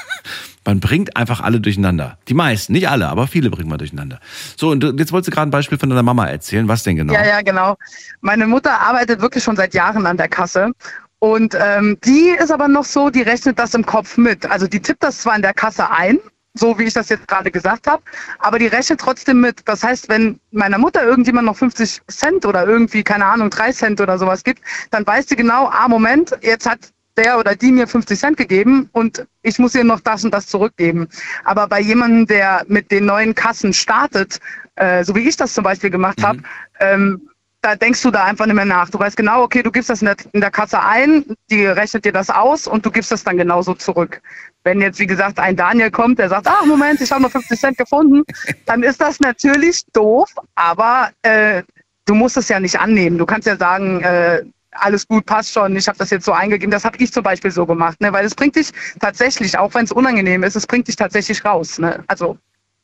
Man 0.65 0.79
bringt 0.79 1.17
einfach 1.17 1.41
alle 1.41 1.59
durcheinander. 1.59 2.17
Die 2.29 2.33
meisten, 2.33 2.71
nicht 2.71 2.87
alle, 2.87 3.09
aber 3.09 3.27
viele 3.27 3.49
bringt 3.49 3.67
man 3.67 3.77
durcheinander. 3.77 4.21
So, 4.55 4.69
und 4.69 4.81
jetzt 4.97 5.11
wolltest 5.11 5.27
du 5.27 5.31
gerade 5.35 5.49
ein 5.49 5.51
Beispiel 5.51 5.77
von 5.77 5.89
deiner 5.89 6.03
Mama 6.03 6.25
erzählen. 6.25 6.69
Was 6.69 6.83
denn 6.83 6.95
genau? 6.95 7.13
Ja, 7.13 7.25
ja, 7.25 7.41
genau. 7.41 7.75
Meine 8.21 8.47
Mutter 8.47 8.79
arbeitet 8.79 9.19
wirklich 9.19 9.43
schon 9.43 9.57
seit 9.57 9.73
Jahren 9.73 10.05
an 10.05 10.15
der 10.15 10.29
Kasse. 10.29 10.71
Und 11.19 11.55
ähm, 11.59 11.97
die 12.05 12.35
ist 12.37 12.51
aber 12.51 12.67
noch 12.67 12.85
so, 12.85 13.09
die 13.09 13.21
rechnet 13.21 13.59
das 13.59 13.73
im 13.73 13.85
Kopf 13.85 14.17
mit. 14.17 14.45
Also 14.45 14.67
die 14.67 14.81
tippt 14.81 15.03
das 15.03 15.19
zwar 15.19 15.35
in 15.35 15.41
der 15.41 15.53
Kasse 15.53 15.89
ein, 15.89 16.19
so 16.53 16.77
wie 16.77 16.83
ich 16.83 16.93
das 16.93 17.09
jetzt 17.09 17.27
gerade 17.27 17.51
gesagt 17.51 17.87
habe. 17.87 18.03
Aber 18.39 18.59
die 18.59 18.67
rechnet 18.67 18.99
trotzdem 18.99 19.41
mit. 19.41 19.61
Das 19.65 19.83
heißt, 19.83 20.09
wenn 20.09 20.39
meiner 20.51 20.77
Mutter 20.77 21.03
irgendjemand 21.03 21.47
noch 21.47 21.57
50 21.57 22.01
Cent 22.07 22.45
oder 22.45 22.67
irgendwie, 22.67 23.03
keine 23.03 23.25
Ahnung, 23.25 23.49
3 23.49 23.71
Cent 23.71 24.01
oder 24.01 24.17
sowas 24.17 24.43
gibt, 24.43 24.61
dann 24.91 25.05
weiß 25.05 25.27
sie 25.29 25.35
genau, 25.35 25.67
ah, 25.67 25.87
Moment, 25.87 26.37
jetzt 26.41 26.69
hat 26.69 26.79
der 27.17 27.37
oder 27.37 27.55
die 27.55 27.71
mir 27.71 27.87
50 27.87 28.19
Cent 28.19 28.37
gegeben 28.37 28.89
und 28.91 29.25
ich 29.43 29.59
muss 29.59 29.75
ihr 29.75 29.83
noch 29.83 29.99
das 29.99 30.23
und 30.23 30.33
das 30.33 30.47
zurückgeben. 30.47 31.07
Aber 31.43 31.67
bei 31.67 31.79
jemandem, 31.79 32.25
der 32.27 32.63
mit 32.67 32.91
den 32.91 33.05
neuen 33.05 33.35
Kassen 33.35 33.73
startet, 33.73 34.39
äh, 34.75 35.03
so 35.03 35.15
wie 35.15 35.27
ich 35.27 35.37
das 35.37 35.53
zum 35.53 35.63
Beispiel 35.63 35.91
gemacht 35.91 36.19
mhm. 36.19 36.23
habe, 36.23 36.39
ähm, 36.79 37.29
da 37.63 37.77
denkst 37.77 38.01
du 38.01 38.11
da 38.11 38.25
einfach 38.25 38.45
nicht 38.45 38.55
mehr 38.55 38.65
nach. 38.65 38.89
Du 38.89 38.99
weißt 38.99 39.15
genau, 39.15 39.41
okay, 39.41 39.63
du 39.63 39.71
gibst 39.71 39.89
das 39.89 40.01
in 40.01 40.07
der, 40.07 40.17
in 40.33 40.41
der 40.41 40.51
Kasse 40.51 40.81
ein, 40.81 41.23
die 41.49 41.65
rechnet 41.65 42.03
dir 42.03 42.11
das 42.11 42.29
aus 42.29 42.67
und 42.67 42.85
du 42.85 42.91
gibst 42.91 43.09
das 43.11 43.23
dann 43.23 43.37
genauso 43.37 43.73
zurück. 43.73 44.21
Wenn 44.65 44.81
jetzt, 44.81 44.99
wie 44.99 45.07
gesagt, 45.07 45.39
ein 45.39 45.55
Daniel 45.55 45.89
kommt, 45.89 46.19
der 46.19 46.27
sagt, 46.27 46.45
ach 46.47 46.65
Moment, 46.65 46.99
ich 46.99 47.09
habe 47.11 47.21
noch 47.21 47.31
50 47.31 47.59
Cent 47.59 47.77
gefunden, 47.77 48.23
dann 48.65 48.83
ist 48.83 48.99
das 48.99 49.21
natürlich 49.21 49.85
doof, 49.93 50.29
aber 50.55 51.11
äh, 51.21 51.63
du 52.05 52.15
musst 52.15 52.35
es 52.35 52.49
ja 52.49 52.59
nicht 52.59 52.77
annehmen. 52.77 53.17
Du 53.17 53.25
kannst 53.25 53.47
ja 53.47 53.55
sagen, 53.55 54.01
äh, 54.01 54.43
alles 54.71 55.07
gut, 55.07 55.25
passt 55.25 55.53
schon, 55.53 55.73
ich 55.77 55.87
habe 55.87 55.97
das 55.97 56.09
jetzt 56.09 56.25
so 56.25 56.33
eingegeben. 56.33 56.71
Das 56.71 56.83
habe 56.83 56.97
ich 56.97 57.13
zum 57.13 57.23
Beispiel 57.23 57.51
so 57.51 57.65
gemacht, 57.65 58.01
ne? 58.01 58.11
weil 58.11 58.25
es 58.25 58.35
bringt 58.35 58.57
dich 58.57 58.71
tatsächlich, 58.99 59.57
auch 59.57 59.73
wenn 59.73 59.85
es 59.85 59.93
unangenehm 59.93 60.43
ist, 60.43 60.57
es 60.57 60.67
bringt 60.67 60.89
dich 60.89 60.97
tatsächlich 60.97 61.45
raus. 61.45 61.79
Ne? 61.79 62.03
Also 62.07 62.37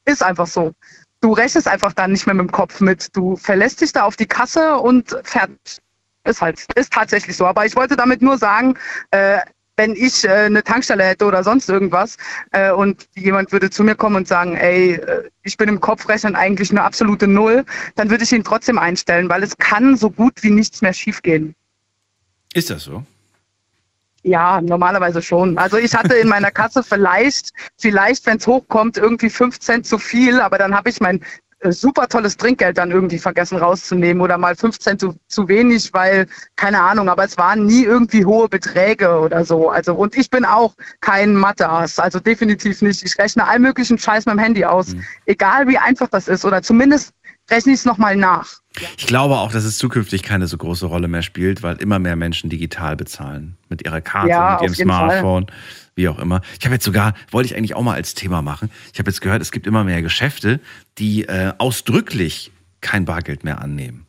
ist 0.06 0.24
einfach 0.24 0.48
so 0.48 0.74
du 1.22 1.34
rechnest 1.34 1.68
einfach 1.68 1.94
dann 1.94 2.12
nicht 2.12 2.26
mehr 2.26 2.36
mit 2.36 2.48
dem 2.48 2.52
Kopf 2.52 2.82
mit. 2.82 3.16
Du 3.16 3.36
verlässt 3.36 3.82
dich 3.82 3.92
da 3.92 4.04
auf 4.04 4.16
die 4.16 4.26
Kasse 4.26 4.78
und 4.78 5.16
fertig. 5.24 5.78
Ist 6.26 6.42
halt, 6.42 6.66
ist 6.76 6.94
tatsächlich 6.94 7.38
so. 7.38 7.46
Aber 7.46 7.66
ich 7.66 7.76
wollte 7.76 7.96
damit 7.96 8.22
nur 8.22 8.38
sagen, 8.38 8.78
äh, 9.12 9.40
wenn 9.78 9.96
ich 9.96 10.26
äh, 10.26 10.30
eine 10.30 10.62
Tankstelle 10.62 11.06
hätte 11.06 11.26
oder 11.26 11.44
sonst 11.44 11.70
irgendwas 11.70 12.18
äh, 12.52 12.72
und 12.72 13.08
jemand 13.16 13.54
würde 13.54 13.70
zu 13.70 13.84
mir 13.84 13.96
kommen 13.96 14.18
und 14.18 14.28
sagen, 14.28 14.56
ey, 14.58 14.96
äh, 14.96 15.30
ich 15.44 15.56
bin 15.56 15.70
im 15.70 15.80
Kopfrechnen 15.80 16.36
eigentlich 16.36 16.70
eine 16.70 16.84
absolute 16.84 17.28
Null, 17.28 17.64
dann 17.96 18.10
würde 18.10 18.26
ich 18.26 18.34
ihn 18.34 18.44
trotzdem 18.44 18.78
einstellen, 18.78 19.30
weil 19.30 19.42
es 19.42 19.58
kann 19.58 19.96
so 19.96 20.12
gut 20.12 20.44
wie 20.44 20.52
nichts 20.52 20.82
mehr 20.82 20.94
schiefgehen. 20.94 21.56
Ist 22.54 22.70
das 22.70 22.84
so? 22.84 23.06
Ja, 24.30 24.62
normalerweise 24.62 25.24
schon. 25.24 25.58
Also 25.58 25.78
ich 25.78 25.96
hatte 25.96 26.14
in 26.14 26.28
meiner 26.28 26.52
Kasse 26.52 26.84
vielleicht, 26.84 27.52
vielleicht, 27.78 28.28
wenn 28.28 28.38
es 28.38 28.46
hochkommt, 28.46 28.96
irgendwie 28.98 29.32
fünf 29.32 29.60
Cent 29.60 29.88
zu 29.88 29.98
viel, 29.98 30.40
aber 30.40 30.60
dann 30.60 30.76
habe 30.76 30.92
ich 30.92 31.02
mein 31.02 31.22
äh, 31.62 31.72
super 31.72 32.08
tolles 32.08 32.38
Trinkgeld 32.38 32.78
dann 32.78 32.92
irgendwie 32.92 33.18
vergessen 33.18 33.58
rauszunehmen 33.58 34.22
oder 34.22 34.38
mal 34.38 34.56
fünf 34.56 34.78
Cent 34.78 35.02
zu, 35.02 35.16
zu 35.28 35.48
wenig, 35.48 35.96
weil, 35.96 36.28
keine 36.56 36.80
Ahnung, 36.80 37.10
aber 37.10 37.24
es 37.24 37.40
waren 37.40 37.66
nie 37.66 37.86
irgendwie 37.86 38.24
hohe 38.24 38.48
Beträge 38.48 39.18
oder 39.18 39.44
so. 39.44 39.72
Also, 39.72 39.96
und 39.96 40.16
ich 40.16 40.30
bin 40.30 40.46
auch 40.46 40.76
kein 41.02 41.34
Mathe-Ass, 41.34 41.98
also 41.98 42.20
definitiv 42.20 42.84
nicht. 42.84 43.04
Ich 43.04 43.18
rechne 43.18 43.48
all 43.48 43.58
möglichen 43.58 43.98
Scheiß 43.98 44.28
mit 44.28 44.34
dem 44.36 44.40
Handy 44.40 44.64
aus, 44.64 44.94
mhm. 44.94 45.04
egal 45.26 45.68
wie 45.68 45.80
einfach 45.80 46.08
das 46.08 46.28
ist 46.28 46.46
oder 46.46 46.62
zumindest 46.62 47.14
rechne 47.50 47.74
ich 47.74 47.80
es 47.80 47.86
nochmal 47.86 48.16
nach. 48.16 48.60
Ich 48.98 49.08
glaube 49.08 49.38
auch, 49.38 49.52
dass 49.52 49.64
es 49.64 49.78
zukünftig 49.78 50.24
keine 50.24 50.48
so 50.48 50.58
große 50.58 50.86
Rolle 50.86 51.08
mehr 51.08 51.22
spielt, 51.22 51.64
weil 51.64 51.78
immer 51.78 52.00
mehr 52.00 52.16
Menschen 52.16 52.50
digital 52.50 52.96
bezahlen. 52.96 53.58
Mit 53.68 53.86
ihrer 53.86 54.02
Karte, 54.02 54.30
ja, 54.30 54.60
mit 54.62 54.70
ihrem 54.70 54.76
Smartphone, 54.76 55.48
Fall. 55.48 55.56
wie 55.96 56.08
auch 56.08 56.20
immer. 56.20 56.42
Ich 56.60 56.66
habe 56.66 56.76
jetzt 56.76 56.86
sogar, 56.86 57.14
wollte 57.32 57.48
ich 57.48 57.58
eigentlich 57.58 57.76
auch 57.76 57.84
mal 57.84 57.96
als 57.96 58.14
Thema 58.14 58.42
machen, 58.42 58.70
ich 58.94 59.00
habe 59.00 59.10
jetzt 59.10 59.22
gehört, 59.22 59.42
es 59.42 59.52
gibt 59.52 59.68
immer 59.68 59.84
mehr 59.84 60.02
Geschäfte, 60.02 60.60
die 60.98 61.26
äh, 61.26 61.54
ausdrücklich 61.58 62.52
kein 62.82 63.06
Bargeld 63.06 63.44
mehr 63.44 63.62
annehmen. 63.62 64.06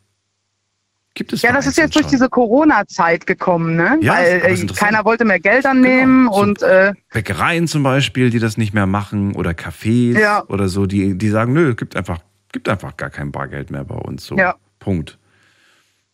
Gibt 1.13 1.33
es 1.33 1.41
ja, 1.41 1.51
das 1.51 1.67
ist 1.67 1.77
jetzt 1.77 1.93
durch 1.95 2.07
diese 2.07 2.29
Corona-Zeit 2.29 3.27
gekommen, 3.27 3.75
ne? 3.75 3.97
Ja, 4.01 4.13
Weil 4.13 4.41
äh, 4.45 4.65
keiner 4.67 5.03
wollte 5.03 5.25
mehr 5.25 5.41
Geld 5.41 5.65
annehmen 5.65 6.27
genau. 6.27 6.33
so 6.33 6.41
und 6.41 6.61
äh, 6.61 6.93
Bäckereien 7.11 7.67
zum 7.67 7.83
Beispiel, 7.83 8.29
die 8.29 8.39
das 8.39 8.55
nicht 8.55 8.73
mehr 8.73 8.85
machen 8.85 9.35
oder 9.35 9.51
Cafés 9.51 10.17
ja. 10.17 10.45
oder 10.47 10.69
so, 10.69 10.85
die, 10.85 11.17
die 11.17 11.29
sagen, 11.29 11.51
nö, 11.51 11.75
gibt 11.75 11.97
einfach 11.97 12.19
gibt 12.51 12.69
einfach 12.69 12.97
gar 12.97 13.09
kein 13.09 13.31
Bargeld 13.31 13.71
mehr 13.71 13.83
bei 13.83 13.95
uns. 13.95 14.25
So. 14.25 14.37
Ja. 14.37 14.55
Punkt. 14.79 15.17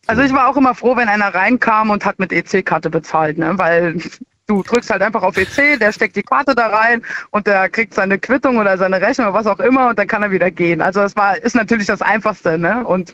Also 0.06 0.22
ich 0.22 0.32
war 0.32 0.48
auch 0.48 0.56
immer 0.56 0.74
froh, 0.74 0.96
wenn 0.96 1.08
einer 1.08 1.34
reinkam 1.34 1.90
und 1.90 2.04
hat 2.04 2.18
mit 2.18 2.32
EC-Karte 2.32 2.88
bezahlt, 2.88 3.36
ne? 3.36 3.52
weil 3.56 4.00
du 4.46 4.62
drückst 4.62 4.90
halt 4.90 5.02
einfach 5.02 5.22
auf 5.22 5.36
EC, 5.36 5.78
der 5.78 5.92
steckt 5.92 6.16
die 6.16 6.22
Karte 6.22 6.54
da 6.54 6.68
rein 6.68 7.02
und 7.30 7.46
der 7.46 7.68
kriegt 7.68 7.94
seine 7.94 8.18
Quittung 8.18 8.56
oder 8.56 8.78
seine 8.78 9.00
Rechnung 9.00 9.28
oder 9.28 9.38
was 9.38 9.46
auch 9.46 9.60
immer 9.60 9.90
und 9.90 9.98
dann 9.98 10.08
kann 10.08 10.22
er 10.22 10.30
wieder 10.30 10.50
gehen. 10.50 10.80
Also 10.80 11.00
das 11.00 11.14
war 11.16 11.36
ist 11.36 11.54
natürlich 11.54 11.86
das 11.86 12.00
Einfachste, 12.00 12.58
ne? 12.58 12.86
Und 12.86 13.12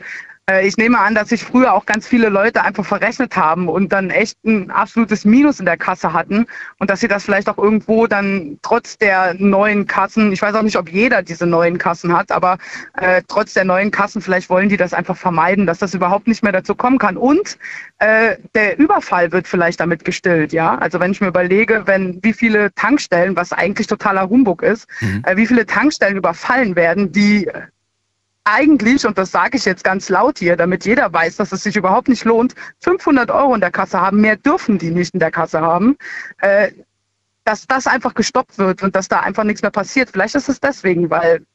ich 0.63 0.77
nehme 0.77 0.99
an, 0.99 1.15
dass 1.15 1.29
sich 1.29 1.43
früher 1.43 1.73
auch 1.73 1.87
ganz 1.87 2.07
viele 2.07 2.29
Leute 2.29 2.61
einfach 2.63 2.85
verrechnet 2.85 3.35
haben 3.35 3.67
und 3.67 3.91
dann 3.91 4.11
echt 4.11 4.37
ein 4.45 4.69
absolutes 4.69 5.25
Minus 5.25 5.59
in 5.59 5.65
der 5.65 5.77
Kasse 5.77 6.13
hatten 6.13 6.45
und 6.77 6.91
dass 6.91 6.99
sie 6.99 7.07
das 7.07 7.25
vielleicht 7.25 7.49
auch 7.49 7.57
irgendwo 7.57 8.05
dann 8.05 8.59
trotz 8.61 8.97
der 8.97 9.33
neuen 9.33 9.87
Kassen, 9.87 10.31
ich 10.31 10.41
weiß 10.41 10.53
auch 10.53 10.61
nicht, 10.61 10.77
ob 10.77 10.89
jeder 10.89 11.23
diese 11.23 11.47
neuen 11.47 11.79
Kassen 11.79 12.15
hat, 12.15 12.31
aber 12.31 12.59
äh, 12.93 13.23
trotz 13.27 13.53
der 13.53 13.65
neuen 13.65 13.89
Kassen, 13.89 14.21
vielleicht 14.21 14.49
wollen 14.49 14.69
die 14.69 14.77
das 14.77 14.93
einfach 14.93 15.17
vermeiden, 15.17 15.65
dass 15.65 15.79
das 15.79 15.93
überhaupt 15.93 16.27
nicht 16.27 16.43
mehr 16.43 16.51
dazu 16.51 16.75
kommen 16.75 16.99
kann. 16.99 17.17
Und 17.17 17.57
äh, 17.99 18.37
der 18.53 18.77
Überfall 18.77 19.31
wird 19.31 19.47
vielleicht 19.47 19.79
damit 19.79 20.05
gestillt, 20.05 20.53
ja. 20.53 20.77
Also 20.77 20.99
wenn 20.99 21.11
ich 21.11 21.21
mir 21.21 21.27
überlege, 21.27 21.83
wenn 21.85 22.19
wie 22.23 22.33
viele 22.33 22.73
Tankstellen, 22.75 23.35
was 23.35 23.51
eigentlich 23.51 23.87
totaler 23.87 24.29
Humbug 24.29 24.61
ist, 24.61 24.87
mhm. 25.01 25.23
äh, 25.25 25.37
wie 25.37 25.47
viele 25.47 25.65
Tankstellen 25.65 26.17
überfallen 26.17 26.75
werden, 26.75 27.11
die 27.11 27.49
eigentlich, 28.45 29.05
und 29.05 29.17
das 29.17 29.31
sage 29.31 29.57
ich 29.57 29.65
jetzt 29.65 29.83
ganz 29.83 30.07
laut 30.09 30.39
hier, 30.39 30.55
damit 30.55 30.85
jeder 30.85 31.11
weiß, 31.11 31.35
dass 31.37 31.51
es 31.51 31.63
sich 31.63 31.75
überhaupt 31.75 32.07
nicht 32.07 32.23
lohnt, 32.23 32.55
500 32.81 33.29
Euro 33.31 33.53
in 33.55 33.61
der 33.61 33.71
Kasse 33.71 33.99
haben. 33.99 34.21
Mehr 34.21 34.37
dürfen 34.37 34.77
die 34.77 34.91
nicht 34.91 35.13
in 35.13 35.19
der 35.19 35.31
Kasse 35.31 35.61
haben. 35.61 35.97
Äh, 36.37 36.71
dass 37.45 37.67
das 37.67 37.87
einfach 37.87 38.13
gestoppt 38.13 38.57
wird 38.57 38.83
und 38.83 38.95
dass 38.95 39.07
da 39.07 39.19
einfach 39.21 39.43
nichts 39.43 39.61
mehr 39.61 39.71
passiert. 39.71 40.09
Vielleicht 40.09 40.35
ist 40.35 40.49
es 40.49 40.59
deswegen, 40.59 41.09
weil, 41.09 41.45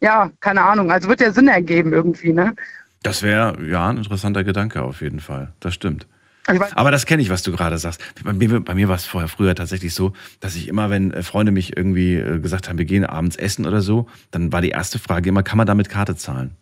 ja, 0.00 0.30
keine 0.40 0.62
Ahnung, 0.62 0.92
also 0.92 1.08
wird 1.08 1.20
ja 1.20 1.32
Sinn 1.32 1.48
ergeben 1.48 1.92
irgendwie, 1.92 2.32
ne? 2.32 2.54
Das 3.02 3.22
wäre 3.22 3.56
ja 3.66 3.88
ein 3.88 3.96
interessanter 3.96 4.44
Gedanke 4.44 4.82
auf 4.82 5.00
jeden 5.00 5.20
Fall. 5.20 5.52
Das 5.60 5.74
stimmt. 5.74 6.06
Aber 6.46 6.90
das 6.90 7.06
kenne 7.06 7.22
ich, 7.22 7.30
was 7.30 7.42
du 7.42 7.52
gerade 7.52 7.78
sagst. 7.78 8.00
Bei 8.22 8.32
mir, 8.32 8.60
bei 8.60 8.74
mir 8.74 8.88
war 8.88 8.96
es 8.96 9.04
vorher 9.04 9.28
früher 9.28 9.54
tatsächlich 9.54 9.94
so, 9.94 10.12
dass 10.40 10.56
ich 10.56 10.68
immer, 10.68 10.90
wenn 10.90 11.12
äh, 11.12 11.22
Freunde 11.22 11.52
mich 11.52 11.76
irgendwie 11.76 12.16
äh, 12.16 12.38
gesagt 12.38 12.68
haben, 12.68 12.78
wir 12.78 12.84
gehen 12.84 13.04
abends 13.04 13.36
essen 13.36 13.66
oder 13.66 13.80
so, 13.80 14.06
dann 14.30 14.52
war 14.52 14.60
die 14.60 14.70
erste 14.70 14.98
Frage 14.98 15.30
immer, 15.30 15.42
kann 15.42 15.56
man 15.56 15.66
damit 15.66 15.88
Karte 15.88 16.16
zahlen? 16.16 16.56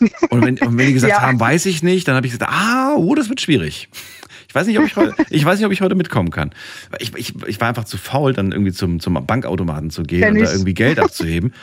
Und 0.30 0.42
wenn, 0.42 0.58
und 0.58 0.78
wenn 0.78 0.86
die 0.86 0.94
gesagt 0.94 1.12
ja. 1.12 1.20
haben, 1.20 1.38
weiß 1.38 1.66
ich 1.66 1.82
nicht, 1.82 2.08
dann 2.08 2.16
habe 2.16 2.26
ich 2.26 2.32
gesagt, 2.32 2.50
ah, 2.50 2.94
oh, 2.96 3.14
das 3.14 3.28
wird 3.28 3.38
schwierig. 3.42 3.90
Ich 4.48 4.54
weiß 4.54 4.66
nicht, 4.66 4.78
ob 4.78 4.86
ich 4.86 4.96
heute, 4.96 5.14
ich 5.30 5.44
weiß 5.44 5.58
nicht, 5.58 5.66
ob 5.66 5.72
ich 5.72 5.82
heute 5.82 5.94
mitkommen 5.94 6.30
kann. 6.30 6.52
Ich, 6.98 7.14
ich, 7.16 7.34
ich 7.46 7.60
war 7.60 7.68
einfach 7.68 7.84
zu 7.84 7.98
faul, 7.98 8.32
dann 8.32 8.50
irgendwie 8.50 8.72
zum, 8.72 8.98
zum 8.98 9.14
Bankautomaten 9.26 9.90
zu 9.90 10.02
gehen 10.02 10.22
Kenn 10.22 10.38
und 10.38 10.42
da 10.42 10.52
irgendwie 10.52 10.72
Geld 10.72 10.98
abzuheben. 10.98 11.52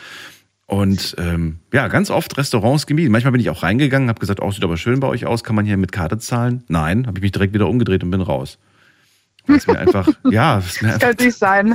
Und 0.68 1.16
ähm, 1.18 1.60
ja, 1.72 1.88
ganz 1.88 2.10
oft 2.10 2.36
Restaurants 2.36 2.86
gemieden. 2.86 3.10
Manchmal 3.10 3.32
bin 3.32 3.40
ich 3.40 3.48
auch 3.48 3.62
reingegangen, 3.62 4.10
habe 4.10 4.20
gesagt, 4.20 4.40
oh, 4.42 4.50
sieht 4.50 4.62
aber 4.62 4.76
schön 4.76 5.00
bei 5.00 5.08
euch 5.08 5.24
aus, 5.24 5.42
kann 5.42 5.56
man 5.56 5.64
hier 5.64 5.78
mit 5.78 5.92
Karte 5.92 6.18
zahlen? 6.18 6.62
Nein, 6.68 7.06
habe 7.06 7.18
ich 7.18 7.22
mich 7.22 7.32
direkt 7.32 7.54
wieder 7.54 7.68
umgedreht 7.68 8.04
und 8.04 8.10
bin 8.10 8.20
raus. 8.20 8.58
Weil 9.46 9.56
es 9.56 9.66
mir 9.66 9.78
einfach, 9.78 10.06
ja, 10.24 10.58
es 10.58 10.82
mir 10.82 10.92
einfach, 10.92 11.14
nicht 11.18 11.38
sein. 11.38 11.74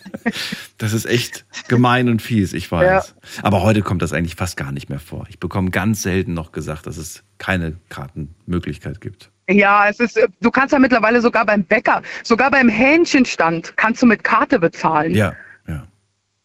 das 0.78 0.94
ist 0.94 1.04
echt 1.04 1.44
gemein 1.68 2.08
und 2.08 2.22
fies, 2.22 2.54
ich 2.54 2.72
weiß. 2.72 3.14
Ja. 3.14 3.42
Aber 3.42 3.62
heute 3.62 3.82
kommt 3.82 4.00
das 4.00 4.14
eigentlich 4.14 4.36
fast 4.36 4.56
gar 4.56 4.72
nicht 4.72 4.88
mehr 4.88 5.00
vor. 5.00 5.26
Ich 5.28 5.38
bekomme 5.38 5.68
ganz 5.68 6.00
selten 6.00 6.32
noch 6.32 6.52
gesagt, 6.52 6.86
dass 6.86 6.96
es 6.96 7.24
keine 7.36 7.76
Kartenmöglichkeit 7.90 9.02
gibt. 9.02 9.30
Ja, 9.50 9.86
es 9.86 10.00
ist, 10.00 10.18
du 10.40 10.50
kannst 10.50 10.72
ja 10.72 10.78
mittlerweile 10.78 11.20
sogar 11.20 11.44
beim 11.44 11.62
Bäcker, 11.62 12.00
sogar 12.22 12.50
beim 12.50 12.70
Hähnchenstand 12.70 13.76
kannst 13.76 14.00
du 14.00 14.06
mit 14.06 14.24
Karte 14.24 14.58
bezahlen. 14.58 15.14
Ja. 15.14 15.34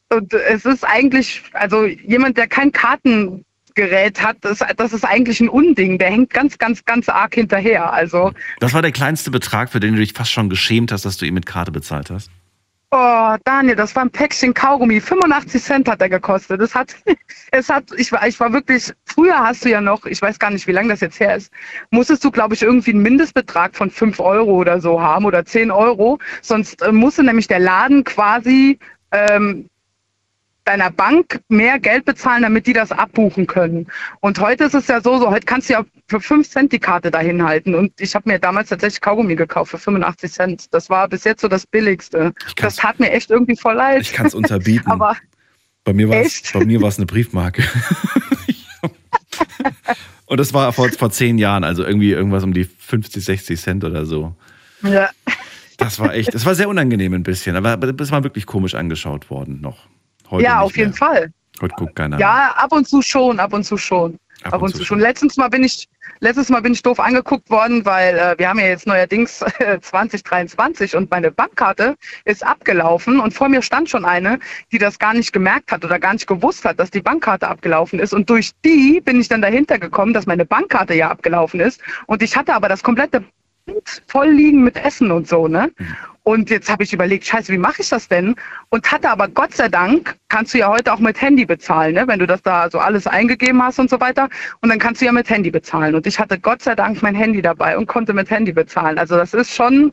Und 0.10 0.34
es 0.34 0.66
ist 0.66 0.84
eigentlich, 0.84 1.44
also 1.54 1.86
jemand, 1.86 2.38
der 2.38 2.48
kein 2.48 2.72
Kartengerät 2.72 4.22
hat, 4.22 4.38
das, 4.42 4.60
das 4.78 4.94
ist 4.94 5.06
eigentlich 5.06 5.40
ein 5.40 5.50
Unding. 5.50 6.00
Der 6.00 6.10
hängt 6.10 6.32
ganz, 6.32 6.58
ganz, 6.58 6.84
ganz 6.86 7.10
arg 7.10 7.36
hinterher. 7.36 7.94
Also. 7.94 8.34
Das 8.60 8.74
war 8.74 8.82
der 8.82 8.92
kleinste 8.92 9.30
Betrag, 9.30 9.72
für 9.72 9.80
den 9.80 9.94
du 9.94 10.00
dich 10.00 10.14
fast 10.14 10.32
schon 10.32 10.50
geschämt 10.50 10.92
hast, 10.92 11.06
dass 11.06 11.18
du 11.18 11.26
ihn 11.26 11.34
mit 11.36 11.46
Karte 11.46 11.72
bezahlt 11.72 12.10
hast? 12.10 12.32
Oh, 12.92 13.36
Daniel, 13.44 13.76
das 13.76 13.96
war 13.96 14.02
ein 14.02 14.10
Päckchen 14.10 14.52
Kaugummi. 14.52 15.00
85 15.00 15.62
Cent 15.62 15.88
hat 15.88 16.02
er 16.02 16.10
gekostet. 16.10 16.60
Das 16.60 16.74
hat, 16.74 16.96
es 17.52 17.70
hat, 17.70 17.84
ich 17.96 18.12
war, 18.12 18.28
ich 18.28 18.40
war 18.40 18.52
wirklich, 18.52 18.92
früher 19.06 19.38
hast 19.38 19.64
du 19.64 19.70
ja 19.70 19.80
noch, 19.80 20.06
ich 20.06 20.20
weiß 20.20 20.40
gar 20.40 20.50
nicht, 20.50 20.66
wie 20.66 20.72
lange 20.72 20.90
das 20.90 21.02
jetzt 21.02 21.20
her 21.20 21.36
ist, 21.36 21.54
musstest 21.92 22.24
du, 22.24 22.32
glaube 22.32 22.56
ich, 22.56 22.64
irgendwie 22.64 22.90
einen 22.90 23.04
Mindestbetrag 23.04 23.76
von 23.76 23.92
5 23.92 24.20
Euro 24.20 24.54
oder 24.54 24.82
so 24.82 25.00
haben 25.00 25.26
oder 25.26 25.46
10 25.46 25.70
Euro. 25.70 26.18
Sonst 26.42 26.82
äh, 26.82 26.92
musste 26.92 27.22
nämlich 27.22 27.48
der 27.48 27.60
Laden 27.60 28.04
quasi 28.04 28.80
ähm, 29.12 29.70
deiner 30.70 30.92
Bank 30.92 31.42
mehr 31.50 31.80
Geld 31.80 32.06
bezahlen, 32.06 32.44
damit 32.44 32.68
die 32.68 32.74
das 32.74 32.92
abbuchen 32.92 33.48
können. 33.48 33.88
Und 34.20 34.40
heute 34.40 34.66
ist 34.66 34.76
es 34.76 34.86
ja 34.86 35.02
so, 35.02 35.18
so 35.18 35.32
heute 35.32 35.48
kannst 35.48 35.68
du 35.68 35.74
ja 35.74 35.84
für 36.08 36.22
5 36.22 36.48
Cent 36.48 36.72
die 36.72 36.78
Karte 36.78 37.10
dahin 37.10 37.44
halten. 37.44 37.74
Und 37.74 37.92
ich 38.00 38.14
habe 38.14 38.30
mir 38.30 38.38
damals 38.38 38.70
tatsächlich 38.70 39.02
Kaugummi 39.02 39.36
gekauft 39.36 39.72
für 39.72 39.80
85 39.80 40.32
Cent. 40.32 40.72
Das 40.72 40.92
war 40.92 41.08
bis 41.10 41.24
jetzt 41.24 41.42
so 41.42 41.48
das 41.48 41.66
Billigste. 41.66 42.34
Das 42.58 42.76
tat 42.76 43.00
mir 43.00 43.10
echt 43.12 43.32
irgendwie 43.32 43.56
voll 43.56 43.74
leid. 43.74 44.02
Ich 44.02 44.14
kann 44.14 44.28
es 44.28 44.36
unterbieten. 44.36 44.92
Aber 44.92 45.18
bei 45.84 45.94
mir 45.94 46.08
war 46.08 46.20
es 46.22 46.98
eine 46.98 47.08
Briefmarke. 47.08 47.64
Und 50.28 50.40
das 50.40 50.54
war 50.54 50.72
vor, 50.72 50.90
vor 50.90 51.10
zehn 51.10 51.40
Jahren, 51.40 51.64
also 51.64 51.84
irgendwie 51.84 52.12
irgendwas 52.12 52.44
um 52.44 52.54
die 52.54 52.66
50, 52.66 53.26
60 53.26 53.60
Cent 53.60 53.84
oder 53.84 54.06
so. 54.06 54.36
Ja. 54.84 55.10
Das 55.78 56.00
war 56.00 56.14
echt, 56.14 56.32
das 56.36 56.46
war 56.46 56.54
sehr 56.54 56.70
unangenehm 56.70 57.14
ein 57.14 57.24
bisschen, 57.24 57.56
aber 57.56 57.76
das 57.78 58.12
war 58.12 58.24
wirklich 58.24 58.46
komisch 58.46 58.76
angeschaut 58.76 59.32
worden 59.32 59.62
noch. 59.62 59.88
Heute 60.30 60.44
ja, 60.44 60.60
auf 60.60 60.78
jeden 60.78 60.94
Fall. 60.94 61.32
Heute 61.62 61.76
guckt 61.76 61.96
keiner. 61.96 62.20
Ja, 62.20 62.54
ab 62.56 62.72
und 62.72 62.88
zu 62.88 63.02
schon, 63.02 63.40
ab 63.40 63.54
und 63.54 63.64
zu 63.64 63.78
schon. 63.78 64.20
Ab, 64.44 64.54
ab 64.54 64.62
und, 64.62 64.74
und, 64.74 64.78
zu 64.78 64.86
schon. 64.86 65.00
Letztens 65.00 65.36
mal 65.36 65.50
bin 65.50 65.64
ich, 65.64 65.90
letztes 66.22 66.50
Mal 66.50 66.62
bin 66.62 66.72
ich 66.72 66.82
doof 66.82 67.00
angeguckt 67.00 67.50
worden, 67.50 67.84
weil 67.84 68.18
äh, 68.18 68.36
wir 68.38 68.48
haben 68.48 68.60
ja 68.60 68.68
jetzt 68.68 68.88
neuerdings 68.88 69.42
äh, 69.60 69.80
2023 69.82 70.96
und 70.96 71.12
meine 71.12 71.32
Bankkarte 71.32 71.96
ist 72.24 72.46
abgelaufen 72.46 73.20
und 73.20 73.34
vor 73.34 73.50
mir 73.50 73.62
stand 73.62 73.90
schon 73.90 74.06
eine, 74.06 74.40
die 74.72 74.78
das 74.78 75.00
gar 75.00 75.14
nicht 75.14 75.34
gemerkt 75.34 75.72
hat 75.72 75.84
oder 75.84 76.00
gar 76.00 76.14
nicht 76.14 76.28
gewusst 76.28 76.64
hat, 76.64 76.80
dass 76.80 76.92
die 76.92 77.02
Bankkarte 77.02 77.48
abgelaufen 77.48 78.00
ist. 78.00 78.14
Und 78.14 78.30
durch 78.30 78.52
die 78.64 79.02
bin 79.02 79.20
ich 79.20 79.28
dann 79.28 79.42
dahinter 79.42 79.78
gekommen, 79.78 80.14
dass 80.14 80.26
meine 80.26 80.46
Bankkarte 80.46 80.94
ja 80.94 81.10
abgelaufen 81.10 81.60
ist. 81.60 81.82
Und 82.06 82.24
ich 82.24 82.38
hatte 82.38 82.54
aber 82.54 82.70
das 82.70 82.84
komplette 82.84 83.26
voll 84.08 84.30
liegen 84.30 84.64
mit 84.64 84.78
Essen 84.78 85.12
und 85.12 85.28
so, 85.28 85.48
ne? 85.48 85.72
Mhm. 85.78 85.96
Und 86.30 86.52
jetzt 86.52 86.70
habe 86.70 86.84
ich 86.84 86.94
überlegt, 86.94 87.26
scheiße, 87.26 87.52
wie 87.52 87.58
mache 87.58 87.82
ich 87.82 87.90
das 87.90 88.08
denn? 88.08 88.36
Und 88.70 88.92
hatte 88.92 89.10
aber 89.10 89.28
Gott 89.28 89.56
sei 89.56 89.68
Dank, 89.68 90.16
kannst 90.28 90.54
du 90.54 90.60
ja 90.60 90.70
heute 90.70 90.94
auch 90.94 91.00
mit 91.00 91.20
Handy 91.20 91.44
bezahlen, 91.44 91.96
ne? 91.96 92.08
wenn 92.08 92.20
du 92.20 92.28
das 92.28 92.44
da 92.44 92.70
so 92.70 92.78
alles 92.78 93.08
eingegeben 93.08 93.64
hast 93.64 93.80
und 93.80 93.90
so 93.90 94.00
weiter. 94.00 94.30
Und 94.62 94.70
dann 94.70 94.78
kannst 94.78 95.02
du 95.02 95.06
ja 95.06 95.12
mit 95.12 95.28
Handy 95.28 95.50
bezahlen. 95.50 95.96
Und 95.96 96.06
ich 96.06 96.20
hatte 96.20 96.40
Gott 96.40 96.62
sei 96.62 96.76
Dank 96.76 97.02
mein 97.02 97.16
Handy 97.16 97.42
dabei 97.42 97.76
und 97.76 97.88
konnte 97.88 98.14
mit 98.14 98.30
Handy 98.30 98.52
bezahlen. 98.52 99.00
Also 99.00 99.16
das 99.16 99.34
ist 99.34 99.56
schon, 99.56 99.92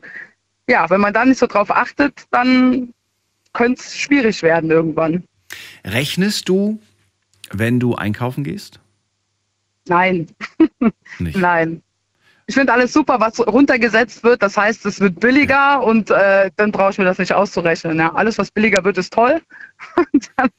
ja, 0.69 0.87
wenn 0.91 1.01
man 1.01 1.11
da 1.11 1.25
nicht 1.25 1.39
so 1.39 1.47
drauf 1.47 1.71
achtet, 1.71 2.25
dann 2.29 2.93
könnte 3.53 3.81
es 3.81 3.97
schwierig 3.97 4.43
werden 4.43 4.69
irgendwann. 4.69 5.23
Rechnest 5.85 6.49
du, 6.49 6.79
wenn 7.51 7.79
du 7.79 7.95
einkaufen 7.95 8.43
gehst? 8.43 8.79
Nein. 9.87 10.27
Nein 11.19 11.81
ich 12.47 12.55
finde 12.55 12.73
alles 12.73 12.93
super, 12.93 13.19
was 13.19 13.45
runtergesetzt 13.45 14.23
wird. 14.23 14.41
Das 14.41 14.57
heißt, 14.57 14.85
es 14.85 15.01
wird 15.01 15.19
billiger 15.19 15.83
und 15.83 16.09
äh, 16.09 16.49
dann 16.55 16.71
brauche 16.71 16.91
ich 16.91 16.97
mir 16.97 17.03
das 17.03 17.17
nicht 17.17 17.33
auszurechnen. 17.33 17.99
Ja. 17.99 18.15
Alles, 18.15 18.37
was 18.37 18.51
billiger 18.51 18.83
wird, 18.85 18.97
ist 18.97 19.13
toll. 19.13 19.41
dann, 20.37 20.49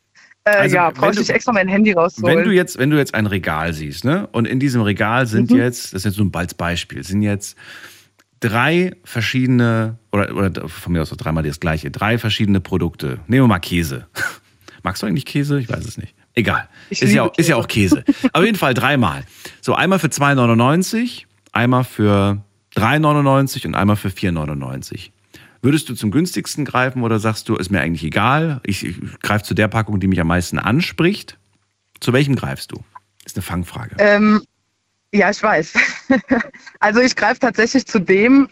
äh, 0.44 0.50
also, 0.50 0.76
ja, 0.76 0.90
brauche 0.90 1.12
ich 1.12 1.18
nicht 1.18 1.30
extra 1.30 1.52
mein 1.52 1.66
Handy 1.66 1.92
rauszuholen. 1.92 2.38
Wenn 2.38 2.44
du 2.44 2.50
jetzt, 2.50 2.78
wenn 2.78 2.90
du 2.90 2.98
jetzt 2.98 3.14
ein 3.14 3.24
Regal 3.24 3.72
siehst, 3.72 4.04
ne? 4.04 4.28
Und 4.32 4.46
in 4.46 4.60
diesem 4.60 4.82
Regal 4.82 5.26
sind 5.26 5.50
mhm. 5.50 5.56
jetzt, 5.56 5.86
das 5.86 6.00
ist 6.00 6.04
jetzt 6.04 6.16
so 6.16 6.24
ein 6.24 6.34
als 6.34 6.52
Beispiel, 6.52 7.02
sind 7.02 7.22
jetzt 7.22 7.56
drei 8.40 8.92
verschiedene, 9.04 9.98
oder, 10.12 10.36
oder 10.36 10.68
von 10.68 10.92
mir 10.92 11.00
aus 11.00 11.10
auch 11.10 11.16
dreimal 11.16 11.42
das 11.42 11.58
gleiche, 11.58 11.90
drei 11.90 12.18
verschiedene 12.18 12.60
Produkte. 12.60 13.18
Nehmen 13.28 13.44
wir 13.44 13.48
mal 13.48 13.58
Käse. 13.60 14.06
Magst 14.82 15.02
du 15.02 15.06
eigentlich 15.06 15.24
Käse? 15.24 15.58
Ich 15.58 15.70
weiß 15.70 15.86
es 15.86 15.96
nicht. 15.96 16.14
Egal. 16.34 16.68
ist 16.90 17.02
ja, 17.02 17.22
auch, 17.24 17.36
ist 17.36 17.48
ja 17.48 17.56
auch 17.56 17.66
Käse. 17.66 18.04
Auf 18.32 18.44
jeden 18.44 18.58
Fall 18.58 18.74
dreimal. 18.74 19.24
So, 19.60 19.74
einmal 19.74 19.98
für 19.98 20.06
2,99 20.06 21.24
Einmal 21.58 21.82
für 21.82 22.40
3,99 22.76 23.66
und 23.66 23.74
einmal 23.74 23.96
für 23.96 24.10
4,99. 24.10 25.10
Würdest 25.60 25.88
du 25.88 25.94
zum 25.94 26.12
günstigsten 26.12 26.64
greifen 26.64 27.02
oder 27.02 27.18
sagst 27.18 27.48
du, 27.48 27.56
ist 27.56 27.72
mir 27.72 27.80
eigentlich 27.80 28.04
egal, 28.04 28.60
ich, 28.62 28.86
ich 28.86 28.96
greife 29.22 29.42
zu 29.42 29.54
der 29.54 29.66
Packung, 29.66 29.98
die 29.98 30.06
mich 30.06 30.20
am 30.20 30.28
meisten 30.28 30.60
anspricht? 30.60 31.36
Zu 31.98 32.12
welchem 32.12 32.36
greifst 32.36 32.70
du? 32.70 32.84
Ist 33.24 33.34
eine 33.34 33.42
Fangfrage. 33.42 33.96
Ähm, 33.98 34.40
ja, 35.12 35.30
ich 35.30 35.42
weiß. 35.42 35.74
also 36.78 37.00
ich 37.00 37.16
greife 37.16 37.40
tatsächlich 37.40 37.86
zu 37.86 37.98
dem, 37.98 38.48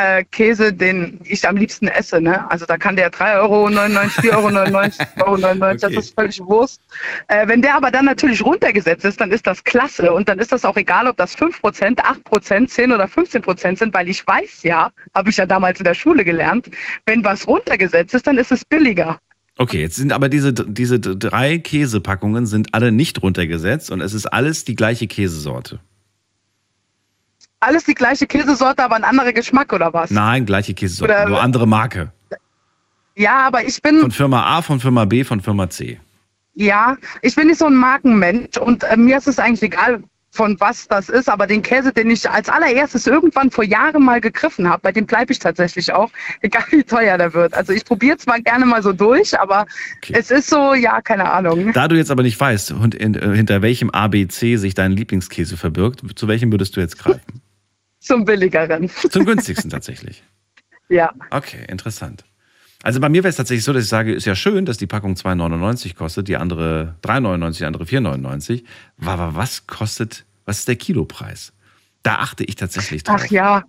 äh, 0.00 0.24
Käse, 0.24 0.72
den 0.72 1.20
ich 1.24 1.46
am 1.46 1.56
liebsten 1.56 1.88
esse. 1.88 2.20
Ne? 2.20 2.50
Also 2.50 2.66
da 2.66 2.76
kann 2.76 2.96
der 2.96 3.10
3,99 3.10 3.40
Euro, 3.40 3.66
4,99 3.68 4.32
Euro, 4.32 4.48
4,99 4.48 5.26
Euro, 5.26 5.66
okay. 5.66 5.76
das 5.80 5.92
ist 5.92 6.14
völlig 6.14 6.40
Wurst. 6.40 6.80
Äh, 7.28 7.46
wenn 7.48 7.62
der 7.62 7.76
aber 7.76 7.90
dann 7.90 8.04
natürlich 8.04 8.44
runtergesetzt 8.44 9.04
ist, 9.04 9.20
dann 9.20 9.30
ist 9.30 9.46
das 9.46 9.64
klasse. 9.64 10.12
Und 10.12 10.28
dann 10.28 10.38
ist 10.38 10.52
das 10.52 10.64
auch 10.64 10.76
egal, 10.76 11.06
ob 11.06 11.16
das 11.16 11.36
5%, 11.36 11.98
8%, 11.98 12.66
10 12.66 12.92
oder 12.92 13.04
15% 13.04 13.78
sind, 13.78 13.94
weil 13.94 14.08
ich 14.08 14.26
weiß 14.26 14.62
ja, 14.62 14.90
habe 15.14 15.30
ich 15.30 15.36
ja 15.36 15.46
damals 15.46 15.78
in 15.78 15.84
der 15.84 15.94
Schule 15.94 16.24
gelernt, 16.24 16.70
wenn 17.06 17.24
was 17.24 17.46
runtergesetzt 17.46 18.14
ist, 18.14 18.26
dann 18.26 18.38
ist 18.38 18.52
es 18.52 18.64
billiger. 18.64 19.18
Okay, 19.58 19.80
jetzt 19.82 19.96
sind 19.96 20.12
aber 20.12 20.30
diese, 20.30 20.54
diese 20.54 20.98
drei 21.00 21.58
Käsepackungen 21.58 22.46
sind 22.46 22.72
alle 22.72 22.92
nicht 22.92 23.22
runtergesetzt 23.22 23.90
und 23.90 24.00
es 24.00 24.14
ist 24.14 24.26
alles 24.26 24.64
die 24.64 24.74
gleiche 24.74 25.06
Käsesorte 25.06 25.80
alles 27.60 27.84
die 27.84 27.94
gleiche 27.94 28.26
Käsesorte, 28.26 28.82
aber 28.82 28.96
ein 28.96 29.04
anderer 29.04 29.32
Geschmack 29.32 29.72
oder 29.72 29.92
was? 29.92 30.10
Nein, 30.10 30.46
gleiche 30.46 30.74
Käsesorte, 30.74 31.12
oder, 31.12 31.28
nur 31.28 31.40
andere 31.40 31.66
Marke. 31.66 32.12
Ja, 33.14 33.46
aber 33.46 33.64
ich 33.64 33.80
bin. 33.82 34.00
Von 34.00 34.10
Firma 34.10 34.44
A, 34.44 34.62
von 34.62 34.80
Firma 34.80 35.04
B, 35.04 35.24
von 35.24 35.40
Firma 35.40 35.68
C. 35.68 36.00
Ja, 36.54 36.96
ich 37.22 37.34
bin 37.34 37.46
nicht 37.46 37.58
so 37.58 37.66
ein 37.66 37.74
Markenmensch 37.74 38.56
und 38.56 38.82
äh, 38.82 38.96
mir 38.96 39.18
ist 39.18 39.28
es 39.28 39.38
eigentlich 39.38 39.62
egal, 39.62 40.02
von 40.32 40.58
was 40.60 40.86
das 40.88 41.08
ist, 41.08 41.28
aber 41.28 41.46
den 41.46 41.62
Käse, 41.62 41.92
den 41.92 42.10
ich 42.10 42.28
als 42.28 42.48
allererstes 42.48 43.06
irgendwann 43.06 43.50
vor 43.50 43.64
Jahren 43.64 44.04
mal 44.04 44.20
gegriffen 44.20 44.68
habe, 44.68 44.80
bei 44.82 44.92
dem 44.92 45.06
bleibe 45.06 45.32
ich 45.32 45.38
tatsächlich 45.38 45.92
auch, 45.92 46.10
egal 46.40 46.64
wie 46.70 46.82
teuer 46.82 47.18
der 47.18 47.34
wird. 47.34 47.54
Also 47.54 47.72
ich 47.72 47.84
probiere 47.84 48.16
zwar 48.16 48.40
gerne 48.40 48.64
mal 48.64 48.82
so 48.82 48.92
durch, 48.92 49.38
aber 49.38 49.66
okay. 49.98 50.14
es 50.16 50.30
ist 50.30 50.48
so, 50.48 50.74
ja, 50.74 51.00
keine 51.00 51.30
Ahnung. 51.30 51.72
Da 51.72 51.88
du 51.88 51.96
jetzt 51.96 52.10
aber 52.10 52.22
nicht 52.22 52.38
weißt, 52.38 52.70
äh, 52.70 53.34
hinter 53.34 53.62
welchem 53.62 53.90
ABC 53.90 54.56
sich 54.56 54.74
dein 54.74 54.92
Lieblingskäse 54.92 55.56
verbirgt, 55.56 56.02
zu 56.16 56.28
welchem 56.28 56.52
würdest 56.52 56.76
du 56.76 56.80
jetzt 56.80 56.98
greifen? 56.98 57.42
Zum 58.00 58.24
billigeren. 58.24 58.88
Zum 58.88 59.24
günstigsten 59.24 59.70
tatsächlich. 59.70 60.22
ja. 60.88 61.12
Okay, 61.30 61.64
interessant. 61.68 62.24
Also 62.82 62.98
bei 62.98 63.10
mir 63.10 63.22
wäre 63.22 63.28
es 63.28 63.36
tatsächlich 63.36 63.64
so, 63.64 63.74
dass 63.74 63.84
ich 63.84 63.90
sage, 63.90 64.14
ist 64.14 64.24
ja 64.24 64.34
schön, 64.34 64.64
dass 64.64 64.78
die 64.78 64.86
Packung 64.86 65.14
2,99 65.14 65.94
kostet, 65.94 66.28
die 66.28 66.36
andere 66.36 66.96
3,99, 67.02 67.58
die 67.58 67.64
andere 67.66 67.84
4,99. 67.84 68.64
Aber 69.04 69.36
was 69.36 69.66
kostet, 69.66 70.24
was 70.46 70.60
ist 70.60 70.68
der 70.68 70.76
Kilopreis? 70.76 71.52
Da 72.02 72.16
achte 72.16 72.44
ich 72.44 72.56
tatsächlich 72.56 73.02
drauf. 73.02 73.20
Ach 73.22 73.30
ja, 73.30 73.64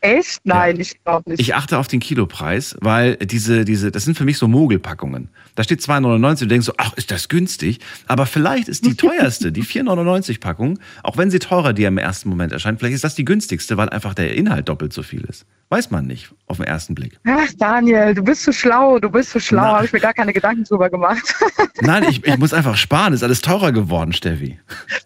Echt? 0.00 0.40
Nein, 0.44 0.78
ich 0.80 1.02
glaube 1.02 1.30
nicht. 1.30 1.40
Ich 1.40 1.54
achte 1.54 1.78
auf 1.78 1.88
den 1.88 2.00
Kilopreis, 2.00 2.76
weil 2.80 3.16
diese, 3.16 3.64
diese, 3.64 3.90
das 3.90 4.04
sind 4.04 4.16
für 4.16 4.24
mich 4.24 4.38
so 4.38 4.48
Mogelpackungen. 4.48 5.28
Da 5.54 5.62
steht 5.62 5.80
2,99 5.80 6.40
du 6.40 6.46
denkst 6.46 6.66
so, 6.66 6.72
ach, 6.76 6.92
ist 6.94 7.10
das 7.10 7.28
günstig? 7.28 7.80
Aber 8.06 8.26
vielleicht 8.26 8.68
ist 8.68 8.84
die 8.84 8.94
teuerste, 8.96 9.52
die 9.52 9.64
4,99 9.64 10.40
Packung, 10.40 10.78
auch 11.02 11.16
wenn 11.16 11.30
sie 11.30 11.38
teurer 11.38 11.72
dir 11.72 11.88
im 11.88 11.98
ersten 11.98 12.28
Moment 12.28 12.52
erscheint, 12.52 12.78
vielleicht 12.78 12.94
ist 12.94 13.04
das 13.04 13.14
die 13.14 13.24
günstigste, 13.24 13.76
weil 13.76 13.88
einfach 13.88 14.14
der 14.14 14.34
Inhalt 14.34 14.68
doppelt 14.68 14.92
so 14.92 15.02
viel 15.02 15.22
ist. 15.22 15.46
Weiß 15.68 15.90
man 15.90 16.06
nicht 16.06 16.30
auf 16.46 16.58
den 16.58 16.66
ersten 16.66 16.94
Blick. 16.94 17.18
Ach, 17.26 17.48
Daniel, 17.58 18.14
du 18.14 18.22
bist 18.22 18.44
so 18.44 18.52
schlau, 18.52 19.00
du 19.00 19.10
bist 19.10 19.30
so 19.30 19.40
schlau, 19.40 19.62
habe 19.62 19.84
ich 19.84 19.92
mir 19.92 19.98
gar 19.98 20.14
keine 20.14 20.32
Gedanken 20.32 20.62
drüber 20.62 20.88
gemacht. 20.88 21.34
Nein, 21.80 22.04
ich, 22.08 22.24
ich 22.24 22.38
muss 22.38 22.52
einfach 22.52 22.76
sparen, 22.76 23.12
ist 23.12 23.24
alles 23.24 23.40
teurer 23.40 23.72
geworden, 23.72 24.12
Steffi. 24.12 24.60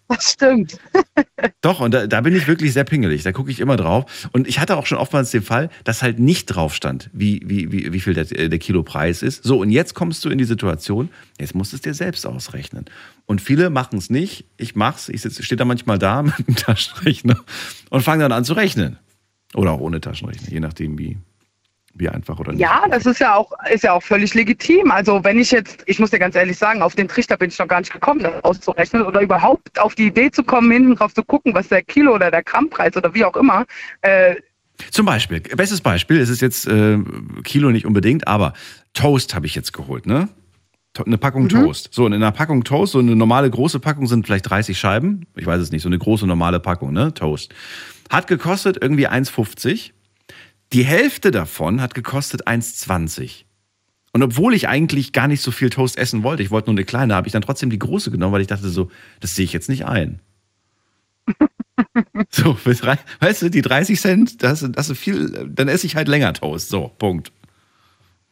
Das 0.07 0.33
stimmt. 0.33 0.77
Doch, 1.61 1.79
und 1.79 1.95
da, 1.95 2.05
da 2.05 2.21
bin 2.21 2.35
ich 2.35 2.47
wirklich 2.47 2.73
sehr 2.73 2.83
pingelig, 2.83 3.23
da 3.23 3.31
gucke 3.31 3.49
ich 3.49 3.59
immer 3.59 3.75
drauf. 3.75 4.29
Und 4.33 4.47
ich 4.47 4.59
hatte 4.59 4.77
auch 4.77 4.85
schon 4.85 4.99
oftmals 4.99 5.31
den 5.31 5.41
Fall, 5.41 5.71
dass 5.83 6.03
halt 6.03 6.19
nicht 6.19 6.45
drauf 6.45 6.75
stand, 6.75 7.09
wie, 7.11 7.41
wie, 7.43 7.71
wie, 7.71 7.91
wie 7.91 7.99
viel 7.99 8.13
der, 8.13 8.25
der 8.25 8.59
Kilopreis 8.59 9.23
ist. 9.23 9.43
So, 9.43 9.59
und 9.59 9.71
jetzt 9.71 9.95
kommst 9.95 10.23
du 10.23 10.29
in 10.29 10.37
die 10.37 10.43
Situation, 10.43 11.09
jetzt 11.39 11.55
musst 11.55 11.71
du 11.71 11.77
es 11.77 11.81
dir 11.81 11.95
selbst 11.95 12.27
ausrechnen. 12.27 12.85
Und 13.25 13.41
viele 13.41 13.71
machen 13.71 13.97
es 13.97 14.11
nicht. 14.11 14.45
Ich 14.57 14.75
mach's, 14.75 15.09
ich 15.09 15.21
stehe 15.21 15.57
da 15.57 15.65
manchmal 15.65 15.97
da 15.97 16.21
mit 16.21 16.37
dem 16.47 16.55
Taschenrechner 16.55 17.39
und 17.89 18.03
fange 18.03 18.21
dann 18.21 18.31
an 18.31 18.45
zu 18.45 18.53
rechnen. 18.53 18.99
Oder 19.55 19.71
auch 19.71 19.79
ohne 19.79 19.99
Taschenrechner, 20.01 20.49
je 20.49 20.59
nachdem, 20.59 20.97
wie, 20.97 21.17
wie 21.93 22.07
einfach 22.09 22.39
oder 22.39 22.51
nicht. 22.53 22.61
Ja, 22.61 22.83
das 22.89 23.05
ist 23.05 23.19
ja 23.19 23.35
auch, 23.35 23.51
ist 23.71 23.83
ja 23.83 23.93
auch 23.93 24.01
völlig 24.03 24.33
legitim. 24.33 24.91
Also 24.91 25.23
wenn 25.23 25.37
ich 25.37 25.51
jetzt, 25.51 25.83
ich 25.87 25.99
muss 25.99 26.11
dir 26.11 26.19
ganz 26.19 26.35
ehrlich 26.35 26.57
sagen, 26.57 26.81
auf 26.81 26.95
den 26.95 27.07
Trichter 27.07 27.35
bin 27.37 27.49
ich 27.49 27.59
noch 27.59 27.67
gar 27.67 27.79
nicht 27.79 27.91
gekommen, 27.91 28.21
das 28.21 28.43
auszurechnen 28.43 29.03
oder 29.03 29.21
überhaupt 29.21 29.77
auf 29.79 29.95
die 29.95 30.07
Idee 30.07 30.31
zu 30.31 30.43
kommen, 30.43 30.71
hinten 30.71 30.95
drauf 30.95 31.13
zu 31.13 31.23
gucken, 31.23 31.53
was 31.53 31.67
der 31.67 31.81
Kilo 31.83 32.13
oder 32.15 32.31
der 32.31 32.43
Grammpreis 32.43 32.95
oder 32.95 33.13
wie 33.13 33.25
auch 33.25 33.35
immer. 33.35 33.65
Äh, 34.01 34.35
Zum 34.91 35.05
Beispiel, 35.05 35.41
bestes 35.41 35.81
Beispiel, 35.81 36.19
es 36.21 36.29
ist 36.29 36.41
jetzt 36.41 36.65
äh, 36.67 36.97
Kilo 37.43 37.71
nicht 37.71 37.85
unbedingt, 37.85 38.25
aber 38.27 38.53
Toast 38.93 39.35
habe 39.35 39.45
ich 39.45 39.55
jetzt 39.55 39.73
geholt, 39.73 40.05
ne? 40.05 40.29
Eine 41.05 41.17
Packung 41.17 41.43
Mhm. 41.43 41.49
Toast. 41.49 41.89
So, 41.93 42.05
und 42.05 42.11
in 42.13 42.21
einer 42.21 42.33
Packung 42.33 42.65
Toast, 42.65 42.91
so 42.93 42.99
eine 42.99 43.15
normale 43.15 43.49
große 43.49 43.79
Packung 43.79 44.07
sind 44.07 44.25
vielleicht 44.25 44.49
30 44.49 44.77
Scheiben. 44.77 45.25
Ich 45.37 45.45
weiß 45.45 45.61
es 45.61 45.71
nicht, 45.71 45.83
so 45.83 45.87
eine 45.89 45.97
große 45.97 46.27
normale 46.27 46.59
Packung, 46.59 46.91
ne? 46.91 47.13
Toast. 47.13 47.53
Hat 48.11 48.27
gekostet 48.27 48.77
irgendwie 48.81 49.07
1,50. 49.07 49.91
Die 50.73 50.83
Hälfte 50.83 51.31
davon 51.31 51.81
hat 51.81 51.93
gekostet 51.93 52.45
1,20. 52.45 53.45
Und 54.11 54.21
obwohl 54.21 54.53
ich 54.53 54.67
eigentlich 54.67 55.13
gar 55.13 55.29
nicht 55.29 55.41
so 55.41 55.51
viel 55.51 55.69
Toast 55.69 55.97
essen 55.97 56.21
wollte, 56.21 56.43
ich 56.43 56.51
wollte 56.51 56.69
nur 56.69 56.77
eine 56.77 56.83
kleine, 56.83 57.15
habe 57.15 57.27
ich 57.27 57.31
dann 57.31 57.41
trotzdem 57.41 57.69
die 57.69 57.79
große 57.79 58.11
genommen, 58.11 58.33
weil 58.33 58.41
ich 58.41 58.47
dachte 58.47 58.67
so, 58.67 58.91
das 59.21 59.33
sehe 59.35 59.45
ich 59.45 59.53
jetzt 59.53 59.69
nicht 59.69 59.85
ein. 59.85 60.19
so, 62.29 62.53
für 62.53 62.73
drei, 62.73 62.99
weißt 63.21 63.43
du, 63.43 63.49
die 63.49 63.61
30 63.61 64.01
Cent, 64.01 64.43
das, 64.43 64.67
das 64.69 64.89
ist 64.89 64.99
viel, 64.99 65.49
dann 65.49 65.69
esse 65.69 65.87
ich 65.87 65.95
halt 65.95 66.09
länger 66.09 66.33
Toast. 66.33 66.67
So, 66.67 66.91
Punkt. 66.99 67.31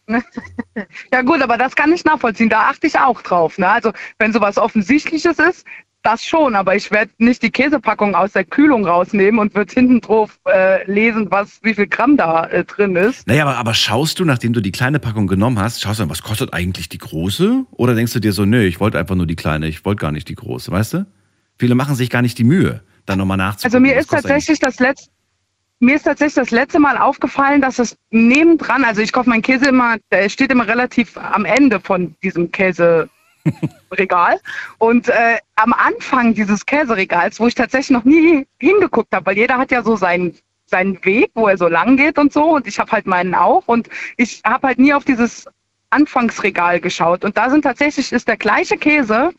ja 1.13 1.21
gut, 1.21 1.41
aber 1.41 1.57
das 1.57 1.77
kann 1.77 1.93
ich 1.93 2.03
nachvollziehen. 2.03 2.49
Da 2.49 2.69
achte 2.69 2.87
ich 2.87 2.99
auch 2.99 3.21
drauf. 3.21 3.57
Ne? 3.57 3.69
Also 3.69 3.93
wenn 4.17 4.33
sowas 4.33 4.57
Offensichtliches 4.57 5.39
ist, 5.39 5.65
das 6.03 6.23
schon. 6.23 6.55
Aber 6.55 6.75
ich 6.75 6.91
werde 6.91 7.11
nicht 7.17 7.41
die 7.43 7.51
Käsepackung 7.51 8.15
aus 8.15 8.33
der 8.33 8.45
Kühlung 8.45 8.85
rausnehmen 8.85 9.39
und 9.39 9.55
würde 9.55 9.73
hinten 9.73 10.01
drauf 10.01 10.39
äh, 10.45 10.89
lesen, 10.89 11.27
was, 11.29 11.59
wie 11.63 11.73
viel 11.73 11.87
Gramm 11.87 12.17
da 12.17 12.45
äh, 12.45 12.63
drin 12.63 12.95
ist. 12.95 13.27
Naja, 13.27 13.45
aber, 13.45 13.57
aber 13.57 13.73
schaust 13.73 14.19
du, 14.19 14.25
nachdem 14.25 14.53
du 14.53 14.61
die 14.61 14.71
kleine 14.71 14.99
Packung 14.99 15.27
genommen 15.27 15.59
hast, 15.59 15.81
schaust 15.81 15.99
du 15.99 16.03
dann, 16.03 16.09
was 16.09 16.23
kostet 16.23 16.53
eigentlich 16.53 16.89
die 16.89 16.97
große? 16.97 17.65
Oder 17.71 17.95
denkst 17.95 18.13
du 18.13 18.19
dir 18.19 18.33
so, 18.33 18.45
nö, 18.45 18.63
ich 18.63 18.79
wollte 18.79 18.99
einfach 18.99 19.15
nur 19.15 19.27
die 19.27 19.35
kleine, 19.35 19.67
ich 19.67 19.85
wollte 19.85 20.01
gar 20.01 20.11
nicht 20.11 20.29
die 20.29 20.35
große, 20.35 20.71
weißt 20.71 20.93
du? 20.93 21.05
Viele 21.57 21.75
machen 21.75 21.95
sich 21.95 22.09
gar 22.09 22.21
nicht 22.21 22.37
die 22.37 22.43
Mühe, 22.45 22.81
dann 23.05 23.19
nochmal 23.19 23.37
nachzugucken. 23.37 23.75
Also 23.75 23.79
mir 23.79 23.99
ist 23.99 24.09
tatsächlich 24.09 24.59
das 24.59 24.79
letzte 24.79 25.09
mir 25.81 25.95
ist 25.95 26.03
tatsächlich 26.03 26.35
das 26.35 26.51
letzte 26.51 26.79
Mal 26.79 26.97
aufgefallen, 26.97 27.61
dass 27.61 27.79
es 27.79 27.95
nebendran, 28.11 28.83
also 28.83 29.01
ich 29.01 29.13
kaufe 29.13 29.29
meinen 29.29 29.41
Käse 29.41 29.69
immer, 29.69 29.95
der 30.11 30.27
steht 30.27 30.51
immer 30.51 30.67
relativ 30.67 31.17
am 31.17 31.45
Ende 31.45 31.79
von 31.79 32.15
diesem 32.21 32.51
Käseregal. 33.51 34.39
Und 34.77 35.09
äh, 35.09 35.37
am 35.55 35.73
Anfang 35.73 36.33
dieses 36.33 36.65
Käseregals, 36.65 37.39
wo 37.39 37.47
ich 37.47 37.55
tatsächlich 37.55 37.91
noch 37.91 38.05
nie 38.05 38.47
hingeguckt 38.59 39.13
habe, 39.13 39.25
weil 39.27 39.37
jeder 39.37 39.57
hat 39.57 39.71
ja 39.71 39.83
so 39.83 39.95
seinen 39.95 40.37
seinen 40.69 41.03
Weg, 41.03 41.31
wo 41.33 41.47
er 41.47 41.57
so 41.57 41.67
lang 41.67 41.97
geht 41.97 42.17
und 42.17 42.31
so. 42.31 42.43
Und 42.43 42.67
ich 42.67 42.79
habe 42.79 42.91
halt 42.91 43.07
meinen 43.07 43.33
auch. 43.35 43.67
Und 43.67 43.89
ich 44.17 44.41
habe 44.45 44.67
halt 44.67 44.79
nie 44.79 44.93
auf 44.93 45.03
dieses 45.03 45.45
Anfangsregal 45.89 46.79
geschaut. 46.79 47.25
Und 47.25 47.37
da 47.37 47.49
sind 47.49 47.63
tatsächlich, 47.63 48.11
ist 48.11 48.27
der 48.27 48.37
gleiche 48.37 48.77
Käse, 48.77 49.31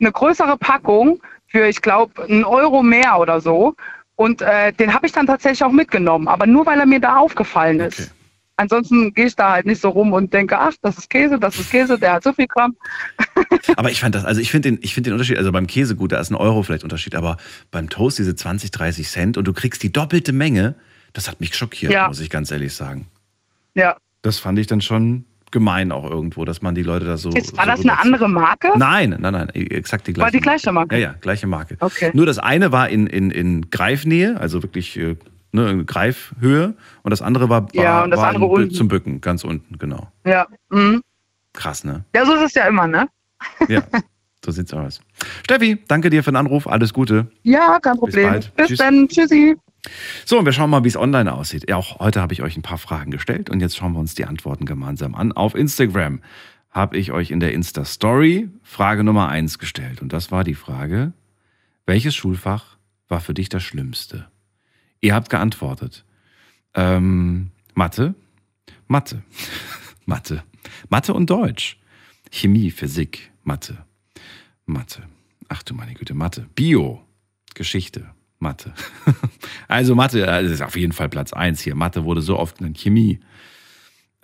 eine 0.00 0.12
größere 0.12 0.56
Packung 0.56 1.20
für, 1.48 1.66
ich 1.66 1.82
glaube, 1.82 2.24
einen 2.24 2.44
Euro 2.44 2.82
mehr 2.82 3.18
oder 3.18 3.40
so. 3.40 3.74
Und 4.14 4.42
äh, 4.42 4.72
den 4.72 4.94
habe 4.94 5.06
ich 5.06 5.12
dann 5.12 5.26
tatsächlich 5.26 5.62
auch 5.62 5.72
mitgenommen, 5.72 6.28
aber 6.28 6.46
nur 6.46 6.64
weil 6.64 6.80
er 6.80 6.86
mir 6.86 7.00
da 7.00 7.16
aufgefallen 7.16 7.80
ist. 7.80 8.14
Ansonsten 8.58 9.12
gehe 9.12 9.26
ich 9.26 9.36
da 9.36 9.52
halt 9.52 9.66
nicht 9.66 9.80
so 9.82 9.90
rum 9.90 10.12
und 10.14 10.32
denke, 10.32 10.58
ach, 10.58 10.72
das 10.80 10.96
ist 10.96 11.10
Käse, 11.10 11.38
das 11.38 11.58
ist 11.58 11.70
Käse, 11.70 11.98
der 11.98 12.14
hat 12.14 12.22
so 12.22 12.32
viel 12.32 12.46
Gramm. 12.46 12.74
Aber 13.76 13.90
ich 13.90 14.00
fand 14.00 14.14
das, 14.14 14.24
also 14.24 14.40
ich 14.40 14.50
finde 14.50 14.70
den, 14.70 14.78
ich 14.82 14.94
finde 14.94 15.10
den 15.10 15.14
Unterschied, 15.14 15.36
also 15.36 15.52
beim 15.52 15.66
Käse 15.66 15.94
gut, 15.94 16.12
da 16.12 16.20
ist 16.20 16.30
ein 16.30 16.36
Euro 16.36 16.62
vielleicht 16.62 16.82
Unterschied, 16.84 17.14
aber 17.14 17.36
beim 17.70 17.90
Toast 17.90 18.18
diese 18.18 18.34
20, 18.34 18.70
30 18.70 19.08
Cent 19.08 19.36
und 19.36 19.46
du 19.46 19.52
kriegst 19.52 19.82
die 19.82 19.92
doppelte 19.92 20.32
Menge, 20.32 20.74
das 21.12 21.28
hat 21.28 21.40
mich 21.40 21.54
schockiert, 21.54 21.92
Ja. 21.92 22.08
muss 22.08 22.20
ich 22.20 22.30
ganz 22.30 22.50
ehrlich 22.50 22.74
sagen. 22.74 23.08
Ja. 23.74 23.96
Das 24.22 24.38
fand 24.38 24.58
ich 24.58 24.66
dann 24.66 24.80
schon 24.80 25.24
gemein 25.50 25.92
auch 25.92 26.08
irgendwo, 26.08 26.44
dass 26.44 26.62
man 26.62 26.74
die 26.74 26.82
Leute 26.82 27.04
da 27.04 27.16
so. 27.16 27.30
Ist, 27.30 27.56
war 27.56 27.64
so 27.64 27.70
das 27.70 27.80
eine 27.80 27.98
andere 28.00 28.28
Marke? 28.28 28.72
Nein, 28.76 29.16
nein, 29.20 29.32
nein, 29.32 29.48
exakt 29.50 30.06
die 30.06 30.12
gleiche. 30.12 30.26
War 30.26 30.30
die 30.32 30.40
gleiche 30.40 30.72
Marke? 30.72 30.94
Ja, 30.96 31.00
ja, 31.00 31.14
gleiche 31.20 31.46
Marke. 31.46 31.76
Okay. 31.80 32.10
Nur 32.14 32.26
das 32.26 32.38
eine 32.38 32.72
war 32.72 32.88
in, 32.88 33.06
in, 33.06 33.30
in 33.30 33.70
Greifnähe, 33.70 34.38
also 34.40 34.62
wirklich 34.62 34.96
äh, 34.98 35.16
ne, 35.56 35.84
Greifhöhe, 35.84 36.74
und 37.02 37.10
das 37.10 37.22
andere 37.22 37.48
war, 37.48 37.66
Ja, 37.72 38.04
und 38.04 38.10
das 38.12 38.20
war 38.20 38.28
andere 38.28 38.46
unten. 38.46 38.70
zum 38.72 38.88
Bücken, 38.88 39.20
ganz 39.20 39.42
unten, 39.44 39.78
genau. 39.78 40.08
Ja. 40.24 40.46
Mhm. 40.70 41.02
Krass, 41.52 41.84
ne? 41.84 42.04
Ja, 42.14 42.24
so 42.24 42.34
ist 42.34 42.42
es 42.42 42.54
ja 42.54 42.66
immer, 42.68 42.86
ne? 42.86 43.08
Ja, 43.68 43.82
so 44.44 44.52
sieht's 44.52 44.72
aus. 44.72 45.00
Steffi, 45.44 45.82
danke 45.88 46.10
dir 46.10 46.22
für 46.22 46.30
den 46.30 46.36
Anruf, 46.36 46.66
alles 46.66 46.92
Gute. 46.92 47.26
Ja, 47.42 47.78
kein 47.80 47.96
Problem. 47.96 48.28
bald. 48.30 48.54
Bis 48.56 48.68
Tschüss. 48.68 48.78
dann. 48.78 49.08
Tschüssi. 49.08 49.56
So, 50.24 50.38
und 50.38 50.44
wir 50.44 50.52
schauen 50.52 50.70
mal, 50.70 50.82
wie 50.84 50.88
es 50.88 50.96
online 50.96 51.32
aussieht. 51.32 51.68
Ja, 51.68 51.76
auch 51.76 52.00
heute 52.00 52.20
habe 52.20 52.32
ich 52.32 52.42
euch 52.42 52.56
ein 52.56 52.62
paar 52.62 52.78
Fragen 52.78 53.10
gestellt 53.10 53.50
und 53.50 53.60
jetzt 53.60 53.76
schauen 53.76 53.92
wir 53.92 54.00
uns 54.00 54.14
die 54.14 54.24
Antworten 54.24 54.66
gemeinsam 54.66 55.14
an. 55.14 55.32
Auf 55.32 55.54
Instagram 55.54 56.20
habe 56.70 56.96
ich 56.98 57.12
euch 57.12 57.30
in 57.30 57.40
der 57.40 57.52
Insta-Story 57.54 58.48
Frage 58.62 59.04
Nummer 59.04 59.28
eins 59.28 59.58
gestellt. 59.58 60.02
Und 60.02 60.12
das 60.12 60.30
war 60.32 60.44
die 60.44 60.54
Frage, 60.54 61.12
welches 61.86 62.14
Schulfach 62.14 62.76
war 63.08 63.20
für 63.20 63.32
dich 63.32 63.48
das 63.48 63.62
Schlimmste? 63.62 64.26
Ihr 65.00 65.14
habt 65.14 65.30
geantwortet. 65.30 66.04
Ähm, 66.74 67.50
Mathe, 67.74 68.14
Mathe, 68.88 69.22
Mathe, 70.06 70.42
Mathe 70.88 71.14
und 71.14 71.28
Deutsch, 71.30 71.78
Chemie, 72.30 72.70
Physik, 72.70 73.30
Mathe, 73.44 73.84
Mathe. 74.66 75.02
Ach 75.48 75.62
du 75.62 75.74
meine 75.74 75.94
Güte, 75.94 76.14
Mathe, 76.14 76.48
Bio, 76.54 77.02
Geschichte, 77.54 78.10
Mathe. 78.38 78.72
Also 79.68 79.94
Mathe, 79.94 80.24
das 80.24 80.50
ist 80.50 80.62
auf 80.62 80.76
jeden 80.76 80.92
Fall 80.92 81.08
Platz 81.08 81.32
eins 81.32 81.60
hier. 81.60 81.74
Mathe 81.74 82.04
wurde 82.04 82.22
so 82.22 82.38
oft 82.38 82.58
genannt. 82.58 82.78
Chemie, 82.78 83.18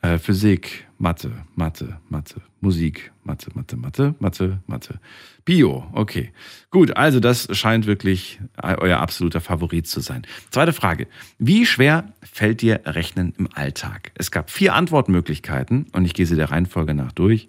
äh, 0.03 0.19
Physik, 0.19 0.87
Mathe, 0.99 1.45
Mathe, 1.55 2.01
Mathe, 2.09 2.43
Musik, 2.63 3.11
Mathe, 3.25 3.51
Mathe, 3.55 3.77
Mathe, 3.77 4.15
Mathe, 4.21 4.61
Mathe. 4.69 5.01
Bio, 5.45 5.85
okay. 5.93 6.33
Gut, 6.71 6.97
also 6.97 7.19
das 7.19 7.49
scheint 7.59 7.87
wirklich 7.87 8.41
äh, 8.63 8.77
euer 8.79 9.01
absoluter 9.01 9.41
Favorit 9.41 9.89
zu 9.89 9.99
sein. 9.99 10.23
Zweite 10.51 10.73
Frage. 10.73 11.09
Wie 11.39 11.67
schwer 11.67 12.05
fällt 12.23 12.63
dir 12.63 12.83
Rechnen 12.85 13.35
im 13.37 13.49
Alltag? 13.53 14.13
Es 14.15 14.31
gab 14.31 14.49
vier 14.49 14.75
Antwortmöglichkeiten 14.75 15.87
und 15.93 16.05
ich 16.05 16.15
gehe 16.15 16.25
sie 16.25 16.37
der 16.37 16.53
Reihenfolge 16.53 16.95
nach 16.95 17.11
durch. 17.11 17.49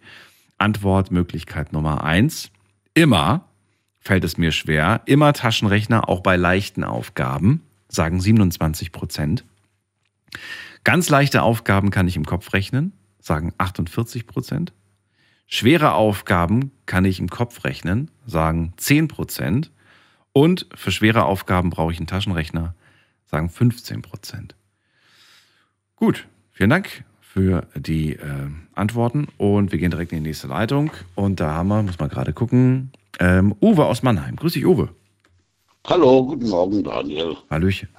Antwortmöglichkeit 0.57 1.73
Nummer 1.73 2.03
eins. 2.03 2.49
Immer 2.95 3.47
fällt 3.99 4.23
es 4.23 4.39
mir 4.39 4.51
schwer. 4.51 5.01
Immer 5.05 5.33
Taschenrechner, 5.33 6.09
auch 6.09 6.21
bei 6.21 6.37
leichten 6.37 6.83
Aufgaben, 6.83 7.61
sagen 7.87 8.19
27 8.19 8.91
Prozent. 8.91 9.45
Ganz 10.83 11.09
leichte 11.09 11.43
Aufgaben 11.43 11.91
kann 11.91 12.07
ich 12.07 12.15
im 12.15 12.25
Kopf 12.25 12.51
rechnen, 12.53 12.93
sagen 13.19 13.53
48 13.59 14.25
Prozent. 14.25 14.73
Schwere 15.55 15.93
Aufgaben 15.93 16.71
kann 16.87 17.05
ich 17.05 17.19
im 17.19 17.29
Kopf 17.29 17.63
rechnen, 17.63 18.09
sagen 18.25 18.73
10 18.77 19.07
Prozent. 19.07 19.69
Und 20.31 20.65
für 20.73 20.91
schwere 20.91 21.25
Aufgaben 21.25 21.69
brauche 21.69 21.91
ich 21.91 21.99
einen 21.99 22.07
Taschenrechner, 22.07 22.73
sagen 23.27 23.51
15 23.51 24.01
Prozent. 24.01 24.55
Gut, 25.95 26.27
vielen 26.53 26.71
Dank 26.71 27.03
für 27.21 27.67
die 27.75 28.13
äh, 28.13 28.47
Antworten 28.73 29.27
und 29.37 29.71
wir 29.71 29.77
gehen 29.77 29.91
direkt 29.91 30.11
in 30.11 30.23
die 30.23 30.29
nächste 30.29 30.47
Leitung. 30.47 30.89
Und 31.13 31.39
da 31.39 31.51
haben 31.51 31.67
wir, 31.67 31.83
muss 31.83 31.99
man 31.99 32.09
gerade 32.09 32.33
gucken, 32.33 32.91
ähm, 33.19 33.53
Uwe 33.61 33.85
aus 33.85 34.01
Mannheim. 34.01 34.37
Grüß 34.37 34.53
dich, 34.53 34.65
Uwe. 34.65 34.89
Hallo, 35.85 36.25
guten 36.25 36.49
Morgen, 36.49 36.83
Daniel. 36.83 37.37
Hallöchen. 37.51 37.89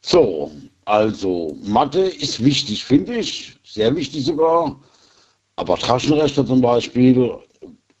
So, 0.00 0.50
also 0.86 1.54
Mathe 1.62 2.00
ist 2.00 2.42
wichtig, 2.42 2.82
finde 2.82 3.16
ich, 3.16 3.58
sehr 3.62 3.94
wichtig 3.94 4.24
sogar. 4.24 4.80
Aber 5.56 5.76
Taschenrechner 5.76 6.46
zum 6.46 6.60
Beispiel, 6.60 7.30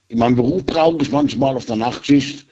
in 0.08 0.18
meinem 0.18 0.36
Beruf 0.36 0.64
brauche 0.64 1.02
ich 1.02 1.10
manchmal 1.10 1.56
auf 1.56 1.66
der 1.66 1.76
Nachtschicht, 1.76 2.46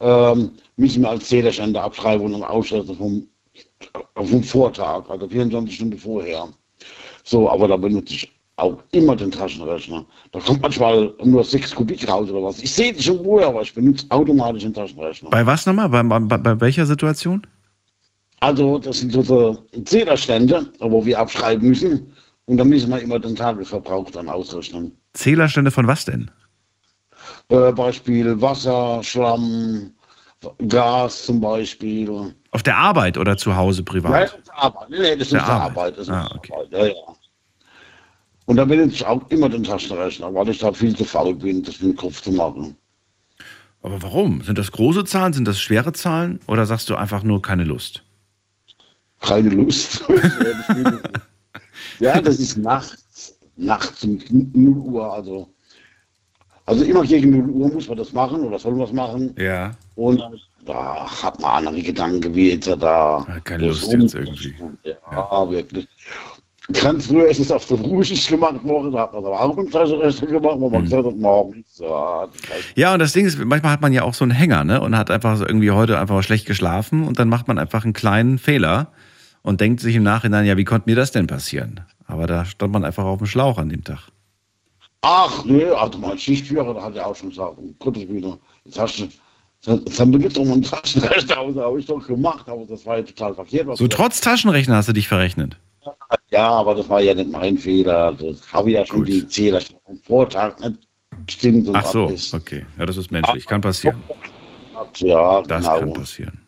ähm, 0.00 0.52
müssen 0.76 1.02
wir 1.02 1.10
als 1.10 1.28
Zählerstände 1.28 1.80
Abschreibung 1.80 2.34
und 2.34 2.44
Ausschreibung 2.44 2.96
vom 2.96 3.28
dem 4.18 4.42
Vortag, 4.42 5.08
also 5.08 5.28
24 5.28 5.74
Stunden 5.74 5.98
vorher. 5.98 6.48
So, 7.24 7.50
aber 7.50 7.68
da 7.68 7.76
benutze 7.76 8.14
ich 8.14 8.32
auch 8.56 8.78
immer 8.92 9.16
den 9.16 9.30
Taschenrechner. 9.30 10.04
Da 10.32 10.40
kommt 10.40 10.62
manchmal 10.62 11.12
nur 11.22 11.44
6 11.44 11.74
Kubik 11.74 12.08
raus 12.08 12.30
oder 12.30 12.42
was. 12.42 12.62
Ich 12.62 12.72
sehe 12.72 12.92
die 12.92 13.02
schon 13.02 13.22
wohl, 13.24 13.42
aber 13.42 13.62
ich 13.62 13.74
benutze 13.74 14.06
automatisch 14.10 14.62
den 14.62 14.74
Taschenrechner. 14.74 15.30
Bei 15.30 15.44
was 15.44 15.66
nochmal? 15.66 15.88
Bei, 15.88 16.02
bei, 16.02 16.38
bei 16.38 16.60
welcher 16.60 16.86
Situation? 16.86 17.46
Also, 18.40 18.78
das 18.78 19.00
sind 19.00 19.12
so 19.12 19.58
Zählerstände, 19.84 20.70
wo 20.80 21.04
wir 21.04 21.18
abschreiben 21.18 21.68
müssen. 21.68 22.12
Und 22.46 22.56
da 22.58 22.64
müssen 22.64 22.90
wir 22.90 23.00
immer 23.00 23.18
den 23.18 23.34
Tagesverbrauch 23.36 24.10
dann 24.10 24.28
ausrechnen. 24.28 24.96
Zählerstände 25.14 25.70
von 25.70 25.86
was 25.86 26.04
denn? 26.04 26.30
Äh, 27.48 27.72
Beispiel 27.72 28.40
Wasser, 28.40 29.02
Schlamm, 29.02 29.92
Gas 30.68 31.24
zum 31.26 31.40
Beispiel. 31.40 32.34
Auf 32.52 32.62
der 32.62 32.76
Arbeit 32.76 33.18
oder 33.18 33.36
zu 33.36 33.56
Hause 33.56 33.82
privat? 33.82 34.10
Nein, 34.12 34.28
das 34.30 34.38
ist 34.40 34.52
Arbeit. 34.54 34.90
Nee, 34.90 35.16
das 35.16 35.22
ist 35.22 35.32
Der 35.32 35.40
der 35.40 35.48
Arbeit. 35.48 35.70
Arbeit. 35.76 35.98
Das 35.98 36.08
ist 36.08 36.10
Ah, 36.14 36.30
okay. 36.36 36.52
Arbeit. 36.52 36.72
Ja, 36.72 36.86
ja. 36.86 36.94
Und 38.46 38.56
da 38.56 38.64
benutze 38.64 38.94
ich 38.94 39.04
auch 39.06 39.28
immer 39.30 39.48
den 39.48 39.64
Taschenrechner, 39.64 40.32
weil 40.32 40.48
ich 40.48 40.58
da 40.58 40.72
viel 40.72 40.96
zu 40.96 41.04
faul 41.04 41.34
bin, 41.34 41.64
das 41.64 41.80
mit 41.80 41.92
dem 41.94 41.96
Kopf 41.96 42.22
zu 42.22 42.30
machen. 42.30 42.76
Aber 43.82 44.00
warum? 44.02 44.40
Sind 44.42 44.56
das 44.58 44.70
große 44.70 45.04
Zahlen? 45.04 45.32
Sind 45.32 45.48
das 45.48 45.60
schwere 45.60 45.92
Zahlen? 45.92 46.38
Oder 46.46 46.64
sagst 46.64 46.88
du 46.88 46.94
einfach 46.94 47.24
nur 47.24 47.42
keine 47.42 47.64
Lust? 47.64 48.04
Keine 49.20 49.48
Lust. 49.48 50.04
ja, 52.00 52.20
das 52.20 52.38
ist 52.38 52.56
nachts, 52.58 53.38
nachts 53.56 54.04
um 54.04 54.18
0 54.52 54.76
Uhr. 54.78 55.12
Also, 55.12 55.48
also 56.66 56.84
immer 56.84 57.02
gegen 57.04 57.30
0 57.30 57.48
Uhr 57.50 57.68
muss 57.72 57.88
man 57.88 57.96
das 57.98 58.12
machen 58.12 58.42
oder 58.42 58.58
soll 58.58 58.72
man 58.72 58.80
das 58.80 58.92
machen. 58.92 59.34
Ja. 59.38 59.72
Und 59.94 60.22
da 60.64 61.06
hat 61.22 61.40
man 61.40 61.66
andere 61.66 61.82
Gedanken 61.82 62.34
wie 62.34 62.50
jetzt 62.50 62.66
da. 62.66 63.24
Keine 63.44 63.68
Lust 63.68 63.92
jetzt 63.92 64.14
irgendwie. 64.14 64.54
Ja, 65.12 65.50
wirklich. 65.50 65.86
Ganz 66.82 67.06
früher 67.06 67.28
ist 67.28 67.38
es 67.38 67.52
auf 67.52 67.64
der 67.66 67.76
ruhig 67.78 68.26
gemacht 68.26 68.64
worden, 68.64 68.90
da 68.90 69.02
hat 69.02 69.12
man 69.12 69.24
aber 69.24 69.40
auch 69.40 69.56
im 69.56 69.70
Taschenrechner 69.70 70.26
gemacht, 70.26 70.56
wo 70.58 70.68
man 70.68 70.80
Mhm. 70.80 70.84
gesagt 70.86 71.06
hat, 71.06 71.16
morgens. 71.16 71.78
Ja, 71.78 72.26
Ja, 72.74 72.92
und 72.92 72.98
das 72.98 73.12
Ding 73.12 73.24
ist, 73.24 73.38
manchmal 73.38 73.70
hat 73.70 73.80
man 73.82 73.92
ja 73.92 74.02
auch 74.02 74.14
so 74.14 74.24
einen 74.24 74.32
Hänger, 74.32 74.64
ne? 74.64 74.80
Und 74.80 74.98
hat 74.98 75.12
einfach 75.12 75.36
so 75.36 75.46
irgendwie 75.46 75.70
heute 75.70 75.96
einfach 75.96 76.20
schlecht 76.24 76.44
geschlafen 76.44 77.04
und 77.06 77.20
dann 77.20 77.28
macht 77.28 77.46
man 77.46 77.58
einfach 77.60 77.84
einen 77.84 77.92
kleinen 77.92 78.38
Fehler 78.38 78.88
und 79.46 79.60
denkt 79.60 79.78
sich 79.80 79.94
im 79.94 80.02
Nachhinein, 80.02 80.44
ja, 80.44 80.56
wie 80.56 80.64
konnte 80.64 80.90
mir 80.90 80.96
das 80.96 81.12
denn 81.12 81.28
passieren? 81.28 81.80
Aber 82.08 82.26
da 82.26 82.44
stand 82.44 82.72
man 82.72 82.84
einfach 82.84 83.04
auf 83.04 83.18
dem 83.18 83.28
Schlauch 83.28 83.58
an 83.58 83.68
dem 83.68 83.84
Tag. 83.84 84.08
Ach, 85.02 85.44
nee, 85.44 85.64
also 85.66 85.98
mein 85.98 86.18
Schichtführer, 86.18 86.74
da 86.74 86.82
hat 86.82 86.96
er 86.96 87.06
auch 87.06 87.14
schon 87.14 87.28
gesagt, 87.28 87.56
um 87.56 87.72
Gottes 87.78 88.08
Willen, 88.08 88.38
jetzt 88.64 88.76
hast 88.76 88.98
du, 88.98 89.04
jetzt 89.04 90.00
haben 90.00 90.20
wir 90.20 90.28
doch 90.28 90.44
mal 90.44 90.54
einen 90.54 90.62
Taschenrechner, 90.62 91.36
aber 91.38 91.52
das 91.52 91.62
habe 91.64 91.78
ich 91.78 91.86
doch 91.86 92.04
gemacht, 92.04 92.48
aber 92.48 92.64
das 92.66 92.84
war 92.84 92.96
ja 92.96 93.04
total 93.04 93.34
verkehrt. 93.36 93.68
So 93.78 93.86
trotz 93.86 94.20
Taschenrechner 94.20 94.74
hast 94.76 94.88
du 94.88 94.92
dich 94.92 95.06
verrechnet. 95.06 95.56
Ja, 96.30 96.48
aber 96.50 96.74
das 96.74 96.88
war 96.88 97.00
ja 97.00 97.14
nicht 97.14 97.30
mein 97.30 97.56
Fehler, 97.56 98.12
das 98.14 98.52
habe 98.52 98.70
ich 98.70 98.74
ja 98.74 98.84
schon 98.84 99.04
die 99.04 99.28
Zähler 99.28 99.60
am 99.88 99.96
Vortag 99.98 100.58
nicht 100.58 100.80
gestimmt. 101.24 101.68
und 101.68 101.76
Ach 101.76 101.86
so, 101.86 102.06
alles. 102.06 102.34
okay. 102.34 102.66
Ja, 102.76 102.84
das 102.86 102.96
ist 102.96 103.12
menschlich. 103.12 103.46
Kann 103.46 103.60
passieren. 103.60 104.02
Ja, 104.96 105.42
Das 105.42 105.62
genau. 105.62 105.78
kann 105.78 105.92
passieren. 105.92 106.40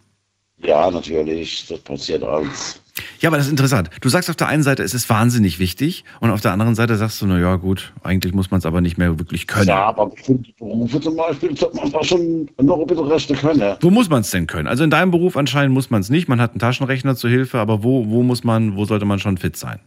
Ja, 0.61 0.91
natürlich, 0.91 1.65
das 1.69 1.79
passiert 1.81 2.25
alles. 2.25 2.81
Ja, 3.21 3.29
aber 3.29 3.37
das 3.37 3.47
ist 3.47 3.53
interessant. 3.53 3.91
Du 4.01 4.09
sagst 4.09 4.31
auf 4.31 4.37
der 4.37 4.49
einen 4.49 4.63
Seite, 4.63 4.83
es 4.83 4.95
ist 4.95 5.09
wahnsinnig 5.09 5.59
wichtig 5.59 6.05
und 6.21 6.31
auf 6.31 6.41
der 6.41 6.53
anderen 6.53 6.75
Seite 6.75 6.97
sagst 6.97 7.21
du, 7.21 7.27
na 7.27 7.39
ja, 7.39 7.57
gut, 7.57 7.93
eigentlich 8.03 8.33
muss 8.35 8.51
man 8.51 8.59
es 8.59 8.67
aber 8.67 8.81
nicht 8.81 8.99
mehr 8.99 9.19
wirklich 9.19 9.47
können. 9.47 9.69
Ja, 9.69 9.87
aber 9.87 10.07
bestimmte 10.07 10.53
Berufe 10.59 11.01
zum 11.01 11.17
Beispiel, 11.17 11.57
sollte 11.57 11.77
man 11.77 11.91
da 11.91 12.03
schon 12.05 12.49
noch 12.61 12.81
ein 12.81 12.87
bisschen 12.87 13.07
Rechte 13.07 13.35
können. 13.35 13.77
Wo 13.81 13.91
muss 13.91 14.09
man 14.09 14.21
es 14.21 14.31
denn 14.31 14.47
können? 14.47 14.69
Also 14.69 14.85
in 14.85 14.91
deinem 14.91 15.11
Beruf 15.11 15.37
anscheinend 15.37 15.75
muss 15.75 15.91
man 15.91 16.01
es 16.01 16.11
nicht. 16.11 16.29
Man 16.29 16.41
hat 16.41 16.53
einen 16.53 16.61
Taschenrechner 16.61 17.17
zur 17.17 17.31
Hilfe, 17.31 17.59
aber 17.59 17.83
wo, 17.83 18.09
wo 18.09 18.23
muss 18.23 18.45
man, 18.45 18.77
wo 18.77 18.85
sollte 18.85 19.05
man 19.05 19.19
schon 19.19 19.39
fit 19.39 19.57
sein? 19.57 19.81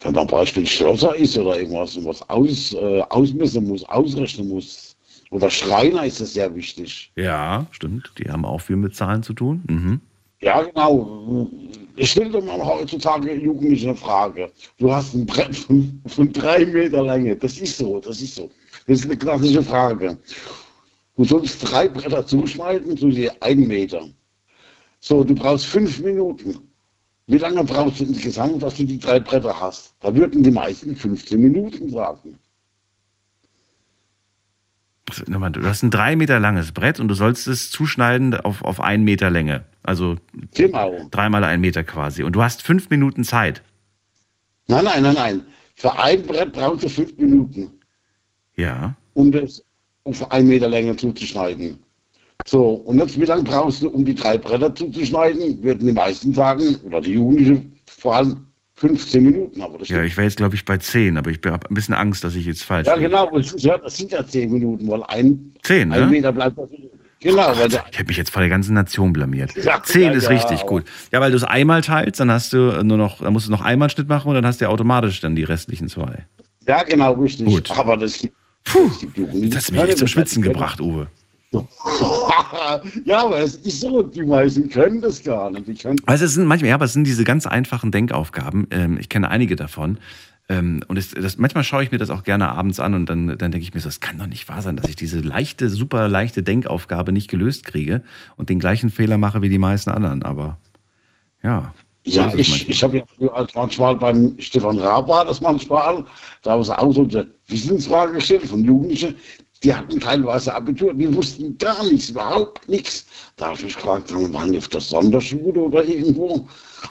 Wenn 0.00 0.12
man 0.12 0.26
Beispiel 0.26 0.66
Schlosser 0.66 1.14
ist 1.16 1.36
oder 1.38 1.58
irgendwas, 1.58 2.02
was 2.04 2.28
aus, 2.28 2.74
äh, 2.74 3.00
ausmessen 3.08 3.66
muss, 3.66 3.84
ausrechnen 3.84 4.48
muss. 4.48 4.96
Oder 5.30 5.50
Schreiner 5.50 6.04
ist 6.04 6.20
das 6.20 6.34
sehr 6.34 6.54
wichtig. 6.54 7.10
Ja, 7.16 7.66
stimmt. 7.70 8.12
Die 8.18 8.30
haben 8.30 8.44
auch 8.44 8.60
viel 8.60 8.76
mit 8.76 8.94
Zahlen 8.94 9.22
zu 9.22 9.32
tun. 9.32 9.62
Mhm. 9.68 10.00
Ja, 10.40 10.62
genau. 10.62 11.50
Ich 11.96 12.10
stelle 12.10 12.30
dir 12.30 12.40
mal 12.40 12.64
heutzutage 12.64 13.32
Jugendliche 13.34 13.90
eine 13.90 13.96
Frage. 13.96 14.50
Du 14.78 14.92
hast 14.92 15.14
ein 15.14 15.26
Brett 15.26 15.54
von, 15.54 16.02
von 16.06 16.32
drei 16.32 16.66
Meter 16.66 17.04
Länge. 17.04 17.36
Das 17.36 17.58
ist 17.58 17.78
so, 17.78 18.00
das 18.00 18.20
ist 18.20 18.34
so. 18.34 18.50
Das 18.88 18.98
ist 18.98 19.04
eine 19.04 19.16
klassische 19.16 19.62
Frage. 19.62 20.18
Du 21.16 21.24
sollst 21.24 21.70
drei 21.70 21.88
Bretter 21.88 22.26
zuschneiden, 22.26 22.96
so 22.96 23.06
je 23.08 23.30
einen 23.40 23.68
Meter. 23.68 24.08
So, 24.98 25.22
du 25.22 25.36
brauchst 25.36 25.66
fünf 25.66 26.00
Minuten. 26.00 26.58
Wie 27.28 27.38
lange 27.38 27.62
brauchst 27.62 28.00
du 28.00 28.04
insgesamt, 28.04 28.60
dass 28.62 28.74
du 28.74 28.84
die 28.84 28.98
drei 28.98 29.20
Bretter 29.20 29.58
hast? 29.58 29.94
Da 30.00 30.12
würden 30.14 30.42
die 30.42 30.50
meisten 30.50 30.96
15 30.96 31.40
Minuten 31.40 31.90
sagen. 31.90 32.38
Du 35.06 35.64
hast 35.66 35.82
ein 35.82 35.90
drei 35.90 36.16
Meter 36.16 36.40
langes 36.40 36.72
Brett 36.72 36.98
und 36.98 37.08
du 37.08 37.14
sollst 37.14 37.46
es 37.46 37.70
zuschneiden 37.70 38.34
auf, 38.40 38.62
auf 38.62 38.80
einen 38.80 39.04
Meter 39.04 39.28
Länge. 39.30 39.64
Also 39.82 40.16
Genau. 40.54 41.08
dreimal 41.10 41.44
ein 41.44 41.60
Meter 41.60 41.84
quasi. 41.84 42.22
Und 42.22 42.32
du 42.34 42.42
hast 42.42 42.62
fünf 42.62 42.88
Minuten 42.88 43.22
Zeit. 43.22 43.62
Nein, 44.66 44.84
nein, 44.84 45.02
nein, 45.02 45.14
nein. 45.14 45.40
Für 45.74 45.98
ein 45.98 46.22
Brett 46.22 46.52
brauchst 46.52 46.84
du 46.84 46.88
fünf 46.88 47.16
Minuten. 47.18 47.70
Ja. 48.56 48.94
um 49.14 49.30
das 49.32 49.62
auf 50.04 50.30
einen 50.30 50.48
Meter 50.48 50.68
Länge 50.68 50.96
zuzuschneiden. 50.96 51.78
So, 52.46 52.70
und 52.74 52.98
jetzt, 52.98 53.18
wie 53.20 53.24
lange 53.24 53.42
brauchst 53.42 53.82
du, 53.82 53.88
um 53.88 54.04
die 54.04 54.14
drei 54.14 54.38
Bretter 54.38 54.74
zuzuschneiden? 54.74 55.62
Würden 55.62 55.86
die 55.86 55.92
meisten 55.92 56.32
sagen, 56.34 56.76
oder 56.84 57.00
die 57.00 57.12
Jugendlichen 57.14 57.78
vor 57.86 58.16
allem, 58.16 58.46
15 58.76 59.22
Minuten. 59.22 59.62
Aber 59.62 59.78
das 59.78 59.88
Ja, 59.88 60.02
ich 60.02 60.16
wäre 60.16 60.26
jetzt, 60.26 60.36
glaube 60.36 60.54
ich, 60.54 60.64
bei 60.64 60.78
zehn, 60.78 61.16
aber 61.16 61.30
ich 61.30 61.38
habe 61.46 61.68
ein 61.68 61.74
bisschen 61.74 61.94
Angst, 61.94 62.24
dass 62.24 62.34
ich 62.34 62.44
jetzt 62.46 62.64
falsch 62.64 62.86
ja 62.86 62.94
liege. 62.94 63.08
genau, 63.08 63.30
das 63.30 63.50
sind 63.50 63.62
ja, 63.62 63.78
das 63.78 63.96
sind 63.96 64.10
ja 64.12 64.26
10 64.26 64.52
Minuten, 64.52 64.88
weil 64.88 65.02
ein, 65.04 65.52
Zehn, 65.62 65.92
ein 65.92 66.00
ne? 66.00 66.06
Meter 66.06 66.32
bleibt. 66.32 66.58
Genau, 67.20 67.54
der, 67.54 67.66
Ich 67.90 67.98
habe 67.98 68.08
mich 68.08 68.16
jetzt 68.16 68.30
vor 68.30 68.40
der 68.40 68.50
ganzen 68.50 68.74
Nation 68.74 69.12
blamiert. 69.12 69.54
Ja, 69.56 69.82
Zehn 69.82 70.04
ja, 70.04 70.10
ist 70.12 70.24
ja, 70.24 70.30
richtig 70.30 70.66
gut. 70.66 70.84
Ja, 71.10 71.20
weil 71.20 71.30
du 71.30 71.36
es 71.36 71.44
einmal 71.44 71.80
teilst, 71.80 72.20
dann 72.20 72.30
hast 72.30 72.52
du 72.52 72.82
nur 72.84 72.98
noch, 72.98 73.20
dann 73.20 73.32
musst 73.32 73.46
du 73.46 73.50
noch 73.50 73.62
einmal 73.62 73.86
einen 73.86 73.90
Schnitt 73.90 74.08
machen 74.08 74.28
und 74.28 74.34
dann 74.34 74.44
hast 74.46 74.60
du 74.60 74.66
ja 74.66 74.70
automatisch 74.70 75.20
dann 75.20 75.34
die 75.34 75.44
restlichen 75.44 75.88
zwei. 75.88 76.26
ja, 76.66 76.82
genau, 76.82 77.12
richtig. 77.14 77.46
Gut. 77.46 77.70
Aber 77.70 77.96
das 77.96 78.18
gibt, 78.18 78.34
das 78.64 79.66
du 79.66 79.72
mich 79.72 79.82
echt 79.82 79.98
zum 79.98 80.08
Schwitzen 80.08 80.42
gebracht, 80.42 80.80
Uwe. 80.80 81.08
ja, 83.04 83.24
aber 83.24 83.38
es 83.38 83.56
ist 83.56 83.80
so, 83.80 84.02
die 84.02 84.24
meisten 84.24 84.68
können 84.68 85.00
das 85.00 85.22
gar 85.22 85.50
nicht. 85.50 85.66
Die 85.68 85.74
können, 85.74 85.98
Also 86.06 86.24
es 86.24 86.34
sind 86.34 86.46
manchmal, 86.46 86.70
ja, 86.70 86.74
aber 86.74 86.84
es 86.84 86.92
sind 86.92 87.06
diese 87.06 87.24
ganz 87.24 87.46
einfachen 87.46 87.90
Denkaufgaben. 87.90 88.66
Ähm, 88.70 88.98
ich 88.98 89.08
kenne 89.08 89.30
einige 89.30 89.56
davon. 89.56 89.98
Ähm, 90.48 90.82
und 90.88 90.98
es, 90.98 91.12
das, 91.12 91.38
manchmal 91.38 91.64
schaue 91.64 91.82
ich 91.82 91.90
mir 91.90 91.98
das 91.98 92.10
auch 92.10 92.22
gerne 92.22 92.50
abends 92.50 92.78
an 92.78 92.94
und 92.94 93.06
dann, 93.06 93.38
dann 93.38 93.50
denke 93.50 93.60
ich 93.60 93.72
mir 93.72 93.80
so, 93.80 93.88
es 93.88 94.00
kann 94.00 94.18
doch 94.18 94.26
nicht 94.26 94.48
wahr 94.48 94.60
sein, 94.60 94.76
dass 94.76 94.88
ich 94.88 94.96
diese 94.96 95.20
leichte, 95.20 95.70
super 95.70 96.08
leichte 96.08 96.42
Denkaufgabe 96.42 97.12
nicht 97.12 97.30
gelöst 97.30 97.64
kriege 97.64 98.02
und 98.36 98.50
den 98.50 98.58
gleichen 98.58 98.90
Fehler 98.90 99.16
mache 99.16 99.40
wie 99.40 99.48
die 99.48 99.58
meisten 99.58 99.90
anderen. 99.90 100.22
Aber 100.22 100.58
ja. 101.42 101.72
Ja, 102.06 102.30
ich, 102.36 102.68
ich 102.68 102.82
habe 102.82 102.98
ja 102.98 103.04
früher 103.16 103.34
als 103.34 103.54
manchmal 103.54 103.96
beim 103.96 104.34
Stefan 104.38 104.78
Raab 104.78 105.08
war 105.08 105.24
das 105.24 105.40
manchmal, 105.40 106.04
da 106.42 106.50
haben 106.50 106.62
sie 106.62 106.78
auch 106.78 106.92
so 106.92 107.04
eine 107.04 107.26
Wissensfrage 107.46 108.12
gestellt 108.12 108.44
von 108.44 108.62
Jugendlichen, 108.62 109.16
die 109.62 109.74
hatten 109.74 110.00
teilweise 110.00 110.54
Abitur, 110.54 110.92
die 110.94 111.14
wussten 111.14 111.56
gar 111.58 111.84
nichts, 111.84 112.10
überhaupt 112.10 112.68
nichts. 112.68 113.06
Da 113.36 113.46
habe 113.46 113.56
ich 113.56 113.74
gefragt, 113.74 114.12
waren 114.12 114.52
die 114.52 114.58
auf 114.58 114.68
der 114.68 114.80
Sonderschule 114.80 115.60
oder 115.60 115.84
irgendwo? 115.84 116.46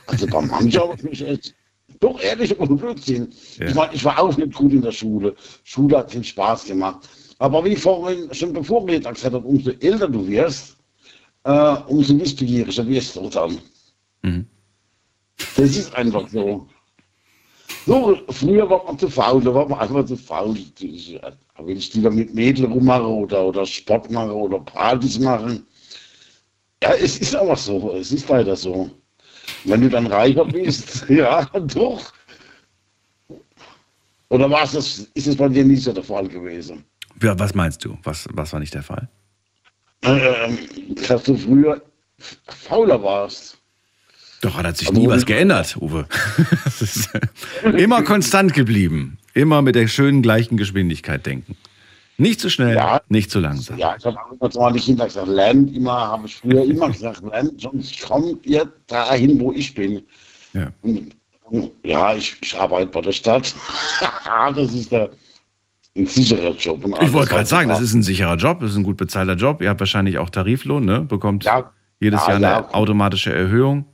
Also 0.08 0.26
bei 0.28 0.42
manchen 0.42 0.82
habe 0.82 0.96
ich 0.96 1.04
mich 1.04 1.20
jetzt, 1.20 1.54
doch 2.00 2.20
ehrlich, 2.22 2.60
aber 2.60 2.76
Blödsinn. 2.76 3.32
Ja. 3.58 3.68
Ich 3.68 3.76
meine, 3.76 3.94
ich 3.94 4.04
war 4.04 4.20
auch 4.20 4.36
nicht 4.36 4.54
gut 4.54 4.72
in 4.72 4.82
der 4.82 4.92
Schule. 4.92 5.36
Schule 5.64 5.98
hat 6.00 6.12
viel 6.12 6.24
Spaß 6.24 6.66
gemacht. 6.66 7.08
Aber 7.40 7.64
wie 7.64 7.76
vorhin 7.76 8.34
schon 8.34 8.54
bevor 8.54 8.88
wir 8.88 9.00
gesagt 9.00 9.24
haben, 9.24 9.46
umso 9.46 9.72
älter 9.72 10.08
du 10.08 10.28
wirst, 10.28 10.78
äh, 11.44 11.76
umso 11.88 12.20
wissbegieriger 12.20 12.88
wirst 12.88 13.16
du 13.16 13.30
dann. 13.30 13.58
Mhm. 14.22 14.48
Das 15.56 15.76
ist 15.76 15.94
einfach 15.96 16.28
so. 16.30 16.68
So, 17.86 18.18
früher 18.30 18.70
war 18.70 18.84
man 18.86 18.98
zu 18.98 19.10
faul, 19.10 19.44
da 19.44 19.54
war 19.54 19.68
man 19.68 19.80
einfach 19.80 20.06
zu 20.06 20.16
faul. 20.16 20.58
Ich, 20.58 21.16
äh, 21.16 21.32
wenn 21.60 21.78
ich 21.78 21.94
lieber 21.94 22.12
mit 22.12 22.34
Mädchen 22.34 22.72
rummache 22.72 23.08
oder, 23.08 23.46
oder 23.46 23.66
Sport 23.66 24.10
mache 24.10 24.34
oder 24.34 24.60
Partys 24.60 25.20
machen. 25.20 25.66
Ja, 26.82 26.94
es 26.94 27.18
ist 27.18 27.36
aber 27.36 27.56
so, 27.56 27.94
es 27.94 28.12
ist 28.12 28.30
leider 28.30 28.56
so. 28.56 28.90
Wenn 29.66 29.82
du 29.82 29.90
dann 29.90 30.08
reicher 30.08 30.46
bist, 30.46 31.06
ja, 31.10 31.46
doch. 31.46 32.14
Oder 34.30 34.50
war 34.50 34.64
es 34.64 34.72
das, 34.72 35.00
ist 35.14 35.28
es 35.28 35.36
bei 35.36 35.48
dir 35.48 35.64
nicht 35.64 35.84
so 35.84 35.94
der 35.94 36.04
Fall 36.04 36.28
gewesen? 36.28 36.84
Ja, 37.22 37.38
was 37.38 37.54
meinst 37.54 37.86
du? 37.86 37.98
Was, 38.04 38.28
was 38.34 38.52
war 38.52 38.60
nicht 38.60 38.74
der 38.74 38.84
Fall? 38.84 39.08
Ähm, 40.02 40.58
dass 41.08 41.24
du 41.24 41.38
früher 41.38 41.82
fauler 42.48 43.02
warst. 43.02 43.58
Doch, 44.44 44.56
hat 44.62 44.78
sich 44.78 44.90
Aber 44.90 44.98
nie 45.00 45.08
was 45.08 45.26
geändert, 45.26 45.78
Uwe. 45.80 46.06
Immer 47.78 48.04
konstant 48.04 48.54
geblieben. 48.54 49.18
Immer 49.34 49.62
mit 49.62 49.76
der 49.76 49.88
schönen 49.88 50.22
gleichen 50.22 50.58
Geschwindigkeit 50.58 51.26
denken. 51.26 51.56
Nicht 52.18 52.40
zu 52.40 52.50
schnell, 52.50 52.76
Ja. 52.76 53.02
nicht 53.10 53.32
zu 53.32 53.40
langsam. 53.40 53.78
Ja, 53.78 53.96
ich 53.98 54.06
habe 54.06 54.50
zu 54.50 54.60
meinen 54.60 54.76
Kindern 54.78 55.08
gesagt, 55.08 55.28
lernt 55.28 55.76
immer, 55.76 55.94
habe 55.94 56.28
ich 56.28 56.36
früher 56.36 56.64
immer 56.64 56.90
gesagt, 56.90 57.24
lernt, 57.24 57.60
sonst 57.60 58.02
kommt 58.02 58.46
ihr 58.46 58.72
dahin, 58.88 59.40
wo 59.40 59.52
ich 59.54 59.74
bin. 59.74 60.04
Ja. 60.54 60.68
Und, 60.82 61.16
und, 61.46 61.72
ja, 61.84 62.14
ich, 62.14 62.36
ich 62.42 62.60
arbeite 62.60 62.88
bei 62.88 63.02
der 63.02 63.14
Stadt. 63.14 63.56
das 64.56 64.74
ist 64.74 64.92
der, 64.92 65.10
ein 65.98 66.06
sicherer 66.06 66.52
Job. 66.56 66.84
Ich 67.02 67.14
wollte 67.14 67.30
gerade 67.30 67.46
sagen, 67.46 67.70
das 67.70 67.82
ist 67.82 67.94
ein 67.94 68.04
sicherer 68.04 68.36
Job, 68.36 68.60
das 68.60 68.72
ist 68.72 68.78
ein 68.78 68.84
gut 68.84 68.98
bezahlter 68.98 69.36
Job. 69.36 69.62
Ihr 69.62 69.70
habt 69.70 69.80
wahrscheinlich 69.80 70.18
auch 70.18 70.30
Tariflohn, 70.30 70.84
ne? 70.86 71.02
Bekommt 71.02 71.46
Ja. 71.46 71.72
jedes 72.00 72.22
Ja, 72.28 72.38
Jahr 72.40 72.58
eine 72.58 72.74
automatische 72.76 73.34
Erhöhung. 73.34 73.86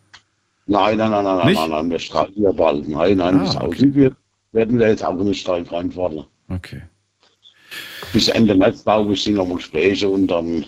Nein, 0.69 0.97
nein, 0.97 1.09
nein, 1.09 1.23
nein, 1.23 1.37
nein, 1.37 1.53
nein, 1.55 1.69
nein, 1.71 1.89
wir 1.89 1.97
streiken 1.99 2.43
ja 2.43 2.51
bald. 2.51 2.87
Nein, 2.87 3.17
nein, 3.17 3.39
Ah, 3.39 3.43
es 3.43 3.55
okay. 3.55 3.65
aussieht, 3.65 3.95
wird, 3.95 4.15
werden 4.51 4.77
wir 4.77 4.87
jetzt 4.87 5.03
auch 5.03 5.17
in 5.19 5.25
den 5.25 5.33
Streik 5.33 5.71
reinfordern. 5.71 6.25
Okay. 6.49 6.83
Bis 8.13 8.27
Ende 8.27 8.53
März, 8.53 8.83
glaube 8.83 9.13
ich, 9.13 9.23
sind 9.23 9.35
noch 9.35 9.51
Gespräche 9.55 10.07
und 10.07 10.27
dann 10.27 10.65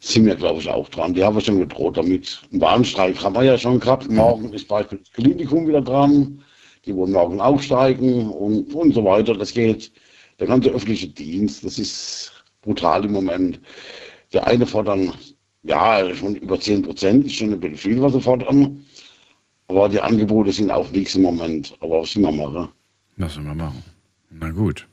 sind 0.00 0.26
wir, 0.26 0.34
glaube 0.34 0.60
ich, 0.60 0.68
auch 0.68 0.88
dran. 0.88 1.14
Die 1.14 1.22
haben 1.24 1.36
wir 1.36 1.40
schon 1.40 1.60
gedroht 1.60 1.96
damit. 1.96 2.42
Einen 2.50 2.60
Warnstreik 2.60 3.22
haben 3.22 3.36
wir 3.36 3.44
ja 3.44 3.56
schon 3.56 3.78
gehabt. 3.78 4.10
Morgen 4.10 4.52
ist 4.52 4.66
beispielsweise 4.66 5.02
das 5.04 5.12
Klinikum 5.12 5.68
wieder 5.68 5.80
dran. 5.80 6.42
Die 6.84 6.94
wollen 6.96 7.12
morgen 7.12 7.40
auch 7.40 7.60
steigen 7.62 8.28
und, 8.30 8.74
und 8.74 8.94
so 8.94 9.04
weiter. 9.04 9.34
Das 9.34 9.52
geht. 9.54 9.92
Der 10.40 10.48
ganze 10.48 10.70
öffentliche 10.70 11.06
Dienst, 11.08 11.64
das 11.64 11.78
ist 11.78 12.32
brutal 12.62 13.04
im 13.04 13.12
Moment. 13.12 13.60
Der 14.32 14.44
eine 14.48 14.66
fordern, 14.66 15.12
ja, 15.62 16.14
schon 16.14 16.36
über 16.36 16.58
10 16.58 16.82
Prozent, 16.82 17.26
ist 17.26 17.34
schon 17.36 17.52
ein 17.52 17.60
bisschen 17.60 17.76
viel, 17.76 18.02
was 18.02 18.12
sie 18.12 18.20
fordern. 18.20 18.84
Aber 19.68 19.88
die 19.88 20.00
Angebote 20.00 20.52
sind 20.52 20.70
auch 20.70 20.90
nichts 20.90 21.14
im 21.14 21.22
Moment. 21.22 21.74
Aber 21.80 22.00
was 22.02 22.12
sind 22.12 22.22
wir 22.22 22.32
machen? 22.32 22.68
Was 23.16 23.34
soll 23.34 23.44
man 23.44 23.56
machen? 23.56 23.82
Na 24.30 24.50
gut. 24.50 24.86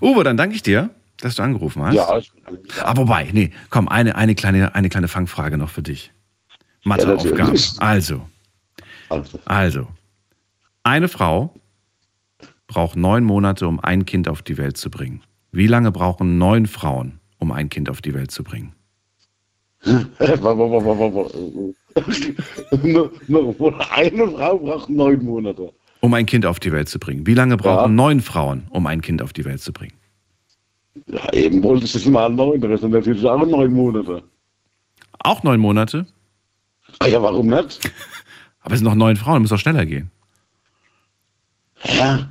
Uwe, 0.00 0.24
dann 0.24 0.36
danke 0.36 0.56
ich 0.56 0.62
dir, 0.62 0.90
dass 1.18 1.36
du 1.36 1.42
angerufen 1.42 1.82
hast. 1.82 1.94
Ja, 1.94 2.18
ich, 2.18 2.32
Ah, 2.82 2.96
wobei, 2.96 3.28
nee, 3.32 3.50
komm, 3.70 3.88
eine, 3.88 4.16
eine, 4.16 4.34
kleine, 4.34 4.74
eine 4.74 4.88
kleine 4.88 5.08
Fangfrage 5.08 5.56
noch 5.56 5.70
für 5.70 5.82
dich. 5.82 6.12
Matheaufgabe. 6.84 7.36
natürlich. 7.36 7.72
also, 7.80 8.26
also, 9.08 9.38
also, 9.44 9.88
eine 10.82 11.08
Frau 11.08 11.54
braucht 12.66 12.96
neun 12.96 13.24
Monate, 13.24 13.66
um 13.66 13.80
ein 13.80 14.06
Kind 14.06 14.28
auf 14.28 14.42
die 14.42 14.58
Welt 14.58 14.76
zu 14.76 14.90
bringen. 14.90 15.22
Wie 15.52 15.66
lange 15.66 15.92
brauchen 15.92 16.38
neun 16.38 16.66
Frauen, 16.66 17.20
um 17.38 17.52
ein 17.52 17.68
Kind 17.68 17.88
auf 17.90 18.02
die 18.02 18.14
Welt 18.14 18.30
zu 18.30 18.44
bringen? 18.44 18.72
Eine 19.86 20.38
Frau 20.38 20.54
braucht 24.58 24.90
neun 24.90 25.24
Monate. 25.24 25.72
Um 26.00 26.14
ein 26.14 26.26
Kind 26.26 26.44
auf 26.46 26.60
die 26.60 26.72
Welt 26.72 26.88
zu 26.88 26.98
bringen. 26.98 27.26
Wie 27.26 27.34
lange 27.34 27.56
brauchen 27.56 27.94
neun 27.94 28.20
Frauen, 28.20 28.66
um 28.70 28.86
ein 28.86 29.00
Kind 29.00 29.22
auf 29.22 29.32
die 29.32 29.44
Welt 29.44 29.60
zu 29.60 29.72
bringen? 29.72 29.94
Ja, 31.06 31.32
eben 31.32 31.62
wolltest 31.62 31.94
du 31.94 31.98
es 31.98 32.06
mal 32.06 32.28
neun, 32.30 32.60
das 32.60 32.80
sind 32.80 32.90
natürlich 32.90 33.24
auch 33.24 33.44
neun 33.46 33.72
Monate. 33.72 34.22
Auch 35.20 35.42
neun 35.42 35.60
Monate? 35.60 36.06
Ah 36.98 37.06
ja, 37.06 37.22
warum 37.22 37.46
nicht? 37.46 37.90
Aber 38.60 38.74
es 38.74 38.80
sind 38.80 38.88
noch 38.88 38.94
neun 38.94 39.16
Frauen, 39.16 39.42
muss 39.42 39.50
doch 39.50 39.58
schneller 39.58 39.86
gehen. 39.86 40.10
Ja. 41.84 42.28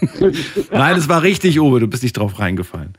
Nein, 0.70 0.96
es 0.96 1.08
war 1.08 1.22
richtig, 1.22 1.58
Uwe, 1.60 1.80
du 1.80 1.88
bist 1.88 2.02
nicht 2.02 2.16
drauf 2.16 2.38
reingefallen. 2.38 2.94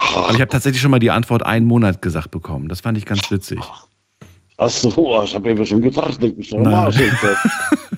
Aber 0.00 0.30
ich 0.34 0.40
habe 0.40 0.48
tatsächlich 0.48 0.80
schon 0.80 0.90
mal 0.90 0.98
die 0.98 1.10
Antwort 1.10 1.44
einen 1.44 1.66
Monat 1.66 2.02
gesagt 2.02 2.30
bekommen. 2.30 2.68
Das 2.68 2.80
fand 2.80 2.96
ich 2.98 3.04
ganz 3.06 3.30
witzig. 3.30 3.60
Ach 4.56 4.68
so, 4.68 5.22
ich 5.22 5.34
habe 5.34 5.50
eben 5.50 5.64
schon 5.64 5.80
gedacht, 5.80 6.20
denk 6.22 6.36
mich 6.36 6.50
doch 6.50 6.58
Nein. 6.58 6.72
mal. 6.72 6.92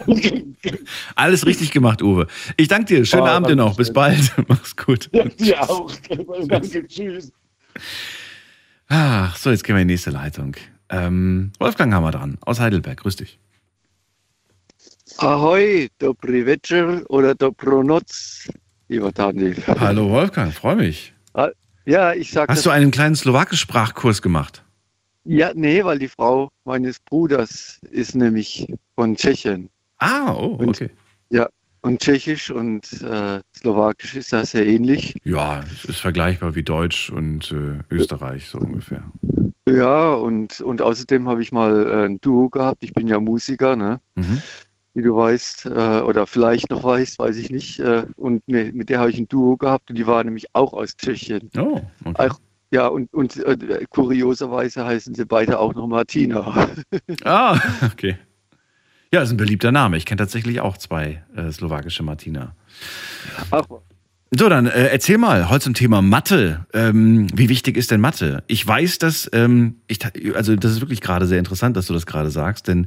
Alles 1.16 1.44
richtig 1.46 1.70
gemacht, 1.72 2.02
Uwe. 2.02 2.26
Ich 2.56 2.68
danke 2.68 2.86
dir. 2.86 3.04
Schönen 3.04 3.26
Ah, 3.26 3.36
Abend 3.36 3.48
dir 3.50 3.56
noch. 3.56 3.76
Bis 3.76 3.92
bald. 3.92 4.32
Mach's 4.48 4.76
gut. 4.76 5.08
Ja, 5.12 5.24
dir 5.24 5.60
auch. 5.68 5.90
Danke, 6.46 6.86
tschüss. 6.86 7.32
Ach, 8.88 9.36
so, 9.36 9.50
jetzt 9.50 9.64
gehen 9.64 9.74
wir 9.76 9.82
in 9.82 9.88
die 9.88 9.94
nächste 9.94 10.10
Leitung. 10.10 10.56
Ähm, 10.88 11.52
Wolfgang 11.58 11.92
haben 11.94 12.04
wir 12.04 12.10
dran, 12.10 12.38
aus 12.42 12.60
Heidelberg. 12.60 12.98
Grüß 12.98 13.16
dich. 13.16 13.38
Ahoi, 15.18 15.88
dobry 15.98 16.46
večer 16.46 17.02
oder 17.08 17.34
dobronoc, 17.34 18.02
lieber 18.88 19.12
Daniel. 19.12 19.56
Hallo 19.66 20.08
Wolfgang, 20.10 20.52
freue 20.52 20.76
mich. 20.76 21.12
Ja, 21.84 22.12
ich 22.12 22.30
sag 22.30 22.48
Hast 22.48 22.64
du 22.64 22.70
einen 22.70 22.90
kleinen 22.90 23.14
Slowakisch-Sprachkurs 23.14 24.22
gemacht? 24.22 24.64
Ja, 25.24 25.52
nee, 25.54 25.84
weil 25.84 25.98
die 25.98 26.08
Frau 26.08 26.48
meines 26.64 26.98
Bruders 27.00 27.80
ist 27.90 28.14
nämlich 28.14 28.72
von 28.96 29.16
Tschechien. 29.16 29.68
Ah, 29.98 30.32
oh, 30.32 30.58
okay. 30.60 30.90
Ja, 31.30 31.48
und 31.82 32.00
Tschechisch 32.00 32.50
und 32.50 33.02
äh, 33.02 33.40
Slowakisch 33.56 34.16
ist 34.16 34.32
da 34.32 34.44
sehr 34.44 34.66
ähnlich. 34.66 35.16
Ja, 35.24 35.62
es 35.72 35.84
ist 35.84 36.00
vergleichbar 36.00 36.54
wie 36.54 36.62
Deutsch 36.62 37.10
und 37.10 37.52
äh, 37.52 37.94
Österreich, 37.94 38.48
so 38.48 38.58
ungefähr. 38.58 39.04
Ja, 39.68 40.12
und, 40.14 40.60
und 40.60 40.82
außerdem 40.82 41.28
habe 41.28 41.42
ich 41.42 41.52
mal 41.52 41.86
äh, 41.86 42.04
ein 42.06 42.20
Duo 42.20 42.48
gehabt. 42.48 42.82
Ich 42.82 42.92
bin 42.92 43.06
ja 43.06 43.20
Musiker, 43.20 43.76
ne? 43.76 44.00
Mhm. 44.16 44.42
Wie 44.94 45.02
du 45.02 45.16
weißt, 45.16 45.66
äh, 45.66 46.00
oder 46.02 46.26
vielleicht 46.26 46.70
noch 46.70 46.84
weißt, 46.84 47.18
weiß 47.18 47.36
ich 47.36 47.50
nicht. 47.50 47.80
Äh, 47.80 48.04
und 48.16 48.46
mit, 48.46 48.74
mit 48.74 48.88
der 48.90 49.00
habe 49.00 49.10
ich 49.10 49.18
ein 49.18 49.28
Duo 49.28 49.56
gehabt 49.56 49.88
und 49.88 49.96
die 49.96 50.06
war 50.06 50.22
nämlich 50.22 50.46
auch 50.54 50.74
aus 50.74 50.96
Tschechien. 50.96 51.50
Oh, 51.56 51.80
okay. 52.04 52.28
Auch, 52.28 52.38
ja, 52.70 52.86
und, 52.88 53.12
und 53.12 53.36
äh, 53.36 53.84
kurioserweise 53.88 54.84
heißen 54.84 55.14
sie 55.14 55.24
beide 55.24 55.58
auch 55.58 55.74
noch 55.74 55.86
Martina. 55.86 56.68
Ah, 57.24 57.58
okay. 57.92 58.16
Ja, 59.12 59.20
ist 59.22 59.30
ein 59.30 59.36
beliebter 59.36 59.72
Name. 59.72 59.98
Ich 59.98 60.06
kenne 60.06 60.18
tatsächlich 60.18 60.60
auch 60.60 60.78
zwei 60.78 61.22
äh, 61.36 61.50
slowakische 61.52 62.02
Martina. 62.02 62.54
Ach, 63.50 63.64
So, 64.30 64.48
dann 64.48 64.66
äh, 64.66 64.86
erzähl 64.86 65.18
mal, 65.18 65.50
heute 65.50 65.64
zum 65.64 65.74
Thema 65.74 66.00
Mathe. 66.00 66.66
Ähm, 66.72 67.28
wie 67.34 67.50
wichtig 67.50 67.76
ist 67.76 67.90
denn 67.90 68.00
Mathe? 68.00 68.42
Ich 68.46 68.66
weiß, 68.66 68.98
dass, 68.98 69.28
ähm, 69.34 69.76
ich, 69.86 69.98
also 70.34 70.56
das 70.56 70.72
ist 70.72 70.80
wirklich 70.80 71.02
gerade 71.02 71.26
sehr 71.26 71.38
interessant, 71.38 71.76
dass 71.76 71.86
du 71.86 71.92
das 71.92 72.06
gerade 72.06 72.30
sagst, 72.30 72.68
denn 72.68 72.86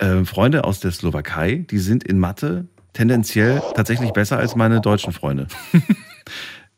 äh, 0.00 0.24
Freunde 0.24 0.64
aus 0.64 0.80
der 0.80 0.90
Slowakei, 0.90 1.64
die 1.70 1.78
sind 1.78 2.04
in 2.04 2.18
Mathe 2.18 2.66
tendenziell 2.92 3.62
tatsächlich 3.74 4.12
besser 4.12 4.38
als 4.38 4.56
meine 4.56 4.80
deutschen 4.80 5.12
Freunde. 5.12 5.46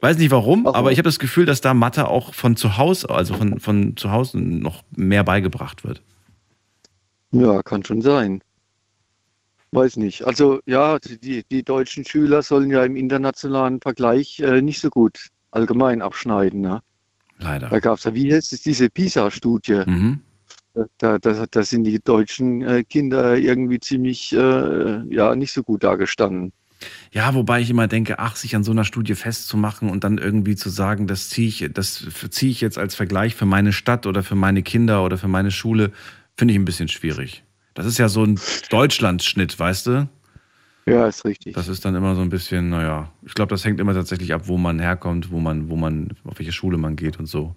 Weiß 0.01 0.19
nicht 0.19 0.33
warum, 0.33 0.67
aber 0.67 0.91
ich 0.91 0.99
habe 0.99 1.09
das 1.09 1.21
Gefühl, 1.21 1.47
dass 1.47 1.61
da 1.61 1.75
Mathe 1.75 2.09
auch 2.09 2.35
von 2.35 2.57
zu 2.57 2.77
Hause, 2.77 3.09
also 3.09 3.35
von, 3.35 3.61
von 3.61 3.97
zu 3.97 4.11
Hause 4.11 4.41
noch 4.41 4.83
mehr 4.91 5.23
beigebracht 5.23 5.85
wird. 5.85 6.03
Ja, 7.31 7.63
kann 7.63 7.85
schon 7.85 8.03
sein. 8.03 8.43
Weiß 9.71 9.97
nicht. 9.97 10.25
Also 10.25 10.61
ja, 10.67 10.99
die, 10.99 11.45
die 11.51 11.63
deutschen 11.63 12.05
Schüler 12.05 12.43
sollen 12.43 12.71
ja 12.71 12.85
im 12.85 12.97
internationalen 12.97 13.81
Vergleich 13.81 14.41
äh, 14.41 14.61
nicht 14.61 14.81
so 14.81 14.91
gut 14.91 15.29
allgemein 15.53 16.03
abschneiden. 16.03 16.61
Ne? 16.61 16.83
Leider. 17.39 17.69
Da 17.69 17.79
gab 17.79 17.99
es 17.99 18.05
ja, 18.05 18.15
wie 18.15 18.35
heißt 18.35 18.53
es, 18.53 18.63
diese 18.63 18.91
PISA-Studie. 18.91 19.83
Mhm. 19.87 20.21
Da, 20.99 21.19
da, 21.19 21.47
da 21.47 21.63
sind 21.63 21.85
die 21.85 22.01
deutschen 22.01 22.63
äh, 22.63 22.83
Kinder 22.85 23.37
irgendwie 23.37 23.79
ziemlich 23.79 24.33
äh, 24.33 25.15
ja, 25.15 25.35
nicht 25.35 25.53
so 25.53 25.63
gut 25.63 25.85
dagestanden. 25.85 26.53
Ja, 27.13 27.35
wobei 27.35 27.61
ich 27.61 27.71
immer 27.71 27.89
denke, 27.89 28.19
ach, 28.19 28.37
sich 28.37 28.57
an 28.57 28.65
so 28.65 28.73
einer 28.73 28.85
Studie 28.85 29.15
festzumachen 29.15 29.91
und 29.91 30.03
dann 30.05 30.19
irgendwie 30.19 30.57
zu 30.57 30.71
sagen, 30.71 31.07
das 31.07 31.29
ziehe 31.29 31.49
ich, 31.49 31.69
das 31.73 32.05
ziehe 32.31 32.51
ich 32.51 32.61
jetzt 32.61 32.79
als 32.79 32.95
Vergleich 32.95 33.35
für 33.35 33.47
meine 33.47 33.73
Stadt 33.73 34.07
oder 34.07 34.23
für 34.23 34.35
meine 34.35 34.63
Kinder 34.63 35.05
oder 35.05 35.19
für 35.19 35.29
meine 35.29 35.51
Schule, 35.51 35.93
finde 36.37 36.55
ich 36.55 36.59
ein 36.59 36.65
bisschen 36.65 36.89
schwierig. 36.89 37.45
Das 37.75 37.87
ist 37.87 37.99
ja 37.99 38.09
so 38.09 38.25
ein 38.25 38.41
Deutschlandschnitt, 38.71 39.59
weißt 39.59 39.87
du? 39.87 40.09
Ja, 40.87 41.07
ist 41.07 41.25
richtig. 41.25 41.55
Das 41.55 41.69
ist 41.69 41.85
dann 41.85 41.95
immer 41.95 42.17
so 42.17 42.23
ein 42.23 42.29
bisschen, 42.29 42.71
naja, 42.71 43.13
ich 43.25 43.35
glaube, 43.35 43.51
das 43.51 43.65
hängt 43.65 43.79
immer 43.79 43.95
tatsächlich 43.95 44.35
ab, 44.35 44.43
wo 44.47 44.59
man 44.59 44.81
herkommt, 44.81 45.31
wo 45.31 45.39
man, 45.39 45.69
wo 45.69 45.77
man, 45.77 46.09
auf 46.25 46.39
welche 46.39 46.53
Schule 46.53 46.77
man 46.77 46.97
geht 46.97 47.19
und 47.19 47.27
so. 47.27 47.55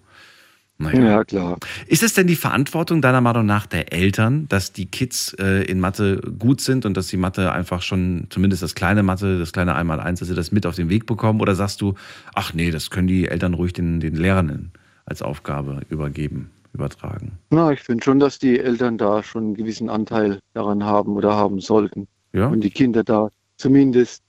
Naja. 0.78 1.04
Ja, 1.04 1.24
klar. 1.24 1.58
Ist 1.86 2.02
es 2.02 2.12
denn 2.12 2.26
die 2.26 2.36
Verantwortung 2.36 3.00
deiner 3.00 3.22
Meinung 3.22 3.46
nach 3.46 3.66
der 3.66 3.94
Eltern, 3.94 4.46
dass 4.48 4.72
die 4.72 4.86
Kids 4.86 5.34
äh, 5.38 5.64
in 5.64 5.80
Mathe 5.80 6.20
gut 6.38 6.60
sind 6.60 6.84
und 6.84 6.96
dass 6.96 7.06
die 7.08 7.16
Mathe 7.16 7.50
einfach 7.52 7.80
schon, 7.80 8.26
zumindest 8.28 8.62
das 8.62 8.74
kleine 8.74 9.02
Mathe, 9.02 9.38
das 9.38 9.52
kleine 9.52 9.74
Einmaleins, 9.74 10.18
dass 10.20 10.28
sie 10.28 10.34
das 10.34 10.52
mit 10.52 10.66
auf 10.66 10.76
den 10.76 10.90
Weg 10.90 11.06
bekommen? 11.06 11.40
Oder 11.40 11.54
sagst 11.54 11.80
du, 11.80 11.94
ach 12.34 12.52
nee, 12.52 12.70
das 12.70 12.90
können 12.90 13.08
die 13.08 13.26
Eltern 13.26 13.54
ruhig 13.54 13.72
den, 13.72 14.00
den 14.00 14.16
Lehrenden 14.16 14.72
als 15.06 15.22
Aufgabe 15.22 15.80
übergeben, 15.88 16.50
übertragen? 16.74 17.38
Na, 17.50 17.72
ich 17.72 17.80
finde 17.80 18.04
schon, 18.04 18.18
dass 18.18 18.38
die 18.38 18.60
Eltern 18.60 18.98
da 18.98 19.22
schon 19.22 19.44
einen 19.44 19.54
gewissen 19.54 19.88
Anteil 19.88 20.40
daran 20.52 20.84
haben 20.84 21.16
oder 21.16 21.34
haben 21.34 21.60
sollten. 21.60 22.06
Ja? 22.34 22.48
Und 22.48 22.60
die 22.60 22.70
Kinder 22.70 23.02
da 23.02 23.30
zumindest 23.56 24.22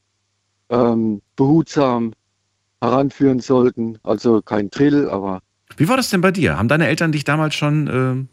ähm, 0.69 1.21
behutsam 1.35 2.13
heranführen 2.79 3.41
sollten. 3.41 3.97
Also 4.03 4.41
kein 4.41 4.69
Drill, 4.69 5.09
aber 5.09 5.41
Wie 5.77 5.87
war 5.87 5.95
das 5.97 6.09
denn 6.09 6.21
bei 6.21 6.31
dir? 6.31 6.57
Haben 6.57 6.67
deine 6.67 6.87
Eltern 6.87 7.11
dich 7.11 7.23
damals 7.23 7.55
schon 7.55 8.27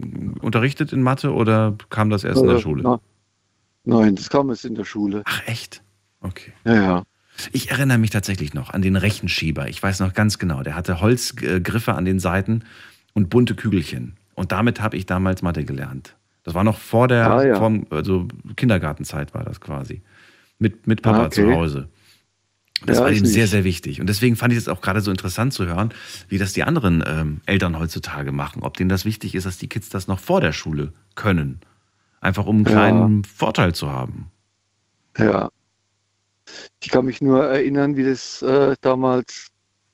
äh, 0.00 0.04
unterrichtet 0.40 0.92
in 0.92 1.02
Mathe 1.02 1.32
oder 1.32 1.76
kam 1.90 2.10
das 2.10 2.24
erst 2.24 2.40
in 2.42 2.48
der 2.48 2.56
Äh, 2.56 2.60
Schule? 2.60 2.82
na- 2.82 3.00
nein, 3.84 4.14
das 4.16 4.30
kam 4.30 4.50
es 4.50 4.64
in 4.64 4.74
der 4.74 4.84
Schule. 4.84 5.22
Ach 5.24 5.42
echt? 5.46 5.82
Okay. 6.20 6.52
Ja, 6.64 6.74
ja. 6.74 7.02
Ich 7.52 7.70
erinnere 7.70 7.98
mich 7.98 8.10
tatsächlich 8.10 8.52
noch 8.54 8.70
an 8.70 8.82
den 8.82 8.96
Rechenschieber. 8.96 9.68
Ich 9.68 9.80
weiß 9.82 10.00
noch 10.00 10.12
ganz 10.12 10.38
genau, 10.38 10.62
der 10.64 10.74
hatte 10.74 11.00
Holzgriffe 11.00 11.94
an 11.94 12.04
den 12.04 12.18
Seiten 12.18 12.64
und 13.14 13.30
bunte 13.30 13.54
Kügelchen. 13.54 14.16
Und 14.34 14.50
damit 14.52 14.80
habe 14.80 14.96
ich 14.96 15.06
damals 15.06 15.42
Mathe 15.42 15.64
gelernt. 15.64 16.16
Das 16.42 16.54
war 16.54 16.64
noch 16.64 16.78
vor 16.78 17.06
der 17.08 17.30
Ah, 17.30 17.44
ja. 17.44 17.54
vorm- 17.56 17.86
also 17.90 18.26
Kindergartenzeit 18.56 19.34
war 19.34 19.44
das 19.44 19.60
quasi. 19.60 20.02
Mit, 20.58 20.86
mit 20.88 21.02
Papa 21.02 21.24
Ah, 21.24 21.26
okay. 21.26 21.44
zu 21.44 21.52
Hause. 21.54 21.88
Das 22.86 22.98
Ja, 22.98 23.04
war 23.04 23.12
ihm 23.12 23.26
sehr, 23.26 23.46
sehr 23.46 23.64
wichtig. 23.64 24.00
Und 24.00 24.06
deswegen 24.08 24.36
fand 24.36 24.52
ich 24.52 24.58
es 24.58 24.68
auch 24.68 24.80
gerade 24.80 25.00
so 25.00 25.10
interessant 25.10 25.52
zu 25.52 25.66
hören, 25.66 25.92
wie 26.28 26.38
das 26.38 26.52
die 26.52 26.62
anderen 26.62 27.02
ähm, 27.06 27.40
Eltern 27.46 27.78
heutzutage 27.78 28.30
machen. 28.32 28.62
Ob 28.62 28.76
denen 28.76 28.88
das 28.88 29.04
wichtig 29.04 29.34
ist, 29.34 29.46
dass 29.46 29.58
die 29.58 29.68
Kids 29.68 29.88
das 29.88 30.06
noch 30.06 30.20
vor 30.20 30.40
der 30.40 30.52
Schule 30.52 30.92
können. 31.14 31.60
Einfach 32.20 32.46
um 32.46 32.56
einen 32.56 32.64
Ja. 32.66 32.70
kleinen 32.72 33.24
Vorteil 33.24 33.74
zu 33.74 33.90
haben. 33.90 34.30
Ja. 35.16 35.50
Ich 36.82 36.90
kann 36.90 37.04
mich 37.04 37.20
nur 37.20 37.44
erinnern, 37.44 37.96
wie 37.96 38.04
das 38.04 38.42
äh, 38.42 38.74
damals 38.80 39.48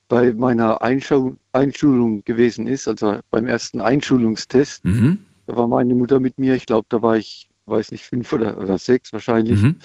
bei 0.09 0.32
meiner 0.32 0.82
Einschau 0.82 1.35
Einschulung 1.52 2.23
gewesen 2.24 2.66
ist, 2.66 2.86
also 2.86 3.19
beim 3.31 3.47
ersten 3.47 3.81
Einschulungstest. 3.81 4.85
Mhm. 4.85 5.19
Da 5.47 5.56
war 5.56 5.66
meine 5.69 5.94
Mutter 5.94 6.20
mit 6.20 6.39
mir, 6.39 6.55
ich 6.55 6.66
glaube, 6.66 6.86
da 6.90 7.01
war 7.02 7.16
ich, 7.16 7.48
weiß 7.66 7.90
nicht, 7.93 8.05
fünf 8.05 8.32
oder, 8.32 8.59
oder 8.59 8.77
sechs 8.78 9.12
wahrscheinlich. 9.12 9.61
Mhm. 9.61 9.77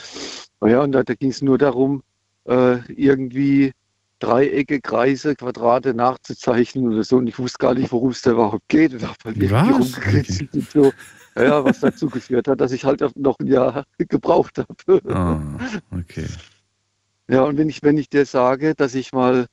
Ja, 0.66 0.82
und 0.82 0.92
da, 0.92 1.04
da 1.04 1.14
ging 1.16 1.30
es 1.30 1.42
nur 1.42 1.58
darum, 1.58 2.04
äh, 2.50 2.80
irgendwie 2.92 3.72
Dreiecke, 4.20 4.82
Kreise, 4.82 5.36
Quadrate 5.36 5.94
nachzuzeichnen 5.94 6.92
oder 6.92 7.04
so. 7.04 7.18
Und 7.18 7.28
ich 7.28 7.40
wusste 7.40 7.58
gar 7.60 7.74
nicht, 7.74 7.92
worum 7.92 8.10
es 8.10 8.22
da 8.22 8.32
überhaupt 8.32 8.68
geht. 8.68 8.94
Und 8.94 9.04
habe 9.04 9.16
halt 9.24 9.38
irgendwie 9.38 9.52
Was? 9.52 9.80
rumgekritzelt 9.80 10.54
und 10.54 10.70
so. 10.70 10.94
Ja, 11.36 11.64
was 11.64 11.80
dazu 11.80 12.10
geführt 12.10 12.48
hat, 12.48 12.60
dass 12.60 12.72
ich 12.72 12.84
halt 12.84 13.02
noch 13.16 13.40
ein 13.40 13.48
Jahr 13.48 13.86
gebraucht 13.98 14.58
habe. 14.58 15.02
Ah, 15.14 15.42
okay. 15.92 16.26
Ja, 17.32 17.44
und 17.44 17.60
wenn 17.60 17.70
ich, 17.70 17.84
wenn 17.84 18.00
ich 18.00 18.10
dir 18.10 18.26
sage, 18.26 18.74
dass 18.74 18.96
ich 18.96 19.14
mal 19.14 19.46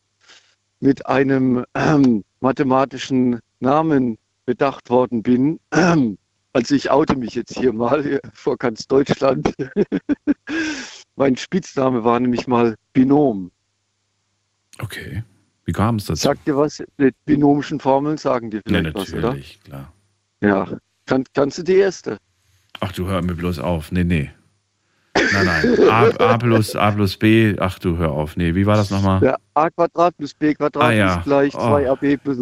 mit 0.81 1.05
einem 1.05 1.63
ähm, 1.75 2.25
mathematischen 2.41 3.41
Namen 3.61 4.17
bedacht 4.47 4.89
worden 4.89 5.23
bin, 5.23 5.61
ähm, 5.73 6.17
also 6.55 6.75
ich 6.75 6.91
oute 6.91 7.17
mich 7.17 7.35
jetzt 7.35 7.55
hier 7.55 7.75
mal 7.75 8.19
vor 8.33 8.57
ganz 8.57 8.87
Deutschland. 8.87 9.53
Mein 11.17 11.37
Spitzname 11.37 12.05
war 12.05 12.21
nämlich 12.21 12.47
mal 12.47 12.77
Binom. 12.93 13.51
Okay. 14.79 15.23
Wie 15.65 15.73
kam 15.73 15.97
es 15.97 16.05
dazu? 16.07 16.23
Sagt 16.23 16.47
dir 16.47 16.57
was? 16.57 16.83
Die 16.99 17.11
binomischen 17.25 17.81
Formeln 17.81 18.17
sagen 18.19 18.51
dir 18.51 18.59
Ja, 18.59 18.63
vielleicht 18.67 18.95
was, 18.95 19.13
oder? 19.13 19.23
natürlich, 19.29 19.61
klar. 19.65 19.93
Ja. 20.41 20.69
Kann, 21.07 21.25
kannst 21.35 21.59
du 21.59 21.63
die 21.63 21.77
erste? 21.77 22.19
Ach, 22.81 22.93
du 22.93 23.07
hör 23.09 23.23
mir 23.23 23.35
bloß 23.35 23.59
auf. 23.59 23.91
Nee, 23.91 24.05
nee. 24.05 24.31
Nein, 25.33 25.47
nein. 25.47 25.89
A, 25.89 26.09
A, 26.35 26.37
plus, 26.39 26.77
A 26.77 26.91
plus 26.91 27.17
B. 27.17 27.57
Ach, 27.59 27.79
du 27.79 27.97
hör 27.97 28.13
auf. 28.13 28.37
Nee, 28.37 28.55
wie 28.55 28.67
war 28.67 28.77
das 28.77 28.91
nochmal? 28.91 29.23
Ja, 29.23 29.37
a 29.55 29.71
Quadrat 29.71 30.15
plus 30.19 30.35
b 30.35 30.55
Quadrat 30.55 30.85
Ah, 30.85 30.93
ja. 30.93 31.17
ist 31.17 31.25
gleich 31.25 31.55
Oh. 31.55 31.59
2ab 31.59 32.19
plus. 32.19 32.39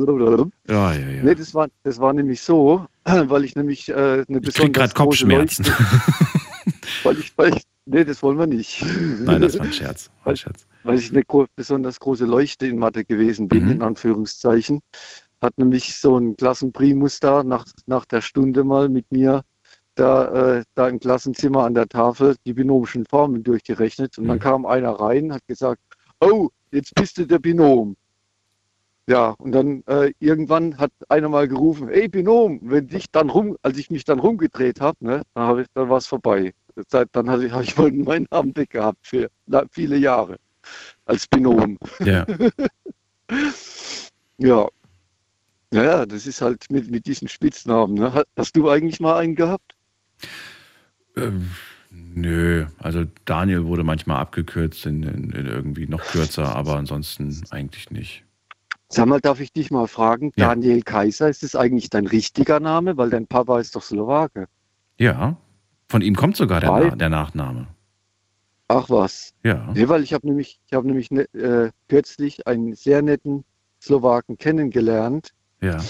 Ja, 0.68 0.92
ja, 0.92 0.98
ja. 1.08 1.22
Nee, 1.22 1.34
das 1.36 1.54
war, 1.54 1.68
das 1.84 2.00
war 2.00 2.12
nämlich 2.12 2.40
so, 2.42 2.84
weil 3.04 3.44
ich 3.44 3.54
nämlich 3.54 3.88
äh, 3.88 3.92
eine 3.94 4.22
Ich 4.26 4.28
krieg 4.28 4.42
besonders 4.42 4.72
gerade 4.74 4.94
Kopfschmerzen. 4.94 5.64
Leuchte, 5.64 5.76
weil 7.04 7.18
ich, 7.18 7.38
weil 7.38 7.56
ich, 7.56 7.62
nee, 7.86 8.04
das 8.04 8.22
wollen 8.22 8.38
wir 8.38 8.46
nicht. 8.46 8.82
Nein, 9.20 9.40
das 9.40 9.58
war 9.58 9.66
ein 9.66 9.72
Scherz. 9.72 10.10
War 10.24 10.32
ein 10.32 10.36
Scherz. 10.36 10.66
Weil 10.82 10.98
ich 10.98 11.10
eine 11.10 11.22
besonders 11.56 11.98
große 12.00 12.24
Leuchte 12.26 12.66
in 12.66 12.78
Mathe 12.78 13.04
gewesen 13.04 13.48
bin, 13.48 13.64
Mhm. 13.64 13.70
in 13.70 13.82
Anführungszeichen, 13.82 14.80
hat 15.40 15.56
nämlich 15.58 15.96
so 15.96 16.18
ein 16.18 16.36
Klassenprimus 16.36 17.20
da 17.20 17.42
nach, 17.42 17.64
nach 17.86 18.04
der 18.04 18.20
Stunde 18.20 18.64
mal 18.64 18.88
mit 18.88 19.10
mir 19.10 19.42
da, 19.94 20.56
äh, 20.58 20.64
da 20.74 20.88
im 20.88 20.98
Klassenzimmer 20.98 21.64
an 21.64 21.74
der 21.74 21.88
Tafel 21.88 22.36
die 22.44 22.52
binomischen 22.54 23.06
Formeln 23.06 23.42
durchgerechnet. 23.44 24.18
Und 24.18 24.28
dann 24.28 24.38
kam 24.40 24.66
einer 24.66 24.90
rein, 24.92 25.32
hat 25.32 25.46
gesagt, 25.46 25.80
oh, 26.20 26.48
jetzt 26.72 26.94
bist 26.94 27.16
du 27.18 27.26
der 27.26 27.38
Binom. 27.38 27.96
Ja, 29.06 29.30
und 29.38 29.52
dann 29.52 29.82
äh, 29.86 30.12
irgendwann 30.18 30.78
hat 30.78 30.90
einer 31.08 31.28
mal 31.28 31.46
gerufen, 31.46 31.88
ey 31.90 32.08
Binom, 32.08 32.58
wenn 32.62 32.88
dich 32.88 33.10
dann 33.12 33.28
rum, 33.30 33.56
als 33.62 33.76
ich 33.78 33.90
mich 33.90 34.04
dann 34.04 34.18
rumgedreht 34.18 34.80
habe, 34.80 34.96
ne, 35.04 35.22
dann, 35.34 35.46
hab 35.46 35.58
ich- 35.58 35.66
dann 35.74 35.90
war 35.90 35.98
es 35.98 36.06
vorbei. 36.06 36.52
Seit- 36.88 37.08
Dann 37.12 37.30
hatte 37.30 37.46
ich, 37.46 37.52
habe 37.52 37.62
ich 37.64 37.76
mal 37.76 37.90
meinen 37.92 38.26
Namen 38.30 38.56
weg 38.56 38.70
gehabt 38.70 39.06
für 39.06 39.30
viele 39.70 39.96
Jahre 39.96 40.36
als 41.06 41.26
Binom. 41.26 41.78
Ja. 42.00 42.26
Ja. 44.38 44.68
Naja, 45.70 46.06
das 46.06 46.26
ist 46.26 46.40
halt 46.42 46.64
mit, 46.70 46.90
mit 46.90 47.06
diesen 47.06 47.28
Spitznamen. 47.28 47.94
Ne? 47.94 48.12
Ha- 48.12 48.24
Hast 48.36 48.56
du 48.56 48.68
eigentlich 48.68 49.00
mal 49.00 49.16
einen 49.18 49.34
gehabt? 49.34 49.74
Ähm, 51.16 51.50
nö, 51.90 52.66
also 52.78 53.04
Daniel 53.24 53.64
wurde 53.66 53.84
manchmal 53.84 54.20
abgekürzt 54.20 54.86
in, 54.86 55.02
in, 55.04 55.30
in 55.30 55.46
irgendwie 55.46 55.86
noch 55.86 56.02
kürzer, 56.02 56.54
aber 56.54 56.76
ansonsten 56.76 57.42
eigentlich 57.50 57.90
nicht. 57.90 58.24
Sag 58.88 59.06
mal, 59.06 59.20
darf 59.20 59.40
ich 59.40 59.52
dich 59.52 59.70
mal 59.70 59.86
fragen, 59.88 60.32
Ja. 60.36 60.48
Daniel 60.48 60.82
Kaiser, 60.82 61.28
ist 61.28 61.42
das 61.42 61.56
eigentlich 61.56 61.90
dein 61.90 62.06
richtiger 62.06 62.60
Name? 62.60 62.96
Weil 62.96 63.10
dein 63.10 63.26
Papa 63.26 63.58
ist 63.60 63.74
doch 63.74 63.82
Slowake. 63.82 64.46
Ja, 64.98 65.36
von 65.88 66.02
ihm 66.02 66.16
kommt 66.16 66.36
sogar 66.36 66.60
der, 66.60 66.70
Na 66.70 66.96
der 66.96 67.08
Nachname. 67.10 67.68
Ach 68.68 68.88
was. 68.88 69.34
Ja. 69.42 69.70
Nee, 69.74 69.88
weil 69.88 70.02
ich 70.02 70.12
habe 70.14 70.26
nämlich, 70.26 70.60
ich 70.66 70.72
habe 70.72 70.86
nämlich 70.86 71.10
ne, 71.10 71.22
äh, 71.34 71.70
kürzlich 71.88 72.46
einen 72.46 72.74
sehr 72.74 73.02
netten 73.02 73.44
Slowaken 73.80 74.38
kennengelernt. 74.38 75.30
Ja. 75.60 75.82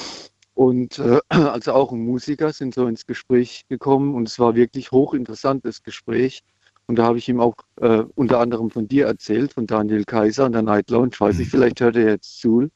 Und 0.54 0.98
äh, 0.98 1.20
also 1.28 1.72
auch 1.72 1.92
ein 1.92 2.04
Musiker 2.04 2.52
sind 2.52 2.74
so 2.74 2.86
ins 2.86 3.06
Gespräch 3.06 3.64
gekommen 3.68 4.14
und 4.14 4.28
es 4.28 4.38
war 4.38 4.54
wirklich 4.54 4.90
hochinteressantes 4.90 5.82
Gespräch. 5.82 6.42
Und 6.86 6.96
da 6.96 7.04
habe 7.04 7.18
ich 7.18 7.28
ihm 7.28 7.40
auch 7.40 7.54
äh, 7.80 8.02
unter 8.14 8.40
anderem 8.40 8.70
von 8.70 8.88
dir 8.88 9.06
erzählt, 9.06 9.54
von 9.54 9.66
Daniel 9.66 10.04
Kaiser 10.04 10.44
und 10.44 10.52
der 10.52 10.62
Night 10.62 10.90
Lounge. 10.90 11.12
Weiß 11.18 11.38
ich, 11.38 11.48
vielleicht 11.48 11.80
hört 11.80 11.96
er 11.96 12.08
jetzt 12.10 12.40
zu. 12.40 12.68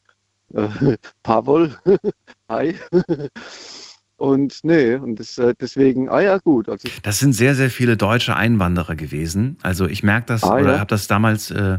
Äh, 0.54 0.68
Pavol, 1.22 1.76
hi. 2.48 2.74
Und 4.18 4.58
nee, 4.64 4.96
und 4.96 5.20
das, 5.20 5.38
äh, 5.38 5.54
deswegen, 5.60 6.08
ah 6.10 6.20
ja, 6.20 6.38
gut. 6.38 6.68
Also, 6.68 6.88
Das 7.02 7.20
sind 7.20 7.32
sehr, 7.34 7.54
sehr 7.54 7.70
viele 7.70 7.96
deutsche 7.96 8.34
Einwanderer 8.36 8.96
gewesen. 8.96 9.56
Also 9.62 9.86
ich 9.86 10.02
merke 10.02 10.26
das 10.26 10.42
Ah, 10.42 10.56
oder 10.58 10.72
ja. 10.72 10.78
habe 10.80 10.88
das 10.90 11.06
damals 11.06 11.52
äh, 11.52 11.78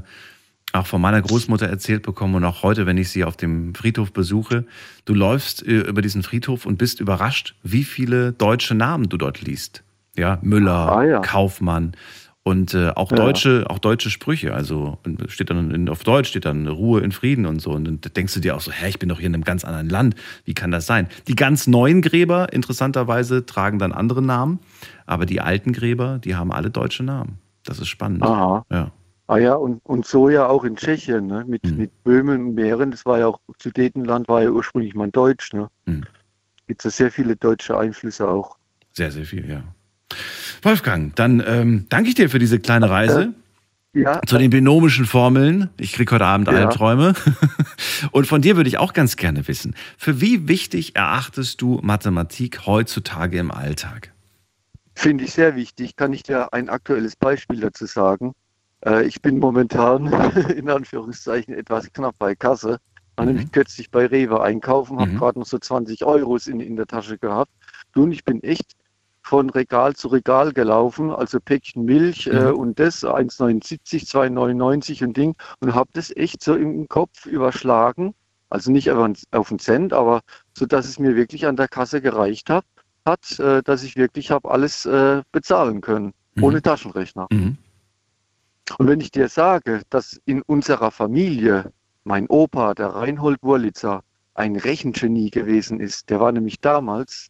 auch 0.72 0.88
von 0.88 1.02
meiner 1.02 1.22
Großmutter 1.22 1.68
erzählt 1.68 2.02
bekommen 2.04 2.36
und 2.36 2.46
auch 2.46 2.64
heute, 2.64 2.86
wenn 2.86 2.98
ich 2.98 3.10
sie 3.10 3.26
auf 3.26 3.36
dem 3.36 3.76
Friedhof 3.76 4.14
besuche. 4.14 4.66
Du 5.04 5.14
läufst 5.14 5.68
äh, 5.68 5.82
über 5.82 6.02
diesen 6.02 6.24
Friedhof 6.24 6.66
und 6.66 6.78
bist 6.78 7.02
überrascht, 7.02 7.56
wie 7.64 7.84
viele 7.84 8.32
deutsche 8.32 8.74
Namen 8.74 9.10
du 9.10 9.18
dort 9.18 9.42
liest. 9.42 9.84
Ja, 10.16 10.40
Müller, 10.42 10.92
Ah, 10.98 11.04
ja. 11.04 11.20
Kaufmann 11.20 11.92
und 12.50 12.74
äh, 12.74 12.90
auch 12.96 13.12
Ja. 13.12 13.18
deutsche, 13.18 13.66
auch 13.70 13.80
deutsche 13.80 14.10
Sprüche. 14.10 14.54
Also 14.54 14.98
steht 15.28 15.50
dann 15.50 15.72
in, 15.72 15.88
auf 15.90 16.04
Deutsch 16.04 16.30
steht 16.30 16.46
dann 16.46 16.68
Ruhe 16.68 17.02
in 17.02 17.12
Frieden 17.12 17.46
und 17.46 17.60
so. 17.60 17.72
Und 17.72 17.86
dann 17.86 18.00
denkst 18.14 18.34
du 18.34 18.40
dir 18.40 18.56
auch 18.56 18.62
so, 18.62 18.72
hä, 18.72 18.90
ich 18.90 19.00
bin 19.00 19.10
doch 19.10 19.18
hier 19.20 19.28
in 19.28 19.34
einem 19.34 19.44
ganz 19.44 19.64
anderen 19.64 19.90
Land. 19.90 20.16
Wie 20.46 20.54
kann 20.54 20.72
das 20.72 20.86
sein? 20.86 21.08
Die 21.28 21.36
ganz 21.36 21.68
neuen 21.68 22.02
Gräber, 22.02 22.52
interessanterweise, 22.54 23.46
tragen 23.46 23.80
dann 23.80 23.92
andere 23.92 24.22
Namen. 24.22 24.60
Aber 25.06 25.26
die 25.26 25.42
alten 25.42 25.72
Gräber, 25.74 26.20
die 26.20 26.36
haben 26.36 26.52
alle 26.52 26.70
deutsche 26.70 27.04
Namen. 27.04 27.38
Das 27.64 27.80
ist 27.80 27.88
spannend. 27.88 28.24
aha. 28.24 28.66
Ja. 28.72 28.92
Ah 29.28 29.38
ja, 29.38 29.54
und, 29.54 29.80
und 29.86 30.08
so 30.08 30.28
ja 30.30 30.48
auch 30.48 30.64
in 30.64 30.76
Tschechien, 30.76 31.28
ne? 31.28 31.46
mit, 31.48 31.64
Mhm. 31.64 31.78
mit 31.78 32.04
Böhmen 32.04 32.48
und 32.48 32.56
Mähren. 32.56 32.90
Das 32.90 33.06
war 33.06 33.20
ja 33.20 33.28
auch, 33.28 33.40
Sudetenland 33.62 34.28
war 34.28 34.42
ja 34.42 34.50
ursprünglich 34.50 34.96
mal 34.96 35.12
Deutsch. 35.12 35.54
Ne? 35.54 35.68
Mhm. 35.86 36.04
Gibt 36.68 36.84
es 36.84 36.98
sehr 36.98 37.12
viele 37.12 37.36
deutsche 37.36 37.78
Einflüsse 37.78 38.28
auch. 38.28 38.58
Sehr, 38.94 39.12
sehr 39.12 39.26
viel, 39.26 39.48
ja. 39.48 39.62
Wolfgang, 40.62 41.16
dann 41.16 41.44
ähm, 41.46 41.86
danke 41.90 42.10
ich 42.10 42.16
dir 42.16 42.30
für 42.30 42.40
diese 42.40 42.60
kleine 42.60 42.90
Reise. 42.90 43.34
Ja, 43.94 44.22
Zu 44.28 44.38
den 44.38 44.52
binomischen 44.52 45.06
Formeln. 45.06 45.70
Ich 45.80 45.94
krieg 45.94 46.12
heute 46.12 46.26
Abend 46.26 46.48
Ja. 46.48 46.54
Albträume. 46.54 47.16
Und 48.12 48.28
von 48.28 48.42
dir 48.42 48.56
würde 48.56 48.68
ich 48.70 48.78
auch 48.78 48.94
ganz 48.94 49.16
gerne 49.16 49.48
wissen, 49.48 49.76
für 49.98 50.22
wie 50.22 50.48
wichtig 50.48 50.96
erachtest 50.96 51.60
du 51.62 51.80
Mathematik 51.82 52.66
heutzutage 52.66 53.40
im 53.40 53.52
Alltag? 53.52 54.14
finde 54.96 55.24
ich 55.24 55.32
sehr 55.32 55.56
wichtig. 55.56 55.96
Kann 55.96 56.12
ich 56.12 56.24
dir 56.24 56.52
ein 56.54 56.68
aktuelles 56.68 57.16
Beispiel 57.16 57.62
dazu 57.62 57.86
sagen? 57.86 58.34
Äh, 58.86 59.06
ich 59.06 59.22
bin 59.22 59.40
momentan 59.40 60.08
in 60.56 60.70
Anführungszeichen 60.70 61.54
etwas 61.54 61.92
knapp 61.94 62.16
bei 62.20 62.36
Kasse. 62.36 62.80
War 63.16 63.26
nämlich 63.26 63.50
kürzlich 63.52 63.90
bei 63.92 64.06
Rewe 64.08 64.42
einkaufen, 64.44 65.00
habe 65.00 65.12
Mhm. 65.12 65.18
gerade 65.18 65.40
noch 65.40 65.46
so 65.46 65.58
20 65.58 66.04
Euros 66.04 66.48
in, 66.48 66.60
in 66.60 66.76
der 66.76 66.86
Tasche 66.86 67.18
gehabt. 67.18 67.50
Du 67.94 68.04
und 68.04 68.12
ich 68.12 68.26
bin 68.26 68.44
echt 68.44 68.74
von 69.30 69.52
Regal 69.52 69.96
zu 69.96 70.08
Regal 70.08 70.54
gelaufen, 70.54 71.12
also 71.12 71.40
Päckchen 71.40 71.86
Milch 71.86 72.26
äh, 72.26 72.52
Mhm. 72.52 72.56
und 72.58 72.80
das 72.80 73.04
1,79, 73.06 74.08
2,99 74.08 75.04
und 75.04 75.16
Ding 75.16 75.36
und 75.60 75.76
habe 75.76 75.90
das 75.94 76.10
echt 76.16 76.44
so 76.44 76.56
im 76.56 76.88
Kopf 76.88 77.28
überschlagen. 77.28 78.16
Also 78.50 78.72
nicht 78.72 78.90
auf 78.90 78.98
einen 79.52 79.60
Cent, 79.60 79.94
aber 79.94 80.22
so, 80.58 80.66
dass 80.66 80.88
es 80.88 80.98
mir 80.98 81.16
wirklich 81.16 81.46
an 81.46 81.56
der 81.56 81.68
Kasse 81.68 82.02
gereicht 82.02 82.50
hat, 82.50 82.66
hat 83.06 83.40
äh, 83.40 83.62
dass 83.62 83.84
ich 83.84 83.96
wirklich 83.98 84.32
habe 84.32 84.50
alles 84.50 84.88
äh, 84.88 85.22
bezahlen 85.32 85.82
können, 85.82 86.14
Mhm. 86.34 86.44
ohne 86.44 86.62
Taschenrechner. 86.64 87.28
Mhm. 87.32 87.58
Und 88.80 88.88
wenn 88.88 89.00
ich 89.00 89.12
dir 89.12 89.30
sage, 89.30 89.84
dass 89.92 90.20
in 90.26 90.42
unserer 90.42 90.90
Familie 90.90 91.72
mein 92.04 92.26
Opa, 92.28 92.74
der 92.74 92.88
Reinhold 92.88 93.38
Wurlitzer, 93.44 94.02
ein 94.34 94.56
Rechengenie 94.56 95.30
gewesen 95.30 95.80
ist, 95.80 96.10
der 96.10 96.20
war 96.20 96.32
nämlich 96.32 96.60
damals, 96.62 97.28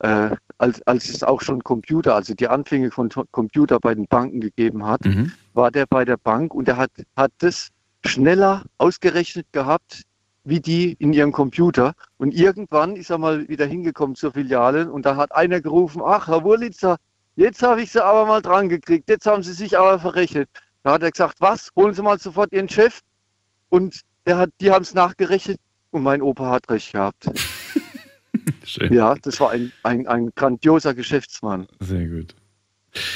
äh, 0.00 0.34
als, 0.62 0.80
als 0.86 1.08
es 1.08 1.24
auch 1.24 1.40
schon 1.40 1.64
Computer, 1.64 2.14
also 2.14 2.34
die 2.34 2.46
Anfänge 2.46 2.92
von 2.92 3.08
Computer 3.32 3.80
bei 3.80 3.94
den 3.96 4.06
Banken 4.06 4.40
gegeben 4.40 4.86
hat, 4.86 5.04
Mhm. 5.04 5.32
war 5.54 5.70
der 5.72 5.86
bei 5.86 6.04
der 6.04 6.16
Bank 6.16 6.54
und 6.54 6.68
er 6.68 6.76
hat, 6.76 6.92
hat 7.16 7.32
das 7.38 7.68
schneller 8.06 8.62
ausgerechnet 8.78 9.46
gehabt, 9.52 10.02
wie 10.44 10.60
die 10.60 10.92
in 11.00 11.12
ihrem 11.12 11.32
Computer. 11.32 11.94
Und 12.16 12.32
irgendwann 12.32 12.94
ist 12.96 13.10
er 13.10 13.18
mal 13.18 13.48
wieder 13.48 13.66
hingekommen 13.66 14.14
zur 14.14 14.32
Filiale 14.32 14.90
und 14.90 15.04
da 15.04 15.16
hat 15.16 15.32
einer 15.34 15.60
gerufen, 15.60 16.00
ach, 16.04 16.28
Herr 16.28 16.44
Wurlitzer, 16.44 16.96
jetzt 17.34 17.62
habe 17.62 17.82
ich 17.82 17.90
sie 17.90 18.04
aber 18.04 18.26
mal 18.26 18.40
dran 18.40 18.68
gekriegt, 18.68 19.08
jetzt 19.08 19.26
haben 19.26 19.42
sie 19.42 19.52
sich 19.52 19.76
aber 19.76 19.98
verrechnet. 19.98 20.48
Da 20.84 20.92
hat 20.92 21.02
er 21.02 21.10
gesagt, 21.10 21.36
was? 21.40 21.70
Holen 21.76 21.94
Sie 21.94 22.02
mal 22.02 22.18
sofort 22.18 22.52
Ihren 22.52 22.68
Chef. 22.68 23.00
Und 23.68 24.00
der 24.26 24.36
hat, 24.38 24.50
die 24.60 24.70
haben 24.70 24.82
es 24.82 24.94
nachgerechnet 24.94 25.58
und 25.90 26.02
mein 26.02 26.22
Opa 26.22 26.50
hat 26.50 26.70
recht 26.70 26.92
gehabt. 26.92 27.26
Schön. 28.64 28.92
Ja, 28.92 29.14
das 29.22 29.40
war 29.40 29.50
ein, 29.50 29.72
ein, 29.82 30.06
ein 30.06 30.30
grandioser 30.34 30.94
Geschäftsmann. 30.94 31.66
Sehr 31.80 32.06
gut. 32.06 32.34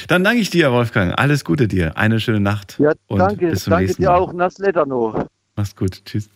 Dann 0.07 0.23
danke 0.23 0.41
ich 0.41 0.49
dir, 0.49 0.71
Wolfgang. 0.71 1.17
Alles 1.17 1.45
Gute 1.45 1.67
dir. 1.67 1.97
Eine 1.97 2.19
schöne 2.19 2.39
Nacht. 2.39 2.79
Ja, 2.79 2.93
und 3.07 3.19
danke. 3.19 3.49
bis 3.49 3.63
zum 3.63 3.71
danke 3.71 3.85
nächsten 3.85 4.01
dir 4.03 4.09
Mal. 4.09 4.17
auch. 4.17 4.33
Nas 4.33 4.57
Letterno. 4.57 5.27
Mach's 5.55 5.75
gut. 5.75 6.03
Tschüss. 6.05 6.29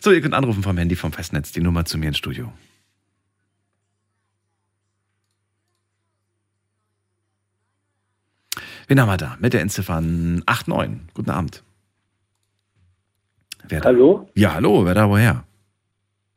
So, 0.00 0.12
ihr 0.12 0.20
könnt 0.20 0.34
anrufen 0.34 0.62
vom 0.62 0.76
Handy 0.76 0.96
vom 0.96 1.12
Festnetz, 1.12 1.52
die 1.52 1.60
Nummer 1.60 1.84
zu 1.86 1.96
mir 1.96 2.08
ins 2.08 2.18
Studio. 2.18 2.52
Wen 8.88 9.00
haben 9.00 9.08
wir 9.08 9.16
da? 9.16 9.36
Mit 9.40 9.52
der 9.52 9.62
Endziffer 9.62 10.00
89. 10.00 11.14
Guten 11.14 11.30
Abend. 11.30 11.62
Wer 13.68 13.80
da? 13.80 13.88
Hallo? 13.88 14.28
Ja, 14.34 14.54
hallo. 14.54 14.84
Wer 14.84 14.94
da 14.94 15.08
woher? 15.08 15.44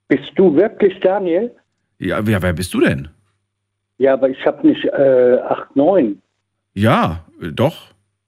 Bist 0.07 0.31
du 0.35 0.55
wirklich 0.55 0.99
Daniel? 1.01 1.55
Ja, 1.99 2.25
wer, 2.25 2.41
wer 2.41 2.53
bist 2.53 2.73
du 2.73 2.79
denn? 2.79 3.09
Ja, 3.97 4.13
aber 4.13 4.29
ich 4.29 4.45
habe 4.45 4.65
nicht 4.65 4.83
äh, 4.85 5.37
8, 5.47 5.75
9. 5.75 6.21
Ja, 6.73 7.25
äh, 7.41 7.47
doch. 7.51 7.75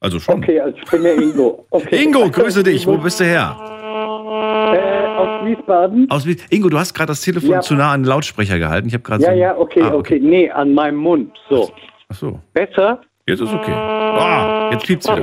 Also 0.02 0.19
schon. 0.19 0.39
Okay, 0.43 0.60
also 0.60 0.77
ich 0.77 0.89
bin 0.89 1.03
der 1.03 1.15
Ingo. 1.15 1.65
Okay. 1.72 2.03
Ingo, 2.03 2.30
grüße 2.30 2.64
dich. 2.64 2.85
Wo 2.85 2.98
bist 2.98 3.19
du 3.19 3.23
her? 3.23 3.56
Äh, 3.61 5.07
aus 5.18 5.45
Wiesbaden? 5.45 6.10
Aus 6.10 6.26
Wies 6.26 6.45
Ingo, 6.49 6.69
du 6.69 6.77
hast 6.77 6.93
gerade 6.93 7.07
das 7.07 7.22
Telefon 7.22 7.49
Ja. 7.52 7.61
zu 7.61 7.76
nah 7.76 7.93
an 7.93 8.02
den 8.02 8.07
Lautsprecher 8.10 8.60
gehalten. 8.60 8.88
Ich 8.88 8.93
habe 8.93 9.03
gerade 9.03 9.23
Ja, 9.23 9.31
so 9.31 9.38
ja, 9.38 9.57
okay, 9.57 9.81
Ah, 9.84 9.93
okay. 9.93 10.19
Nee, 10.22 10.49
an 10.49 10.73
meinem 10.73 10.98
Mund. 10.98 11.31
So. 11.49 11.72
Ach 12.10 12.15
so. 12.15 12.39
Besser? 12.53 12.99
Jetzt 13.27 13.39
ist 13.41 13.53
okay. 13.53 13.72
Ah, 13.72 14.69
jetzt 14.73 14.85
piept's 14.85 15.07
wieder. 15.10 15.22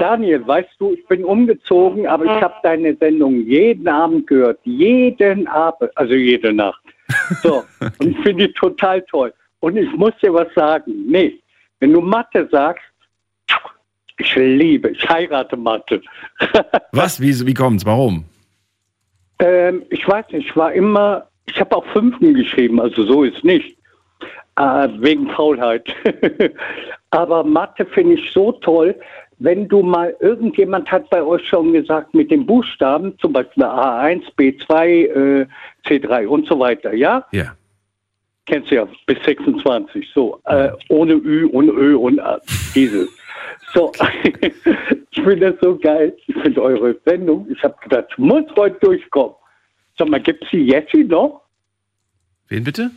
Daniel, 0.00 0.46
weißt 0.46 0.68
du, 0.78 0.92
ich 0.92 1.04
bin 1.08 1.24
umgezogen, 1.24 2.06
aber 2.06 2.24
ich 2.26 2.30
habe 2.42 2.54
deine 2.62 2.94
Sendung 2.96 3.40
jeden 3.46 3.88
Abend 3.88 4.26
gehört. 4.28 4.60
Jeden 4.64 5.48
Abend, 5.48 5.90
also 5.96 6.14
jede 6.14 6.52
Nacht. 6.52 6.80
So, 7.42 7.64
und 7.80 8.10
ich 8.10 8.18
finde 8.22 8.48
die 8.48 8.54
total 8.54 9.02
toll. 9.02 9.32
Und 9.60 9.76
ich 9.76 9.90
muss 9.92 10.12
dir 10.22 10.32
was 10.32 10.52
sagen. 10.54 10.92
Nee, 11.06 11.40
wenn 11.80 11.92
du 11.92 12.00
Mathe 12.00 12.48
sagst, 12.50 12.84
ich 14.18 14.34
liebe, 14.34 14.90
ich 14.90 15.08
heirate 15.08 15.56
Mathe. 15.56 16.02
Was? 16.92 17.20
Wie, 17.20 17.46
wie 17.46 17.54
kommt's? 17.54 17.86
Warum? 17.86 18.24
Ähm, 19.38 19.84
ich 19.90 20.06
weiß 20.06 20.26
nicht, 20.32 20.48
ich 20.48 20.56
war 20.56 20.72
immer, 20.72 21.28
ich 21.46 21.58
habe 21.60 21.76
auch 21.76 21.86
Fünften 21.92 22.34
geschrieben, 22.34 22.80
also 22.80 23.04
so 23.04 23.22
ist 23.22 23.44
nicht. 23.44 23.76
Äh, 24.56 24.88
wegen 24.98 25.30
Faulheit. 25.30 25.86
Aber 27.10 27.44
Mathe 27.44 27.86
finde 27.86 28.14
ich 28.14 28.32
so 28.32 28.52
toll, 28.52 28.98
wenn 29.40 29.68
du 29.68 29.82
mal, 29.82 30.16
irgendjemand 30.20 30.90
hat 30.90 31.08
bei 31.10 31.22
euch 31.22 31.46
schon 31.46 31.72
gesagt, 31.72 32.14
mit 32.14 32.30
den 32.30 32.44
Buchstaben, 32.44 33.16
zum 33.18 33.32
Beispiel 33.32 33.64
A1, 33.64 34.22
B2, 34.36 34.84
äh, 34.84 35.46
C3 35.86 36.26
und 36.26 36.46
so 36.46 36.58
weiter, 36.58 36.92
ja? 36.92 37.24
Ja. 37.32 37.54
Kennst 38.46 38.70
du 38.70 38.76
ja, 38.76 38.88
bis 39.06 39.18
26, 39.24 40.10
so, 40.14 40.40
äh, 40.44 40.70
ohne 40.88 41.14
Ü 41.14 41.46
und 41.46 41.68
Ö 41.68 41.96
und 41.96 42.18
A, 42.18 42.40
dieses. 42.74 43.08
So, 43.74 43.92
ich 44.40 45.22
finde 45.22 45.52
das 45.52 45.60
so 45.60 45.78
geil. 45.78 46.16
Ich 46.26 46.34
finde 46.36 46.62
eure 46.62 46.96
Sendung, 47.04 47.46
ich 47.50 47.62
habe 47.62 47.76
gedacht, 47.82 48.06
ich 48.10 48.18
muss 48.18 48.44
heute 48.56 48.78
durchkommen. 48.80 49.34
Sag 49.96 50.08
mal, 50.08 50.20
gibt 50.20 50.42
es 50.44 50.50
die 50.50 50.64
Jessie 50.64 51.04
noch? 51.04 51.42
Wen 52.48 52.64
bitte? 52.64 52.90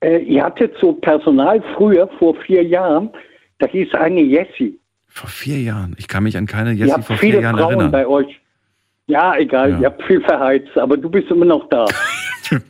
Äh, 0.00 0.18
ihr 0.18 0.44
hattet 0.44 0.76
so 0.80 0.92
Personal 0.92 1.62
früher, 1.74 2.06
vor 2.18 2.34
vier 2.42 2.62
Jahren, 2.62 3.10
da 3.58 3.66
hieß 3.66 3.94
eine 3.94 4.20
Jessie. 4.20 4.78
Vor 5.12 5.28
vier 5.28 5.60
Jahren. 5.60 5.94
Ich 5.98 6.08
kann 6.08 6.22
mich 6.24 6.36
an 6.36 6.46
keine 6.46 6.72
Jessie 6.72 7.02
vor 7.02 7.16
vier 7.16 7.32
viele 7.32 7.42
Jahren 7.42 7.56
Frauen 7.58 7.70
erinnern. 7.74 7.90
bei 7.92 8.06
euch. 8.06 8.40
Ja, 9.06 9.36
egal, 9.36 9.72
Ja. 9.72 9.78
ihr 9.80 9.86
habt 9.86 10.02
viel 10.04 10.20
verheizt, 10.22 10.76
aber 10.78 10.96
du 10.96 11.10
bist 11.10 11.30
immer 11.30 11.44
noch 11.44 11.68
da. 11.68 11.84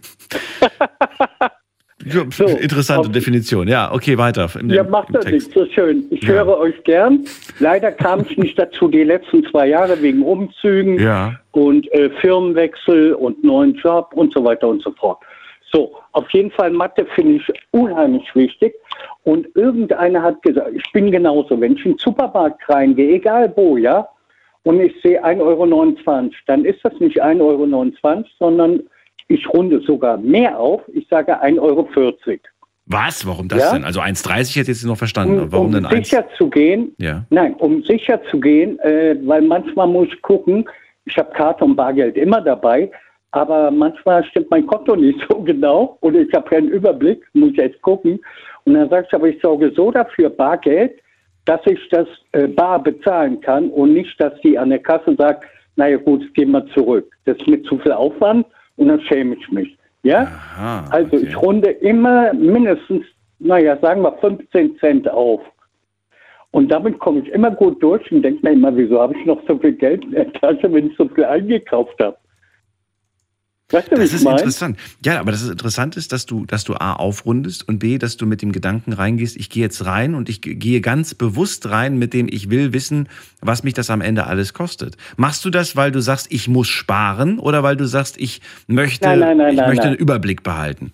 Ja, 2.05 2.23
Interessante 2.23 3.09
Definition. 3.10 3.69
Ja, 3.69 3.93
okay, 3.93 4.19
weiter. 4.19 4.51
Im, 4.59 4.70
Ja, 4.70 4.82
macht 4.82 5.14
das 5.14 5.24
Text. 5.24 5.55
nicht, 5.55 5.56
so 5.56 5.66
schön. 5.73 6.05
Ich 6.10 6.20
Ja. 6.24 6.31
höre 6.31 6.59
euch 6.59 6.82
gern. 6.82 7.24
Leider 7.60 7.93
kam 7.93 8.23
ich 8.28 8.36
nicht 8.36 8.59
dazu 8.59 8.89
die 8.89 9.05
letzten 9.05 9.44
zwei 9.44 9.69
Jahre 9.69 10.02
wegen 10.02 10.20
Umzügen 10.23 10.98
Ja. 10.98 11.39
und 11.52 11.86
äh, 11.93 12.10
Firmenwechsel 12.20 13.14
und 13.14 13.44
neuen 13.44 13.74
Job 13.77 14.10
und 14.14 14.32
so 14.35 14.44
weiter 14.44 14.66
und 14.66 14.82
so 14.82 14.90
fort. 14.98 15.19
So, 15.73 15.94
auf 16.10 16.28
jeden 16.32 16.51
Fall 16.51 16.70
Mathe 16.73 17.06
finde 17.14 17.36
ich 17.36 17.52
unheimlich 17.70 18.24
wichtig. 18.35 18.74
Und 19.24 19.46
irgendeiner 19.54 20.22
hat 20.22 20.42
gesagt, 20.42 20.70
ich 20.74 20.92
bin 20.92 21.10
genauso, 21.12 21.60
wenn 21.60 21.74
ich 21.76 21.84
in 21.86 21.92
den 21.92 21.98
Supermarkt 21.98 22.68
reingehe, 22.68 23.14
egal 23.14 23.52
wo, 23.56 23.76
ja, 23.76 24.08
und 24.64 24.80
ich 24.80 24.94
sehe 25.02 25.24
1,29 25.24 25.40
Euro, 25.40 26.30
dann 26.46 26.64
ist 26.64 26.80
das 26.84 26.92
nicht 27.00 27.22
1,29 27.22 27.40
Euro, 27.40 28.24
sondern 28.38 28.80
ich 29.28 29.48
runde 29.52 29.80
sogar 29.80 30.16
mehr 30.18 30.58
auf, 30.58 30.82
ich 30.92 31.06
sage 31.08 31.40
1,40 31.42 31.58
Euro. 31.60 31.88
Was? 32.86 33.26
Warum 33.26 33.48
das 33.48 33.60
Ja? 33.60 33.72
denn? 33.74 33.84
Also 33.84 34.00
1,30 34.00 34.50
hätte 34.50 34.60
ich 34.62 34.66
jetzt 34.68 34.84
noch 34.84 34.96
verstanden. 34.98 35.38
Um, 35.40 35.52
Warum 35.52 35.66
um 35.66 35.72
denn 35.72 35.86
1? 35.86 36.08
sicher 36.08 36.26
zu 36.36 36.50
gehen, 36.50 36.94
Ja. 36.98 37.24
nein, 37.30 37.54
um 37.54 37.82
sicher 37.84 38.20
zu 38.30 38.40
gehen, 38.40 38.78
äh, 38.80 39.16
weil 39.24 39.42
manchmal 39.42 39.86
muss 39.86 40.08
ich 40.08 40.20
gucken, 40.22 40.68
ich 41.04 41.16
habe 41.16 41.32
Karte 41.32 41.64
und 41.64 41.76
Bargeld 41.76 42.16
immer 42.16 42.40
dabei, 42.40 42.90
aber 43.30 43.70
manchmal 43.70 44.24
stimmt 44.24 44.50
mein 44.50 44.66
Konto 44.66 44.94
nicht 44.96 45.18
so 45.28 45.40
genau 45.42 45.96
oder 46.00 46.20
ich 46.20 46.32
habe 46.34 46.48
keinen 46.50 46.68
Überblick, 46.68 47.24
muss 47.32 47.50
ich 47.52 47.56
jetzt 47.56 47.80
gucken. 47.82 48.20
Und 48.64 48.74
dann 48.74 48.89
sagst 48.89 49.12
du, 49.12 49.16
aber 49.16 49.28
ich 49.28 49.40
sorge 49.40 49.72
so 49.74 49.90
dafür 49.90 50.30
Bargeld, 50.30 50.93
dass 51.44 51.60
ich 51.66 51.80
das 51.90 52.06
äh, 52.32 52.47
bar 52.47 52.82
bezahlen 52.82 53.40
kann 53.40 53.70
und 53.70 53.94
nicht, 53.94 54.20
dass 54.20 54.32
die 54.43 54.59
an 54.59 54.70
der 54.70 54.78
Kasse 54.78 55.14
sagt, 55.16 55.44
naja 55.76 55.97
gut, 55.97 56.32
gehen 56.34 56.52
wir 56.52 56.66
zurück. 56.68 57.10
Das 57.24 57.36
ist 57.39 57.48
mir 57.48 57.62
zu 57.62 57.78
viel 57.78 57.93
Aufwand 57.93 58.47
und 58.76 58.89
dann 58.89 59.01
schäme 59.01 59.34
ich 59.34 59.51
mich. 59.51 59.76
Ja? 60.02 60.22
Aha, 60.22 60.86
also 60.90 61.16
ich 61.16 61.40
runde 61.40 61.70
immer 61.70 62.32
mindestens, 62.34 63.05
naja, 63.39 63.76
sagen 63.78 64.02
wir 64.02 64.12
15 64.18 64.76
Cent 64.78 65.09
auf. 65.10 65.40
Und 66.52 66.70
damit 66.70 66.98
komme 66.98 67.20
ich 67.20 67.28
immer 67.30 67.51
gut 67.51 67.82
durch 67.82 68.10
und 68.12 68.22
denke 68.22 68.47
mir 68.47 68.52
immer, 68.52 68.76
wieso 68.76 69.01
habe 69.01 69.14
ich 69.18 69.24
noch 69.24 69.40
so 69.48 69.56
viel 69.59 69.72
Geld 69.72 70.05
in 70.05 70.12
der 70.12 70.32
Tasche, 70.34 70.70
wenn 70.72 70.89
ich 70.89 70.97
so 70.97 71.09
viel 71.09 71.24
eingekauft 71.24 71.98
habe? 72.01 72.16
Weißt 73.72 73.90
du, 73.90 73.96
Das 73.96 74.12
ist 74.12 74.22
meine? 74.24 74.36
interessant. 74.38 74.78
Ja, 75.04 75.18
aber 75.18 75.32
das 75.32 75.42
ist 75.42 75.50
interessant 75.50 75.96
ist, 75.96 76.12
dass 76.12 76.26
du, 76.26 76.44
dass 76.46 76.64
du 76.64 76.74
A 76.74 76.92
aufrundest 76.92 77.66
und 77.66 77.78
B, 77.78 77.96
dass 77.98 78.16
du 78.18 78.26
mit 78.26 78.42
dem 78.42 78.52
Gedanken 78.52 78.92
reingehst, 78.92 79.36
ich 79.36 79.48
gehe 79.50 79.62
jetzt 79.62 79.84
rein 79.86 80.14
und 80.14 80.28
ich 80.28 80.40
ge- 80.42 80.54
gehe 80.54 80.80
ganz 80.80 81.14
bewusst 81.14 81.68
rein, 81.70 81.98
mit 81.98 82.12
dem 82.12 82.28
ich 82.30 82.50
will 82.50 82.72
wissen, 82.72 83.08
was 83.40 83.64
mich 83.64 83.72
das 83.74 83.88
am 83.90 84.00
Ende 84.02 84.26
alles 84.26 84.52
kostet. 84.52 84.96
Machst 85.16 85.44
du 85.44 85.50
das, 85.50 85.74
weil 85.74 85.90
du 85.90 86.00
sagst, 86.00 86.30
ich 86.30 86.48
muss 86.48 86.68
sparen 86.68 87.38
oder 87.38 87.62
weil 87.62 87.76
du 87.76 87.86
sagst, 87.86 88.20
ich 88.20 88.40
möchte, 88.66 89.08
Nein, 89.08 89.20
nein, 89.20 89.36
nein, 89.38 89.54
ich 89.54 89.66
möchte 89.66 89.86
einen 89.88 89.96
Überblick 89.96 90.42
behalten? 90.42 90.92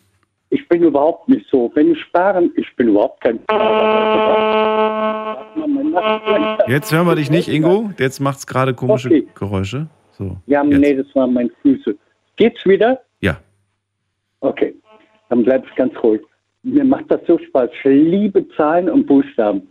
Ich 0.51 0.67
bin 0.69 0.83
überhaupt 0.83 1.29
nicht 1.29 1.45
so. 1.51 1.71
Wenn 1.75 1.93
ich 1.93 2.01
sparen, 2.01 2.51
ich 2.57 2.67
bin 2.77 2.89
überhaupt 2.89 3.23
kein 3.23 3.39
Jetzt 6.69 6.93
hören 6.93 7.07
wir 7.07 7.17
dich 7.17 7.31
nicht, 7.31 7.49
Ingo. 7.49 7.91
Jetzt 7.99 8.21
macht's 8.21 8.47
gerade 8.47 8.73
komische 8.75 9.09
Okay. 9.09 9.27
Geräusche. 9.35 9.89
So. 10.13 10.37
Ja, 10.47 10.63
nee, 10.65 10.95
das 10.95 11.07
waren 11.15 11.33
meine 11.33 11.51
Füße. 11.63 11.97
Geht's 12.39 12.65
wieder? 12.65 13.01
Ja. 13.21 13.39
Okay, 14.41 14.75
dann 15.29 15.45
bleib 15.45 15.67
ich 15.67 15.75
ganz 15.75 15.93
ruhig. 16.03 16.23
Mir 16.63 16.85
macht 16.85 17.11
das 17.11 17.21
so 17.27 17.39
Spaß. 17.39 17.71
Ich 17.73 17.85
liebe 17.85 18.49
Zahlen 18.57 18.89
und 18.89 19.07
Buchstaben. 19.07 19.69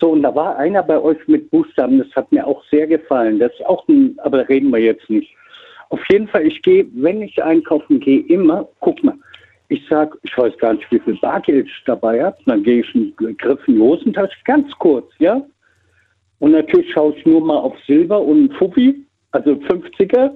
So, 0.00 0.10
und 0.10 0.22
da 0.22 0.34
war 0.34 0.56
einer 0.56 0.82
bei 0.82 0.98
euch 0.98 1.18
mit 1.28 1.50
Buchstaben, 1.50 1.98
das 1.98 2.08
hat 2.16 2.32
mir 2.32 2.46
auch 2.46 2.64
sehr 2.70 2.86
gefallen. 2.86 3.38
Das 3.38 3.52
ist 3.52 3.66
auch 3.66 3.86
ein, 3.88 4.18
aber 4.22 4.38
da 4.38 4.44
reden 4.44 4.70
wir 4.70 4.78
jetzt 4.78 5.08
nicht. 5.10 5.34
Auf 5.90 6.00
jeden 6.10 6.28
Fall, 6.28 6.46
ich 6.46 6.62
gehe, 6.62 6.86
wenn 6.94 7.20
ich 7.20 7.42
einkaufen 7.42 8.00
gehe, 8.00 8.20
immer, 8.20 8.68
guck 8.80 9.02
mal, 9.04 9.18
ich 9.68 9.82
sag, 9.88 10.16
ich 10.22 10.36
weiß 10.36 10.56
gar 10.58 10.74
nicht, 10.74 10.90
wie 10.90 10.98
viel 11.00 11.18
Bargeld 11.20 11.66
ich 11.66 11.82
dabei 11.84 12.24
habe. 12.24 12.38
Dann 12.46 12.62
gehe 12.62 12.80
ich 12.80 12.94
einen 12.94 13.14
Griff 13.36 13.60
in 13.68 13.74
die 13.74 13.80
Hosentasche, 13.80 14.36
ganz 14.44 14.70
kurz, 14.78 15.12
ja. 15.18 15.44
Und 16.38 16.52
natürlich 16.52 16.90
schaue 16.92 17.14
ich 17.14 17.26
nur 17.26 17.44
mal 17.44 17.58
auf 17.58 17.76
Silber 17.86 18.20
und 18.20 18.54
Fuffi, 18.54 19.04
also 19.32 19.52
50er, 19.52 20.32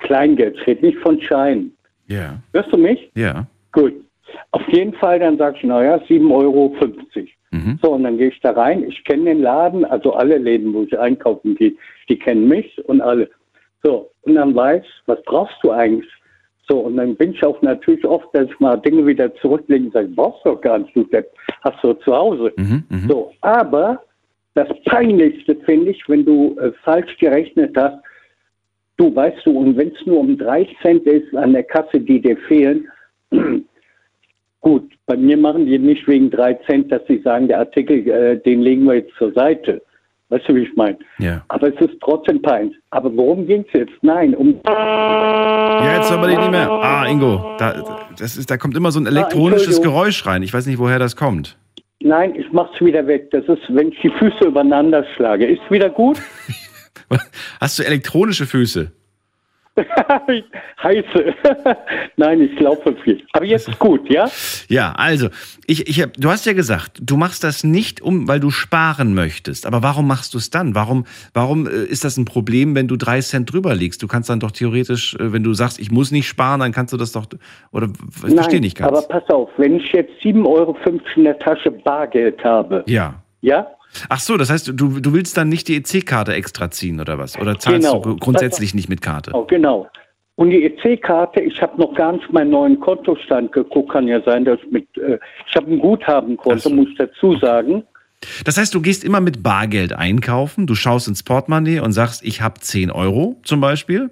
Kleingeld, 0.00 0.56
ich 0.56 0.66
rede 0.66 0.86
nicht 0.86 0.98
von 0.98 1.20
Scheinen. 1.20 1.76
Ja. 2.06 2.40
Hörst 2.52 2.72
du 2.72 2.76
mich? 2.76 3.10
Ja. 3.14 3.46
Gut. 3.72 3.94
Auf 4.52 4.66
jeden 4.68 4.94
Fall, 4.94 5.18
dann 5.18 5.38
sag 5.38 5.56
ich, 5.56 5.64
naja, 5.64 5.96
7,50 6.08 6.30
Euro. 6.30 6.76
Mhm. 7.52 7.78
So, 7.82 7.92
und 7.92 8.04
dann 8.04 8.18
gehe 8.18 8.28
ich 8.28 8.40
da 8.40 8.52
rein. 8.52 8.84
Ich 8.84 9.02
kenne 9.04 9.24
den 9.24 9.42
Laden, 9.42 9.84
also 9.84 10.12
alle 10.12 10.38
Läden, 10.38 10.72
wo 10.72 10.82
ich 10.82 10.98
einkaufen 10.98 11.54
gehe, 11.56 11.72
die 12.08 12.18
kennen 12.18 12.48
mich 12.48 12.82
und 12.86 13.00
alle. 13.00 13.28
So, 13.82 14.10
und 14.22 14.34
dann 14.34 14.54
weiß, 14.54 14.84
was 15.06 15.22
brauchst 15.24 15.56
du 15.62 15.70
eigentlich? 15.72 16.10
So, 16.68 16.78
und 16.80 16.96
dann 16.96 17.16
bin 17.16 17.32
ich 17.32 17.44
auch 17.44 17.60
natürlich 17.62 18.04
oft, 18.04 18.28
dass 18.32 18.46
ich 18.46 18.60
mal 18.60 18.76
Dinge 18.76 19.04
wieder 19.06 19.34
zurücklege 19.36 19.86
und 19.86 19.92
sage, 19.92 20.08
brauchst 20.08 20.44
du 20.44 20.50
doch 20.50 20.60
gar 20.60 20.78
nicht, 20.78 20.94
du 20.94 21.02
Depp, 21.04 21.32
hast 21.62 21.82
du 21.82 21.94
zu 21.94 22.14
Hause. 22.14 22.52
Mhm, 22.56 22.84
mhm. 22.88 23.08
So, 23.08 23.32
aber 23.40 24.00
das 24.54 24.68
Peinlichste 24.84 25.56
finde 25.64 25.90
ich, 25.90 26.08
wenn 26.08 26.24
du 26.24 26.56
äh, 26.60 26.70
falsch 26.84 27.16
gerechnet 27.18 27.76
hast, 27.76 27.96
du 29.00 29.14
weißt 29.14 29.46
du, 29.46 29.58
und 29.58 29.76
wenn 29.76 29.88
es 29.88 30.06
nur 30.06 30.20
um 30.20 30.36
drei 30.36 30.68
Cent 30.82 31.06
ist 31.06 31.34
an 31.34 31.54
der 31.54 31.64
Kasse, 31.64 31.98
die 31.98 32.20
dir 32.20 32.36
fehlen, 32.48 32.86
gut, 34.60 34.92
bei 35.06 35.16
mir 35.16 35.36
machen 35.36 35.66
die 35.66 35.78
nicht 35.78 36.06
wegen 36.06 36.30
drei 36.30 36.54
Cent, 36.66 36.92
dass 36.92 37.02
sie 37.08 37.20
sagen, 37.22 37.48
der 37.48 37.60
Artikel, 37.60 38.06
äh, 38.08 38.38
den 38.38 38.60
legen 38.60 38.84
wir 38.84 38.96
jetzt 38.96 39.14
zur 39.16 39.32
Seite. 39.32 39.82
Weißt 40.28 40.48
du, 40.48 40.54
wie 40.54 40.62
ich 40.62 40.76
meine? 40.76 40.96
Ja. 41.18 41.42
Aber 41.48 41.74
es 41.74 41.80
ist 41.80 41.98
trotzdem 42.00 42.40
peinlich. 42.40 42.76
Aber 42.90 43.14
worum 43.16 43.46
ging 43.48 43.64
es 43.66 43.72
jetzt? 43.72 43.92
Nein, 44.02 44.32
um. 44.36 44.60
Ja, 44.64 45.96
jetzt 45.96 46.10
dich 46.10 46.38
nicht 46.38 46.50
mehr. 46.52 46.70
Ah, 46.70 47.04
Ingo, 47.08 47.56
da, 47.58 48.08
das 48.16 48.36
ist, 48.36 48.48
da 48.48 48.56
kommt 48.56 48.76
immer 48.76 48.92
so 48.92 49.00
ein 49.00 49.06
elektronisches 49.06 49.66
Entschuldigung. 49.66 49.94
Geräusch 49.94 50.26
rein. 50.26 50.44
Ich 50.44 50.54
weiß 50.54 50.66
nicht, 50.66 50.78
woher 50.78 51.00
das 51.00 51.16
kommt. 51.16 51.56
Nein, 51.98 52.34
ich 52.36 52.46
mach's 52.52 52.80
wieder 52.80 53.04
weg. 53.08 53.30
Das 53.32 53.44
ist, 53.46 53.62
wenn 53.70 53.88
ich 53.88 53.98
die 54.00 54.10
Füße 54.10 54.46
übereinander 54.46 55.04
schlage. 55.16 55.46
Ist 55.46 55.68
wieder 55.68 55.90
gut? 55.90 56.18
Hast 57.60 57.78
du 57.78 57.82
elektronische 57.82 58.46
Füße? 58.46 58.92
Heiße. 60.82 61.34
Nein, 62.16 62.40
ich 62.40 62.58
laufe 62.58 62.94
viel. 63.04 63.22
Aber 63.32 63.44
jetzt 63.44 63.68
ist 63.68 63.78
gut, 63.78 64.08
ja? 64.10 64.28
Ja, 64.68 64.92
also, 64.92 65.28
ich, 65.66 65.88
ich 65.88 66.02
hab, 66.02 66.12
du 66.14 66.28
hast 66.28 66.46
ja 66.46 66.52
gesagt, 66.52 66.98
du 67.00 67.16
machst 67.16 67.44
das 67.44 67.64
nicht, 67.64 68.00
um, 68.00 68.28
weil 68.28 68.40
du 68.40 68.50
sparen 68.50 69.14
möchtest. 69.14 69.66
Aber 69.66 69.82
warum 69.82 70.06
machst 70.06 70.34
du 70.34 70.38
es 70.38 70.50
dann? 70.50 70.74
Warum, 70.74 71.06
warum 71.34 71.66
äh, 71.66 71.70
ist 71.70 72.04
das 72.04 72.16
ein 72.16 72.24
Problem, 72.24 72.74
wenn 72.74 72.88
du 72.88 72.96
drei 72.96 73.20
Cent 73.20 73.52
drüber 73.52 73.74
liegst? 73.74 74.02
Du 74.02 74.08
kannst 74.08 74.28
dann 74.28 74.40
doch 74.40 74.50
theoretisch, 74.50 75.14
äh, 75.14 75.32
wenn 75.32 75.44
du 75.44 75.54
sagst, 75.54 75.78
ich 75.78 75.90
muss 75.90 76.10
nicht 76.10 76.28
sparen, 76.28 76.60
dann 76.60 76.72
kannst 76.72 76.92
du 76.92 76.96
das 76.96 77.12
doch, 77.12 77.26
oder 77.72 77.88
ich 78.26 78.34
verstehe 78.34 78.60
nicht 78.60 78.76
ganz. 78.76 78.90
aber 78.90 79.02
pass 79.02 79.28
auf, 79.30 79.50
wenn 79.56 79.76
ich 79.76 79.92
jetzt 79.92 80.12
7,50 80.22 80.46
Euro 80.46 80.76
in 81.16 81.24
der 81.24 81.38
Tasche 81.38 81.70
Bargeld 81.70 82.42
habe, 82.44 82.84
ja. 82.86 83.14
ja? 83.40 83.66
Ach 84.08 84.20
so, 84.20 84.36
das 84.36 84.50
heißt, 84.50 84.68
du, 84.68 85.00
du 85.00 85.12
willst 85.12 85.36
dann 85.36 85.48
nicht 85.48 85.68
die 85.68 85.76
EC-Karte 85.76 86.32
extra 86.34 86.70
ziehen 86.70 87.00
oder 87.00 87.18
was? 87.18 87.38
Oder 87.38 87.58
zahlst 87.58 87.88
Genau. 87.88 88.00
du 88.02 88.16
grundsätzlich 88.16 88.74
nicht 88.74 88.88
mit 88.88 89.02
Karte? 89.02 89.32
Oh, 89.34 89.44
genau. 89.44 89.88
Und 90.36 90.50
die 90.50 90.64
EC-Karte, 90.64 91.40
ich 91.40 91.60
habe 91.60 91.78
noch 91.80 91.94
gar 91.94 92.12
nicht 92.12 92.32
meinen 92.32 92.50
neuen 92.50 92.80
Kontostand 92.80 93.52
geguckt, 93.52 93.92
kann 93.92 94.08
ja 94.08 94.22
sein, 94.22 94.44
dass 94.44 94.58
ich 94.64 94.70
mit, 94.70 94.86
äh, 94.96 95.18
ich 95.48 95.54
habe 95.54 95.70
ein 95.70 95.78
Guthabenkonto, 95.78 96.70
muss 96.70 96.88
ich 96.88 96.96
dazu 96.96 97.36
sagen. 97.36 97.82
Das 98.44 98.56
heißt, 98.56 98.74
du 98.74 98.80
gehst 98.80 99.02
immer 99.04 99.20
mit 99.20 99.42
Bargeld 99.42 99.92
einkaufen, 99.92 100.66
du 100.66 100.74
schaust 100.74 101.08
ins 101.08 101.22
Portemonnaie 101.22 101.80
und 101.80 101.92
sagst, 101.92 102.22
ich 102.24 102.40
habe 102.42 102.60
10 102.60 102.90
Euro 102.90 103.40
zum 103.44 103.60
Beispiel 103.60 104.10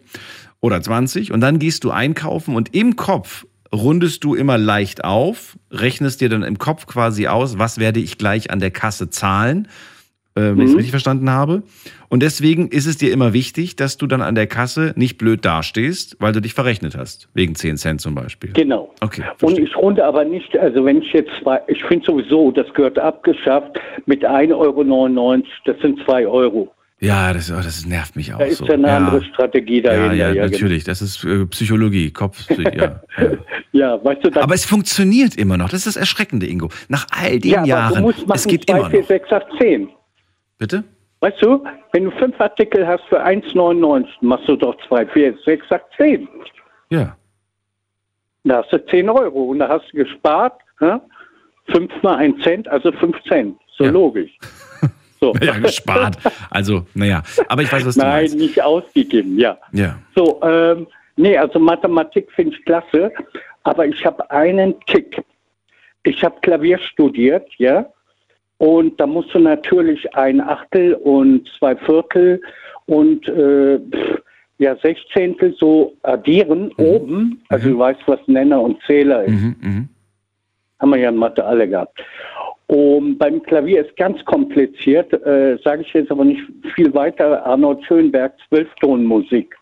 oder 0.61 0.81
20 0.83 1.33
und 1.33 1.41
dann 1.41 1.59
gehst 1.59 1.85
du 1.85 1.91
einkaufen 1.91 2.57
und 2.57 2.75
im 2.75 2.97
Kopf 2.97 3.47
rundest 3.73 4.25
du 4.25 4.35
immer 4.35 4.59
leicht 4.59 5.05
auf, 5.05 5.57
rechnest 5.71 6.21
dir 6.21 6.29
dann 6.29 6.43
im 6.43 6.59
Kopf 6.59 6.87
quasi 6.87 7.27
aus, 7.27 7.59
was 7.59 7.79
werde 7.79 8.01
ich 8.01 8.19
gleich 8.19 8.51
an 8.51 8.61
der 8.61 8.71
Kasse 8.71 9.11
zahlen, 9.11 9.69
äh, 10.35 10.41
wenn 10.41 10.59
ich 10.59 10.65
es 10.67 10.71
Mhm. 10.71 10.77
richtig 10.77 10.91
verstanden 10.93 11.31
habe. 11.31 11.63
Und 12.09 12.23
deswegen 12.23 12.69
ist 12.69 12.87
es 12.87 12.97
dir 12.97 13.13
immer 13.13 13.33
wichtig, 13.35 13.77
dass 13.77 13.99
du 13.99 14.07
dann 14.07 14.23
an 14.23 14.35
der 14.35 14.47
Kasse 14.47 14.95
nicht 14.97 15.19
blöd 15.19 15.45
dastehst, 15.45 16.17
weil 16.21 16.33
du 16.33 16.41
dich 16.41 16.55
verrechnet 16.55 16.97
hast, 16.97 17.29
wegen 17.35 17.55
10 17.55 17.77
Cent 17.77 18.01
zum 18.01 18.15
Beispiel. 18.15 18.53
Genau. 18.55 18.95
Okay. 19.03 19.25
Und 19.43 19.59
ich 19.59 19.77
runde 19.77 20.05
aber 20.05 20.25
nicht, 20.25 20.57
also 20.57 20.85
wenn 20.85 21.03
ich 21.03 21.13
jetzt 21.13 21.31
zwei, 21.43 21.61
ich 21.67 21.85
finde 21.85 22.07
sowieso, 22.07 22.51
das 22.53 22.73
gehört 22.73 22.99
abgeschafft 22.99 23.79
mit 24.07 24.25
1,99 24.25 24.57
Euro, 24.57 25.43
das 25.67 25.77
sind 25.83 26.01
2 26.05 26.27
Euro. 26.27 26.73
Ja, 27.01 27.33
das, 27.33 27.51
oh, 27.51 27.55
das 27.57 27.87
nervt 27.87 28.17
mich 28.17 28.35
auch 28.35 28.39
Da 28.39 28.45
ist 28.47 28.59
so. 28.59 28.67
ja 28.67 28.75
eine 28.75 28.89
ja. 28.89 28.97
andere 28.97 29.23
Strategie 29.23 29.77
Ja, 29.83 29.93
dahinter. 29.93 30.15
ja, 30.15 30.33
genau. 30.33 30.47
natürlich. 30.47 30.83
Das 30.85 31.01
ist 31.01 31.23
äh, 31.25 31.47
Psychologie, 31.47 32.11
Kopf. 32.11 32.45
Ja, 32.59 32.73
ja. 32.75 33.01
Ja, 33.73 34.05
weißt 34.05 34.25
du, 34.25 34.41
Aber 34.41 34.55
es 34.55 34.65
funktioniert 34.65 35.37
immer 35.37 35.57
noch. 35.57 35.69
Das 35.69 35.81
ist 35.81 35.87
das 35.87 35.97
Erschreckende, 35.97 36.47
Ingo. 36.47 36.71
Nach 36.89 37.07
all 37.11 37.39
den 37.39 37.51
ja, 37.53 37.59
aber 37.61 37.67
Jahren. 37.69 37.95
du 37.95 38.01
musst 38.01 38.27
machen 38.27 38.37
es 38.37 38.47
geht 38.49 38.69
2, 38.69 38.79
immer 38.79 38.91
4, 38.91 39.01
noch. 39.01 39.07
6, 39.09 39.33
8, 39.33 39.47
10. 39.61 39.89
Bitte? 40.59 40.85
Weißt 41.21 41.43
du, 41.43 41.65
wenn 41.93 42.05
du 42.05 42.11
fünf 42.13 42.41
Artikel 42.41 42.87
hast 42.87 43.05
für 43.09 43.25
1,99, 43.25 44.07
machst 44.23 44.49
du 44.49 44.57
doch 44.57 44.77
2, 44.89 45.07
4, 45.07 45.35
6, 45.45 45.71
8, 45.71 45.83
10. 45.97 46.29
Ja. 46.91 47.17
Da 48.45 48.63
hast 48.63 48.73
du 48.73 48.85
10 48.87 49.09
Euro 49.09 49.45
und 49.51 49.59
da 49.61 49.69
hast 49.69 49.93
du 49.93 49.99
gespart, 49.99 50.61
hä? 50.81 50.97
5 51.73 52.03
mal 52.03 52.17
1 52.17 52.43
Cent, 52.43 52.67
also 52.69 52.91
5 52.91 53.17
Cent. 53.29 53.57
So 53.77 53.85
logisch. 53.85 54.31
So. 55.21 55.35
Ja, 55.43 55.59
gespart. 55.59 56.17
Also, 56.51 56.87
naja. 56.95 57.23
Aber 57.49 57.63
ich 57.63 57.73
weiß, 57.73 57.85
was 57.87 57.95
du 57.95 58.01
Nein, 58.01 58.11
meinst. 58.11 58.37
nicht 58.37 58.63
ausgegeben, 58.63 59.39
ja. 59.39 59.59
Ja. 59.73 59.99
So, 60.15 60.41
ähm, 60.43 60.87
nee, 61.17 61.37
also 61.37 61.59
Mathematik 61.59 62.31
finde 62.33 62.57
ich 62.57 62.65
klasse, 62.65 63.13
aber 63.65 63.87
ich 63.87 64.05
habe 64.05 64.31
einen 64.31 64.75
Tick. 64.87 65.23
Ich 66.05 66.23
habe 66.23 66.37
Klavier 66.41 66.79
studiert, 66.79 67.49
ja, 67.59 67.87
und 68.59 68.99
da 69.01 69.07
musst 69.07 69.33
du 69.35 69.39
natürlich 69.39 70.15
ein 70.17 70.41
Achtel 70.41 70.95
und 70.95 71.49
zwei 71.59 71.77
Viertel 71.77 72.41
und 72.87 73.27
äh, 73.29 73.79
ja 74.59 74.77
Sechzehntel 74.77 75.55
so 75.59 75.95
addieren 76.03 76.73
oben. 76.77 77.41
Also 77.49 77.71
du 77.71 77.79
weißt, 77.79 78.01
was 78.07 78.19
Nenner 78.27 78.61
und 78.61 78.83
Zähler 78.85 79.25
ist. 79.25 79.31
Mhm, 79.31 79.57
mhm. 79.61 79.89
Haben 80.81 80.91
wir 80.91 80.99
ja 80.99 81.09
in 81.09 81.17
Mathe 81.17 81.45
alle 81.45 81.69
gehabt. 81.69 82.01
Und 82.69 83.17
beim 83.17 83.43
Klavier 83.43 83.87
ist 83.87 83.97
ganz 83.97 84.23
kompliziert, 84.27 85.11
äh, 85.25 85.59
sage 85.65 85.83
ich 85.83 85.93
jetzt 85.95 86.11
aber 86.11 86.25
nicht 86.25 86.43
viel 86.75 86.93
weiter. 86.93 87.45
Arnold 87.47 87.83
Schönberg, 87.87 88.35
Zwölftonmusik. 88.49 89.57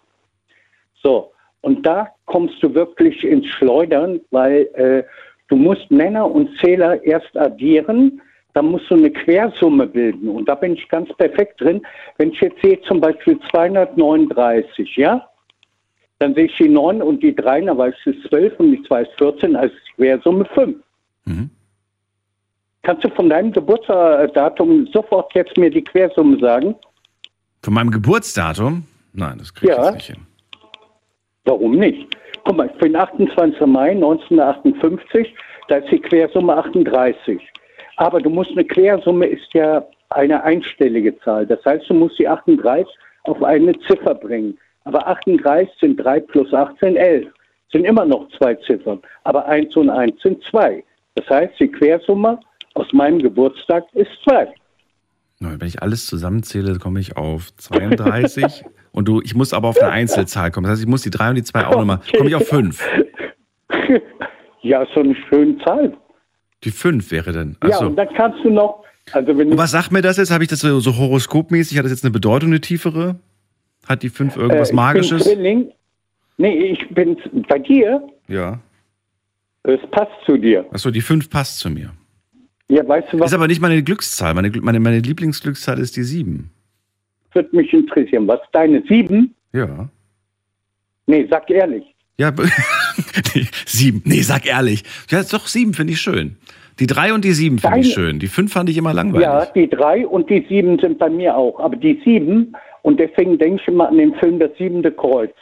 So, 1.03 1.31
und 1.61 1.87
da 1.87 2.09
kommst 2.27 2.61
du 2.63 2.75
wirklich 2.75 3.23
ins 3.23 3.47
Schleudern, 3.47 4.21
weil 4.33 4.69
äh, 4.75 5.05
du 5.49 5.55
musst 5.55 5.89
Nenner 5.89 6.29
und 6.29 6.51
Zähler 6.59 7.03
erst 7.05 7.37
addieren, 7.37 8.21
dann 8.55 8.67
musst 8.67 8.91
du 8.91 8.97
eine 8.97 9.11
Quersumme 9.11 9.87
bilden. 9.87 10.29
Und 10.29 10.49
da 10.49 10.57
bin 10.57 10.75
ich 10.75 10.89
ganz 10.89 11.13
perfekt 11.15 11.61
drin. 11.61 11.83
Wenn 12.19 12.33
ich 12.33 12.41
jetzt 12.41 12.61
sehe 12.61 12.81
zum 12.83 13.01
Beispiel 13.01 13.39
239, 13.51 14.97
ja, 14.97 15.29
dann 16.19 16.35
sehe 16.35 16.47
ich 16.47 16.57
die 16.57 16.69
9 16.69 17.03
und 17.03 17.23
die 17.23 17.35
3, 17.35 17.61
dann 17.61 17.79
weiß 17.79 17.95
ich 18.01 18.07
es 18.07 18.17
ist 18.17 18.29
12 18.31 18.59
und 18.59 18.73
die 18.73 18.83
2 18.83 19.03
ist 19.03 19.13
14, 19.19 19.55
also 19.55 19.75
Quersumme 19.97 20.45
5. 20.47 20.77
Kannst 22.87 23.03
du 23.03 23.09
von 23.17 23.29
deinem 23.29 23.51
Geburtsdatum 23.51 24.87
sofort 24.93 25.35
jetzt 25.35 25.57
mir 25.57 25.69
die 25.71 25.83
Quersumme 25.83 26.39
sagen? 26.39 26.77
Von 27.65 27.75
meinem 27.75 27.91
Geburtsdatum? 27.91 28.85
Nein, 29.13 29.39
das 29.39 29.53
krieg 29.53 29.71
ich 29.71 29.77
Ja. 29.77 29.91
nicht 29.91 30.07
hin. 30.07 30.25
Warum 31.47 31.73
nicht? 31.73 32.17
Guck 32.45 32.57
mal, 32.57 32.71
ich 32.73 32.79
bin 32.79 32.95
28. 32.95 33.67
Mai 33.67 33.91
1958, 33.91 35.35
da 35.67 35.79
ist 35.79 35.91
die 35.91 35.99
Quersumme 35.99 36.57
38. 36.57 37.41
Aber 37.97 38.21
du 38.21 38.31
musst 38.31 38.53
eine 38.53 38.65
Quersumme 38.65 39.27
ist 39.27 39.53
ja 39.53 39.85
eine 40.11 40.45
einstellige 40.45 41.19
Zahl. 41.23 41.45
Das 41.45 41.65
heißt, 41.65 41.91
du 41.91 41.95
musst 41.95 42.17
die 42.21 42.29
38 42.29 42.87
auf 43.25 43.43
eine 43.43 43.77
Ziffer 43.81 44.15
bringen. 44.15 44.57
Aber 44.85 45.05
38 45.09 45.75
sind 45.81 45.97
3 45.97 46.21
plus 46.21 46.55
18, 46.55 46.95
11. 46.95 47.27
Sind 47.73 47.85
immer 47.85 48.05
noch 48.05 48.29
zwei 48.39 48.55
Ziffern. 48.55 49.03
Aber 49.25 49.45
1 49.47 49.75
und 49.75 49.91
1 49.91 50.23
sind 50.23 50.41
2. 50.45 50.85
Das 51.17 51.29
heißt, 51.29 51.59
die 51.59 51.67
Quersumme 51.67 52.39
aus 52.77 52.93
meinem 52.93 53.19
Geburtstag 53.21 53.85
ist 53.95 54.11
2. 54.29 54.49
Nein, 55.41 55.61
Wenn 55.61 55.69
ich 55.69 55.83
alles 55.83 56.07
zusammenzähle, 56.07 56.79
komme 56.79 57.01
ich 57.01 57.17
auf 57.17 57.55
32. 57.57 58.65
und 58.93 59.09
du, 59.09 59.21
ich 59.23 59.35
muss 59.35 59.53
aber 59.53 59.69
auf 59.69 59.81
eine 59.81 59.91
Einzelzahl 59.91 60.51
kommen. 60.51 60.65
Das 60.65 60.73
heißt, 60.73 60.83
ich 60.83 60.89
muss 60.89 61.03
die 61.03 61.11
3 61.11 61.31
und 61.31 61.35
die 61.37 61.43
2 61.45 61.67
auch 61.67 61.77
nochmal. 61.77 62.01
Komme 62.17 62.29
ich 62.29 62.35
auf 62.35 62.47
5. 62.49 62.83
Ja, 64.63 64.85
so 64.95 65.01
eine 65.01 65.15
schöne 65.29 65.59
Zahl. 65.59 65.97
Die 66.65 66.73
5 66.73 67.13
wäre 67.13 67.31
dann. 67.31 67.57
Ja, 67.63 67.69
Achso. 67.71 67.87
und 67.87 67.95
dann 67.95 68.09
kannst 68.17 68.43
du 68.43 68.51
noch, 68.51 68.83
also 69.13 69.39
wenn 69.39 69.57
was 69.57 69.71
sagt 69.71 69.93
mir 69.93 70.03
das 70.03 70.17
jetzt? 70.17 70.33
Habe 70.33 70.43
ich 70.43 70.51
das 70.51 70.59
so, 70.59 70.81
so 70.81 70.97
horoskopmäßig? 70.97 71.79
Hat 71.79 71.85
das 71.85 71.93
jetzt 71.93 72.05
eine 72.05 72.11
Bedeutung, 72.11 72.49
eine 72.49 72.61
tiefere? 72.61 73.21
Hat 73.87 74.03
die 74.03 74.09
5 74.09 74.37
irgendwas 74.37 74.71
äh, 74.71 74.73
ich 74.73 74.77
Magisches? 74.77 75.25
Bin 75.25 75.35
Zwilling. 75.35 75.73
Nee, 76.39 76.59
ich 76.73 76.89
bin 76.93 77.17
bei 77.49 77.61
dir, 77.61 78.03
Ja. 78.27 78.59
es 79.63 79.79
passt 79.93 80.11
zu 80.25 80.37
dir. 80.37 80.67
Achso, 80.73 80.91
die 80.91 81.01
5 81.01 81.31
passt 81.31 81.61
zu 81.61 81.71
mir. 81.71 81.93
Ja, 82.69 82.87
weißt 82.87 83.13
du 83.13 83.21
was? 83.21 83.31
Ist 83.31 83.35
aber 83.35 83.47
nicht 83.47 83.61
meine 83.61 83.83
Glückszahl. 83.83 84.35
Meine, 84.35 84.51
meine, 84.61 84.81
meine 84.81 84.99
Lieblingsglückszahl 85.01 85.79
ist 85.79 85.97
die 85.97 86.03
7. 86.03 86.51
Würde 87.33 87.55
mich 87.57 87.73
interessieren. 87.73 88.27
Was 88.27 88.41
deine 88.53 88.83
sieben? 88.89 89.35
Ja. 89.53 89.89
Nee, 91.07 91.27
sag 91.31 91.49
ehrlich. 91.51 91.85
Ja, 92.19 92.31
nee, 93.35 93.47
sieben. 93.67 94.03
Nee, 94.05 94.23
sag 94.23 94.47
ehrlich. 94.47 94.85
Ja, 95.11 95.23
doch 95.23 95.47
sieben 95.47 95.75
finde 95.75 95.93
ich 95.93 96.01
schön. 96.01 96.37
Die 96.81 96.87
drei 96.87 97.13
und 97.13 97.25
die 97.25 97.33
sieben 97.33 97.59
finde 97.59 97.81
ich 97.81 97.93
schön. 97.93 98.19
Die 98.19 98.27
fünf 98.27 98.53
fand 98.53 98.69
ich 98.71 98.77
immer 98.79 98.93
langweilig. 98.95 99.25
Ja, 99.27 99.45
die 99.47 99.69
drei 99.69 100.07
und 100.07 100.29
die 100.31 100.45
sieben 100.49 100.79
sind 100.79 100.99
bei 100.99 101.09
mir 101.11 101.37
auch. 101.37 101.61
Aber 101.61 101.77
die 101.77 102.01
sieben, 102.05 102.55
und 102.83 102.99
deswegen 103.01 103.39
denke 103.39 103.61
ich 103.63 103.69
immer 103.69 103.89
an 103.89 103.99
den 103.99 104.15
Film 104.17 104.39
Das 104.39 104.51
siebente 104.59 104.91
Kreuz 104.93 105.33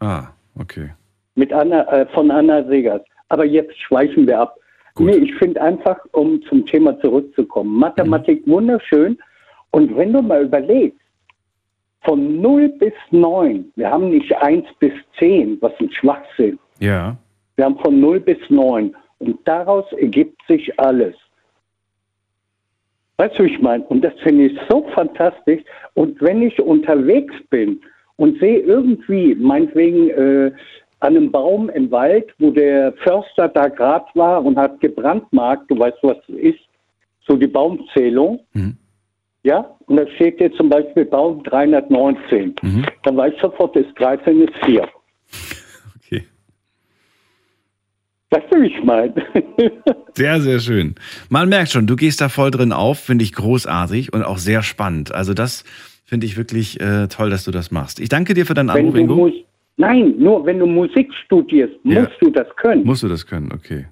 Ah, 0.00 0.28
okay. 0.58 0.90
mit 1.36 1.52
Anna, 1.52 1.82
äh, 1.92 2.06
von 2.12 2.30
Anna 2.30 2.64
Segers. 2.64 3.02
Aber 3.28 3.44
jetzt 3.44 3.76
schweifen 3.80 4.26
wir 4.26 4.40
ab. 4.40 4.56
Nee, 4.98 5.16
ich 5.16 5.34
finde 5.34 5.60
einfach, 5.60 5.98
um 6.12 6.40
zum 6.42 6.64
Thema 6.66 6.98
zurückzukommen, 7.00 7.76
Mathematik 7.76 8.46
wunderschön. 8.46 9.18
Und 9.70 9.96
wenn 9.96 10.12
du 10.12 10.22
mal 10.22 10.44
überlegst, 10.44 11.00
von 12.02 12.40
0 12.40 12.68
bis 12.78 12.92
9, 13.10 13.72
wir 13.76 13.90
haben 13.90 14.10
nicht 14.10 14.32
1 14.36 14.66
bis 14.78 14.92
10, 15.18 15.58
was 15.60 15.72
ein 15.80 15.90
Schwachsinn. 15.90 16.58
Ja. 16.78 17.16
Wir 17.56 17.64
haben 17.64 17.78
von 17.78 17.98
0 17.98 18.20
bis 18.20 18.38
9. 18.50 18.94
Und 19.18 19.38
daraus 19.44 19.90
ergibt 19.94 20.40
sich 20.46 20.78
alles. 20.78 21.16
Weißt 23.16 23.38
du, 23.38 23.44
wie 23.44 23.54
ich 23.54 23.60
meine? 23.60 23.84
Und 23.84 24.02
das 24.02 24.12
finde 24.22 24.46
ich 24.46 24.58
so 24.68 24.86
fantastisch. 24.94 25.62
Und 25.94 26.20
wenn 26.20 26.42
ich 26.42 26.60
unterwegs 26.60 27.34
bin 27.48 27.80
und 28.16 28.38
sehe 28.38 28.58
irgendwie, 28.58 29.34
meinetwegen 29.34 30.10
äh, 30.10 30.52
an 31.04 31.16
einem 31.16 31.30
Baum 31.30 31.68
im 31.68 31.90
Wald, 31.90 32.32
wo 32.38 32.50
der 32.50 32.94
Förster 33.04 33.48
da 33.48 33.68
gerade 33.68 34.06
war 34.14 34.42
und 34.42 34.56
hat 34.56 34.80
gebrandmarkt, 34.80 35.70
du 35.70 35.78
weißt, 35.78 35.98
was 36.00 36.16
das 36.26 36.36
ist, 36.36 36.60
so 37.28 37.36
die 37.36 37.46
Baumzählung. 37.46 38.40
Ja, 39.42 39.76
und 39.86 39.96
da 39.96 40.06
steht 40.14 40.40
jetzt 40.40 40.56
zum 40.56 40.70
Beispiel 40.70 41.04
Baum 41.04 41.42
319. 41.42 42.54
Mhm. 42.62 42.86
Dann 43.02 43.16
weiß 43.18 43.34
ich 43.34 43.40
sofort, 43.42 43.76
ist 43.76 43.90
13 43.98 44.42
ist 44.42 44.54
4. 44.64 44.88
Okay. 45.96 46.24
Du, 48.30 48.62
wie 48.62 48.66
ich 48.68 48.82
meine? 48.82 49.14
Sehr, 50.14 50.40
sehr 50.40 50.60
schön. 50.60 50.94
Man 51.28 51.48
merkt 51.48 51.72
schon, 51.72 51.86
du 51.86 51.96
gehst 51.96 52.20
da 52.20 52.28
voll 52.28 52.50
drin 52.50 52.72
auf, 52.72 52.98
finde 53.00 53.24
ich 53.24 53.32
großartig 53.32 54.12
und 54.12 54.22
auch 54.22 54.38
sehr 54.38 54.62
spannend. 54.62 55.12
Also 55.12 55.34
das 55.34 55.64
finde 56.04 56.24
ich 56.26 56.36
wirklich 56.36 56.80
äh, 56.80 57.08
toll, 57.08 57.30
dass 57.30 57.42
du 57.44 57.50
das 57.50 57.72
machst. 57.72 57.98
Ich 57.98 58.08
danke 58.08 58.32
dir 58.32 58.46
für 58.46 58.54
deinen 58.54 58.70
Anruf, 58.70 58.94
Ingo. 58.94 59.16
Mus 59.16 59.34
Nein, 59.76 60.14
nur 60.18 60.44
wenn 60.46 60.58
du 60.58 60.66
Musik 60.66 61.12
studierst, 61.24 61.74
Ja. 61.84 62.02
musst 62.02 62.14
du 62.20 62.30
das 62.30 62.46
können. 62.56 62.84
Musst 62.84 63.02
du 63.02 63.08
das 63.08 63.26
können, 63.26 63.50
okay. 63.52 63.86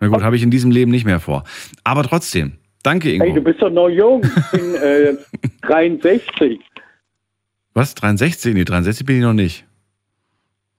Na 0.00 0.08
gut, 0.08 0.22
habe 0.22 0.36
ich 0.36 0.42
in 0.42 0.50
diesem 0.50 0.70
Leben 0.70 0.90
nicht 0.90 1.04
mehr 1.04 1.18
vor. 1.20 1.44
Aber 1.82 2.02
trotzdem, 2.04 2.52
danke, 2.82 3.10
Ingo. 3.12 3.24
Hey, 3.24 3.32
du 3.34 3.40
bist 3.40 3.60
doch 3.60 3.70
noch 3.70 3.88
jung. 3.88 4.22
Ich 4.24 4.50
bin 4.60 4.74
äh, 4.76 5.14
63. 5.62 6.60
Was? 7.74 7.94
63? 7.94 8.54
Nee, 8.54 8.64
63 8.64 9.04
bin 9.06 9.16
ich 9.16 9.22
noch 9.22 9.32
nicht. 9.32 9.64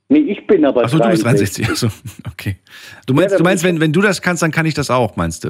Nee, 0.07 0.19
ich 0.19 0.45
bin 0.47 0.63
aber 0.65 0.83
Achso, 0.83 0.97
du 0.99 1.09
bist 1.09 1.23
63. 1.25 1.65
63. 1.65 1.69
Achso, 1.69 1.87
okay. 2.31 2.57
Du 3.07 3.13
meinst, 3.13 3.31
Ja, 3.31 3.37
du 3.39 3.43
meinst 3.43 3.63
wenn, 3.63 3.79
wenn 3.81 3.91
du 3.91 4.01
das 4.01 4.21
kannst, 4.21 4.43
dann 4.43 4.51
kann 4.51 4.65
ich 4.65 4.73
das 4.75 4.89
auch, 4.89 5.15
meinst 5.17 5.43
du? 5.43 5.49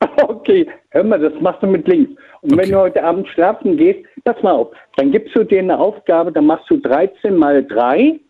Okay, 0.42 0.66
hör 0.90 1.04
mal, 1.04 1.20
das 1.20 1.32
machst 1.40 1.62
du 1.62 1.68
mit 1.68 1.86
links. 1.86 2.10
Und 2.42 2.56
wenn 2.56 2.70
du 2.70 2.78
heute 2.78 3.02
Abend 3.02 3.28
schlafen 3.28 3.76
gehst, 3.76 4.00
pass 4.24 4.40
mal 4.42 4.52
auf, 4.52 4.72
dann 4.96 5.12
gibst 5.12 5.34
du 5.34 5.44
dir 5.44 5.60
eine 5.60 5.78
Aufgabe, 5.78 6.32
dann 6.32 6.46
machst 6.46 6.68
du 6.68 6.76
13 6.76 7.36
mal 7.36 7.64
3 7.64 8.20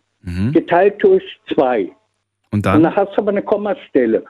geteilt 0.51 1.03
durch 1.03 1.23
2. 1.53 1.81
Mhm. 1.81 1.89
Und 1.89 1.95
Und 2.51 2.65
dann? 2.65 2.83
dann 2.83 2.95
hast 2.95 3.13
du 3.13 3.21
aber 3.21 3.31
eine 3.31 3.41
Kommastelle. 3.41 4.23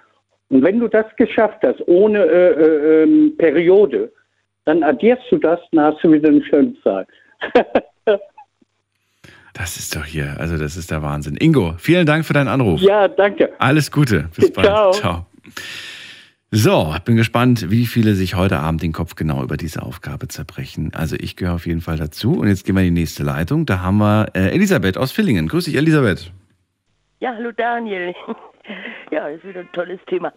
Und 0.49 0.64
wenn 0.64 0.80
du 0.80 0.88
das 0.88 1.05
geschafft 1.18 1.60
hast, 1.64 1.85
ohne 1.88 2.19
äh, 2.19 2.51
äh, 2.51 3.03
ähm, 3.03 3.35
Periode, 3.38 4.11
dann 4.65 4.84
addierst 4.84 5.23
du 5.30 5.38
das, 5.38 5.60
dann 5.72 5.93
hast 5.93 6.03
du 6.03 6.11
wieder 6.11 6.30
eine 6.30 6.43
schöne 6.43 6.73
Zahl. 6.84 7.05
Das 9.55 9.77
ist 9.77 9.95
doch 9.95 10.03
hier, 10.03 10.35
also 10.39 10.57
das 10.57 10.76
ist 10.76 10.89
der 10.89 11.03
Wahnsinn. 11.03 11.38
Ingo, 11.38 11.76
vielen 11.77 12.07
Dank 12.07 12.26
für 12.26 12.34
deinen 12.34 12.47
Anruf. 12.47 12.81
Ja, 12.81 13.07
danke. 13.07 13.51
Alles 13.60 13.91
Gute. 13.91 14.27
Bis 14.35 14.51
bald. 14.51 14.95
Ciao. 14.95 15.27
So, 16.55 16.93
bin 17.03 17.15
gespannt, 17.15 17.71
wie 17.71 17.88
viele 17.88 18.13
sich 18.13 18.35
heute 18.35 18.59
Abend 18.59 18.84
den 18.84 18.91
Kopf 18.91 19.15
genau 19.15 19.41
über 19.41 19.57
diese 19.57 19.81
Aufgabe 19.81 20.27
zerbrechen. 20.27 20.91
Also 20.93 21.15
ich 21.19 21.35
gehöre 21.35 21.55
auf 21.55 21.65
jeden 21.65 21.81
Fall 21.81 21.97
dazu. 21.97 22.38
Und 22.39 22.47
jetzt 22.47 22.63
gehen 22.63 22.75
wir 22.75 22.84
in 22.84 22.93
die 22.93 23.01
nächste 23.01 23.23
Leitung. 23.23 23.65
Da 23.65 23.80
haben 23.80 23.97
wir 23.97 24.27
äh, 24.35 24.53
Elisabeth 24.53 24.95
aus 24.95 25.11
Villingen. 25.11 25.47
Grüß 25.47 25.65
dich, 25.65 25.75
Elisabeth. 25.75 26.31
Ja, 27.21 27.34
hallo 27.34 27.51
Daniel. 27.51 28.13
Ja, 29.11 29.27
das 29.27 29.38
ist 29.38 29.45
wieder 29.45 29.61
ein 29.61 29.69
tolles 29.73 29.99
Thema. 30.05 30.31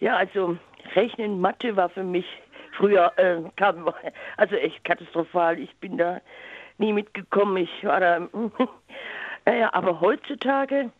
Ja, 0.00 0.16
also 0.16 0.56
Rechnen, 0.94 1.38
Mathe 1.38 1.76
war 1.76 1.90
für 1.90 2.02
mich 2.02 2.24
früher, 2.72 3.12
äh, 3.16 3.36
kam, 3.56 3.90
also 4.38 4.56
echt 4.56 4.82
katastrophal. 4.84 5.58
Ich 5.58 5.76
bin 5.76 5.98
da 5.98 6.22
nie 6.78 6.94
mitgekommen. 6.94 7.58
Ich 7.58 7.84
war 7.84 8.00
da, 8.00 8.26
naja, 9.44 9.68
aber 9.74 10.00
heutzutage 10.00 10.90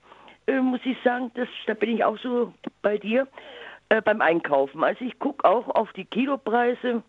äh, 0.46 0.60
muss 0.60 0.80
ich 0.84 0.96
sagen, 1.02 1.30
das, 1.34 1.48
da 1.66 1.72
bin 1.72 1.96
ich 1.96 2.04
auch 2.04 2.18
so 2.18 2.52
bei 2.82 2.98
dir 2.98 3.26
äh, 3.88 4.02
beim 4.02 4.20
Einkaufen. 4.20 4.84
Also 4.84 5.04
ich 5.04 5.18
gucke 5.18 5.48
auch 5.48 5.68
auf 5.68 5.92
die 5.92 6.04
Kilopreise 6.04 7.02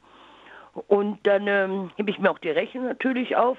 und 0.88 1.26
dann 1.26 1.47
ähm, 1.47 1.91
hebe 1.95 2.11
ich 2.11 2.19
mir 2.19 2.31
auch 2.31 2.39
die 2.39 2.49
Rechnung 2.49 2.85
natürlich 2.85 3.35
auf 3.35 3.57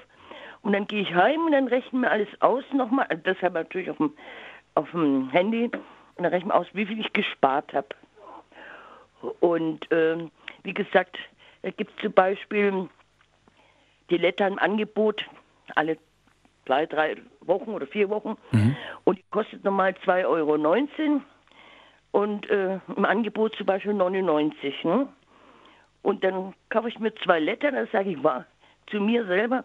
und 0.61 0.73
dann 0.73 0.87
gehe 0.87 1.01
ich 1.01 1.13
heim 1.13 1.45
und 1.45 1.51
dann 1.51 1.67
rechne 1.67 1.99
mir 1.99 2.11
alles 2.11 2.29
aus 2.39 2.63
nochmal. 2.73 3.07
Das 3.23 3.37
habe 3.41 3.59
ich 3.59 3.65
natürlich 3.65 3.89
auf 3.89 3.97
dem, 3.97 4.13
auf 4.75 4.89
dem 4.91 5.29
Handy 5.29 5.65
und 5.65 5.73
dann 6.17 6.25
rechne 6.25 6.39
ich 6.39 6.45
mir 6.45 6.55
aus, 6.55 6.67
wie 6.73 6.85
viel 6.85 6.99
ich 6.99 7.13
gespart 7.13 7.73
habe. 7.73 7.87
Und 9.39 9.87
ähm, 9.91 10.31
wie 10.63 10.73
gesagt, 10.73 11.17
da 11.61 11.69
gibt 11.69 11.91
es 11.95 12.01
zum 12.01 12.13
Beispiel 12.13 12.89
die 14.09 14.17
Letter 14.17 14.47
im 14.47 14.59
Angebot 14.59 15.23
alle 15.75 15.97
zwei, 16.65 16.85
drei 16.85 17.17
Wochen 17.41 17.71
oder 17.71 17.87
vier 17.87 18.09
Wochen 18.09 18.35
und 19.03 19.17
die 19.17 19.25
kostet 19.31 19.63
normal 19.63 19.95
2,19 20.05 20.27
Euro 20.27 20.57
und 22.11 22.49
äh, 22.49 22.79
im 22.95 23.05
Angebot 23.05 23.55
zum 23.55 23.65
Beispiel 23.65 23.93
99. 23.93 24.83
Ne? 24.83 25.07
Und 26.01 26.23
dann 26.23 26.53
kaufe 26.69 26.89
ich 26.89 26.99
mir 26.99 27.13
zwei 27.15 27.39
Letter, 27.39 27.71
dann 27.71 27.87
sage 27.91 28.11
ich 28.11 28.23
war 28.23 28.45
zu 28.89 28.99
mir 28.99 29.25
selber, 29.25 29.63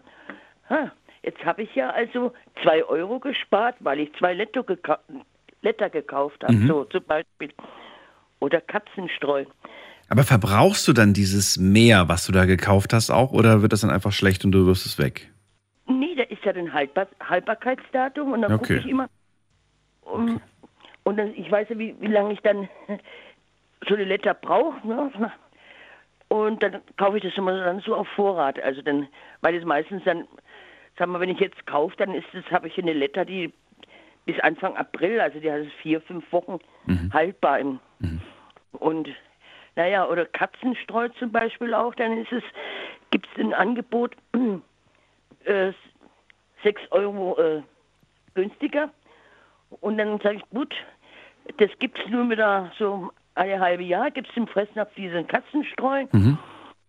ha, 0.69 0.91
jetzt 1.23 1.43
habe 1.43 1.63
ich 1.63 1.75
ja 1.75 1.89
also 1.89 2.31
2 2.63 2.85
Euro 2.85 3.19
gespart, 3.19 3.75
weil 3.79 3.99
ich 3.99 4.13
zwei 4.13 4.33
Letter, 4.33 4.63
gekau 4.63 4.95
Letter 5.61 5.89
gekauft 5.89 6.43
habe, 6.43 6.53
Mhm. 6.53 6.67
so 6.67 6.83
zum 6.85 7.03
Beispiel. 7.03 7.51
Oder 8.39 8.61
Katzenstreu. 8.61 9.45
Aber 10.09 10.23
verbrauchst 10.23 10.87
du 10.87 10.93
dann 10.93 11.13
dieses 11.13 11.57
Mehr, 11.57 12.07
was 12.07 12.25
du 12.27 12.31
da 12.31 12.45
gekauft 12.45 12.93
hast, 12.93 13.09
auch? 13.09 13.33
Oder 13.33 13.61
wird 13.63 13.73
das 13.73 13.81
dann 13.81 13.89
einfach 13.89 14.11
schlecht 14.13 14.45
und 14.45 14.51
du 14.53 14.65
wirfst 14.67 14.85
es 14.85 14.97
weg? 14.99 15.29
Nee, 15.87 16.15
da 16.15 16.23
ist 16.23 16.45
ja 16.45 16.53
ein 16.53 16.71
Haltbar 16.71 17.07
Haltbarkeitsdatum 17.21 18.31
und 18.31 18.43
dann 18.43 18.53
Okay. 18.53 18.75
gucke 18.75 18.77
ich 18.77 18.85
immer. 18.87 19.07
Um, 20.01 20.39
Und 21.07 21.15
dann, 21.15 21.33
ich 21.37 21.49
weiß 21.49 21.69
ja, 21.69 21.79
wie, 21.79 21.95
wie 22.01 22.07
lange 22.07 22.33
ich 22.33 22.41
dann 22.41 22.67
so 23.87 23.95
eine 23.95 24.03
Letter 24.03 24.33
brauche. 24.33 24.85
Ne? 24.85 25.31
Und 26.27 26.61
dann 26.61 26.81
kaufe 26.97 27.15
ich 27.15 27.23
das 27.23 27.37
immer 27.37 27.57
dann 27.57 27.79
so 27.79 27.95
auf 27.95 28.09
Vorrat. 28.09 28.61
Also 28.61 28.81
dann, 28.81 29.07
weil 29.39 29.55
es 29.55 29.63
meistens 29.63 30.03
dann, 30.03 30.27
sagen 30.99 31.13
wir, 31.13 31.21
wenn 31.21 31.29
ich 31.29 31.39
jetzt 31.39 31.65
kaufe, 31.65 31.95
dann 31.95 32.13
ist 32.13 32.27
es, 32.33 32.43
habe 32.51 32.67
ich 32.67 32.77
eine 32.77 32.91
Letter, 32.91 33.23
die 33.23 33.53
bis 34.25 34.37
Anfang 34.41 34.75
April, 34.75 35.21
also 35.21 35.39
die 35.39 35.49
hat 35.49 35.61
es 35.61 35.71
vier, 35.81 36.01
fünf 36.01 36.29
Wochen 36.33 36.59
haltbar. 37.13 37.59
Im, 37.59 37.79
Und 38.73 39.07
naja, 39.77 40.09
oder 40.09 40.25
Katzenstreu 40.25 41.07
zum 41.19 41.31
Beispiel 41.31 41.73
auch, 41.73 41.95
dann 41.95 42.17
ist 42.17 42.33
es, 42.33 42.43
gibt 43.11 43.29
es 43.31 43.39
ein 43.41 43.53
Angebot, 43.53 44.13
äh, 45.45 45.71
6 46.65 46.81
Euro 46.91 47.39
äh, 47.39 47.61
günstiger. 48.33 48.91
Und 49.81 49.97
dann 49.97 50.19
sage 50.19 50.37
ich, 50.37 50.49
gut, 50.49 50.73
das 51.57 51.69
gibt 51.79 51.99
es 51.99 52.09
nur 52.11 52.29
wieder 52.29 52.71
so 52.77 53.11
eine 53.35 53.59
halbe 53.59 53.83
Jahr, 53.83 54.11
gibt 54.11 54.29
es 54.29 54.37
im 54.37 54.47
Fressnapf 54.47 54.93
diesen 54.95 55.27
Katzenstreu. 55.27 56.05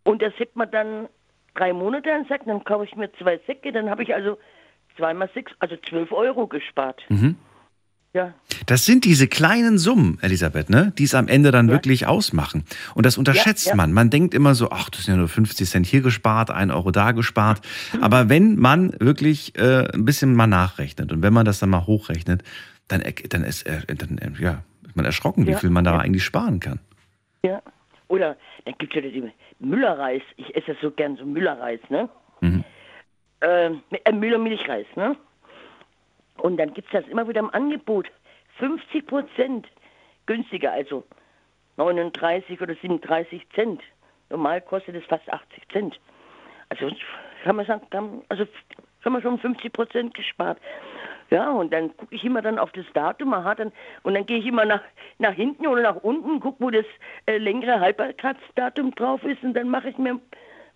Und 0.05 0.22
das 0.22 0.32
hätte 0.39 0.52
man 0.55 0.70
dann 0.70 1.09
drei 1.55 1.72
Monate 1.72 2.09
dann 2.09 2.26
sagt, 2.26 2.47
dann 2.47 2.64
kaufe 2.64 2.85
ich 2.85 2.97
mir 2.97 3.10
zwei 3.12 3.39
Säcke, 3.47 3.72
dann 3.72 3.90
habe 3.90 4.02
ich 4.02 4.14
also 4.14 4.39
zweimal 4.97 5.28
sechs, 5.35 5.52
also 5.59 5.76
zwölf 5.89 6.12
Euro 6.12 6.47
gespart. 6.47 7.02
Mhm. 7.09 7.36
Ja. 8.14 8.32
Das 8.66 8.86
sind 8.86 9.05
diese 9.05 9.28
kleinen 9.28 9.78
Summen, 9.78 10.18
Elisabeth, 10.22 10.70
ne? 10.70 10.93
die 10.97 11.05
es 11.05 11.14
am 11.14 11.28
Ende 11.28 11.51
dann 11.51 11.68
wirklich 11.68 12.06
ausmachen. 12.06 12.64
Und 12.94 13.05
das 13.05 13.18
unterschätzt 13.18 13.66
Ja, 13.66 13.72
ja. 13.72 13.76
man. 13.76 13.93
Man 13.93 14.09
denkt 14.09 14.35
immer 14.35 14.55
so, 14.55 14.70
ach, 14.70 14.89
das 14.89 15.05
sind 15.05 15.14
ja 15.14 15.18
nur 15.18 15.28
50 15.28 15.68
Cent 15.68 15.86
hier 15.86 16.01
gespart, 16.01 16.51
ein 16.51 16.70
Euro 16.70 16.90
da 16.90 17.12
gespart. 17.12 17.60
Aber 18.01 18.28
wenn 18.30 18.56
man 18.56 18.94
wirklich 18.98 19.56
äh, 19.59 19.89
ein 19.93 20.05
bisschen 20.06 20.35
mal 20.35 20.47
nachrechnet 20.47 21.12
und 21.12 21.22
wenn 21.22 21.35
man 21.35 21.44
das 21.44 21.59
dann 21.59 21.68
mal 21.68 21.86
hochrechnet, 21.86 22.43
dann, 22.89 23.02
dann, 23.28 23.44
ist, 23.44 23.66
dann 23.69 24.19
äh, 24.19 24.43
ja, 24.43 24.62
ist 24.86 24.97
man 24.97 25.05
erschrocken, 25.05 25.47
wie 25.47 25.52
Ja, 25.52 25.59
viel 25.59 25.70
man 25.70 25.85
da 25.85 25.93
ja. 25.93 25.98
eigentlich 25.98 26.24
sparen 26.24 26.60
kann. 26.60 26.81
Ja. 27.43 27.62
Oder 28.09 28.36
dann 28.65 28.74
gibt 28.78 28.97
es 28.97 29.02
ja 29.05 29.10
den 29.10 29.32
Müllerreis. 29.59 30.23
Ich 30.36 30.56
esse 30.56 30.77
so 30.81 30.90
gern 30.90 31.16
so 31.16 31.24
Müllerreis, 31.27 31.81
ne? 31.90 32.09
Mhm. 32.40 32.65
Äh, 33.40 33.70
äh, 34.05 34.12
Müller 34.12 34.39
Milchreis, 34.39 34.86
ne? 34.97 35.16
Und 36.39 36.56
dann 36.56 36.73
gibt 36.73 36.89
es 36.93 37.01
das 37.02 37.10
immer 37.10 37.28
wieder 37.28 37.40
im 37.40 37.51
Angebot. 37.52 38.06
50 38.59 39.06
Prozent 39.06 39.66
günstiger, 40.27 40.73
also 40.73 41.05
39 41.77 42.60
oder 42.60 42.74
37 42.74 43.47
Cent. 43.55 43.82
Normal 44.31 44.60
kostet 44.62 44.94
es 44.97 45.05
fast 45.05 45.31
80 45.31 45.69
Cent. 45.73 46.01
Also 46.70 46.90
kann 47.44 47.56
man 47.56 47.66
sagen, 47.66 47.86
kann, 47.90 48.23
also 48.28 48.47
haben 49.05 49.12
wir 49.12 49.23
schon 49.23 49.39
50 49.39 49.73
Prozent 49.73 50.15
gespart. 50.15 50.59
Ja, 51.30 51.50
und 51.50 51.72
dann 51.72 51.94
gucke 51.96 52.14
ich 52.14 52.24
immer 52.24 52.40
dann 52.40 52.59
auf 52.59 52.72
das 52.72 52.86
Datum, 52.94 53.34
aha, 53.34 53.55
dann, 53.55 53.72
und 54.02 54.14
dann 54.14 54.24
gehe 54.24 54.38
ich 54.38 54.46
immer 54.46 54.64
nach, 54.64 54.80
nach 55.18 55.34
hinten 55.34 55.66
oder 55.66 55.82
nach 55.82 55.96
unten, 55.96 56.40
gucke, 56.40 56.64
wo 56.64 56.70
das 56.70 56.86
äh, 57.26 57.36
längere 57.36 57.80
Haltbarkeitsdatum 57.80 58.94
drauf 58.94 59.22
ist 59.24 59.42
und 59.42 59.52
dann 59.52 59.68
mache 59.68 59.90
ich 59.90 59.98
mir 59.98 60.18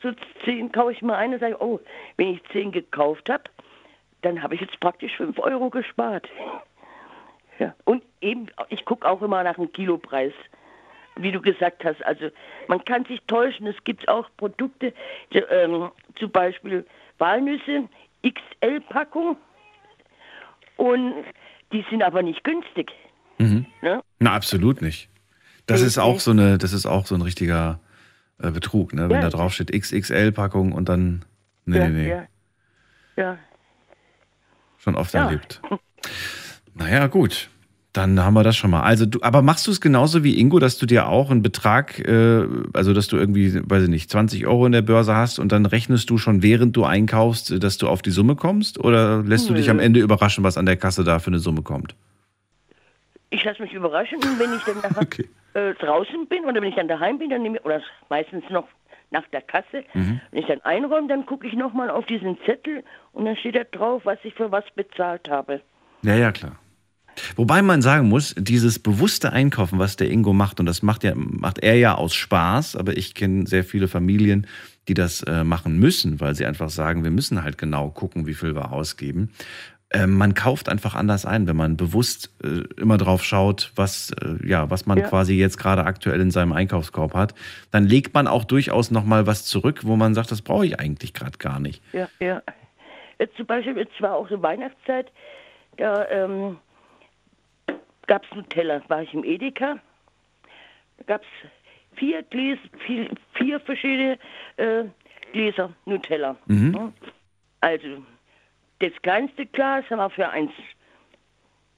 so 0.03 0.11
zehn, 0.45 0.71
kaufe 0.71 0.93
ich 0.93 1.01
mal 1.01 1.17
ein 1.17 1.33
und 1.33 1.41
sage, 1.41 1.57
oh, 1.61 1.81
wenn 2.17 2.35
ich 2.35 2.43
zehn 2.53 2.71
gekauft 2.71 3.31
habe, 3.31 3.45
dann 4.21 4.43
habe 4.43 4.55
ich 4.55 4.61
jetzt 4.61 4.79
praktisch 4.81 5.17
fünf 5.17 5.39
Euro 5.39 5.71
gespart. 5.71 6.29
Ja, 7.59 7.75
und 7.85 8.03
eben, 8.21 8.49
ich 8.69 8.85
gucke 8.85 9.09
auch 9.09 9.23
immer 9.23 9.43
nach 9.43 9.55
dem 9.55 9.73
Kilopreis, 9.73 10.33
wie 11.17 11.33
du 11.33 11.41
gesagt 11.41 11.85
hast. 11.85 12.05
Also 12.05 12.31
man 12.67 12.85
kann 12.85 13.05
sich 13.05 13.21
täuschen. 13.27 13.67
Es 13.67 13.85
gibt 13.85 14.09
auch 14.09 14.29
Produkte, 14.37 14.93
die, 15.33 15.39
ähm, 15.39 15.91
zum 16.17 16.31
Beispiel 16.31 16.87
Walnüsse, 17.19 17.89
XL-Packung, 18.27 19.37
und 20.83 21.25
die 21.73 21.85
sind 21.91 22.03
aber 22.03 22.23
nicht 22.23 22.43
günstig. 22.45 22.91
Mhm. 23.39 23.67
Ne? 23.83 24.03
Na, 24.19 24.33
absolut 24.35 24.83
nicht. 24.83 25.09
Das 25.67 25.81
Nee, 25.81 25.87
ist 25.87 25.99
auch 25.99 26.19
so 26.21 26.33
eine, 26.33 26.59
das 26.59 26.73
ist 26.73 26.87
auch 26.87 27.07
so 27.07 27.15
ein 27.15 27.23
richtiger 27.23 27.79
äh, 28.43 28.51
Betrug, 28.51 28.93
ne? 28.93 29.03
Wenn 29.09 29.17
Ja. 29.17 29.21
da 29.23 29.29
drauf 29.31 29.55
steht 29.55 29.71
XXL-Packung 29.73 30.73
und 30.73 30.89
dann. 30.89 31.25
Nee, 31.65 31.79
ja, 31.79 31.89
nee, 31.89 32.03
nee. 32.03 32.09
ja, 32.09 32.27
ja. 33.17 33.39
Schon 34.79 34.97
oft 34.97 35.15
erlebt. 35.15 35.63
Naja, 36.75 37.07
gut. 37.07 37.49
Dann 37.93 38.19
haben 38.25 38.33
wir 38.33 38.43
das 38.43 38.57
schon 38.57 38.71
mal. 38.71 38.81
Also 38.83 39.05
du, 39.05 39.19
aber 39.21 39.43
machst 39.43 39.67
du 39.67 39.71
es 39.71 39.81
genauso 39.81 40.25
wie 40.25 40.41
Ingo, 40.41 40.59
dass 40.59 40.79
du 40.79 40.87
dir 40.87 41.09
auch 41.09 41.31
einen 41.31 41.43
Betrag, 41.43 41.99
äh, 41.99 42.47
also 42.73 42.95
dass 42.95 43.07
du 43.09 43.19
irgendwie, 43.19 43.61
weiß 43.69 43.83
ich 43.83 43.89
nicht, 43.91 44.09
20 44.11 44.47
Euro 44.47 44.65
in 44.65 44.73
der 44.73 44.81
Börse 44.81 45.15
hast 45.15 45.39
und 45.39 45.53
dann 45.53 45.67
rechnest 45.67 46.09
du 46.09 46.17
schon, 46.17 46.43
während 46.43 46.75
du 46.75 46.85
einkaufst, 46.85 47.63
dass 47.63 47.77
du 47.77 47.89
auf 47.89 48.01
die 48.01 48.11
Summe 48.11 48.35
kommst? 48.35 48.79
Oder 48.79 49.23
lässt 49.23 49.51
du 49.51 49.55
dich 49.55 49.69
am 49.69 49.77
Nö. 49.77 49.83
Ende 49.83 50.01
überraschen, 50.01 50.43
was 50.43 50.57
an 50.57 50.65
der 50.65 50.77
Kasse 50.79 51.05
da 51.05 51.19
für 51.19 51.27
eine 51.29 51.39
Summe 51.39 51.61
kommt? 51.61 51.95
Ich 53.29 53.45
lasse 53.45 53.61
mich 53.63 53.73
überraschen, 53.75 54.19
wenn 54.39 54.55
ich 54.55 54.63
dann 54.65 54.77
nachher 54.77 55.07
äh, 55.55 55.75
draußen 55.75 56.27
bin 56.29 56.45
oder 56.45 56.63
wenn 56.63 56.71
ich 56.71 56.77
dann 56.77 56.89
daheim 56.89 57.19
bin, 57.19 57.29
dann 57.29 57.43
nehme 57.43 57.59
ich, 57.59 57.65
oder 57.65 57.83
meistens 58.09 58.45
noch 58.51 58.69
nach 59.11 59.27
der 59.29 59.43
Kasse, 59.43 59.85
Mhm. 59.93 60.21
wenn 60.31 60.41
ich 60.41 60.47
dann 60.47 60.63
einräume, 60.63 61.09
dann 61.09 61.27
gucke 61.27 61.47
ich 61.47 61.53
nochmal 61.53 61.91
auf 61.91 62.07
diesen 62.07 62.39
Zettel 62.47 62.83
und 63.13 63.27
dann 63.27 63.37
steht 63.37 63.55
da 63.57 63.65
drauf, 63.65 64.01
was 64.05 64.19
ich 64.25 64.33
für 64.33 64.51
was 64.51 64.65
bezahlt 64.75 65.29
habe. 65.29 65.61
Ja, 66.03 66.15
ja, 66.15 66.33
klar. 66.33 66.57
Wobei 67.37 67.63
man 67.63 67.83
sagen 67.83 68.09
muss, 68.09 68.35
dieses 68.39 68.79
bewusste 68.79 69.33
Einkaufen, 69.33 69.79
was 69.79 69.97
der 69.97 70.11
Ingo 70.11 70.33
macht, 70.33 70.61
und 70.61 70.67
das 70.67 70.83
macht, 70.83 71.05
ja, 71.05 71.13
macht 71.15 71.59
er 71.59 71.77
ja 71.77 71.95
aus 71.95 72.15
Spaß, 72.15 72.77
aber 72.77 72.97
ich 72.97 73.15
kenne 73.15 73.47
sehr 73.47 73.65
viele 73.65 73.89
Familien, 73.89 74.47
die 74.89 74.95
das 74.95 75.23
äh, 75.23 75.45
machen 75.45 75.79
müssen, 75.79 76.21
weil 76.21 76.35
sie 76.35 76.47
einfach 76.47 76.71
sagen, 76.71 77.05
wir 77.05 77.11
müssen 77.11 77.43
halt 77.45 77.59
genau 77.59 77.91
gucken, 77.91 78.27
wie 78.27 78.35
viel 78.35 78.55
wir 78.55 78.73
ausgeben. 78.73 79.31
Ähm, 79.95 80.17
man 80.17 80.33
kauft 80.35 80.71
einfach 80.71 80.95
anders 80.95 81.27
ein, 81.27 81.47
wenn 81.47 81.55
man 81.57 81.77
bewusst 81.77 82.31
äh, 82.43 82.63
immer 82.81 82.97
drauf 82.97 83.23
schaut, 83.23 83.73
was, 83.77 84.11
äh, 84.11 84.49
ja, 84.49 84.71
was 84.71 84.87
man 84.87 84.97
Ja. 84.99 85.07
quasi 85.07 85.35
jetzt 85.35 85.59
gerade 85.59 85.85
aktuell 85.85 86.19
in 86.21 86.31
seinem 86.31 86.53
Einkaufskorb 86.55 87.13
hat. 87.15 87.35
Dann 87.71 87.85
legt 87.85 88.15
man 88.15 88.27
auch 88.27 88.45
durchaus 88.45 88.91
nochmal 88.91 89.27
was 89.27 89.45
zurück, 89.45 89.81
wo 89.85 89.97
man 89.97 90.15
sagt, 90.15 90.31
das 90.31 90.41
brauche 90.41 90.65
ich 90.65 90.81
eigentlich 90.81 91.13
gerade 91.13 91.37
gar 91.37 91.61
nicht. 91.61 91.83
Ja, 91.93 92.09
ja. 92.21 92.43
Jetzt 93.19 93.37
zum 93.37 93.47
Beispiel, 93.47 93.77
jetzt 93.77 94.01
war 94.01 94.15
auch 94.15 94.29
so 94.31 94.43
Weihnachtszeit, 94.43 95.13
da 95.77 96.09
ähm, 96.09 96.57
gab 98.07 98.25
es 98.25 98.35
Nutella, 98.35 98.83
war 98.89 99.03
ich 99.03 99.13
im 99.15 99.25
Edeka, 99.25 99.79
da 100.99 101.05
gab 101.05 101.23
es 101.23 101.29
vier 101.97 102.23
Gläser, 102.25 102.61
vier, 102.87 103.09
vier 103.35 103.61
verschiedene 103.61 104.19
äh, 104.57 104.85
Gläser 105.33 105.73
Nutella. 105.87 106.37
Mhm. 106.47 106.93
Also, 107.61 108.05
das 108.81 108.93
kleinste 109.03 109.47
Glas 109.47 109.85
haben 109.91 109.99
wir 109.99 110.11
für 110.11 110.29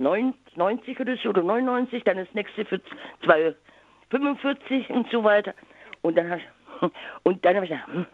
1,90 0.00 1.00
oder 1.00 1.16
so, 1.16 1.28
oder 1.30 1.42
99, 1.42 2.02
dann 2.04 2.16
das 2.16 2.32
nächste 2.34 2.64
für 2.64 2.80
2,45 3.22 4.88
und 4.90 5.10
so 5.10 5.22
weiter. 5.24 5.54
Und 6.02 6.16
dann, 6.16 6.30
hab- 6.30 6.40
und 7.22 7.44
dann 7.44 7.56
habe 7.56 7.66
ich 7.66 7.70
gedacht, 7.72 7.88
hm, 7.88 8.06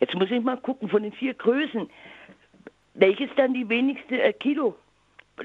jetzt 0.00 0.14
muss 0.14 0.30
ich 0.30 0.42
mal 0.42 0.56
gucken 0.58 0.88
von 0.88 1.02
den 1.02 1.12
vier 1.12 1.34
Größen, 1.34 1.88
welches 2.94 3.30
dann 3.36 3.54
die 3.54 3.68
wenigste 3.68 4.20
äh, 4.22 4.32
Kilo, 4.32 4.76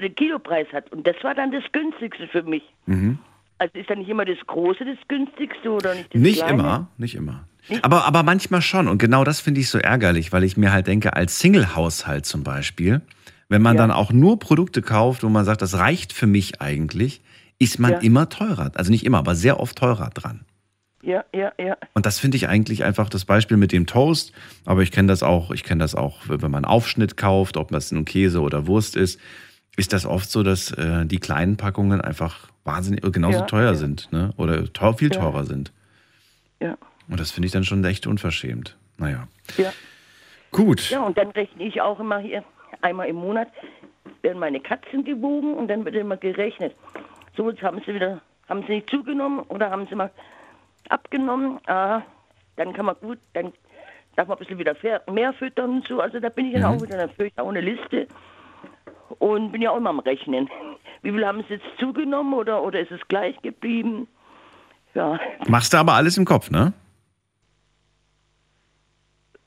den 0.00 0.14
Kilopreis 0.14 0.66
hat. 0.72 0.90
Und 0.92 1.06
das 1.06 1.16
war 1.22 1.34
dann 1.34 1.52
das 1.52 1.64
günstigste 1.72 2.28
für 2.28 2.42
mich. 2.42 2.62
Mhm. 2.86 3.18
Also 3.58 3.78
ist 3.78 3.88
dann 3.90 3.98
nicht 3.98 4.08
immer 4.08 4.24
das 4.24 4.38
Große 4.46 4.84
das 4.84 4.96
günstigste 5.08 5.70
oder 5.70 5.94
nicht 5.94 6.14
das 6.14 6.20
Nicht 6.20 6.38
Kleine? 6.38 6.52
immer, 6.54 6.88
nicht 6.98 7.14
immer. 7.14 7.44
Aber, 7.82 8.04
aber 8.06 8.22
manchmal 8.24 8.60
schon. 8.62 8.88
Und 8.88 8.98
genau 8.98 9.22
das 9.22 9.40
finde 9.40 9.60
ich 9.60 9.68
so 9.68 9.78
ärgerlich, 9.78 10.32
weil 10.32 10.42
ich 10.42 10.56
mir 10.56 10.72
halt 10.72 10.88
denke, 10.88 11.14
als 11.14 11.38
Single-Haushalt 11.38 12.26
zum 12.26 12.42
Beispiel, 12.42 13.02
wenn 13.48 13.62
man 13.62 13.76
Ja. 13.76 13.82
dann 13.82 13.90
auch 13.92 14.12
nur 14.12 14.38
Produkte 14.40 14.82
kauft, 14.82 15.22
wo 15.22 15.28
man 15.28 15.44
sagt, 15.44 15.62
das 15.62 15.78
reicht 15.78 16.12
für 16.12 16.26
mich 16.26 16.60
eigentlich, 16.60 17.20
ist 17.60 17.78
man 17.78 17.92
Ja. 17.92 17.98
immer 17.98 18.28
teurer. 18.28 18.72
Also 18.74 18.90
nicht 18.90 19.04
immer, 19.06 19.18
aber 19.18 19.36
sehr 19.36 19.60
oft 19.60 19.78
teurer 19.78 20.10
dran. 20.10 20.40
Ja, 21.04 21.24
ja, 21.34 21.52
ja. 21.58 21.76
Und 21.94 22.06
das 22.06 22.18
finde 22.18 22.36
ich 22.36 22.48
eigentlich 22.48 22.82
einfach 22.84 23.08
das 23.08 23.24
Beispiel 23.24 23.56
mit 23.56 23.70
dem 23.72 23.86
Toast. 23.86 24.32
Aber 24.64 24.82
ich 24.82 24.90
kenne 24.90 25.08
das 25.08 25.22
auch, 25.22 25.50
ich 25.52 25.62
kenne 25.64 25.82
das 25.84 25.94
auch, 25.94 26.20
wenn 26.26 26.50
man 26.50 26.64
Aufschnitt 26.64 27.16
kauft, 27.16 27.56
ob 27.56 27.70
das 27.70 27.92
nun 27.92 28.04
Käse 28.04 28.40
oder 28.40 28.66
Wurst 28.66 28.96
ist, 28.96 29.20
ist 29.76 29.92
das 29.92 30.04
oft 30.06 30.30
so, 30.30 30.42
dass 30.42 30.70
äh, 30.72 31.06
die 31.06 31.18
kleinen 31.18 31.56
Packungen 31.56 32.00
einfach 32.00 32.48
wahnsinnig 32.64 33.02
genauso 33.12 33.40
Ja, 33.40 33.46
teuer 33.46 33.70
ja. 33.72 33.74
sind, 33.74 34.12
ne? 34.12 34.32
Oder 34.36 34.70
teuer, 34.72 34.94
viel 34.94 35.12
Ja. 35.12 35.20
teurer 35.20 35.44
sind. 35.44 35.72
Ja. 36.60 36.76
Und 37.08 37.18
das 37.18 37.30
finde 37.30 37.46
ich 37.46 37.52
dann 37.52 37.64
schon 37.64 37.84
echt 37.84 38.06
unverschämt. 38.06 38.76
Naja. 38.98 39.26
Ja. 39.56 39.72
Gut. 40.50 40.90
Ja, 40.90 41.02
und 41.02 41.16
dann 41.18 41.30
rechne 41.30 41.64
ich 41.64 41.80
auch 41.80 41.98
immer 41.98 42.18
hier, 42.18 42.44
einmal 42.82 43.08
im 43.08 43.16
Monat 43.16 43.48
werden 44.20 44.38
meine 44.38 44.60
Katzen 44.60 45.04
gewogen 45.04 45.54
und 45.54 45.68
dann 45.68 45.84
wird 45.84 45.94
immer 45.96 46.16
gerechnet. 46.16 46.74
So, 47.36 47.50
jetzt 47.50 47.62
haben 47.62 47.80
sie 47.84 47.94
wieder, 47.94 48.20
haben 48.48 48.62
sie 48.66 48.74
nicht 48.74 48.90
zugenommen 48.90 49.40
oder 49.48 49.70
haben 49.70 49.86
sie 49.88 49.94
mal 49.96 50.10
abgenommen. 50.88 51.58
Ah, 51.66 52.02
dann 52.56 52.72
kann 52.74 52.84
man 52.86 52.96
gut, 53.00 53.18
dann 53.32 53.52
darf 54.16 54.28
man 54.28 54.36
ein 54.36 54.40
bisschen 54.40 54.58
wieder 54.58 54.76
mehr 55.10 55.32
füttern 55.32 55.70
und 55.70 55.88
so. 55.88 56.00
Also 56.00 56.20
da 56.20 56.28
bin 56.28 56.46
ich 56.46 56.52
dann 56.52 56.62
Mhm. 56.72 56.78
auch 56.78 56.82
wieder, 56.82 56.98
dann 56.98 57.10
führe 57.10 57.28
ich 57.28 57.38
auch 57.38 57.48
eine 57.48 57.60
Liste 57.62 58.06
und 59.18 59.52
bin 59.52 59.62
ja 59.62 59.70
auch 59.70 59.76
immer 59.76 59.90
am 59.90 60.00
Rechnen. 60.00 60.48
Wie 61.02 61.10
viel 61.10 61.26
haben 61.26 61.44
sie 61.48 61.54
jetzt 61.54 61.66
zugenommen 61.78 62.34
oder, 62.34 62.62
oder 62.62 62.80
ist 62.80 62.92
es 62.92 63.00
gleich 63.08 63.40
geblieben? 63.42 64.08
Ja, 64.94 65.18
Machst 65.48 65.72
du 65.72 65.78
aber 65.78 65.94
alles 65.94 66.16
im 66.16 66.24
Kopf, 66.24 66.50
ne? 66.50 66.72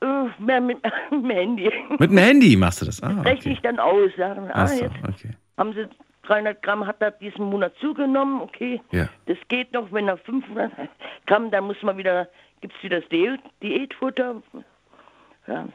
äh, 0.06 0.44
mehr 0.44 0.62
mit, 0.62 0.78
mit 1.12 1.24
dem 1.24 1.30
Handy. 1.30 1.72
Mit 2.00 2.12
dem 2.12 2.18
Handy 2.18 2.56
machst 2.56 2.82
du 2.82 2.86
das. 2.86 3.02
Ah, 3.02 3.22
rechne 3.22 3.34
okay. 3.34 3.52
ich 3.54 3.62
dann 3.62 3.80
aus. 3.80 4.12
Sagen, 4.18 4.50
ah, 4.52 4.68
so, 4.68 4.84
jetzt 4.84 4.96
okay. 5.04 5.32
haben 5.58 5.74
sie 5.74 5.88
300 6.24 6.62
Gramm, 6.62 6.88
hat 6.88 7.02
er 7.02 7.12
diesen 7.12 7.46
Monat 7.46 7.74
zugenommen, 7.80 8.42
okay. 8.42 8.82
Ja. 8.92 9.08
Das 9.28 9.38
geht 9.48 9.74
noch, 9.74 9.92
wenn 9.92 10.08
er 10.08 10.18
500 10.18 10.72
Gramm, 11.28 11.52
dann 11.52 11.66
muss 11.66 11.82
man 11.84 11.98
wieder, 11.98 12.28
gibt 12.62 12.74
es 12.76 12.84
wieder 12.84 13.00
das 13.00 13.10
Diät, 13.10 13.40
Diätfutter. 13.62 14.42
Ja. 15.48 15.68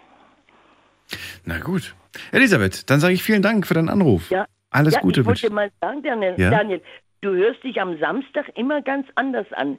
Na 1.44 1.58
gut. 1.58 1.94
Elisabeth, 2.32 2.88
dann 2.90 3.00
sage 3.00 3.14
ich 3.14 3.22
vielen 3.22 3.42
Dank 3.42 3.66
für 3.66 3.74
deinen 3.74 3.88
Anruf. 3.88 4.30
Ja. 4.30 4.46
Alles 4.70 4.94
ja, 4.94 5.00
Gute 5.00 5.20
Ich 5.20 5.26
wollte 5.26 5.50
mal 5.50 5.70
sagen, 5.80 6.02
Daniel, 6.02 6.34
Ja? 6.36 6.50
Daniel, 6.50 6.80
du 7.20 7.30
hörst 7.34 7.62
dich 7.64 7.80
am 7.80 7.98
Samstag 7.98 8.50
immer 8.56 8.82
ganz 8.82 9.06
anders 9.16 9.46
an. 9.52 9.78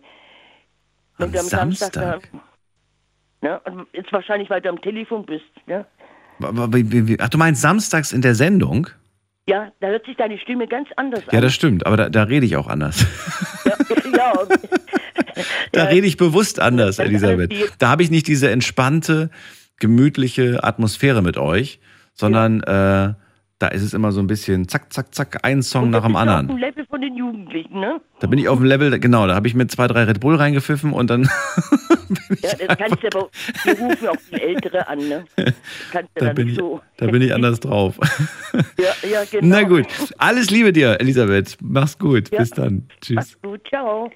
Am 1.17 1.25
am 1.25 1.33
Samstag, 1.33 1.93
Samstag? 1.93 2.29
da, 3.41 3.61
ne, 3.71 3.85
jetzt 3.93 4.11
wahrscheinlich, 4.11 4.49
weil 4.49 4.61
du 4.61 4.69
am 4.69 4.81
Telefon 4.81 5.25
bist. 5.25 5.45
Ne? 5.67 5.85
Ach, 6.41 7.29
du 7.29 7.37
meinst 7.37 7.61
samstags 7.61 8.11
in 8.13 8.21
der 8.21 8.35
Sendung? 8.35 8.87
Ja, 9.47 9.71
da 9.79 9.87
hört 9.87 10.05
sich 10.05 10.17
deine 10.17 10.37
Stimme 10.39 10.67
ganz 10.67 10.89
anders 10.95 11.23
Ja, 11.31 11.39
an. 11.39 11.41
das 11.41 11.53
stimmt, 11.53 11.85
aber 11.85 11.97
da, 11.97 12.09
da 12.09 12.23
rede 12.23 12.45
ich 12.45 12.55
auch 12.57 12.67
anders. 12.67 13.05
ja, 13.65 14.33
Da 15.71 15.85
rede 15.85 16.07
ich 16.07 16.17
bewusst 16.17 16.59
anders, 16.59 16.99
Elisabeth. 16.99 17.53
Da 17.79 17.89
habe 17.89 18.03
ich 18.03 18.11
nicht 18.11 18.27
diese 18.27 18.49
entspannte, 18.51 19.29
gemütliche 19.81 20.63
Atmosphäre 20.63 21.21
mit 21.21 21.37
euch, 21.37 21.79
sondern 22.13 22.61
äh, 22.61 23.13
da 23.59 23.67
ist 23.67 23.81
es 23.81 23.93
immer 23.93 24.11
so 24.11 24.21
ein 24.21 24.27
bisschen 24.27 24.67
zack, 24.67 24.93
zack, 24.93 25.13
zack, 25.13 25.39
ein 25.43 25.61
Song 25.61 25.89
nach 25.89 26.03
dem 26.03 26.15
Auf 26.15 26.23
dem 26.23 26.29
anderen. 26.29 26.57
Level 26.57 26.85
von 26.85 27.01
den 27.01 27.15
Jugendlichen, 27.15 27.79
ne? 27.79 27.99
Da 28.19 28.27
bin 28.27 28.39
ich 28.39 28.47
auf 28.47 28.57
dem 28.57 28.65
Level, 28.65 28.97
genau, 28.99 29.27
da 29.27 29.35
habe 29.35 29.47
ich 29.47 29.53
mir 29.53 29.67
zwei, 29.67 29.87
drei 29.87 30.05
Red 30.05 30.19
Bull 30.19 30.35
reingepfiffen 30.35 30.93
und 30.93 31.09
dann, 31.09 31.29
Ja, 32.41 32.49
das 32.67 32.77
kannst 32.77 33.03
du 33.03 33.07
aber, 33.07 33.29
die 33.65 33.69
rufen 33.71 34.07
auch 34.07 34.17
die 34.31 34.41
Ältere 34.41 34.87
an, 34.87 34.99
ne? 34.99 35.25
Das 35.35 35.53
kannst 35.91 36.11
du 36.15 36.25
da, 36.25 36.33
bin 36.33 36.49
ich, 36.49 36.55
so. 36.55 36.81
da 36.97 37.07
bin 37.07 37.21
ich 37.21 37.33
anders 37.33 37.59
drauf. 37.59 37.97
Ja, 38.77 39.09
ja, 39.09 39.23
genau. 39.31 39.47
Na 39.47 39.63
gut, 39.63 39.87
alles 40.17 40.49
Liebe 40.49 40.73
dir, 40.73 40.99
Elisabeth. 40.99 41.57
Mach's 41.61 41.97
gut. 41.97 42.31
Ja. 42.31 42.39
Bis 42.39 42.49
dann. 42.51 42.87
Tschüss. 43.01 43.15
Mach's 43.15 43.41
gut, 43.41 43.61
ciao. 43.67 44.11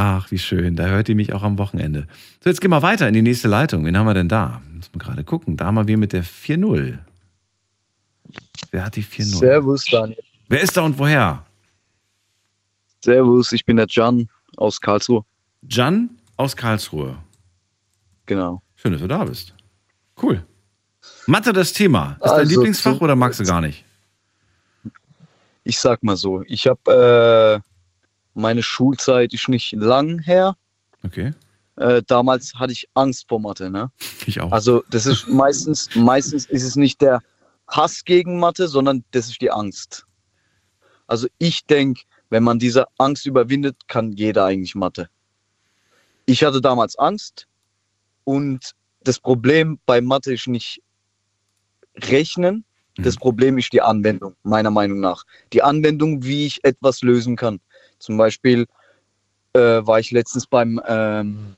Ach, 0.00 0.30
wie 0.30 0.38
schön. 0.38 0.76
Da 0.76 0.86
hört 0.86 1.08
ihr 1.08 1.16
mich 1.16 1.32
auch 1.32 1.42
am 1.42 1.58
Wochenende. 1.58 2.06
So, 2.44 2.48
jetzt 2.50 2.60
gehen 2.60 2.70
wir 2.70 2.82
weiter 2.82 3.08
in 3.08 3.14
die 3.14 3.22
nächste 3.22 3.48
Leitung. 3.48 3.84
Wen 3.84 3.98
haben 3.98 4.06
wir 4.06 4.14
denn 4.14 4.28
da? 4.28 4.62
Muss 4.72 4.88
man 4.92 5.00
gerade 5.00 5.24
gucken. 5.24 5.56
Da 5.56 5.64
haben 5.66 5.74
wir 5.74 5.88
wen 5.88 5.98
mit 5.98 6.12
der 6.12 6.22
4-0. 6.22 6.98
Wer 8.70 8.84
hat 8.84 8.94
die 8.94 9.02
4-0? 9.02 9.38
Servus, 9.38 9.84
Daniel. 9.86 10.16
Wer 10.48 10.60
ist 10.60 10.76
da 10.76 10.82
und 10.82 10.96
woher? 11.00 11.44
Servus, 13.04 13.50
ich 13.50 13.64
bin 13.64 13.76
der 13.76 13.88
Can 13.88 14.28
aus 14.56 14.80
Karlsruhe. 14.80 15.24
Can 15.68 16.10
aus 16.36 16.54
Karlsruhe. 16.54 17.18
Genau. 18.26 18.62
Schön, 18.76 18.92
dass 18.92 19.00
du 19.00 19.08
da 19.08 19.24
bist. 19.24 19.52
Cool. 20.22 20.44
Mathe 21.26 21.52
das 21.52 21.72
Thema. 21.72 22.12
Ist 22.12 22.20
dein 22.22 22.30
Also, 22.30 22.50
Lieblingsfach 22.54 22.98
zu- 22.98 23.02
oder 23.02 23.16
magst 23.16 23.40
du 23.40 23.44
gar 23.44 23.60
nicht? 23.60 23.84
Ich 25.64 25.80
sag 25.80 26.04
mal 26.04 26.16
so, 26.16 26.42
ich 26.46 26.68
habe 26.68 27.60
äh, 27.64 27.67
meine 28.38 28.62
Schulzeit 28.62 29.34
ist 29.34 29.48
nicht 29.48 29.72
lang 29.72 30.20
her. 30.20 30.56
Okay. 31.04 31.32
Äh, 31.76 32.02
damals 32.06 32.54
hatte 32.54 32.72
ich 32.72 32.88
Angst 32.94 33.28
vor 33.28 33.40
Mathe, 33.40 33.70
ne? 33.70 33.90
Ich 34.26 34.40
auch. 34.40 34.52
Also 34.52 34.82
das 34.90 35.06
ist 35.06 35.28
meistens, 35.28 35.88
meistens 35.94 36.46
ist 36.46 36.62
es 36.62 36.76
nicht 36.76 37.00
der 37.00 37.20
Hass 37.68 38.04
gegen 38.04 38.38
Mathe, 38.38 38.68
sondern 38.68 39.04
das 39.10 39.28
ist 39.28 39.40
die 39.40 39.50
Angst. 39.50 40.06
Also 41.06 41.26
ich 41.38 41.66
denke, 41.66 42.02
wenn 42.30 42.42
man 42.42 42.58
diese 42.58 42.86
Angst 42.98 43.26
überwindet, 43.26 43.88
kann 43.88 44.12
jeder 44.12 44.44
eigentlich 44.44 44.74
Mathe. 44.74 45.08
Ich 46.26 46.44
hatte 46.44 46.60
damals 46.60 46.98
Angst 46.98 47.46
und 48.24 48.72
das 49.02 49.18
Problem 49.18 49.78
bei 49.86 50.00
Mathe 50.00 50.34
ist 50.34 50.46
nicht 50.46 50.82
Rechnen, 51.96 52.64
das 52.98 53.16
Problem 53.16 53.58
ist 53.58 53.72
die 53.72 53.80
Anwendung, 53.80 54.34
meiner 54.42 54.72
Meinung 54.72 54.98
nach. 54.98 55.24
Die 55.52 55.62
Anwendung, 55.62 56.24
wie 56.24 56.46
ich 56.46 56.64
etwas 56.64 57.02
lösen 57.02 57.36
kann. 57.36 57.60
Zum 57.98 58.16
Beispiel 58.16 58.66
äh, 59.54 59.58
war 59.58 59.98
ich 59.98 60.10
letztens 60.10 60.46
beim, 60.46 60.80
ähm, 60.86 61.56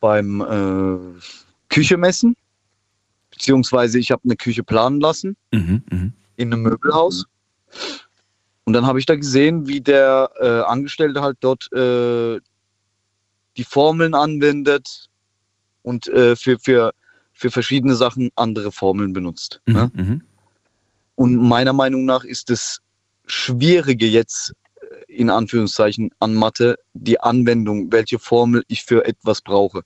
beim 0.00 0.40
äh, 0.40 1.20
Küchemessen, 1.68 2.36
beziehungsweise 3.30 3.98
ich 3.98 4.10
habe 4.10 4.22
eine 4.24 4.36
Küche 4.36 4.62
planen 4.62 5.00
lassen 5.00 5.36
Mhm, 5.52 5.82
mhm. 5.90 6.12
in 6.36 6.52
einem 6.52 6.62
Möbelhaus. 6.62 7.26
Und 8.64 8.72
dann 8.72 8.86
habe 8.86 8.98
ich 8.98 9.06
da 9.06 9.14
gesehen, 9.14 9.68
wie 9.68 9.80
der 9.80 10.30
äh, 10.40 10.60
Angestellte 10.62 11.22
halt 11.22 11.38
dort 11.40 11.72
äh, 11.72 12.40
die 13.56 13.64
Formeln 13.64 14.14
anwendet 14.14 15.08
und 15.82 16.08
äh, 16.08 16.34
für, 16.36 16.58
für, 16.58 16.92
für 17.32 17.50
verschiedene 17.50 17.94
Sachen 17.94 18.30
andere 18.34 18.72
Formeln 18.72 19.12
benutzt. 19.12 19.60
Ne? 19.66 19.90
Mhm. 19.94 20.22
Und 21.14 21.36
meiner 21.36 21.72
Meinung 21.72 22.04
nach 22.04 22.24
ist 22.24 22.50
das 22.50 22.80
Schwierige 23.26 24.06
jetzt 24.06 24.52
in 25.06 25.30
Anführungszeichen 25.30 26.10
an 26.20 26.34
Mathe 26.34 26.78
die 26.94 27.20
Anwendung, 27.20 27.92
welche 27.92 28.18
Formel 28.18 28.64
ich 28.68 28.84
für 28.84 29.04
etwas 29.04 29.40
brauche. 29.40 29.82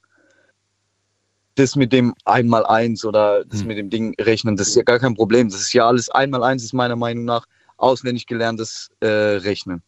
Das 1.56 1.76
mit 1.76 1.92
dem 1.92 2.14
Einmal-Eins 2.24 3.05
oder 3.05 3.44
das 3.44 3.64
mit 3.64 3.76
dem 3.76 3.90
Ding 3.90 4.14
rechnen, 4.20 4.56
das 4.56 4.68
ist 4.68 4.76
ja 4.76 4.82
gar 4.82 4.98
kein 4.98 5.14
Problem. 5.14 5.48
Das 5.51 5.60
ist 5.60 5.72
ja 5.72 5.86
alles 5.86 6.09
Einmal-Eins 6.09 6.64
ist 6.64 6.72
meiner 6.72 6.97
Meinung 6.97 7.24
nach 7.24 7.47
auswendig 7.76 8.26
gelerntes 8.26 8.90
äh, 9.01 9.06
Rechnen. 9.06 9.82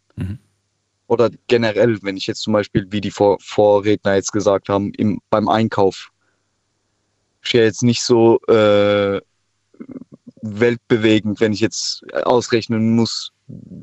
Oder 1.06 1.30
generell, 1.46 2.02
wenn 2.02 2.16
ich 2.16 2.26
jetzt 2.26 2.40
zum 2.40 2.52
Beispiel, 2.52 2.86
wie 2.90 3.00
die 3.00 3.10
Vor 3.10 3.38
Vorredner 3.40 4.14
jetzt 4.14 4.32
gesagt 4.32 4.68
haben, 4.68 4.92
im, 4.94 5.20
beim 5.30 5.48
Einkauf, 5.48 6.10
ist 7.42 7.52
ja 7.52 7.62
jetzt 7.62 7.82
nicht 7.82 8.02
so 8.02 8.40
äh, 8.48 9.20
weltbewegend, 10.42 11.40
wenn 11.40 11.52
ich 11.52 11.60
jetzt 11.60 12.04
ausrechnen 12.24 12.94
muss, 12.96 13.32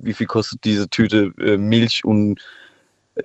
wie 0.04 0.14
viel 0.14 0.28
kostet 0.28 0.64
diese 0.64 0.90
Tüte 0.90 1.32
äh, 1.40 1.58
Milch 1.58 2.04
und 2.06 2.40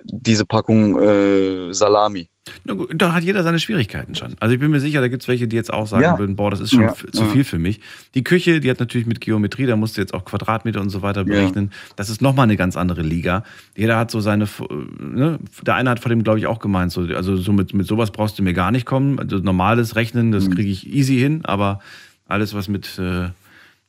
diese 0.03 0.45
Packung 0.45 0.99
äh, 1.01 1.73
Salami. 1.73 2.27
Gut, 2.67 2.91
da 2.93 3.13
hat 3.13 3.23
jeder 3.23 3.41
seine 3.41 3.57
Schwierigkeiten 3.59 4.13
schon. 4.13 4.35
Also 4.39 4.53
ich 4.53 4.59
bin 4.59 4.69
mir 4.69 4.79
sicher, 4.79 5.01
da 5.01 5.07
gibt 5.07 5.23
es 5.23 5.27
welche, 5.27 5.47
die 5.47 5.55
jetzt 5.55 5.73
auch 5.73 5.87
sagen 5.87 6.03
Ja. 6.03 6.19
würden, 6.19 6.35
boah, 6.35 6.51
das 6.51 6.59
ist 6.59 6.71
schon 6.71 6.83
Ja, 6.83 6.93
zu 6.93 7.23
ja. 7.23 7.29
viel 7.29 7.43
für 7.43 7.57
mich. 7.57 7.79
Die 8.13 8.23
Küche, 8.23 8.59
die 8.59 8.69
hat 8.69 8.79
natürlich 8.79 9.07
mit 9.07 9.19
Geometrie, 9.19 9.65
da 9.65 9.75
musst 9.75 9.97
du 9.97 10.01
jetzt 10.01 10.13
auch 10.13 10.25
Quadratmeter 10.25 10.79
und 10.79 10.89
so 10.89 11.01
weiter 11.01 11.23
berechnen. 11.23 11.71
Das 11.95 12.09
ist 12.09 12.21
nochmal 12.21 12.43
eine 12.43 12.55
ganz 12.55 12.77
andere 12.77 13.01
Liga. 13.01 13.43
Jeder 13.75 13.97
hat 13.97 14.11
so 14.11 14.19
seine, 14.19 14.43
F- 14.43 14.61
ne? 14.99 15.39
der 15.65 15.73
eine 15.75 15.89
hat 15.89 15.99
vor 16.01 16.09
dem, 16.09 16.23
glaube 16.23 16.37
ich, 16.37 16.45
auch 16.45 16.59
gemeint, 16.59 16.91
so, 16.91 17.01
also 17.01 17.35
so 17.35 17.51
mit, 17.51 17.73
mit 17.73 17.87
sowas 17.87 18.11
brauchst 18.11 18.37
du 18.37 18.43
mir 18.43 18.53
gar 18.53 18.71
nicht 18.71 18.85
kommen. 18.85 19.17
Also 19.17 19.37
normales 19.37 19.95
Rechnen, 19.95 20.31
das 20.31 20.51
kriege 20.51 20.69
ich 20.69 20.93
easy 20.93 21.17
hin, 21.17 21.41
aber 21.45 21.79
alles, 22.27 22.53
was 22.53 22.67
mit, 22.67 22.99
äh, 22.99 23.29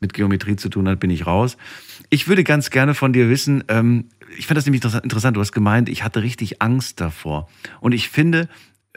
mit 0.00 0.12
Geometrie 0.12 0.56
zu 0.56 0.68
tun 0.68 0.88
hat, 0.88 1.00
bin 1.00 1.10
ich 1.10 1.26
raus. 1.26 1.56
Ich 2.10 2.28
würde 2.28 2.44
ganz 2.44 2.70
gerne 2.70 2.94
von 2.94 3.12
dir 3.12 3.28
wissen, 3.28 3.64
ähm, 3.68 4.06
ich 4.36 4.46
fand 4.46 4.58
das 4.58 4.66
nämlich 4.66 4.82
interessa- 4.82 5.02
interessant, 5.02 5.36
du 5.36 5.40
hast 5.40 5.52
gemeint, 5.52 5.88
ich 5.88 6.04
hatte 6.04 6.22
richtig 6.22 6.60
Angst 6.60 7.00
davor. 7.00 7.48
Und 7.80 7.92
ich 7.92 8.08
finde, 8.08 8.48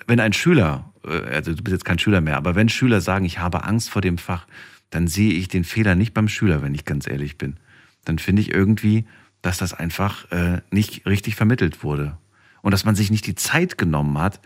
wenn 0.08 0.20
ein 0.20 0.34
Schüler, 0.34 0.92
äh, 1.06 1.36
also 1.36 1.54
du 1.54 1.64
bist 1.64 1.74
jetzt 1.74 1.86
kein 1.86 2.00
Schüler 2.00 2.22
mehr, 2.22 2.38
aber 2.38 2.56
wenn 2.56 2.70
Schüler 2.70 3.02
sagen, 3.02 3.26
ich 3.26 3.40
habe 3.40 3.64
Angst 3.64 3.90
vor 3.90 4.02
dem 4.02 4.18
Fach, 4.18 4.48
dann 4.90 5.08
sehe 5.08 5.34
ich 5.34 5.48
den 5.48 5.64
Fehler 5.64 5.96
nicht 5.96 6.14
beim 6.14 6.28
Schüler, 6.28 6.62
wenn 6.62 6.74
ich 6.74 6.86
ganz 6.86 7.08
ehrlich 7.08 7.38
bin. 7.38 7.58
Dann 8.06 8.20
finde 8.20 8.42
ich 8.42 8.52
irgendwie, 8.52 9.06
dass 9.42 9.58
das 9.58 9.74
einfach 9.74 10.30
äh, 10.32 10.62
nicht 10.72 11.06
richtig 11.06 11.36
vermittelt 11.36 11.84
wurde. 11.84 12.18
Und 12.62 12.72
dass 12.72 12.86
man 12.86 12.96
sich 12.96 13.12
nicht 13.12 13.26
die 13.28 13.36
Zeit 13.36 13.78
genommen 13.78 14.18
hat, 14.18 14.42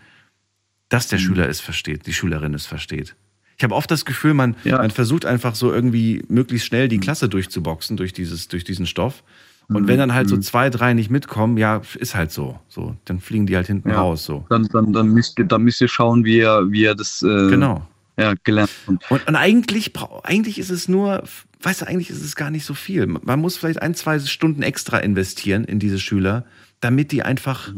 dass 0.89 1.07
der 1.07 1.17
Schüler 1.17 1.49
es 1.49 1.59
versteht, 1.61 2.05
die 2.05 2.13
Schülerin 2.13 2.53
es 2.53 2.67
versteht. 2.67 3.15
Ich 3.57 3.63
habe 3.63 3.75
oft 3.75 3.89
das 3.91 4.05
Gefühl, 4.05 4.33
man, 4.33 4.55
man 4.65 4.91
versucht 4.91 5.25
einfach 5.25 5.55
so 5.55 5.71
irgendwie 5.71 6.23
möglichst 6.27 6.67
schnell 6.67 6.87
die 6.87 6.99
Klasse 6.99 7.29
durchzuboxen 7.29 7.97
durch, 7.97 8.13
dieses, 8.13 8.47
durch 8.47 8.63
diesen 8.63 8.85
Stoff. 8.85 9.23
Und 9.69 9.87
wenn 9.87 9.97
dann 9.97 10.13
halt 10.13 10.27
so 10.29 10.37
zwei, 10.37 10.69
drei 10.69 10.93
nicht 10.93 11.09
mitkommen, 11.09 11.57
ja, 11.57 11.81
ist 11.97 12.15
halt 12.15 12.31
so. 12.31 12.59
so 12.67 12.95
dann 13.05 13.19
fliegen 13.19 13.45
die 13.47 13.55
halt 13.55 13.67
hinten 13.67 13.89
Ja. 13.89 14.01
raus. 14.01 14.25
So. 14.25 14.45
Dann, 14.49 14.67
dann, 14.73 14.91
dann, 14.93 15.07
müsst 15.07 15.39
ihr, 15.39 15.45
dann 15.45 15.63
müsst 15.63 15.81
ihr 15.81 15.87
schauen, 15.87 16.25
wie 16.25 16.37
ihr, 16.39 16.67
wie 16.69 16.81
ihr 16.83 16.95
das 16.95 17.21
äh, 17.23 17.49
Genau. 17.49 17.87
ja, 18.17 18.33
gelernt 18.43 18.69
habt. 18.87 19.09
Und, 19.11 19.27
und 19.27 19.35
eigentlich, 19.35 19.93
eigentlich 20.23 20.59
ist 20.59 20.69
es 20.69 20.87
nur, 20.89 21.23
weißt 21.61 21.81
du, 21.81 21.87
eigentlich 21.87 22.09
ist 22.09 22.23
es 22.23 22.35
gar 22.35 22.51
nicht 22.51 22.65
so 22.65 22.73
viel. 22.73 23.07
Man 23.07 23.39
muss 23.39 23.55
vielleicht 23.57 23.81
ein, 23.81 23.95
zwei 23.95 24.19
Stunden 24.19 24.63
extra 24.63 24.97
investieren 24.97 25.63
in 25.63 25.79
diese 25.79 25.97
Schüler, 25.99 26.45
damit 26.81 27.11
die 27.11 27.23
einfach 27.23 27.71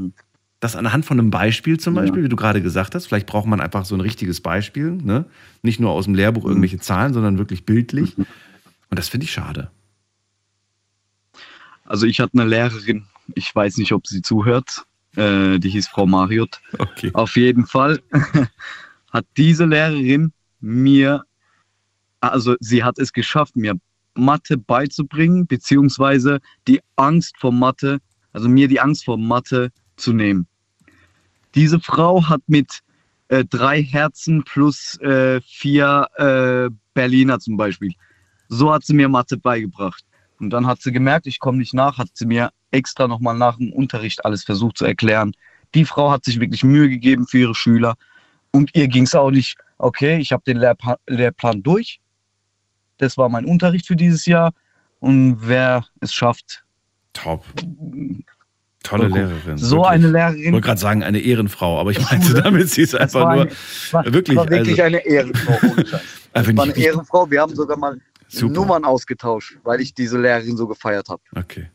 das 0.60 0.76
anhand 0.76 1.06
von 1.06 1.19
einem 1.19 1.32
Beispiel 1.32 1.80
zum 1.80 1.95
Beispiel, 1.95 2.23
wie 2.23 2.30
du 2.30 2.36
gerade 2.36 2.61
gesagt 2.61 2.95
hast, 2.95 3.07
vielleicht 3.07 3.27
braucht 3.27 3.45
man 3.45 3.60
einfach 3.60 3.86
so 3.86 3.95
ein 3.95 4.02
richtiges 4.02 4.41
Beispiel, 4.41 4.91
ne? 4.91 5.26
nicht 5.61 5.80
nur 5.80 5.91
aus 5.91 6.06
dem 6.06 6.15
Lehrbuch 6.15 6.45
irgendwelche 6.45 6.80
Zahlen, 6.80 7.14
sondern 7.14 7.38
wirklich 7.38 7.65
bildlich. 7.65 8.18
Und 8.18 8.27
das 8.90 9.10
finde 9.10 9.26
ich 9.26 9.32
schade. 9.32 9.69
Also 11.84 12.07
ich 12.07 12.19
hatte 12.19 12.40
eine 12.40 12.49
Lehrerin, 12.49 13.06
ich 13.36 13.53
weiß 13.53 13.77
nicht, 13.77 13.91
ob 13.91 14.07
sie 14.07 14.22
zuhört, 14.22 14.86
äh, 15.15 15.60
die 15.60 15.69
hieß 15.69 15.88
Frau 15.88 16.06
Mariot. 16.07 16.61
Okay. 16.77 17.11
Auf 17.14 17.36
jeden 17.36 17.65
Fall 17.65 18.02
hat 19.11 19.26
diese 19.38 19.65
Lehrerin 19.65 20.32
mir, 20.61 21.23
also 22.22 22.56
sie 22.60 22.84
hat 22.84 22.98
es 22.98 23.14
geschafft, 23.14 23.56
mir 23.56 23.76
Mathe 24.15 24.57
beizubringen, 24.57 25.45
beziehungsweise 25.45 26.40
die 26.68 26.82
Angst 26.95 27.36
vor 27.38 27.52
Mathe, 27.52 27.99
also 28.34 28.49
mir 28.49 28.68
die 28.68 28.80
Angst 28.80 29.06
vor 29.06 29.18
Mathe 29.18 29.72
zu 29.98 30.14
nehmen. 30.14 30.48
Diese 31.56 31.80
Frau 31.80 32.28
hat 32.28 32.42
mit 32.48 32.82
äh, 33.30 33.46
drei 33.46 33.82
Herzen 33.82 34.44
plus 34.44 35.00
äh, 35.02 35.42
vier 35.42 36.08
äh, 36.18 36.70
Berliner 36.94 37.40
zum 37.40 37.58
Beispiel. 37.58 37.94
So 38.50 38.72
hat 38.74 38.86
sie 38.86 38.94
mir 38.94 39.10
Mathe 39.10 39.38
beigebracht. 39.38 40.04
Und 40.40 40.50
dann 40.50 40.68
hat 40.68 40.82
sie 40.82 40.92
gemerkt, 40.92 41.28
ich 41.28 41.40
komme 41.40 41.58
nicht 41.58 41.74
nach, 41.74 41.98
hat 41.98 42.10
sie 42.14 42.26
mir 42.26 42.52
extra 42.72 43.08
nochmal 43.08 43.38
nach 43.38 43.58
dem 43.58 43.72
Unterricht 43.72 44.26
alles 44.26 44.44
versucht 44.44 44.78
zu 44.78 44.86
erklären. 44.86 45.34
Die 45.74 45.86
Frau 45.86 46.12
hat 46.12 46.26
sich 46.26 46.40
wirklich 46.40 46.64
Mühe 46.64 46.90
gegeben 46.90 47.26
für 47.26 47.40
ihre 47.40 47.56
Schüler. 47.56 47.96
Und 48.52 48.76
ihr 48.76 48.88
ging 48.88 49.04
es 49.04 49.16
auch 49.16 49.32
nicht, 49.32 49.58
okay, 49.78 50.18
ich 50.18 50.32
habe 50.32 50.44
den 50.46 50.58
Lehrpa 50.58 50.98
Lehrplan 51.08 51.64
durch. 51.64 52.00
Das 52.98 53.18
war 53.18 53.30
mein 53.30 53.46
Unterricht 53.46 53.88
für 53.88 53.96
dieses 53.96 54.26
Jahr. 54.26 54.54
Und 55.00 55.38
wer 55.42 55.86
es 56.00 56.14
schafft. 56.14 56.66
Top. 57.14 57.46
Tolle 58.86 59.07
Lehrerin. 59.07 59.57
So 59.57 59.78
wirklich. 59.78 59.91
eine 59.91 60.07
Ich 60.07 60.14
Lehrerin. 60.14 60.53
wollte 60.53 60.66
gerade 60.68 60.80
sagen, 60.82 61.03
eine 61.03 61.20
Ehrenfrau, 61.20 61.80
aber 61.80 61.91
ich 61.91 61.99
meinte 62.02 62.34
damit, 62.41 62.70
sie 62.70 62.82
ist 62.84 62.94
Das 62.94 63.02
einfach 63.02 63.22
nur 63.22 63.41
eine- 63.44 63.52
war, 63.91 64.14
wirklich. 64.14 64.38
war 64.38 64.49
wirklich 64.49 64.82
also, 64.84 64.95
eine 64.98 65.06
Ehrenfrau. 65.06 65.57
Ohne 65.72 65.86
Scheiß. 65.88 66.02
Das 66.34 66.48
wenn 66.48 66.57
war 66.57 66.68
ich 66.68 66.76
eine 66.76 66.84
Ehrenfrau. 66.86 67.32
Wir 67.32 67.40
haben 67.41 67.56
sogar 67.56 67.78
mal 67.78 67.98
Super. 68.28 68.53
Nummern 68.56 68.84
ausgetauscht, 68.84 69.57
weil 69.64 69.80
ich 69.80 69.94
diese 69.94 70.20
Lehrerin 70.20 70.57
so 70.57 70.68
gefeiert 70.68 71.07
habe. 71.07 71.22
Okay. 71.34 71.70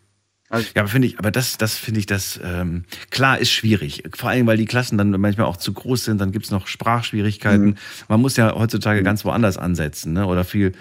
Also 0.51 0.67
Ja, 0.75 0.83
aber 0.83 0.91
finde 0.91 1.07
ich, 1.09 1.19
aber 1.19 1.31
das, 1.31 1.57
das 1.57 1.77
finde 1.77 2.01
ich, 2.01 2.07
das 2.07 2.39
ähm, 2.45 2.85
klar 3.11 3.39
ist 3.39 3.53
schwierig. 3.53 4.03
Vor 4.15 4.29
allem, 4.29 4.47
weil 4.47 4.59
die 4.59 4.67
Klassen 4.67 4.99
dann 4.99 5.13
manchmal 5.13 5.47
auch 5.47 5.57
zu 5.57 5.73
groß 5.73 6.05
sind, 6.05 6.21
dann 6.21 6.31
gibt 6.33 6.45
es 6.45 6.51
noch 6.51 6.67
Sprachschwierigkeiten. 6.67 7.67
Mhm. 7.69 7.75
Man 8.09 8.21
muss 8.21 8.37
ja 8.37 8.53
heutzutage 8.55 9.03
ganz 9.03 9.25
woanders 9.25 9.57
ansetzen, 9.57 10.13
ne? 10.13 10.27
Oder 10.27 10.45
viel, 10.45 10.73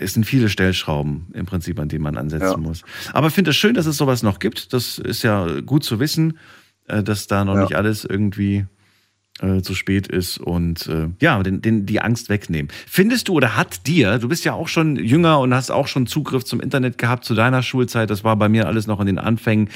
es 0.00 0.14
sind 0.14 0.24
viele 0.24 0.48
Stellschrauben 0.48 1.26
im 1.34 1.46
Prinzip, 1.46 1.78
an 1.80 1.88
denen 1.88 2.02
man 2.04 2.16
ansetzen 2.16 2.50
Ja. 2.52 2.56
muss. 2.56 2.82
Aber 3.12 3.28
ich 3.28 3.32
finde 3.34 3.50
es 3.50 3.56
schön, 3.56 3.74
dass 3.74 3.86
es 3.86 3.96
sowas 3.96 4.22
noch 4.22 4.38
gibt. 4.38 4.72
Das 4.72 4.98
ist 4.98 5.22
ja 5.22 5.60
gut 5.60 5.84
zu 5.84 6.00
wissen, 6.00 6.38
äh, 6.86 7.02
dass 7.02 7.26
da 7.26 7.44
noch 7.44 7.54
Ja. 7.54 7.62
nicht 7.62 7.74
alles 7.76 8.04
irgendwie 8.04 8.66
äh, 9.40 9.62
zu 9.62 9.76
spät 9.76 10.08
ist 10.08 10.38
und 10.38 10.88
äh, 10.88 11.06
ja, 11.20 11.40
den, 11.44 11.62
den, 11.62 11.86
die 11.86 12.00
Angst 12.00 12.28
wegnehmen. 12.28 12.72
Findest 12.88 13.28
du 13.28 13.34
oder 13.34 13.56
hat 13.56 13.86
dir, 13.86 14.18
du 14.18 14.26
bist 14.28 14.44
ja 14.44 14.52
auch 14.54 14.66
schon 14.66 14.96
jünger 14.96 15.38
und 15.38 15.54
hast 15.54 15.70
auch 15.70 15.86
schon 15.86 16.08
Zugriff 16.08 16.44
zum 16.44 16.58
Internet 16.60 16.98
gehabt 16.98 17.24
zu 17.24 17.36
deiner 17.36 17.62
Schulzeit, 17.62 18.10
das 18.10 18.24
war 18.24 18.34
bei 18.34 18.48
mir 18.48 18.66
alles 18.66 18.88
noch 18.88 18.98
in 18.98 19.06
den 19.06 19.18
Anfängen, 19.20 19.68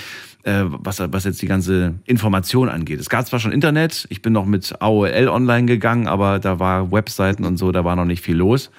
äh, 0.43 0.65
was, 0.66 0.99
was 0.99 1.23
jetzt 1.23 1.40
die 1.43 1.47
ganze 1.47 1.94
Information 2.07 2.69
angeht. 2.69 2.99
Es 2.99 3.09
gab 3.09 3.24
zwar 3.28 3.39
schon 3.39 3.53
Internet, 3.53 4.07
ich 4.11 4.20
bin 4.20 4.32
noch 4.32 4.47
mit 4.47 4.74
AOL 4.82 5.28
online 5.28 5.66
gegangen, 5.66 6.09
aber 6.09 6.40
da 6.40 6.59
war 6.59 6.90
Webseiten 6.90 7.44
und 7.44 7.57
so, 7.57 7.70
da 7.70 7.85
war 7.85 7.94
noch 7.94 8.05
nicht 8.05 8.24
viel 8.24 8.35
los. 8.36 8.73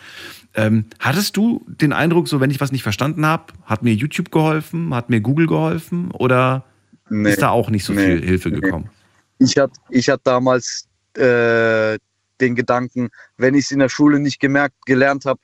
Ähm, 0.55 0.85
hattest 0.99 1.35
du 1.37 1.65
den 1.67 1.93
Eindruck, 1.93 2.27
so 2.27 2.39
wenn 2.39 2.51
ich 2.51 2.61
was 2.61 2.71
nicht 2.71 2.83
verstanden 2.83 3.25
habe, 3.25 3.53
hat 3.65 3.81
mir 3.83 3.93
YouTube 3.93 4.31
geholfen, 4.31 4.93
hat 4.93 5.09
mir 5.09 5.19
Google 5.21 5.47
geholfen 5.47 6.11
oder 6.11 6.65
Nee. 7.09 7.31
ist 7.31 7.41
da 7.41 7.49
auch 7.49 7.69
nicht 7.69 7.83
so 7.85 7.93
Nee. 7.93 8.05
viel 8.17 8.23
Hilfe 8.25 8.49
Nee. 8.49 8.59
gekommen? 8.61 8.89
Ich 9.39 9.57
hatte 9.57 9.73
ich 9.89 10.09
hatte 10.09 10.21
damals 10.25 10.87
äh, 11.17 11.97
den 12.39 12.55
Gedanken, 12.55 13.09
wenn 13.37 13.55
ich 13.55 13.65
es 13.65 13.71
in 13.71 13.79
der 13.79 13.89
Schule 13.89 14.19
nicht 14.19 14.39
gemerkt, 14.39 14.75
gelernt 14.85 15.25
habe, 15.25 15.39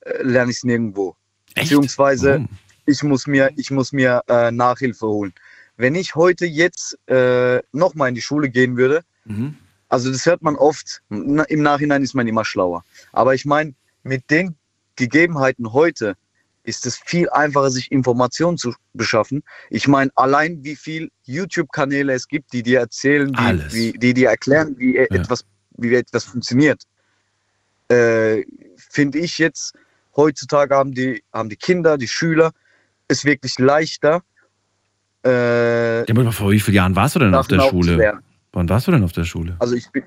äh, 0.00 0.22
lerne 0.22 0.50
ich 0.50 0.58
es 0.58 0.64
nirgendwo. 0.64 1.16
Beziehungsweise 1.54 2.46
ich 2.86 3.02
muss 3.02 3.26
mir, 3.26 3.50
ich 3.56 3.70
muss 3.70 3.92
mir 3.92 4.22
äh, 4.28 4.50
Nachhilfe 4.50 5.06
holen. 5.06 5.32
Wenn 5.76 5.94
ich 5.94 6.14
heute 6.14 6.46
jetzt 6.46 6.98
äh, 7.08 7.60
nochmal 7.72 8.10
in 8.10 8.14
die 8.14 8.22
Schule 8.22 8.50
gehen 8.50 8.76
würde, 8.76 9.02
Mhm. 9.24 9.56
also 9.88 10.10
das 10.10 10.26
hört 10.26 10.42
man 10.42 10.56
oft, 10.56 11.00
na, 11.08 11.44
im 11.44 11.62
Nachhinein 11.62 12.02
ist 12.02 12.14
man 12.14 12.26
immer 12.26 12.44
schlauer. 12.44 12.84
Aber 13.12 13.34
ich 13.34 13.44
meine, 13.44 13.74
mit 14.02 14.30
den 14.30 14.56
Gegebenheiten 14.96 15.72
heute 15.72 16.14
ist 16.64 16.86
es 16.86 16.96
viel 16.96 17.28
einfacher, 17.30 17.70
sich 17.70 17.90
Informationen 17.90 18.56
zu 18.56 18.72
beschaffen. 18.92 19.42
Ich 19.70 19.88
meine, 19.88 20.10
allein 20.14 20.62
wie 20.62 20.76
viel 20.76 21.10
YouTube-Kanäle 21.24 22.12
es 22.12 22.28
gibt, 22.28 22.52
die 22.52 22.62
dir 22.62 22.80
erzählen, 22.80 23.30
wie, 23.72 23.74
wie, 23.74 23.98
die 23.98 24.14
dir 24.14 24.28
erklären, 24.28 24.76
wie 24.78 24.96
e- 24.96 25.08
etwas, 25.10 25.44
wie 25.76 25.94
etwas 25.94 26.24
funktioniert. 26.24 26.84
Äh, 27.88 28.44
Finde 28.76 29.18
ich 29.18 29.38
jetzt, 29.38 29.74
heutzutage 30.14 30.74
haben 30.76 30.92
die, 30.92 31.22
haben 31.32 31.48
die 31.48 31.56
Kinder, 31.56 31.98
die 31.98 32.08
Schüler 32.08 32.52
es 33.08 33.24
wirklich 33.24 33.58
leichter. 33.58 34.22
Äh, 35.24 36.04
Ja, 36.10 36.30
vor 36.30 36.50
wie 36.52 36.60
vielen 36.60 36.76
Jahren 36.76 36.96
warst 36.96 37.16
du 37.16 37.20
denn 37.20 37.34
auf 37.34 37.48
der 37.48 37.60
Schule? 37.60 38.20
Wann 38.52 38.68
warst 38.68 38.86
du 38.86 38.92
denn 38.92 39.02
auf 39.02 39.12
der 39.12 39.24
Schule? 39.24 39.56
Also 39.58 39.74
ich 39.74 39.90
bin, 39.90 40.04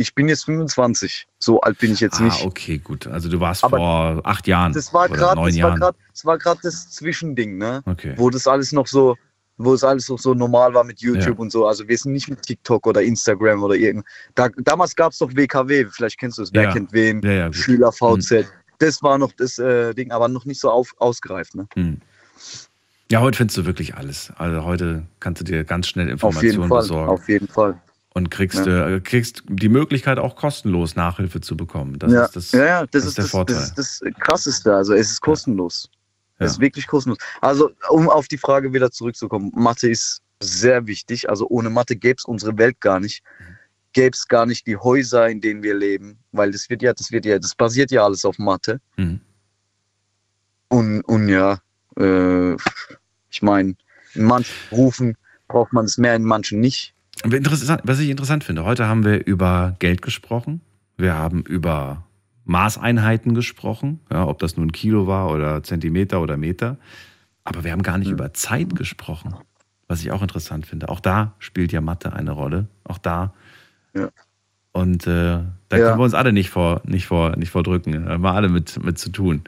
ich 0.00 0.14
bin 0.14 0.28
jetzt 0.28 0.44
25. 0.44 1.26
So 1.38 1.60
alt 1.60 1.78
bin 1.78 1.92
ich 1.92 2.00
jetzt 2.00 2.20
ah, 2.20 2.24
nicht. 2.24 2.44
okay, 2.44 2.78
gut. 2.78 3.06
Also 3.06 3.28
du 3.28 3.38
warst 3.40 3.62
Aber 3.62 3.76
vor 3.76 4.20
acht 4.24 4.46
Jahren 4.46 4.72
Das 4.72 4.92
war 4.92 5.08
gerade 5.08 5.36
das, 5.36 5.44
war 5.44 5.48
Jahren. 5.50 5.78
grad- 5.80 5.96
das 6.12 6.24
war 6.24 6.38
das 6.38 6.90
Zwischending, 6.90 7.58
ne? 7.58 7.82
Okay. 7.86 8.14
Wo 8.16 8.30
das 8.30 8.46
alles 8.46 8.72
noch 8.72 8.86
so, 8.86 9.16
wo 9.58 9.74
es 9.74 9.84
alles 9.84 10.08
noch 10.08 10.18
so 10.18 10.32
normal 10.34 10.72
war 10.74 10.84
mit 10.84 11.00
YouTube 11.00 11.38
und 11.38 11.52
so. 11.52 11.66
Also 11.66 11.86
wir 11.86 11.96
sind 11.98 12.12
nicht 12.12 12.28
mit 12.28 12.42
TikTok 12.42 12.86
oder 12.86 13.02
Instagram 13.02 13.62
oder 13.62 13.74
irgend. 13.74 14.06
Da, 14.34 14.48
damals 14.56 14.96
gab 14.96 15.12
es 15.12 15.18
doch 15.18 15.30
WKW, 15.36 15.86
vielleicht 15.90 16.18
kennst 16.18 16.38
du 16.38 16.42
es, 16.42 16.52
wer 16.52 16.62
Ja. 16.64 16.72
kennt 16.72 16.92
wen, 16.92 17.20
Ja, 17.22 17.30
ja. 17.32 17.52
Schüler 17.52 17.92
VZ. 17.92 18.46
Das 18.78 19.02
war 19.02 19.18
noch 19.18 19.32
das 19.32 19.58
äh, 19.58 19.92
Ding, 19.94 20.10
aber 20.10 20.28
noch 20.28 20.46
nicht 20.46 20.60
so 20.60 20.70
auf, 20.70 20.94
ausgereift, 20.98 21.54
ne? 21.54 21.66
Hm. 21.74 22.00
Ja, 23.10 23.20
heute 23.20 23.36
findest 23.36 23.58
du 23.58 23.66
wirklich 23.66 23.96
alles. 23.96 24.32
Also 24.36 24.64
heute 24.64 25.02
kannst 25.18 25.40
du 25.40 25.44
dir 25.44 25.64
ganz 25.64 25.88
schnell 25.88 26.06
Auf 26.20 26.42
jeden 26.42 26.60
Informationen 26.62 26.68
Fall, 26.68 26.80
besorgen. 26.80 27.08
auf 27.10 27.28
jeden 27.28 27.48
Fall. 27.48 27.80
Und 28.12 28.30
kriegst, 28.30 28.66
Ja. 28.66 28.88
äh, 28.88 29.00
kriegst 29.00 29.44
die 29.48 29.68
Möglichkeit 29.68 30.18
auch 30.18 30.34
kostenlos 30.34 30.96
Nachhilfe 30.96 31.40
zu 31.40 31.56
bekommen. 31.56 31.98
Das 31.98 32.12
ja. 32.12 32.24
ist 32.24 32.36
das, 32.36 32.52
ja, 32.52 32.64
ja, 32.64 32.80
das, 32.86 32.90
das 32.90 33.02
ist, 33.02 33.08
ist 33.08 33.18
der 33.18 33.24
das, 33.24 33.30
Vorteil. 33.30 33.56
das 33.56 33.78
ist 33.78 34.02
das 34.02 34.12
Krasseste. 34.18 34.74
Also 34.74 34.94
es 34.94 35.10
ist 35.12 35.20
kostenlos. 35.20 35.88
Ja. 36.40 36.46
Es 36.46 36.52
ist 36.52 36.60
wirklich 36.60 36.86
kostenlos. 36.88 37.18
Also 37.40 37.70
um 37.88 38.08
auf 38.08 38.26
die 38.26 38.38
Frage 38.38 38.72
wieder 38.72 38.90
zurückzukommen, 38.90 39.52
Mathe 39.54 39.88
ist 39.88 40.22
sehr 40.40 40.86
wichtig. 40.86 41.30
Also 41.30 41.46
ohne 41.48 41.70
Mathe 41.70 41.94
gäbe 41.94 42.16
es 42.18 42.24
unsere 42.24 42.56
Welt 42.58 42.80
gar 42.80 42.98
nicht. 42.98 43.22
Gäbe 43.92 44.14
es 44.14 44.26
gar 44.26 44.46
nicht 44.46 44.66
die 44.66 44.76
Häuser, 44.76 45.28
in 45.28 45.40
denen 45.40 45.62
wir 45.62 45.74
leben, 45.74 46.18
weil 46.32 46.50
das 46.50 46.68
wird 46.68 46.82
ja, 46.82 46.92
das 46.92 47.12
wird 47.12 47.26
ja, 47.26 47.38
das 47.38 47.54
basiert 47.54 47.90
ja 47.90 48.04
alles 48.04 48.24
auf 48.24 48.38
Mathe. 48.38 48.80
Mhm. 48.96 49.20
Und, 50.68 51.02
und 51.02 51.28
ja, 51.28 51.58
äh, 51.96 52.54
ich 53.30 53.42
meine, 53.42 53.74
in 54.14 54.24
manchen 54.24 54.54
Berufen 54.70 55.16
braucht 55.48 55.72
man 55.72 55.84
es 55.84 55.98
mehr, 55.98 56.14
in 56.16 56.24
manchen 56.24 56.60
nicht. 56.60 56.94
Was 57.24 57.98
ich 57.98 58.08
interessant 58.08 58.44
finde, 58.44 58.64
heute 58.64 58.86
haben 58.86 59.04
wir 59.04 59.26
über 59.26 59.76
Geld 59.78 60.00
gesprochen. 60.02 60.62
Wir 60.96 61.14
haben 61.14 61.42
über 61.42 62.04
Maßeinheiten 62.44 63.34
gesprochen, 63.34 64.00
ja, 64.10 64.26
ob 64.26 64.38
das 64.38 64.56
nun 64.56 64.72
Kilo 64.72 65.06
war 65.06 65.30
oder 65.30 65.62
Zentimeter 65.62 66.20
oder 66.20 66.36
Meter. 66.36 66.76
Aber 67.44 67.64
wir 67.64 67.72
haben 67.72 67.82
gar 67.82 67.98
nicht 67.98 68.10
über 68.10 68.32
Zeit 68.32 68.74
gesprochen, 68.74 69.34
was 69.86 70.00
ich 70.00 70.10
auch 70.12 70.22
interessant 70.22 70.66
finde. 70.66 70.88
Auch 70.88 71.00
da 71.00 71.34
spielt 71.38 71.72
ja 71.72 71.80
Mathe 71.80 72.12
eine 72.12 72.32
Rolle. 72.32 72.66
Auch 72.84 72.98
da. 72.98 73.34
Und 74.72 75.06
äh, 75.06 75.38
da 75.68 75.76
Ja. 75.76 75.86
können 75.88 75.98
wir 75.98 76.04
uns 76.04 76.14
alle 76.14 76.32
nicht 76.32 76.50
vor, 76.50 76.80
nicht 76.84 77.06
vor, 77.06 77.36
nicht 77.36 77.50
vordrücken. 77.50 78.06
Da 78.06 78.12
haben 78.12 78.22
wir 78.22 78.32
alle 78.32 78.48
mit, 78.48 78.82
mit 78.82 78.98
zu 78.98 79.10
tun. 79.10 79.42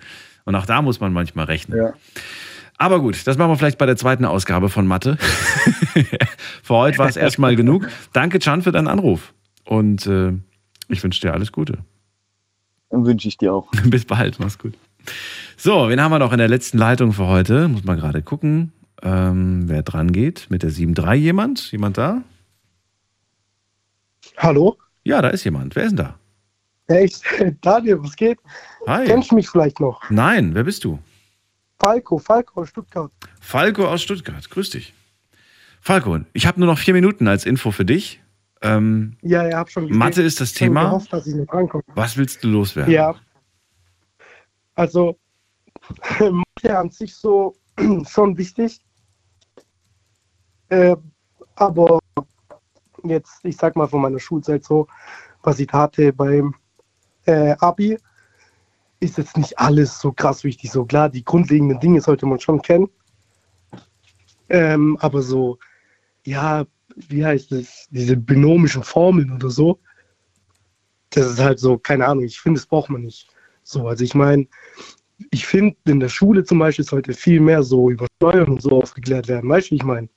Und 0.45 0.55
auch 0.57 0.67
da 0.67 0.83
muss 0.83 1.01
man 1.01 1.13
manchmal 1.13 1.47
rechnen. 1.47 1.79
Ja. 1.79 1.93
Aber 2.83 2.99
gut, 2.99 3.29
das 3.29 3.39
machen 3.39 3.53
wir 3.53 3.57
vielleicht 3.57 3.79
bei 3.79 3.87
der 3.87 3.97
zweiten 3.97 4.25
Ausgabe 4.25 4.69
von 4.69 4.89
Mathe. 4.89 5.17
für 6.65 6.75
heute 6.75 6.99
war 6.99 7.09
es 7.09 7.17
erstmal 7.17 7.55
genug. 7.55 7.89
Danke, 8.13 8.41
Chan, 8.41 8.63
für 8.63 8.73
deinen 8.73 8.89
Anruf. 8.89 9.35
Und 9.65 10.05
äh, 10.09 10.33
ich 10.89 11.01
wünsche 11.05 11.21
dir 11.21 11.33
alles 11.33 11.53
Gute. 11.53 11.79
Dann 12.91 13.07
wünsche 13.07 13.29
ich 13.29 13.39
dir 13.39 13.55
auch. 13.55 13.71
Bis 13.85 14.05
bald, 14.05 14.41
mach's 14.41 14.59
gut. 14.59 14.75
So, 15.57 15.89
wen 15.91 16.01
haben 16.01 16.11
wir 16.11 16.19
noch 16.19 16.33
in 16.33 16.39
der 16.39 16.49
letzten 16.49 16.77
Leitung 16.77 17.13
für 17.13 17.29
heute? 17.29 17.69
Muss 17.69 17.85
mal 17.85 17.95
gerade 17.95 18.21
gucken, 18.21 18.73
ähm, 19.01 19.69
wer 19.69 19.85
dran 19.85 20.11
geht. 20.11 20.49
Mit 20.51 20.65
der 20.65 20.73
7.3 20.73 21.15
jemand? 21.15 21.71
Jemand 21.71 21.99
da? 21.99 22.23
Hallo? 24.39 24.77
Ja, 25.05 25.23
da 25.23 25.29
ist 25.29 25.45
jemand. 25.45 25.77
Wer 25.77 25.85
ist 25.85 25.97
denn 25.97 26.07
da? 26.07 26.19
Echt? 26.89 27.23
Daniel, 27.61 28.03
was 28.03 28.17
geht? 28.17 28.41
Hi. 28.89 29.07
Kennst 29.07 29.31
du 29.31 29.37
mich 29.37 29.49
vielleicht 29.49 29.79
noch? 29.79 30.03
Nein, 30.11 30.57
wer 30.57 30.65
bist 30.65 30.83
du? 30.83 30.99
Falco, 31.83 32.19
Falco 32.19 32.61
aus 32.61 32.69
Stuttgart. 32.69 33.11
Falco 33.41 33.87
aus 33.87 34.03
Stuttgart. 34.03 34.49
Grüß 34.49 34.71
dich. 34.71 34.95
Falco, 35.81 36.21
ich 36.33 36.47
habe 36.47 36.61
nur 36.61 36.69
noch 36.69 36.79
vier 36.79 36.95
Minuten 36.95 37.27
als 37.27 37.45
Info 37.45 37.73
für 37.73 37.85
dich. 37.85 38.23
Ähm, 38.61 39.17
Ja, 39.23 39.49
ja, 39.49 39.59
hab 39.59 39.69
schon 39.69 39.85
gesehen. 39.89 39.99
Mathe 39.99 40.23
ist 40.23 40.41
das 40.41 40.53
Thema. 40.53 40.85
gehofft, 40.85 41.13
dass 41.13 41.27
ich 41.27 41.35
rankomme. 41.53 41.83
was 41.89 42.17
willst 42.17 42.45
du 42.45 42.49
loswerden? 42.49 42.93
Ja. 42.93 43.17
Also, 44.77 45.19
Mathe 46.21 46.79
an 46.79 46.91
sich 46.91 47.15
so 47.17 47.57
schon 48.09 48.39
wichtig. 48.39 48.81
Äh, 50.69 50.95
aber 51.57 51.99
jetzt, 53.03 53.45
ich 53.45 53.57
sag 53.57 53.75
mal 53.75 53.89
von 53.89 54.01
meiner 54.03 54.21
Schulzeit 54.21 54.65
so, 54.65 54.87
was 55.43 55.59
ich 55.59 55.69
hatte 55.73 56.13
beim 56.13 56.55
äh, 57.27 57.57
Abi, 57.59 57.99
ist 59.03 59.19
jetzt 59.19 59.37
nicht 59.37 59.59
alles 59.59 59.99
so 59.99 60.13
krass 60.13 60.45
wichtig. 60.45 60.71
So 60.71 60.85
klar, 60.85 61.09
die 61.09 61.25
grundlegenden 61.25 61.81
Dinge 61.81 62.01
sollte 62.01 62.25
man 62.25 62.41
schon 62.41 62.63
kennen. 62.63 62.89
Ähm, 64.49 64.97
aber 65.01 65.23
so, 65.23 65.59
ja, 66.25 66.65
wie 67.09 67.25
heißt 67.25 67.53
es, 67.53 67.89
diese 67.91 68.17
binomischen 68.17 68.83
Formeln 68.83 69.33
oder 69.33 69.51
so, 69.51 69.81
das 71.11 71.27
ist 71.27 71.41
halt 71.41 71.59
so, 71.59 71.79
keine 71.79 72.07
Ahnung, 72.07 72.25
ich 72.25 72.41
finde, 72.41 72.61
das 72.61 72.67
braucht 72.67 72.91
man 72.91 73.03
nicht. 73.03 73.29
So, 73.65 73.89
also 73.89 74.05
ich 74.05 74.15
meine, 74.15 74.47
ich 75.31 75.47
finde, 75.47 75.77
in 75.87 76.01
der 76.01 76.09
Schule 76.09 76.45
zum 76.45 76.59
Beispiel 76.59 76.85
sollte 76.85 77.13
viel 77.13 77.41
mehr 77.41 77.63
so 77.63 77.91
über 77.91 78.07
Steuern 78.17 78.51
und 78.51 78.63
so 78.63 78.83
aufgeklärt 78.83 79.29
werden. 79.29 79.49
Weißt 79.49 79.69
du, 79.69 79.71
wie 79.73 79.77
ich 79.77 79.85
meine? 79.85 80.09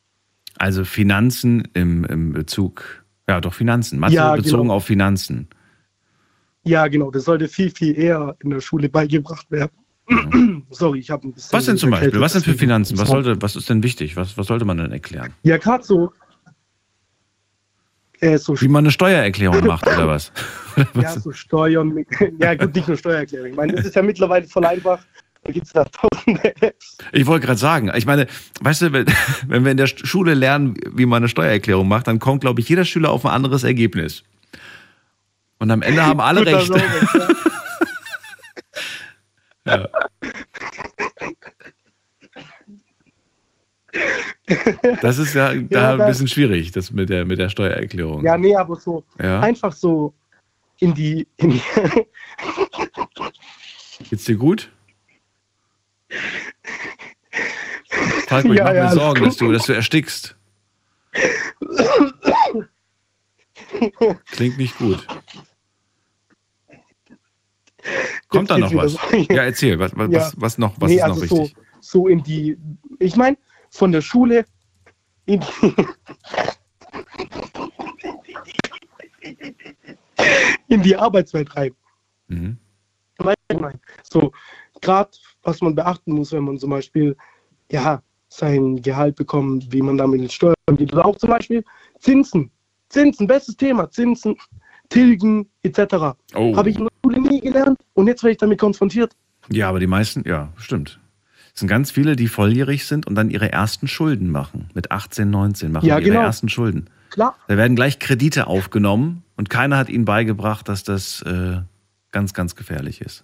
Also 0.57 0.85
Finanzen 0.85 1.67
im, 1.73 2.05
im 2.05 2.33
Bezug, 2.33 3.05
ja 3.27 3.41
doch 3.41 3.53
Finanzen, 3.53 3.99
Mathe 3.99 4.15
Ja, 4.15 4.35
bezogen 4.35 4.63
genau. 4.63 4.75
auf 4.75 4.85
Finanzen. 4.85 5.49
Ja, 6.65 6.87
genau, 6.87 7.11
das 7.11 7.25
sollte 7.25 7.47
viel, 7.47 7.69
viel 7.69 7.97
eher 7.97 8.35
in 8.43 8.49
der 8.49 8.59
Schule 8.59 8.89
beigebracht 8.89 9.49
werden. 9.51 9.71
Sorry, 10.71 10.99
ich 10.99 11.09
habe 11.09 11.27
ein 11.27 11.33
bisschen. 11.33 11.49
Mhm. 11.51 11.57
Was 11.57 11.65
denn 11.65 11.77
zum 11.77 11.91
Beispiel? 11.91 12.19
Was 12.19 12.33
denn 12.33 12.41
für 12.41 12.53
Finanzen? 12.53 12.97
Was, 12.97 13.09
sollte, 13.09 13.41
was 13.41 13.55
ist 13.55 13.69
denn 13.69 13.83
wichtig? 13.83 14.15
Was, 14.15 14.37
was 14.37 14.47
sollte 14.47 14.65
man 14.65 14.77
denn 14.77 14.91
erklären? 14.91 15.33
Ja, 15.43 15.57
gerade 15.57 15.83
so. 15.83 16.11
Äh, 18.19 18.37
so 18.37 18.59
Wie 18.59 18.67
man 18.67 18.83
eine 18.83 18.91
Steuererklärung 18.91 19.65
macht 19.65 19.85
oder 19.87 20.07
was? 20.07 20.31
Ja, 20.95 21.19
so 21.19 21.31
Steuern. 21.31 22.05
Ja, 22.39 22.55
gut, 22.55 22.75
nicht 22.75 22.87
nur 22.87 22.97
Steuererklärung. 22.97 23.49
Ich 23.49 23.55
meine, 23.55 23.73
das 23.73 23.85
ist 23.85 23.95
ja 23.95 24.01
mittlerweile 24.01 24.47
voll 24.47 24.65
einfach. 24.65 24.99
Da 25.43 25.51
gibt 25.51 25.67
es 25.67 25.73
da 25.73 25.85
tausende 25.85 26.55
Apps. 26.61 26.97
Ich 27.11 27.27
wollte 27.27 27.45
gerade 27.45 27.59
sagen, 27.59 27.91
ich 27.95 28.07
meine, 28.07 28.25
weißt 28.61 28.81
du, 28.81 28.93
wenn, 28.93 29.05
wenn 29.47 29.63
wir 29.63 29.71
in 29.71 29.77
der 29.77 29.87
Schule 29.87 30.33
lernen, 30.33 30.75
wie 30.91 31.05
man 31.05 31.17
eine 31.17 31.29
Steuererklärung 31.29 31.87
macht, 31.87 32.07
dann 32.07 32.17
kommt, 32.17 32.41
glaube 32.41 32.61
ich, 32.61 32.69
jeder 32.69 32.85
Schüler 32.85 33.11
auf 33.11 33.25
ein 33.25 33.31
anderes 33.31 33.63
Ergebnis. 33.63 34.23
Und 35.59 35.71
am 35.71 35.81
Ende 35.81 36.05
haben 36.05 36.19
alle 36.19 36.45
recht. 36.45 36.71
Ja. 39.67 39.89
Das 45.01 45.17
ist 45.17 45.33
ja, 45.33 45.55
da 45.55 45.95
Ja, 45.95 45.95
ein 45.95 46.05
bisschen 46.05 46.27
schwierig, 46.27 46.71
das 46.71 46.91
mit 46.91 47.09
der, 47.09 47.25
mit 47.25 47.39
der 47.39 47.49
Steuererklärung. 47.49 48.23
Ja, 48.23 48.37
nee, 48.37 48.55
aber 48.55 48.75
so 48.75 49.03
Ja. 49.19 49.39
einfach 49.39 49.71
so 49.73 50.13
in 50.79 50.93
die, 50.93 51.27
in 51.37 51.49
die 51.51 51.61
Geht's 54.09 54.25
dir 54.25 54.35
gut? 54.35 54.71
Falco, 58.27 58.51
ich 58.51 58.59
Ja, 58.59 58.65
mach 58.65 58.73
mir 58.73 58.91
Sorgen, 58.91 59.23
dass 59.23 59.37
du, 59.37 59.51
dass 59.51 59.65
du 59.65 59.73
erstickst. 59.73 60.35
Klingt 64.31 64.57
nicht 64.57 64.77
gut. 64.77 65.05
Kommt 68.29 68.49
da 68.49 68.57
noch 68.57 68.73
was? 68.73 68.97
Ja, 69.29 69.43
erzähl, 69.43 69.77
was, 69.79 69.91
was, 69.95 70.09
Ja. 70.09 70.31
was, 70.37 70.57
noch, 70.57 70.73
was 70.79 70.89
nee, 70.89 70.95
ist 70.95 71.01
noch 71.01 71.09
also 71.09 71.21
wichtig? 71.21 71.55
So, 71.79 71.99
so 72.01 72.07
in 72.07 72.23
die, 72.23 72.57
ich 72.99 73.15
meine, 73.15 73.37
von 73.69 73.91
der 73.91 74.01
Schule 74.01 74.45
in 75.25 75.39
die, 75.41 75.75
in 80.67 80.81
die 80.81 80.95
Arbeitswelt 80.95 81.55
rein. 81.55 81.71
Mhm. 82.27 82.57
So, 84.03 84.31
gerade 84.81 85.11
was 85.43 85.61
man 85.61 85.75
beachten 85.75 86.13
muss, 86.13 86.31
wenn 86.31 86.43
man 86.43 86.57
zum 86.57 86.71
Beispiel, 86.71 87.15
ja, 87.71 88.01
sein 88.27 88.81
Gehalt 88.81 89.15
bekommt, 89.15 89.71
wie 89.71 89.81
man 89.81 89.97
damit 89.97 90.37
geht. 90.77 90.93
Oder 90.93 91.05
auch 91.05 91.15
zum 91.17 91.29
Beispiel 91.29 91.63
Zinsen. 91.99 92.51
Zinsen, 92.89 93.27
bestes 93.27 93.57
Thema. 93.57 93.89
Zinsen, 93.89 94.35
Tilgen, 94.89 95.49
etc. 95.63 96.15
Oh. 96.35 96.55
Habe 96.55 96.69
ich 96.69 96.77
in 96.77 96.83
der 96.85 96.91
Schule 97.03 97.21
nie 97.21 97.41
gelernt 97.41 97.79
und 97.93 98.07
jetzt 98.07 98.23
werde 98.23 98.33
ich 98.33 98.37
damit 98.37 98.59
konfrontiert. 98.59 99.13
Ja, 99.49 99.69
aber 99.69 99.79
die 99.79 99.87
meisten, 99.87 100.23
ja, 100.27 100.49
stimmt. 100.57 100.99
Es 101.53 101.61
sind 101.61 101.69
ganz 101.69 101.91
viele, 101.91 102.15
die 102.15 102.27
volljährig 102.27 102.85
sind 102.85 103.07
und 103.07 103.15
dann 103.15 103.29
ihre 103.29 103.51
ersten 103.51 103.87
Schulden 103.87 104.29
machen. 104.29 104.69
Mit 104.73 104.91
18, 104.91 105.29
19 105.29 105.71
machen 105.71 105.85
Ja, 105.85 105.99
ihre 105.99 106.09
genau. 106.09 106.21
ersten 106.21 106.49
Schulden. 106.49 106.89
Klar. 107.11 107.35
Da 107.47 107.55
werden 107.55 107.75
gleich 107.75 107.99
Kredite 107.99 108.47
aufgenommen 108.47 109.23
und 109.37 109.49
keiner 109.49 109.77
hat 109.77 109.89
ihnen 109.89 110.03
beigebracht, 110.03 110.67
dass 110.67 110.83
das 110.83 111.21
äh, 111.21 111.61
ganz, 112.11 112.33
ganz 112.33 112.55
gefährlich 112.55 112.99
ist. 113.01 113.23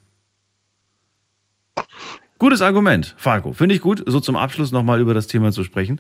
Gutes 2.40 2.62
Argument, 2.62 3.14
Falco. 3.18 3.54
Finde 3.54 3.76
ich 3.76 3.82
gut, 3.82 4.04
so 4.08 4.20
zum 4.20 4.36
Abschluss 4.36 4.72
nochmal 4.72 5.00
über 5.00 5.14
das 5.14 5.28
Thema 5.28 5.52
zu 5.52 5.64
sprechen. 5.64 6.00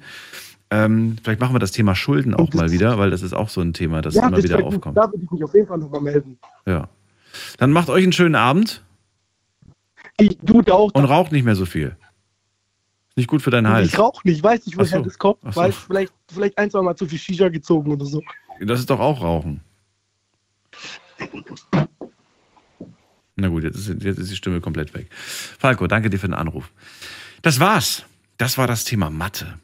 Ähm, 0.74 1.18
vielleicht 1.22 1.42
machen 1.42 1.54
wir 1.54 1.60
das 1.60 1.74
Thema 1.74 1.96
Schulden 1.96 2.34
auch 2.34 2.54
mal 2.54 2.72
wieder, 2.72 2.98
weil 2.98 3.12
das 3.12 3.22
ist 3.22 3.34
auch 3.34 3.50
so 3.50 3.60
ein 3.60 3.74
Thema, 3.74 4.02
das 4.02 4.16
immer 4.16 4.32
das 4.32 4.44
wieder 4.44 4.64
aufkommt. 4.64 4.98
Da 4.98 5.12
würde 5.12 5.26
ich 5.26 5.30
mich 5.30 5.44
auf 5.44 5.54
jeden 5.54 5.68
Fall 5.68 5.78
nochmal 5.78 6.00
melden. 6.00 6.40
Ja. 6.66 6.88
Dann 7.58 7.74
macht 7.74 7.90
euch 7.90 8.04
einen 8.04 8.14
schönen 8.14 8.36
Abend. 8.36 8.82
Ich, 10.18 10.38
du 10.42 10.62
auch. 10.72 10.92
Und 10.94 11.06
raucht 11.06 11.34
nicht 11.34 11.44
mehr 11.44 11.58
so 11.58 11.66
viel. 11.66 11.98
Nicht 13.18 13.28
gut 13.28 13.42
für 13.42 13.52
deinen 13.52 13.68
Hals. 13.68 13.90
Ich 13.90 14.00
rauche 14.00 14.26
nicht, 14.26 14.42
weiß 14.42 14.66
nicht, 14.66 14.78
woher 14.78 15.00
so. 15.00 15.02
das 15.02 15.20
kommt. 15.20 15.42
So. 15.42 15.56
Weiß 15.56 15.76
vielleicht, 15.76 16.14
vielleicht 16.32 16.58
ein, 16.58 16.72
zwei 16.72 16.82
Mal 16.82 16.96
zu 16.96 17.06
viel 17.06 17.20
Shisha 17.20 17.50
gezogen 17.50 17.92
oder 17.92 18.06
so. 18.06 18.22
Das 18.62 18.80
ist 18.80 18.90
doch 18.90 19.00
auch 19.02 19.22
Rauchen. 19.22 19.60
Na 23.36 23.50
gut, 23.50 23.64
jetzt 23.64 23.76
ist, 23.76 24.04
jetzt 24.04 24.20
ist 24.20 24.32
die 24.32 24.36
Stimme 24.38 24.62
komplett 24.62 24.94
weg. 24.94 25.08
Falco, 25.12 25.88
danke 25.88 26.10
dir 26.10 26.18
für 26.18 26.28
den 26.28 26.34
Anruf. 26.34 26.72
Das 27.42 27.60
war's. 27.60 28.06
Das 28.38 28.58
war 28.58 28.68
das 28.68 28.86
Thema 28.86 29.10
Mathe. 29.10 29.60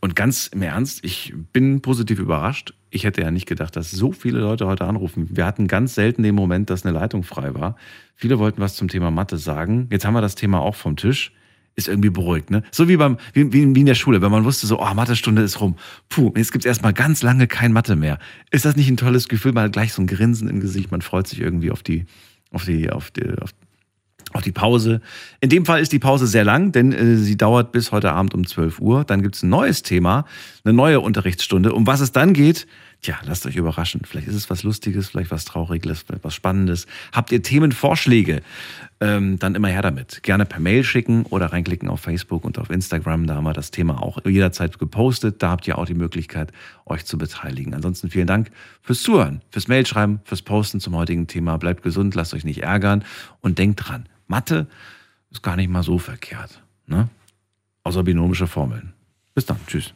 Und 0.00 0.16
ganz 0.16 0.46
im 0.46 0.62
Ernst, 0.62 1.04
ich 1.04 1.34
bin 1.52 1.82
positiv 1.82 2.18
überrascht. 2.18 2.72
Ich 2.88 3.04
hätte 3.04 3.20
ja 3.20 3.30
nicht 3.30 3.46
gedacht, 3.46 3.76
dass 3.76 3.90
so 3.90 4.12
viele 4.12 4.40
Leute 4.40 4.66
heute 4.66 4.86
anrufen. 4.86 5.28
Wir 5.30 5.44
hatten 5.44 5.68
ganz 5.68 5.94
selten 5.94 6.22
den 6.22 6.34
Moment, 6.34 6.70
dass 6.70 6.84
eine 6.84 6.98
Leitung 6.98 7.22
frei 7.22 7.54
war. 7.54 7.76
Viele 8.16 8.38
wollten 8.38 8.60
was 8.60 8.76
zum 8.76 8.88
Thema 8.88 9.10
Mathe 9.10 9.36
sagen. 9.36 9.88
Jetzt 9.90 10.04
haben 10.04 10.14
wir 10.14 10.22
das 10.22 10.34
Thema 10.34 10.60
auch 10.60 10.74
vom 10.74 10.96
Tisch. 10.96 11.32
Ist 11.76 11.86
irgendwie 11.86 12.10
beruhigt, 12.10 12.50
ne? 12.50 12.64
So 12.72 12.88
wie 12.88 12.96
beim, 12.96 13.16
wie, 13.32 13.52
wie 13.52 13.62
in 13.62 13.86
der 13.86 13.94
Schule, 13.94 14.20
wenn 14.20 14.32
man 14.32 14.44
wusste 14.44 14.66
so, 14.66 14.80
oh, 14.80 14.94
Mathestunde 14.94 15.42
ist 15.42 15.60
rum. 15.60 15.76
Puh, 16.08 16.32
jetzt 16.36 16.50
gibt's 16.50 16.66
erstmal 16.66 16.92
ganz 16.92 17.22
lange 17.22 17.46
kein 17.46 17.72
Mathe 17.72 17.94
mehr. 17.94 18.18
Ist 18.50 18.64
das 18.64 18.74
nicht 18.74 18.88
ein 18.88 18.96
tolles 18.96 19.28
Gefühl? 19.28 19.52
Man 19.52 19.64
hat 19.64 19.72
gleich 19.72 19.92
so 19.92 20.02
ein 20.02 20.08
Grinsen 20.08 20.48
im 20.48 20.60
Gesicht, 20.60 20.90
man 20.90 21.00
freut 21.00 21.28
sich 21.28 21.40
irgendwie 21.40 21.70
auf 21.70 21.82
die, 21.82 22.06
auf 22.50 22.64
die, 22.64 22.90
auf 22.90 23.12
die, 23.12 23.30
auf, 23.40 23.50
auf 24.32 24.42
die 24.42 24.52
Pause. 24.52 25.00
In 25.40 25.48
dem 25.48 25.64
Fall 25.64 25.80
ist 25.80 25.92
die 25.92 25.98
Pause 25.98 26.26
sehr 26.26 26.44
lang, 26.44 26.72
denn 26.72 26.92
äh, 26.92 27.16
sie 27.16 27.36
dauert 27.36 27.72
bis 27.72 27.92
heute 27.92 28.12
Abend 28.12 28.34
um 28.34 28.46
12 28.46 28.80
Uhr. 28.80 29.04
Dann 29.04 29.22
gibt's 29.22 29.42
ein 29.42 29.50
neues 29.50 29.82
Thema, 29.82 30.24
eine 30.64 30.74
neue 30.74 31.00
Unterrichtsstunde. 31.00 31.72
Um 31.72 31.86
was 31.86 32.00
es 32.00 32.12
dann 32.12 32.32
geht, 32.32 32.66
tja, 33.02 33.18
lasst 33.24 33.46
euch 33.46 33.56
überraschen. 33.56 34.02
Vielleicht 34.04 34.28
ist 34.28 34.34
es 34.34 34.50
was 34.50 34.62
Lustiges, 34.62 35.08
vielleicht 35.08 35.30
was 35.30 35.44
Trauriges, 35.44 36.02
vielleicht 36.02 36.24
was 36.24 36.34
Spannendes. 36.34 36.86
Habt 37.12 37.32
ihr 37.32 37.42
Themenvorschläge? 37.42 38.42
Ähm, 39.00 39.38
dann 39.38 39.54
immer 39.54 39.68
her 39.68 39.82
damit. 39.82 40.22
Gerne 40.22 40.44
per 40.44 40.60
Mail 40.60 40.84
schicken 40.84 41.24
oder 41.24 41.46
reinklicken 41.46 41.88
auf 41.88 42.00
Facebook 42.00 42.44
und 42.44 42.58
auf 42.58 42.70
Instagram. 42.70 43.26
Da 43.26 43.36
haben 43.36 43.44
wir 43.44 43.54
das 43.54 43.70
Thema 43.70 44.02
auch 44.02 44.24
jederzeit 44.26 44.78
gepostet. 44.78 45.42
Da 45.42 45.50
habt 45.50 45.66
ihr 45.66 45.78
auch 45.78 45.86
die 45.86 45.94
Möglichkeit, 45.94 46.52
euch 46.84 47.06
zu 47.06 47.16
beteiligen. 47.16 47.72
Ansonsten 47.72 48.10
vielen 48.10 48.26
Dank 48.26 48.50
fürs 48.82 49.02
Zuhören, 49.02 49.40
fürs 49.50 49.68
Mailschreiben, 49.68 50.20
fürs 50.24 50.42
Posten 50.42 50.80
zum 50.80 50.94
heutigen 50.96 51.26
Thema. 51.26 51.56
Bleibt 51.56 51.82
gesund, 51.82 52.14
lasst 52.14 52.34
euch 52.34 52.44
nicht 52.44 52.62
ärgern 52.62 53.04
und 53.40 53.58
denkt 53.58 53.88
dran. 53.88 54.06
Mathe 54.30 54.68
ist 55.30 55.42
gar 55.42 55.56
nicht 55.56 55.68
mal 55.68 55.82
so 55.82 55.98
verkehrt. 55.98 56.62
Ne? 56.86 57.08
Außer 57.82 58.04
binomische 58.04 58.46
Formeln. 58.46 58.94
Bis 59.34 59.44
dann. 59.44 59.58
Tschüss. 59.66 59.92